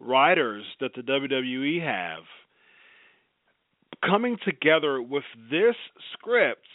writers 0.00 0.64
that 0.80 0.90
the 0.94 1.02
WWE 1.02 1.82
have 1.82 2.24
coming 4.04 4.36
together 4.44 5.00
with 5.00 5.24
this 5.50 5.74
script 6.12 6.66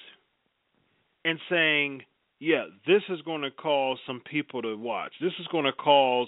and 1.24 1.40
saying 1.49 2.02
yeah 2.40 2.66
this 2.88 3.02
is 3.10 3.22
going 3.22 3.41
to 3.41 3.52
cause 3.52 3.98
some 4.08 4.22
people 4.30 4.62
to 4.62 4.76
watch. 4.76 5.14
This 5.22 5.34
is 5.40 5.48
going 5.48 5.66
to 5.66 5.74
cause 5.74 6.28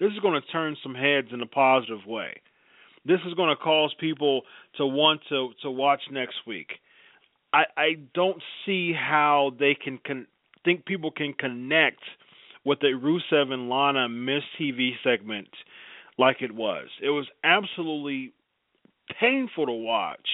this 0.00 0.12
is 0.12 0.18
going 0.20 0.40
to 0.40 0.46
turn 0.48 0.76
some 0.82 0.94
heads 0.94 1.28
in 1.32 1.40
a 1.40 1.46
positive 1.46 2.06
way. 2.06 2.40
This 3.06 3.20
is 3.26 3.34
going 3.34 3.50
to 3.50 3.62
cause 3.62 3.94
people 3.98 4.42
to 4.76 4.86
want 4.86 5.20
to 5.30 5.50
to 5.62 5.70
watch 5.70 6.00
next 6.10 6.36
week 6.46 6.68
I 7.54 7.64
I 7.76 7.88
don't 8.14 8.42
see 8.66 8.92
how 8.92 9.52
they 9.58 9.74
can 9.74 9.98
con- 10.04 10.26
think 10.64 10.84
people 10.84 11.10
can 11.10 11.32
connect 11.34 12.02
with 12.64 12.80
the 12.80 12.88
Rusev 12.88 13.52
and 13.52 13.68
Lana 13.68 14.08
Miz 14.08 14.42
TV 14.60 14.90
segment 15.04 15.48
like 16.18 16.38
it 16.40 16.52
was. 16.54 16.88
It 17.02 17.10
was 17.10 17.26
absolutely 17.44 18.32
painful 19.20 19.66
to 19.66 19.72
watch. 19.72 20.28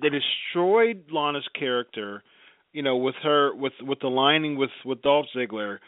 They 0.00 0.08
destroyed 0.08 1.04
Lana's 1.10 1.48
character, 1.58 2.22
you 2.72 2.82
know, 2.82 2.96
with 2.96 3.16
her 3.22 3.54
with 3.54 3.74
with 3.82 4.00
the 4.00 4.08
lining 4.08 4.56
with 4.56 4.70
with 4.84 5.02
Dolph 5.02 5.26
Ziggler. 5.36 5.78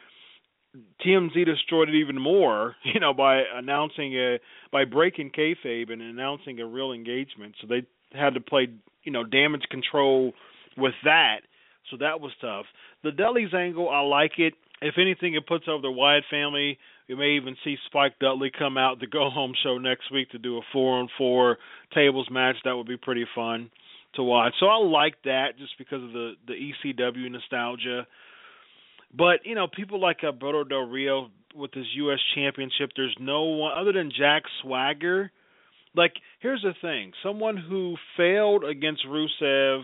TMZ 1.06 1.46
destroyed 1.46 1.88
it 1.88 1.94
even 1.94 2.20
more, 2.20 2.74
you 2.84 3.00
know, 3.00 3.14
by 3.14 3.42
announcing 3.54 4.14
a 4.14 4.38
by 4.72 4.84
breaking 4.84 5.30
kayfabe 5.30 5.90
and 5.90 6.02
announcing 6.02 6.60
a 6.60 6.66
real 6.66 6.92
engagement. 6.92 7.54
So 7.60 7.66
they 7.68 7.86
had 8.14 8.34
to 8.34 8.40
play, 8.40 8.68
you 9.02 9.12
know, 9.12 9.24
damage 9.24 9.64
control 9.70 10.32
with 10.76 10.94
that. 11.04 11.40
So 11.90 11.98
that 11.98 12.20
was 12.20 12.32
tough. 12.40 12.66
The 13.02 13.12
Dudley's 13.12 13.54
angle, 13.54 13.88
I 13.88 14.00
like 14.00 14.38
it. 14.38 14.54
If 14.80 14.94
anything, 14.98 15.34
it 15.34 15.46
puts 15.46 15.64
over 15.68 15.82
the 15.82 15.90
Wyatt 15.90 16.24
family. 16.30 16.78
We 17.08 17.14
may 17.14 17.36
even 17.36 17.56
see 17.64 17.76
Spike 17.86 18.18
Dudley 18.18 18.50
come 18.56 18.78
out 18.78 19.00
the 19.00 19.06
go 19.06 19.30
home 19.34 19.54
show 19.62 19.78
next 19.78 20.10
week 20.12 20.30
to 20.30 20.38
do 20.38 20.58
a 20.58 20.60
four 20.72 20.98
on 20.98 21.08
four 21.18 21.58
tables 21.94 22.28
match. 22.30 22.56
That 22.64 22.76
would 22.76 22.88
be 22.88 22.96
pretty 22.96 23.26
fun 23.34 23.70
to 24.14 24.22
watch. 24.22 24.54
So 24.60 24.66
I 24.66 24.76
like 24.76 25.16
that 25.24 25.58
just 25.58 25.72
because 25.78 26.02
of 26.02 26.12
the 26.12 26.32
the 26.46 26.54
ECW 26.54 27.30
nostalgia. 27.30 28.06
But 29.16 29.44
you 29.44 29.54
know, 29.54 29.66
people 29.68 30.00
like 30.00 30.24
Alberto 30.24 30.64
Del 30.64 30.86
Rio 30.86 31.30
with 31.54 31.72
his 31.72 31.86
U.S. 31.96 32.18
Championship. 32.34 32.90
There's 32.96 33.16
no 33.20 33.44
one 33.44 33.72
other 33.78 33.92
than 33.92 34.10
Jack 34.16 34.42
Swagger. 34.62 35.30
Like, 35.94 36.14
here's 36.40 36.62
the 36.62 36.74
thing: 36.80 37.12
someone 37.22 37.56
who 37.56 37.96
failed 38.16 38.64
against 38.64 39.06
Rusev, 39.06 39.82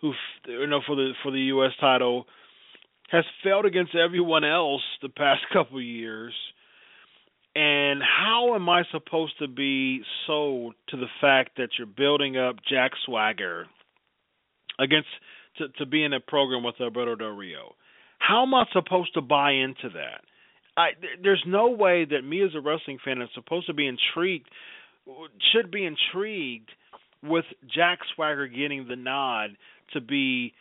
who 0.00 0.12
you 0.46 0.66
know 0.66 0.80
for 0.86 0.96
the 0.96 1.12
for 1.22 1.32
the 1.32 1.40
U.S. 1.40 1.72
title, 1.80 2.26
has 3.10 3.24
failed 3.42 3.66
against 3.66 3.94
everyone 3.94 4.44
else 4.44 4.82
the 5.02 5.08
past 5.08 5.42
couple 5.52 5.80
years. 5.80 6.34
And 7.54 8.00
how 8.02 8.54
am 8.54 8.68
I 8.68 8.84
supposed 8.92 9.38
to 9.40 9.48
be 9.48 10.02
sold 10.26 10.74
to 10.90 10.96
the 10.96 11.08
fact 11.20 11.56
that 11.56 11.70
you're 11.76 11.88
building 11.88 12.36
up 12.36 12.56
Jack 12.68 12.92
Swagger 13.04 13.66
against 14.78 15.08
to, 15.56 15.68
to 15.78 15.86
be 15.86 16.04
in 16.04 16.12
a 16.12 16.20
program 16.20 16.62
with 16.62 16.76
Alberto 16.80 17.16
Del 17.16 17.30
Rio? 17.30 17.74
How 18.18 18.42
am 18.42 18.54
I 18.54 18.64
supposed 18.72 19.14
to 19.14 19.22
buy 19.22 19.52
into 19.52 19.88
that? 19.94 20.20
I, 20.76 20.90
there's 21.20 21.42
no 21.46 21.70
way 21.70 22.04
that 22.04 22.22
me 22.22 22.44
as 22.44 22.54
a 22.54 22.60
wrestling 22.60 22.98
fan 23.04 23.20
is 23.20 23.28
supposed 23.34 23.66
to 23.66 23.74
be 23.74 23.88
intrigued, 23.88 24.46
should 25.52 25.70
be 25.70 25.84
intrigued 25.84 26.70
with 27.22 27.44
Jack 27.74 27.98
Swagger 28.14 28.46
getting 28.46 28.86
the 28.88 28.96
nod 28.96 29.56
to 29.92 30.00
be 30.00 30.52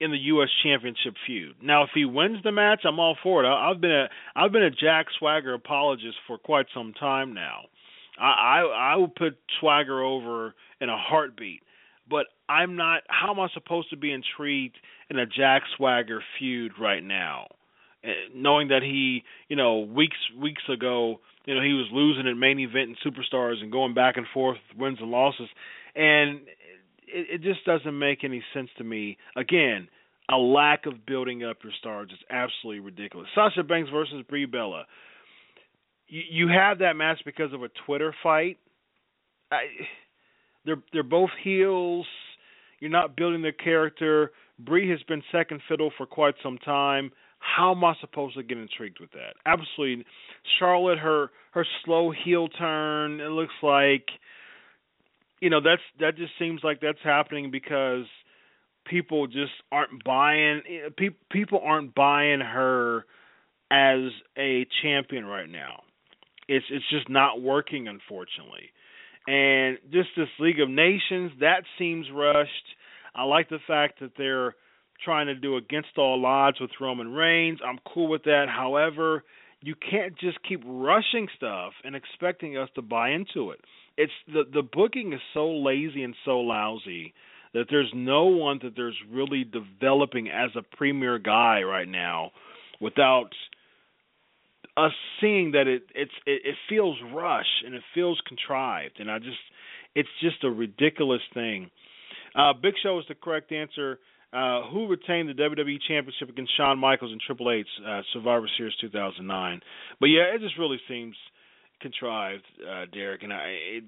in 0.00 0.10
the 0.10 0.18
U.S. 0.18 0.48
Championship 0.62 1.14
feud. 1.26 1.56
Now, 1.62 1.84
if 1.84 1.90
he 1.94 2.04
wins 2.04 2.38
the 2.42 2.52
match, 2.52 2.82
I'm 2.84 2.98
all 2.98 3.16
for 3.22 3.44
it. 3.44 3.48
I've 3.48 3.80
been 3.80 3.92
a 3.92 4.08
I've 4.34 4.52
been 4.52 4.64
a 4.64 4.70
Jack 4.70 5.06
Swagger 5.18 5.54
apologist 5.54 6.16
for 6.26 6.38
quite 6.38 6.66
some 6.74 6.92
time 6.98 7.32
now. 7.32 7.62
I 8.20 8.24
I, 8.24 8.92
I 8.92 8.96
will 8.96 9.08
put 9.08 9.38
Swagger 9.60 10.02
over 10.02 10.54
in 10.80 10.88
a 10.88 10.98
heartbeat, 10.98 11.62
but 12.08 12.26
I'm 12.48 12.76
not. 12.76 13.02
How 13.08 13.30
am 13.32 13.40
I 13.40 13.48
supposed 13.54 13.90
to 13.90 13.96
be 13.96 14.12
intrigued 14.12 14.76
in 15.10 15.18
a 15.18 15.26
Jack 15.26 15.62
Swagger 15.76 16.22
feud 16.38 16.72
right 16.80 17.02
now? 17.02 17.46
Knowing 18.34 18.68
that 18.68 18.82
he, 18.82 19.22
you 19.48 19.56
know, 19.56 19.80
weeks 19.80 20.16
weeks 20.40 20.62
ago, 20.72 21.20
you 21.46 21.54
know, 21.54 21.62
he 21.62 21.72
was 21.72 21.88
losing 21.92 22.28
at 22.28 22.36
main 22.36 22.58
event 22.58 22.88
and 22.88 22.98
superstars 23.04 23.62
and 23.62 23.72
going 23.72 23.94
back 23.94 24.16
and 24.16 24.26
forth 24.32 24.58
wins 24.78 24.98
and 25.00 25.10
losses, 25.10 25.48
and 25.94 26.40
it, 27.06 27.40
it 27.40 27.42
just 27.42 27.64
doesn't 27.64 27.98
make 27.98 28.24
any 28.24 28.42
sense 28.52 28.68
to 28.78 28.84
me. 28.84 29.16
Again, 29.36 29.88
a 30.30 30.36
lack 30.36 30.86
of 30.86 31.06
building 31.06 31.44
up 31.44 31.58
your 31.62 31.72
stars 31.78 32.10
is 32.12 32.18
absolutely 32.30 32.80
ridiculous. 32.80 33.28
Sasha 33.34 33.62
Banks 33.62 33.90
versus 33.90 34.24
Brie 34.28 34.46
Bella. 34.46 34.84
You, 36.08 36.22
you 36.30 36.48
have 36.48 36.78
that 36.80 36.96
match 36.96 37.20
because 37.24 37.52
of 37.52 37.62
a 37.62 37.68
Twitter 37.86 38.14
fight. 38.22 38.58
I, 39.50 39.62
they're 40.64 40.82
they're 40.92 41.02
both 41.02 41.30
heels. 41.42 42.06
You're 42.80 42.90
not 42.90 43.16
building 43.16 43.42
their 43.42 43.52
character. 43.52 44.32
Brie 44.58 44.90
has 44.90 45.02
been 45.04 45.22
second 45.32 45.60
fiddle 45.68 45.90
for 45.96 46.06
quite 46.06 46.34
some 46.42 46.58
time. 46.58 47.12
How 47.44 47.72
am 47.72 47.84
I 47.84 47.94
supposed 48.00 48.36
to 48.36 48.42
get 48.42 48.56
intrigued 48.56 49.00
with 49.00 49.12
that? 49.12 49.34
Absolutely. 49.44 50.04
Charlotte, 50.58 50.98
her 50.98 51.30
her 51.52 51.66
slow 51.84 52.10
heel 52.10 52.48
turn. 52.48 53.20
It 53.20 53.28
looks 53.28 53.54
like, 53.62 54.06
you 55.40 55.50
know, 55.50 55.60
that's 55.60 55.82
that 56.00 56.16
just 56.16 56.32
seems 56.38 56.62
like 56.64 56.80
that's 56.80 56.98
happening 57.04 57.50
because 57.50 58.06
people 58.86 59.26
just 59.26 59.52
aren't 59.70 60.02
buying. 60.04 60.62
People 61.30 61.60
aren't 61.62 61.94
buying 61.94 62.40
her 62.40 63.04
as 63.70 64.10
a 64.38 64.66
champion 64.82 65.26
right 65.26 65.48
now. 65.48 65.82
It's 66.48 66.66
it's 66.70 66.88
just 66.90 67.10
not 67.10 67.42
working, 67.42 67.88
unfortunately. 67.88 68.70
And 69.26 69.78
just 69.92 70.08
this 70.16 70.28
League 70.38 70.60
of 70.60 70.70
Nations, 70.70 71.32
that 71.40 71.64
seems 71.78 72.06
rushed. 72.12 72.50
I 73.14 73.24
like 73.24 73.48
the 73.48 73.60
fact 73.66 74.00
that 74.00 74.12
they're 74.16 74.54
trying 75.02 75.26
to 75.26 75.34
do 75.34 75.56
against 75.56 75.96
all 75.96 76.24
odds 76.24 76.60
with 76.60 76.70
Roman 76.80 77.12
Reigns. 77.12 77.60
I'm 77.66 77.78
cool 77.92 78.08
with 78.08 78.24
that. 78.24 78.46
However, 78.48 79.24
you 79.60 79.74
can't 79.74 80.18
just 80.18 80.38
keep 80.46 80.62
rushing 80.66 81.28
stuff 81.36 81.72
and 81.84 81.96
expecting 81.96 82.56
us 82.56 82.68
to 82.74 82.82
buy 82.82 83.10
into 83.10 83.50
it. 83.50 83.60
It's 83.96 84.12
the 84.26 84.42
the 84.52 84.62
booking 84.62 85.12
is 85.12 85.20
so 85.32 85.50
lazy 85.50 86.02
and 86.02 86.14
so 86.24 86.40
lousy 86.40 87.14
that 87.54 87.66
there's 87.70 87.90
no 87.94 88.24
one 88.24 88.58
that 88.62 88.74
there's 88.76 88.98
really 89.10 89.44
developing 89.44 90.28
as 90.28 90.50
a 90.56 90.76
premier 90.76 91.18
guy 91.18 91.62
right 91.62 91.88
now 91.88 92.32
without 92.80 93.30
us 94.76 94.92
seeing 95.20 95.52
that 95.52 95.68
it 95.68 95.84
it's 95.94 96.12
it, 96.26 96.42
it 96.44 96.56
feels 96.68 96.98
rush 97.14 97.62
and 97.64 97.74
it 97.74 97.82
feels 97.94 98.20
contrived 98.26 98.98
and 98.98 99.10
I 99.10 99.18
just 99.18 99.38
it's 99.94 100.08
just 100.20 100.42
a 100.44 100.50
ridiculous 100.50 101.22
thing. 101.32 101.70
Uh, 102.34 102.52
Big 102.52 102.74
Show 102.82 102.98
is 102.98 103.04
the 103.08 103.14
correct 103.14 103.52
answer. 103.52 104.00
Uh, 104.34 104.68
who 104.72 104.88
retained 104.88 105.28
the 105.28 105.32
WWE 105.32 105.78
Championship 105.86 106.28
against 106.28 106.56
Shawn 106.56 106.76
Michaels 106.78 107.12
in 107.12 107.20
Triple 107.24 107.52
H's 107.52 107.66
uh, 107.86 108.00
Survivor 108.12 108.48
Series 108.56 108.74
2009? 108.80 109.60
But 110.00 110.06
yeah, 110.06 110.34
it 110.34 110.40
just 110.40 110.58
really 110.58 110.80
seems 110.88 111.14
contrived, 111.80 112.42
uh, 112.68 112.86
Derek, 112.92 113.22
and 113.22 113.32
I 113.32 113.54
it, 113.76 113.84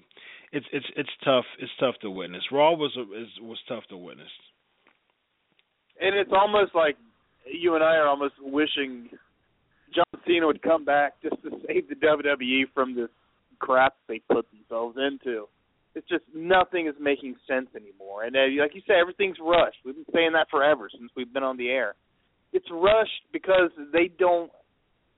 it's 0.53 0.67
it's 0.73 0.87
it's 0.97 1.11
tough. 1.25 1.45
It's 1.59 1.73
tough 1.81 1.97
to 2.03 2.11
witness. 2.11 2.45
Raw 2.53 2.75
was 2.75 2.97
is, 2.97 3.29
was 3.43 3.59
tough 3.69 3.85
to 3.89 3.97
witness, 3.97 4.31
and 6.01 6.15
it's 6.15 6.31
almost 6.33 6.77
like 6.77 6.97
you 7.53 7.75
and 7.75 7.83
I 7.83 7.97
are 7.97 8.07
almost 8.07 8.35
wishing 8.41 9.09
John 9.95 10.21
Cena 10.27 10.47
would 10.47 10.63
come 10.63 10.85
back 10.85 11.15
just 11.23 11.43
to 11.43 11.51
save 11.67 11.89
the 11.89 11.95
WWE 11.97 12.65
from 12.75 12.95
this 12.95 13.09
crap 13.59 13.95
they 14.07 14.21
put 14.31 14.47
themselves 14.53 14.97
into 14.97 15.49
it's 15.97 16.09
just 16.09 16.25
nothing 16.35 16.87
is 16.87 16.95
making 17.01 17.37
sense 17.49 17.69
anymore. 17.75 18.25
And 18.25 18.37
uh, 18.37 18.53
like 18.61 18.75
you 18.75 18.83
said, 18.87 18.97
everything's 19.01 19.39
rushed. 19.41 19.79
We've 19.85 19.95
been 19.95 20.13
saying 20.13 20.33
that 20.35 20.49
forever 20.51 20.91
since 20.93 21.11
we've 21.17 21.33
been 21.33 21.43
on 21.43 21.57
the 21.57 21.71
air. 21.71 21.95
It's 22.53 22.67
rushed 22.71 23.25
because 23.33 23.71
they 23.93 24.11
don't 24.19 24.53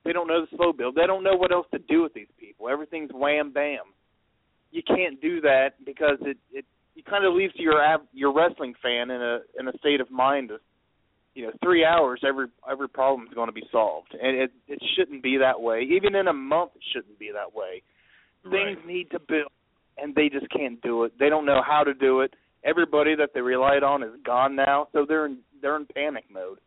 they 0.05 0.13
don't 0.13 0.27
know 0.27 0.41
the 0.41 0.57
slow 0.57 0.71
build. 0.71 0.95
They 0.95 1.05
don't 1.05 1.23
know 1.23 1.35
what 1.35 1.51
else 1.51 1.67
to 1.73 1.79
do 1.79 2.01
with 2.01 2.13
these 2.13 2.31
people. 2.39 2.69
Everything's 2.69 3.11
wham 3.13 3.51
bam. 3.51 3.91
You 4.71 4.81
can't 4.81 5.21
do 5.21 5.41
that 5.41 5.71
because 5.85 6.17
it 6.21 6.37
it 6.51 6.65
you 6.95 7.03
kind 7.03 7.25
of 7.25 7.33
leaves 7.33 7.53
your 7.57 7.75
your 8.13 8.33
wrestling 8.33 8.73
fan 8.81 9.11
in 9.11 9.21
a 9.21 9.39
in 9.59 9.67
a 9.67 9.77
state 9.79 9.99
of 9.99 10.09
mind 10.09 10.51
of 10.51 10.61
you 11.35 11.45
know 11.45 11.51
three 11.61 11.85
hours 11.85 12.21
every 12.27 12.47
every 12.69 12.87
problem 12.89 13.27
is 13.27 13.33
going 13.33 13.47
to 13.47 13.53
be 13.53 13.63
solved 13.71 14.15
and 14.19 14.35
it 14.35 14.51
it 14.67 14.79
shouldn't 14.95 15.23
be 15.23 15.37
that 15.37 15.61
way 15.61 15.81
even 15.81 16.15
in 16.15 16.27
a 16.27 16.33
month 16.33 16.71
it 16.75 16.81
shouldn't 16.91 17.17
be 17.19 17.31
that 17.31 17.55
way 17.55 17.81
right. 18.43 18.75
things 18.75 18.87
need 18.87 19.11
to 19.11 19.19
build 19.19 19.51
and 20.01 20.15
they 20.15 20.29
just 20.29 20.49
can't 20.49 20.81
do 20.81 21.03
it. 21.03 21.13
They 21.19 21.29
don't 21.29 21.45
know 21.45 21.61
how 21.65 21.83
to 21.83 21.93
do 21.93 22.21
it. 22.21 22.33
Everybody 22.63 23.15
that 23.15 23.29
they 23.33 23.41
relied 23.41 23.83
on 23.83 24.03
is 24.03 24.11
gone 24.25 24.55
now, 24.55 24.87
so 24.91 25.05
they're 25.07 25.25
in 25.25 25.39
they're 25.61 25.77
in 25.77 25.85
panic 25.85 26.25
mode. 26.31 26.59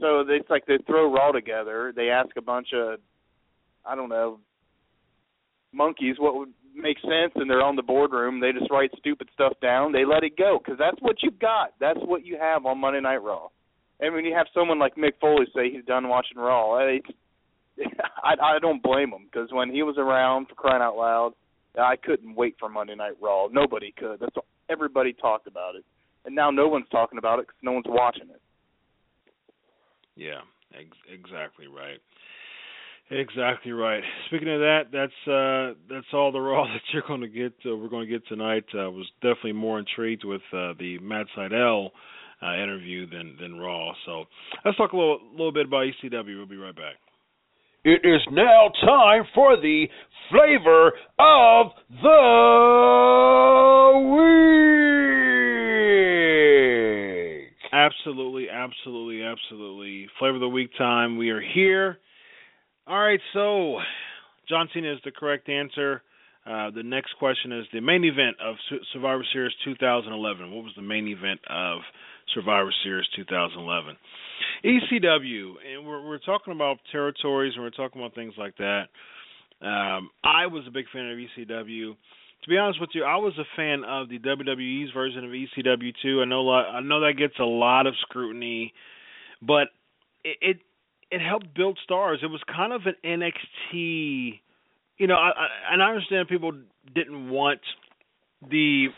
So 0.00 0.24
it's 0.28 0.50
like 0.50 0.66
they 0.66 0.78
throw 0.86 1.12
Raw 1.12 1.32
together. 1.32 1.92
They 1.94 2.08
ask 2.10 2.30
a 2.36 2.42
bunch 2.42 2.68
of 2.74 2.98
I 3.84 3.94
don't 3.94 4.08
know 4.08 4.38
monkeys 5.72 6.16
what 6.18 6.36
would 6.36 6.52
make 6.74 6.98
sense, 7.00 7.32
and 7.34 7.50
they're 7.50 7.62
on 7.62 7.76
the 7.76 7.82
boardroom. 7.82 8.40
They 8.40 8.52
just 8.52 8.70
write 8.70 8.90
stupid 8.98 9.28
stuff 9.34 9.52
down. 9.60 9.92
They 9.92 10.04
let 10.04 10.24
it 10.24 10.36
go 10.36 10.58
because 10.62 10.78
that's 10.78 11.00
what 11.00 11.16
you've 11.22 11.38
got. 11.38 11.74
That's 11.80 12.00
what 12.00 12.24
you 12.24 12.38
have 12.40 12.64
on 12.66 12.80
Monday 12.80 13.00
Night 13.00 13.22
Raw. 13.22 13.48
And 14.00 14.14
when 14.14 14.24
you 14.24 14.34
have 14.34 14.46
someone 14.54 14.78
like 14.78 14.96
Mick 14.96 15.12
Foley 15.20 15.46
say 15.54 15.70
he's 15.70 15.84
done 15.84 16.08
watching 16.08 16.38
Raw, 16.38 16.74
I 16.78 17.00
I, 18.24 18.58
don't 18.60 18.82
blame 18.82 19.10
him 19.10 19.28
because 19.30 19.48
when 19.52 19.70
he 19.70 19.82
was 19.82 19.96
around 19.98 20.48
for 20.48 20.54
crying 20.54 20.82
out 20.82 20.96
loud, 20.96 21.32
I 21.78 21.96
couldn't 21.96 22.34
wait 22.34 22.56
for 22.58 22.68
Monday 22.68 22.94
Night 22.94 23.14
Raw. 23.20 23.48
Nobody 23.50 23.94
could. 23.96 24.20
That's 24.20 24.36
all, 24.36 24.44
everybody 24.68 25.12
talked 25.12 25.46
about 25.46 25.74
it, 25.74 25.84
and 26.24 26.34
now 26.34 26.50
no 26.50 26.68
one's 26.68 26.86
talking 26.90 27.18
about 27.18 27.38
it 27.38 27.46
because 27.46 27.60
no 27.62 27.72
one's 27.72 27.86
watching 27.88 28.28
it. 28.30 28.40
Yeah, 30.14 30.40
ex- 30.78 30.96
exactly 31.10 31.66
right. 31.66 31.98
Exactly 33.10 33.72
right. 33.72 34.02
Speaking 34.28 34.48
of 34.48 34.60
that, 34.60 34.84
that's 34.92 35.28
uh 35.28 35.78
that's 35.88 36.06
all 36.14 36.32
the 36.32 36.40
Raw 36.40 36.64
that 36.72 36.80
you're 36.92 37.02
going 37.06 37.20
to 37.20 37.28
get. 37.28 37.52
Uh, 37.66 37.76
we're 37.76 37.88
going 37.88 38.06
to 38.06 38.12
get 38.12 38.26
tonight. 38.26 38.64
I 38.74 38.84
uh, 38.84 38.90
was 38.90 39.06
definitely 39.20 39.52
more 39.52 39.78
intrigued 39.78 40.24
with 40.24 40.40
uh, 40.52 40.72
the 40.78 40.98
Matt 41.02 41.26
Sydal 41.36 41.90
uh, 42.42 42.54
interview 42.54 43.08
than 43.08 43.36
than 43.40 43.58
Raw. 43.58 43.92
So 44.06 44.24
let's 44.64 44.76
talk 44.76 44.92
a 44.92 44.96
little 44.96 45.20
little 45.32 45.52
bit 45.52 45.66
about 45.66 45.86
ECW. 46.02 46.36
We'll 46.36 46.46
be 46.46 46.56
right 46.56 46.74
back. 46.74 46.94
It 47.84 48.02
is 48.04 48.20
now 48.30 48.70
time 48.80 49.24
for 49.34 49.56
the 49.56 49.88
flavor 50.30 50.92
of 51.18 51.72
the 51.90 52.22
week. 57.42 57.72
Absolutely, 57.72 58.48
absolutely, 58.48 59.24
absolutely. 59.24 60.06
Flavor 60.20 60.36
of 60.36 60.40
the 60.42 60.48
week 60.48 60.70
time. 60.78 61.16
We 61.16 61.30
are 61.30 61.40
here. 61.40 61.98
All 62.86 63.00
right, 63.00 63.18
so 63.32 63.80
John 64.48 64.68
Cena 64.72 64.92
is 64.92 65.00
the 65.04 65.10
correct 65.10 65.48
answer. 65.48 66.02
Uh, 66.46 66.70
the 66.70 66.84
next 66.84 67.14
question 67.18 67.50
is 67.50 67.66
the 67.72 67.80
main 67.80 68.04
event 68.04 68.36
of 68.40 68.54
Survivor 68.92 69.24
Series 69.32 69.52
2011. 69.64 70.52
What 70.52 70.62
was 70.62 70.72
the 70.76 70.82
main 70.82 71.08
event 71.08 71.40
of 71.50 71.80
Survivor 72.34 72.72
Series 72.82 73.06
2011? 73.16 73.96
ECW, 74.64 75.54
and 75.66 75.86
we're 75.86 76.06
we're 76.06 76.18
talking 76.18 76.52
about 76.52 76.78
territories 76.90 77.52
and 77.54 77.64
we're 77.64 77.70
talking 77.70 78.00
about 78.00 78.14
things 78.14 78.34
like 78.36 78.56
that. 78.56 78.84
Um, 79.60 80.10
I 80.24 80.46
was 80.46 80.64
a 80.66 80.70
big 80.70 80.86
fan 80.92 81.10
of 81.10 81.18
ECW. 81.18 81.94
To 82.42 82.48
be 82.48 82.58
honest 82.58 82.80
with 82.80 82.90
you, 82.94 83.04
I 83.04 83.16
was 83.16 83.34
a 83.38 83.44
fan 83.56 83.84
of 83.84 84.08
the 84.08 84.18
WWE's 84.18 84.92
version 84.92 85.24
of 85.24 85.30
ECW 85.30 85.92
too. 86.02 86.22
I 86.22 86.24
know 86.24 86.50
I 86.50 86.80
know 86.80 87.00
that 87.00 87.14
gets 87.16 87.34
a 87.38 87.44
lot 87.44 87.86
of 87.86 87.94
scrutiny, 88.02 88.72
but 89.40 89.68
it 90.24 90.36
it, 90.40 90.56
it 91.10 91.20
helped 91.20 91.54
build 91.54 91.78
stars. 91.84 92.20
It 92.22 92.26
was 92.26 92.40
kind 92.54 92.72
of 92.72 92.82
an 92.86 92.94
NXT. 93.04 94.40
You 94.98 95.06
know, 95.06 95.14
I, 95.14 95.30
I, 95.30 95.72
and 95.72 95.82
I 95.82 95.88
understand 95.88 96.28
people 96.28 96.52
didn't 96.94 97.30
want 97.30 97.60
the 98.48 98.88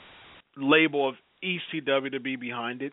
label 0.57 1.09
of 1.09 1.17
ECW 1.43 2.13
to 2.13 2.21
be 2.21 2.37
behind 2.37 2.83
it, 2.83 2.93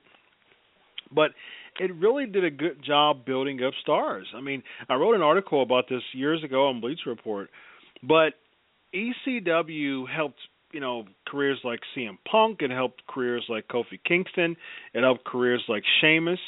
but 1.13 1.31
it 1.79 1.93
really 1.95 2.25
did 2.25 2.43
a 2.43 2.51
good 2.51 2.83
job 2.83 3.25
building 3.25 3.63
up 3.63 3.73
stars. 3.81 4.27
I 4.35 4.41
mean, 4.41 4.63
I 4.89 4.95
wrote 4.95 5.15
an 5.15 5.21
article 5.21 5.61
about 5.61 5.85
this 5.89 6.03
years 6.13 6.43
ago 6.43 6.67
on 6.67 6.81
Bleacher 6.81 7.09
Report 7.09 7.49
But 8.03 8.33
ECW 8.93 10.05
helped 10.09 10.39
you 10.71 10.79
know 10.79 11.05
careers 11.27 11.59
like 11.63 11.79
CM 11.95 12.17
Punk. 12.29 12.61
It 12.61 12.71
helped 12.71 13.05
careers 13.07 13.45
like 13.49 13.67
Kofi 13.67 13.99
Kingston. 14.05 14.55
It 14.93 15.01
helped 15.01 15.25
careers 15.25 15.63
like 15.67 15.83
Sheamus. 15.99 16.39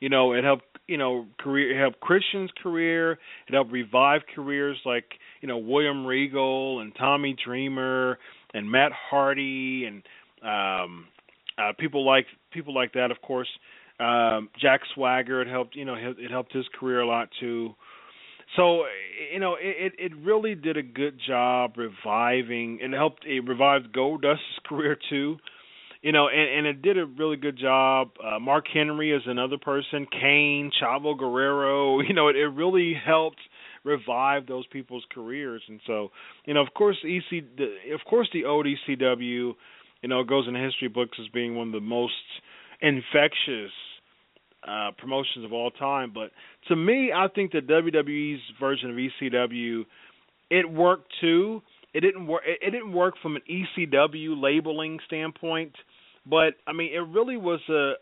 You 0.00 0.08
know, 0.08 0.32
it 0.32 0.44
helped 0.44 0.64
you 0.86 0.98
know 0.98 1.26
career 1.38 1.76
it 1.76 1.80
helped 1.80 2.00
Christian's 2.00 2.50
career. 2.62 3.12
It 3.12 3.52
helped 3.52 3.72
revive 3.72 4.22
careers 4.34 4.78
like 4.84 5.04
you 5.40 5.48
know 5.48 5.58
William 5.58 6.06
Regal 6.06 6.80
and 6.80 6.92
Tommy 6.96 7.36
Dreamer 7.44 8.18
and 8.54 8.70
Matt 8.70 8.92
Hardy 8.92 9.84
and 9.84 10.02
um 10.42 11.06
uh 11.58 11.72
people 11.78 12.04
like 12.04 12.26
people 12.52 12.74
like 12.74 12.92
that 12.94 13.10
of 13.10 13.20
course. 13.22 13.48
Um 14.00 14.48
Jack 14.60 14.80
Swagger 14.94 15.42
it 15.42 15.48
helped 15.48 15.76
you 15.76 15.84
know 15.84 15.94
it 15.94 16.30
helped 16.30 16.52
his 16.52 16.66
career 16.78 17.00
a 17.00 17.06
lot 17.06 17.28
too. 17.38 17.74
So 18.56 18.84
you 19.32 19.38
know, 19.38 19.56
it 19.60 19.92
it 19.98 20.12
really 20.16 20.54
did 20.54 20.76
a 20.76 20.82
good 20.82 21.20
job 21.26 21.74
reviving. 21.76 22.78
It 22.80 22.92
helped 22.92 23.24
it 23.24 23.40
revived 23.46 23.92
Goldust's 23.92 24.58
career 24.66 24.96
too. 25.08 25.36
You 26.02 26.12
know, 26.12 26.28
and, 26.28 26.58
and 26.58 26.66
it 26.66 26.80
did 26.80 26.96
a 26.96 27.04
really 27.04 27.36
good 27.36 27.58
job. 27.58 28.12
Uh, 28.24 28.38
Mark 28.38 28.64
Henry 28.72 29.12
is 29.12 29.22
another 29.26 29.58
person. 29.58 30.06
Kane, 30.10 30.72
Chavo 30.82 31.16
Guerrero. 31.16 32.00
You 32.08 32.14
know, 32.14 32.28
it, 32.28 32.36
it 32.36 32.46
really 32.46 32.94
helped 32.94 33.40
revive 33.84 34.46
those 34.46 34.66
people's 34.68 35.04
careers. 35.12 35.62
And 35.68 35.78
so, 35.86 36.10
you 36.46 36.54
know, 36.54 36.62
of 36.62 36.72
course, 36.74 36.96
EC, 37.04 37.44
the, 37.56 37.76
of 37.94 38.00
course, 38.08 38.28
the 38.32 38.42
ODCW, 38.44 39.54
you 40.02 40.08
know, 40.08 40.24
goes 40.24 40.46
in 40.48 40.54
the 40.54 40.60
history 40.60 40.88
books 40.88 41.18
as 41.20 41.28
being 41.28 41.54
one 41.54 41.68
of 41.68 41.74
the 41.74 41.80
most 41.80 42.14
infectious 42.80 43.70
uh, 44.66 44.90
promotions 44.98 45.44
of 45.44 45.52
all 45.52 45.70
time. 45.70 46.12
But 46.12 46.30
to 46.68 46.76
me, 46.76 47.12
I 47.14 47.28
think 47.28 47.52
the 47.52 47.60
WWE's 47.60 48.40
version 48.58 48.90
of 48.90 48.96
ECW, 48.96 49.84
it 50.50 50.70
worked 50.70 51.12
too. 51.20 51.62
It 51.92 52.00
didn't 52.00 52.26
work. 52.26 52.42
It 52.46 52.70
didn't 52.70 52.92
work 52.92 53.14
from 53.22 53.36
an 53.36 53.42
ECW 53.50 54.40
labeling 54.40 54.98
standpoint, 55.06 55.72
but 56.24 56.54
I 56.66 56.72
mean, 56.72 56.92
it 56.92 57.00
really 57.00 57.36
was 57.36 57.60
a 57.68 57.92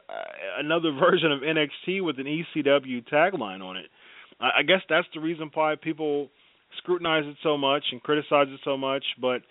another 0.59 0.93
version 1.01 1.33
of 1.33 1.41
NXT 1.41 2.05
with 2.05 2.19
an 2.19 2.27
ECW 2.27 3.09
tagline 3.09 3.63
on 3.63 3.77
it. 3.77 3.87
I, 4.41 4.59
I 4.59 4.63
guess 4.63 4.81
that's 4.89 5.07
the 5.15 5.21
reason 5.21 5.51
why 5.55 5.75
people 5.81 6.29
scrutinize 6.79 7.25
it 7.27 7.37
so 7.43 7.57
much 7.57 7.85
and 7.93 8.03
criticize 8.03 8.49
it 8.49 8.61
so 8.65 8.77
much. 8.77 9.05
But 9.21 9.43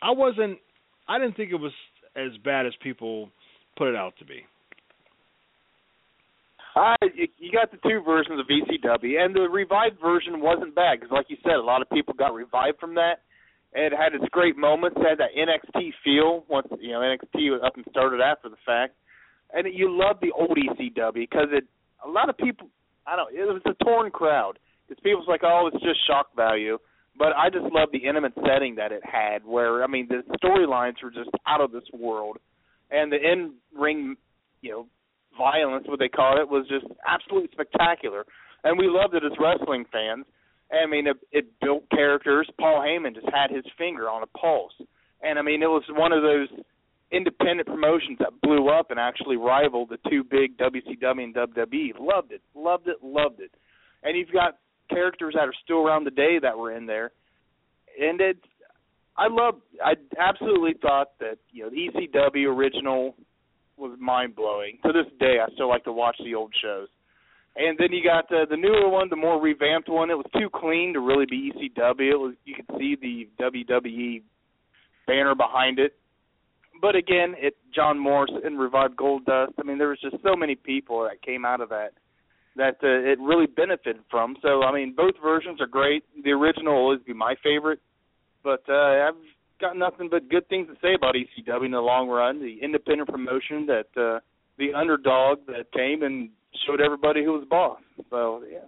I 0.00 0.12
wasn't. 0.12 0.58
I 1.06 1.18
didn't 1.18 1.36
think 1.36 1.50
it 1.50 1.56
was 1.56 1.72
as 2.16 2.30
bad 2.42 2.64
as 2.66 2.72
people 2.82 3.28
put 3.76 3.88
it 3.88 3.96
out 3.96 4.14
to 4.20 4.24
be. 4.24 4.44
Uh, 6.74 6.94
you 7.38 7.52
got 7.52 7.70
the 7.70 7.78
two 7.88 8.02
versions 8.02 8.40
of 8.40 8.46
ECW, 8.46 9.24
and 9.24 9.34
the 9.34 9.42
revived 9.42 10.00
version 10.00 10.40
wasn't 10.40 10.74
bad 10.74 10.98
because, 10.98 11.12
like 11.12 11.26
you 11.28 11.36
said, 11.44 11.54
a 11.54 11.62
lot 11.62 11.80
of 11.80 11.88
people 11.90 12.14
got 12.14 12.34
revived 12.34 12.80
from 12.80 12.96
that. 12.96 13.22
It 13.72 13.92
had 13.92 14.14
its 14.14 14.24
great 14.30 14.56
moments, 14.56 14.96
had 14.98 15.18
that 15.18 15.34
NXT 15.38 15.90
feel 16.02 16.44
once 16.48 16.66
you 16.80 16.92
know 16.92 17.00
NXT 17.00 17.50
was 17.50 17.60
up 17.64 17.76
and 17.76 17.84
started 17.90 18.20
after 18.20 18.48
the 18.48 18.58
fact, 18.66 18.94
and 19.52 19.66
you 19.72 19.86
love 19.90 20.16
the 20.20 20.32
old 20.32 20.56
ECW 20.56 21.14
because 21.14 21.48
it. 21.52 21.64
A 22.04 22.10
lot 22.10 22.28
of 22.28 22.36
people, 22.36 22.68
I 23.06 23.16
don't. 23.16 23.34
It 23.34 23.46
was 23.46 23.62
a 23.64 23.84
torn 23.84 24.10
crowd 24.10 24.58
because 24.86 25.02
people's 25.02 25.26
like, 25.26 25.40
oh, 25.42 25.70
it's 25.72 25.82
just 25.82 26.06
shock 26.06 26.34
value. 26.36 26.76
But 27.16 27.28
I 27.28 27.48
just 27.48 27.72
love 27.72 27.88
the 27.92 27.98
intimate 27.98 28.34
setting 28.46 28.74
that 28.74 28.92
it 28.92 29.02
had, 29.04 29.44
where 29.44 29.84
I 29.84 29.86
mean 29.86 30.08
the 30.08 30.22
storylines 30.44 31.02
were 31.02 31.10
just 31.10 31.30
out 31.46 31.60
of 31.60 31.70
this 31.70 31.84
world, 31.92 32.38
and 32.90 33.12
the 33.12 33.16
in 33.16 33.54
ring, 33.78 34.16
you 34.60 34.70
know, 34.70 34.86
violence, 35.36 35.86
what 35.88 35.98
they 35.98 36.08
call 36.08 36.40
it, 36.40 36.48
was 36.48 36.66
just 36.68 36.86
absolutely 37.06 37.50
spectacular, 37.52 38.24
and 38.62 38.78
we 38.78 38.86
loved 38.88 39.14
it 39.14 39.24
as 39.24 39.32
wrestling 39.38 39.84
fans. 39.92 40.26
I 40.72 40.86
mean, 40.86 41.06
it, 41.06 41.16
it 41.30 41.46
built 41.60 41.88
characters. 41.90 42.48
Paul 42.58 42.80
Heyman 42.80 43.14
just 43.14 43.28
had 43.32 43.50
his 43.50 43.64
finger 43.78 44.08
on 44.08 44.22
a 44.22 44.38
pulse, 44.38 44.72
and 45.22 45.38
I 45.38 45.42
mean, 45.42 45.62
it 45.62 45.66
was 45.66 45.84
one 45.90 46.12
of 46.12 46.22
those 46.22 46.48
independent 47.12 47.68
promotions 47.68 48.18
that 48.18 48.40
blew 48.42 48.68
up 48.68 48.90
and 48.90 48.98
actually 48.98 49.36
rivaled 49.36 49.90
the 49.90 50.10
two 50.10 50.24
big 50.24 50.58
WCW 50.58 51.22
and 51.22 51.34
WWE. 51.34 51.92
Loved 52.00 52.32
it, 52.32 52.42
loved 52.54 52.88
it, 52.88 52.96
loved 53.02 53.40
it. 53.40 53.52
And 54.02 54.16
you've 54.16 54.32
got 54.32 54.58
characters 54.90 55.34
that 55.36 55.46
are 55.46 55.54
still 55.62 55.86
around 55.86 56.04
today 56.04 56.38
that 56.42 56.58
were 56.58 56.72
in 56.72 56.86
there, 56.86 57.12
and 58.00 58.20
it. 58.20 58.38
I 59.16 59.28
love. 59.28 59.60
I 59.82 59.94
absolutely 60.18 60.74
thought 60.80 61.12
that 61.20 61.38
you 61.52 61.62
know 61.62 61.70
the 61.70 61.88
ECW 61.88 62.46
original 62.46 63.14
was 63.76 63.96
mind 64.00 64.36
blowing. 64.36 64.78
To 64.84 64.92
this 64.92 65.10
day, 65.18 65.36
I 65.42 65.52
still 65.54 65.68
like 65.68 65.84
to 65.84 65.92
watch 65.92 66.16
the 66.24 66.34
old 66.34 66.54
shows. 66.62 66.88
And 67.56 67.78
then 67.78 67.92
you 67.92 68.02
got 68.02 68.28
the 68.28 68.46
the 68.48 68.56
newer 68.56 68.88
one, 68.88 69.08
the 69.10 69.16
more 69.16 69.40
revamped 69.40 69.88
one. 69.88 70.10
It 70.10 70.18
was 70.18 70.26
too 70.32 70.48
clean 70.52 70.92
to 70.94 71.00
really 71.00 71.26
be 71.26 71.52
ECW. 71.52 72.12
It 72.12 72.18
was 72.18 72.34
you 72.44 72.54
could 72.54 72.66
see 72.78 72.96
the 73.00 73.28
WWE 73.40 74.22
banner 75.06 75.34
behind 75.34 75.78
it. 75.78 75.94
But 76.80 76.96
again, 76.96 77.34
it 77.38 77.56
John 77.72 77.98
Morrison 77.98 78.58
revived 78.58 78.96
Goldust. 78.96 79.52
I 79.58 79.62
mean, 79.62 79.78
there 79.78 79.88
was 79.88 80.00
just 80.00 80.16
so 80.22 80.34
many 80.34 80.56
people 80.56 81.04
that 81.04 81.22
came 81.22 81.44
out 81.44 81.60
of 81.60 81.68
that 81.68 81.92
that 82.56 82.76
uh, 82.82 83.10
it 83.10 83.18
really 83.20 83.46
benefited 83.46 84.02
from. 84.10 84.36
So 84.42 84.62
I 84.62 84.72
mean, 84.72 84.92
both 84.96 85.14
versions 85.22 85.60
are 85.60 85.66
great. 85.68 86.02
The 86.24 86.32
original 86.32 86.74
will 86.74 86.82
always 86.82 87.02
be 87.06 87.12
my 87.12 87.36
favorite, 87.42 87.80
but 88.42 88.62
uh, 88.68 89.08
I've 89.08 89.14
got 89.60 89.76
nothing 89.76 90.08
but 90.10 90.28
good 90.28 90.48
things 90.48 90.68
to 90.68 90.74
say 90.82 90.94
about 90.94 91.14
ECW 91.14 91.66
in 91.66 91.70
the 91.72 91.80
long 91.80 92.08
run. 92.08 92.40
The 92.40 92.58
independent 92.62 93.08
promotion 93.08 93.66
that 93.66 93.86
uh, 93.96 94.20
the 94.58 94.74
underdog 94.74 95.38
that 95.46 95.72
came 95.72 96.02
and 96.02 96.30
showed 96.66 96.80
everybody 96.80 97.24
who 97.24 97.32
was 97.32 97.46
boss. 97.48 97.80
So 98.10 98.42
yeah, 98.50 98.66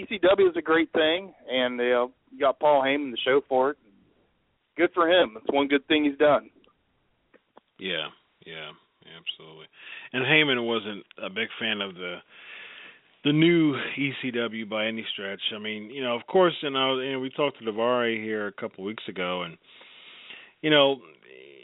ECW 0.00 0.50
is 0.50 0.56
a 0.56 0.62
great 0.62 0.92
thing, 0.92 1.32
and 1.50 1.78
know, 1.78 2.10
you 2.30 2.40
got 2.40 2.60
Paul 2.60 2.82
Heyman 2.82 3.10
the 3.10 3.18
show 3.24 3.40
for 3.48 3.70
it. 3.70 3.78
Good 4.76 4.90
for 4.94 5.08
him. 5.08 5.32
That's 5.34 5.46
one 5.50 5.68
good 5.68 5.86
thing 5.88 6.04
he's 6.04 6.18
done. 6.18 6.50
Yeah, 7.80 8.08
yeah, 8.46 8.70
absolutely. 9.16 9.66
And 10.12 10.24
Heyman 10.24 10.66
wasn't 10.66 11.04
a 11.22 11.28
big 11.28 11.48
fan 11.60 11.80
of 11.80 11.94
the 11.94 12.18
the 13.24 13.32
new 13.32 13.74
ECW 13.98 14.68
by 14.68 14.86
any 14.86 15.04
stretch. 15.12 15.40
I 15.54 15.58
mean, 15.58 15.90
you 15.90 16.02
know, 16.02 16.14
of 16.14 16.26
course, 16.26 16.54
and 16.62 16.76
I 16.78 16.86
was, 16.92 17.04
know, 17.12 17.18
we 17.18 17.30
talked 17.30 17.58
to 17.58 17.64
Daivari 17.64 18.22
here 18.22 18.46
a 18.46 18.52
couple 18.52 18.84
weeks 18.84 19.02
ago, 19.08 19.42
and 19.42 19.58
you 20.62 20.70
know, 20.70 21.00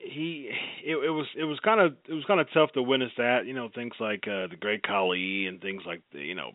he 0.05 0.51
it, 0.85 0.97
it 0.97 1.11
was 1.11 1.27
it 1.37 1.45
was 1.45 1.59
kind 1.61 1.81
of 1.81 1.95
it 2.09 2.15
was 2.15 2.25
kind 2.27 2.41
of 2.41 2.47
tough 2.53 2.73
to 2.73 2.83
witness 2.83 3.13
that. 3.19 3.47
You 3.47 3.55
know, 3.55 3.69
things 3.75 3.95
like 4.01 4.25
uh, 4.27 4.49
the 4.49 4.57
Great 4.59 4.83
Khali 4.83 5.47
and 5.47 5.61
things 5.61 5.83
like 5.87 6.03
the, 6.13 6.21
you 6.21 6.35
know 6.35 6.53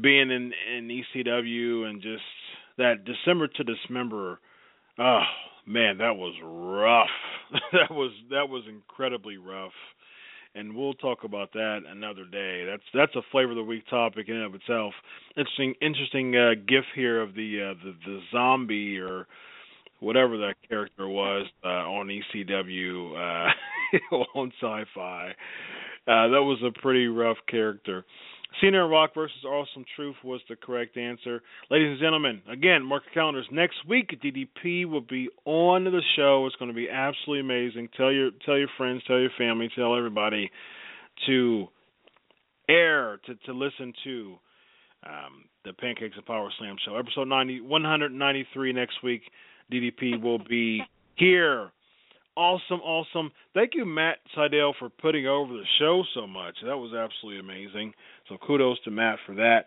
being 0.00 0.30
in 0.30 0.52
in 0.76 0.88
ECW 0.88 1.88
and 1.88 2.00
just 2.02 2.22
that 2.78 3.04
December 3.04 3.48
to 3.48 3.64
Dismember. 3.64 4.40
Oh 4.98 5.22
man, 5.66 5.98
that 5.98 6.16
was 6.16 6.34
rough. 6.42 7.60
that 7.72 7.90
was 7.90 8.12
that 8.30 8.48
was 8.48 8.64
incredibly 8.68 9.36
rough. 9.36 9.72
And 10.52 10.74
we'll 10.74 10.94
talk 10.94 11.22
about 11.22 11.52
that 11.52 11.80
another 11.88 12.24
day. 12.24 12.64
That's 12.68 12.82
that's 12.92 13.14
a 13.16 13.22
flavor 13.30 13.50
of 13.52 13.56
the 13.56 13.62
week 13.62 13.84
topic 13.88 14.28
in 14.28 14.36
and 14.36 14.44
of 14.46 14.54
itself. 14.54 14.94
Interesting 15.36 15.74
interesting 15.80 16.36
uh, 16.36 16.50
gif 16.66 16.84
here 16.94 17.20
of 17.20 17.34
the 17.34 17.72
uh, 17.72 17.84
the 17.84 17.94
the 18.04 18.20
zombie 18.32 18.98
or 18.98 19.26
whatever 20.00 20.36
that 20.38 20.54
character 20.68 21.08
was 21.08 21.46
uh, 21.64 21.68
on 21.68 22.08
ECW 22.08 23.14
uh, 23.14 24.14
on 24.34 24.52
Syfy. 24.62 25.30
Uh, 25.30 26.28
that 26.28 26.42
was 26.42 26.58
a 26.66 26.80
pretty 26.80 27.06
rough 27.06 27.36
character. 27.48 28.04
Cena 28.60 28.82
and 28.82 28.90
Rock 28.90 29.14
versus 29.14 29.44
Awesome 29.44 29.84
Truth 29.94 30.16
was 30.24 30.40
the 30.48 30.56
correct 30.56 30.96
answer. 30.96 31.40
Ladies 31.70 31.90
and 31.90 32.00
gentlemen, 32.00 32.42
again, 32.50 32.84
mark 32.84 33.04
your 33.06 33.14
calendars. 33.14 33.46
Next 33.52 33.76
week, 33.88 34.10
DDP 34.22 34.86
will 34.86 35.02
be 35.02 35.28
on 35.44 35.84
the 35.84 36.02
show. 36.16 36.46
It's 36.46 36.56
going 36.56 36.70
to 36.70 36.74
be 36.74 36.88
absolutely 36.88 37.40
amazing. 37.40 37.88
Tell 37.96 38.10
your 38.10 38.30
tell 38.44 38.58
your 38.58 38.68
friends, 38.76 39.02
tell 39.06 39.20
your 39.20 39.30
family, 39.38 39.70
tell 39.76 39.96
everybody 39.96 40.50
to 41.26 41.68
air 42.68 43.20
to 43.26 43.34
to 43.46 43.52
listen 43.52 43.92
to 44.04 44.34
um, 45.06 45.44
the 45.64 45.72
Pancakes 45.72 46.16
and 46.16 46.26
Power 46.26 46.50
Slam 46.58 46.76
show, 46.84 46.96
episode 46.96 47.28
90, 47.28 47.60
193 47.60 48.72
next 48.72 49.02
week. 49.02 49.22
DDP 49.70 50.20
will 50.20 50.38
be 50.38 50.82
here. 51.16 51.70
Awesome, 52.36 52.80
awesome. 52.80 53.32
Thank 53.54 53.72
you, 53.74 53.84
Matt 53.84 54.18
Sydal, 54.36 54.72
for 54.78 54.88
putting 54.88 55.26
over 55.26 55.52
the 55.52 55.64
show 55.78 56.02
so 56.14 56.26
much. 56.26 56.54
That 56.64 56.76
was 56.76 56.94
absolutely 56.94 57.40
amazing. 57.40 57.92
So 58.28 58.36
kudos 58.38 58.78
to 58.84 58.90
Matt 58.90 59.18
for 59.26 59.34
that. 59.34 59.66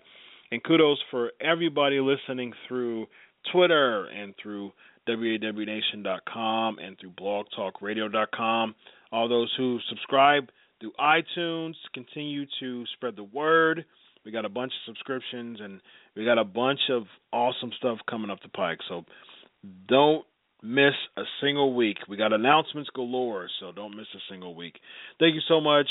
And 0.51 0.63
kudos 0.63 0.97
for 1.11 1.31
everybody 1.41 1.99
listening 1.99 2.53
through 2.67 3.07
Twitter 3.51 4.05
and 4.05 4.33
through 4.41 4.71
WAWNation.com 5.07 6.79
and 6.79 6.97
through 6.99 7.11
blogtalkradio.com. 7.11 8.75
All 9.11 9.27
those 9.27 9.53
who 9.57 9.79
subscribe 9.89 10.49
through 10.79 10.93
iTunes, 10.99 11.73
continue 11.93 12.45
to 12.59 12.85
spread 12.95 13.15
the 13.15 13.23
word. 13.23 13.85
We 14.25 14.31
got 14.31 14.45
a 14.45 14.49
bunch 14.49 14.71
of 14.71 14.93
subscriptions 14.93 15.59
and 15.61 15.81
we 16.15 16.25
got 16.25 16.37
a 16.37 16.45
bunch 16.45 16.79
of 16.89 17.03
awesome 17.31 17.71
stuff 17.77 17.99
coming 18.09 18.29
up 18.29 18.41
the 18.41 18.49
pike. 18.49 18.79
So 18.87 19.05
don't 19.87 20.25
miss 20.61 20.93
a 21.17 21.23
single 21.41 21.73
week. 21.73 21.97
We 22.07 22.17
got 22.17 22.33
announcements 22.33 22.89
galore, 22.95 23.49
so 23.59 23.71
don't 23.71 23.95
miss 23.95 24.07
a 24.15 24.19
single 24.29 24.55
week. 24.55 24.75
Thank 25.19 25.35
you 25.35 25.41
so 25.47 25.59
much. 25.59 25.87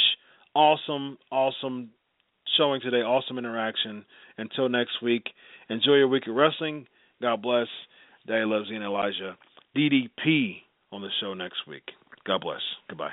Awesome, 0.55 1.19
awesome 1.31 1.91
showing 2.57 2.81
today. 2.81 2.99
Awesome 2.99 3.39
interaction. 3.39 4.05
Until 4.39 4.69
next 4.69 5.03
week, 5.03 5.25
enjoy 5.69 5.95
your 5.95 6.09
week 6.09 6.27
of 6.27 6.35
wrestling. 6.35 6.87
God 7.21 7.43
bless. 7.43 7.69
Daddy 8.27 8.45
loves 8.45 8.67
you 8.69 8.77
and 8.77 8.85
Elijah. 8.85 9.37
DDP 9.77 10.63
on 10.91 11.03
the 11.03 11.09
show 11.21 11.35
next 11.35 11.67
week. 11.67 11.85
God 12.27 12.41
bless. 12.41 12.61
Goodbye. 12.89 13.13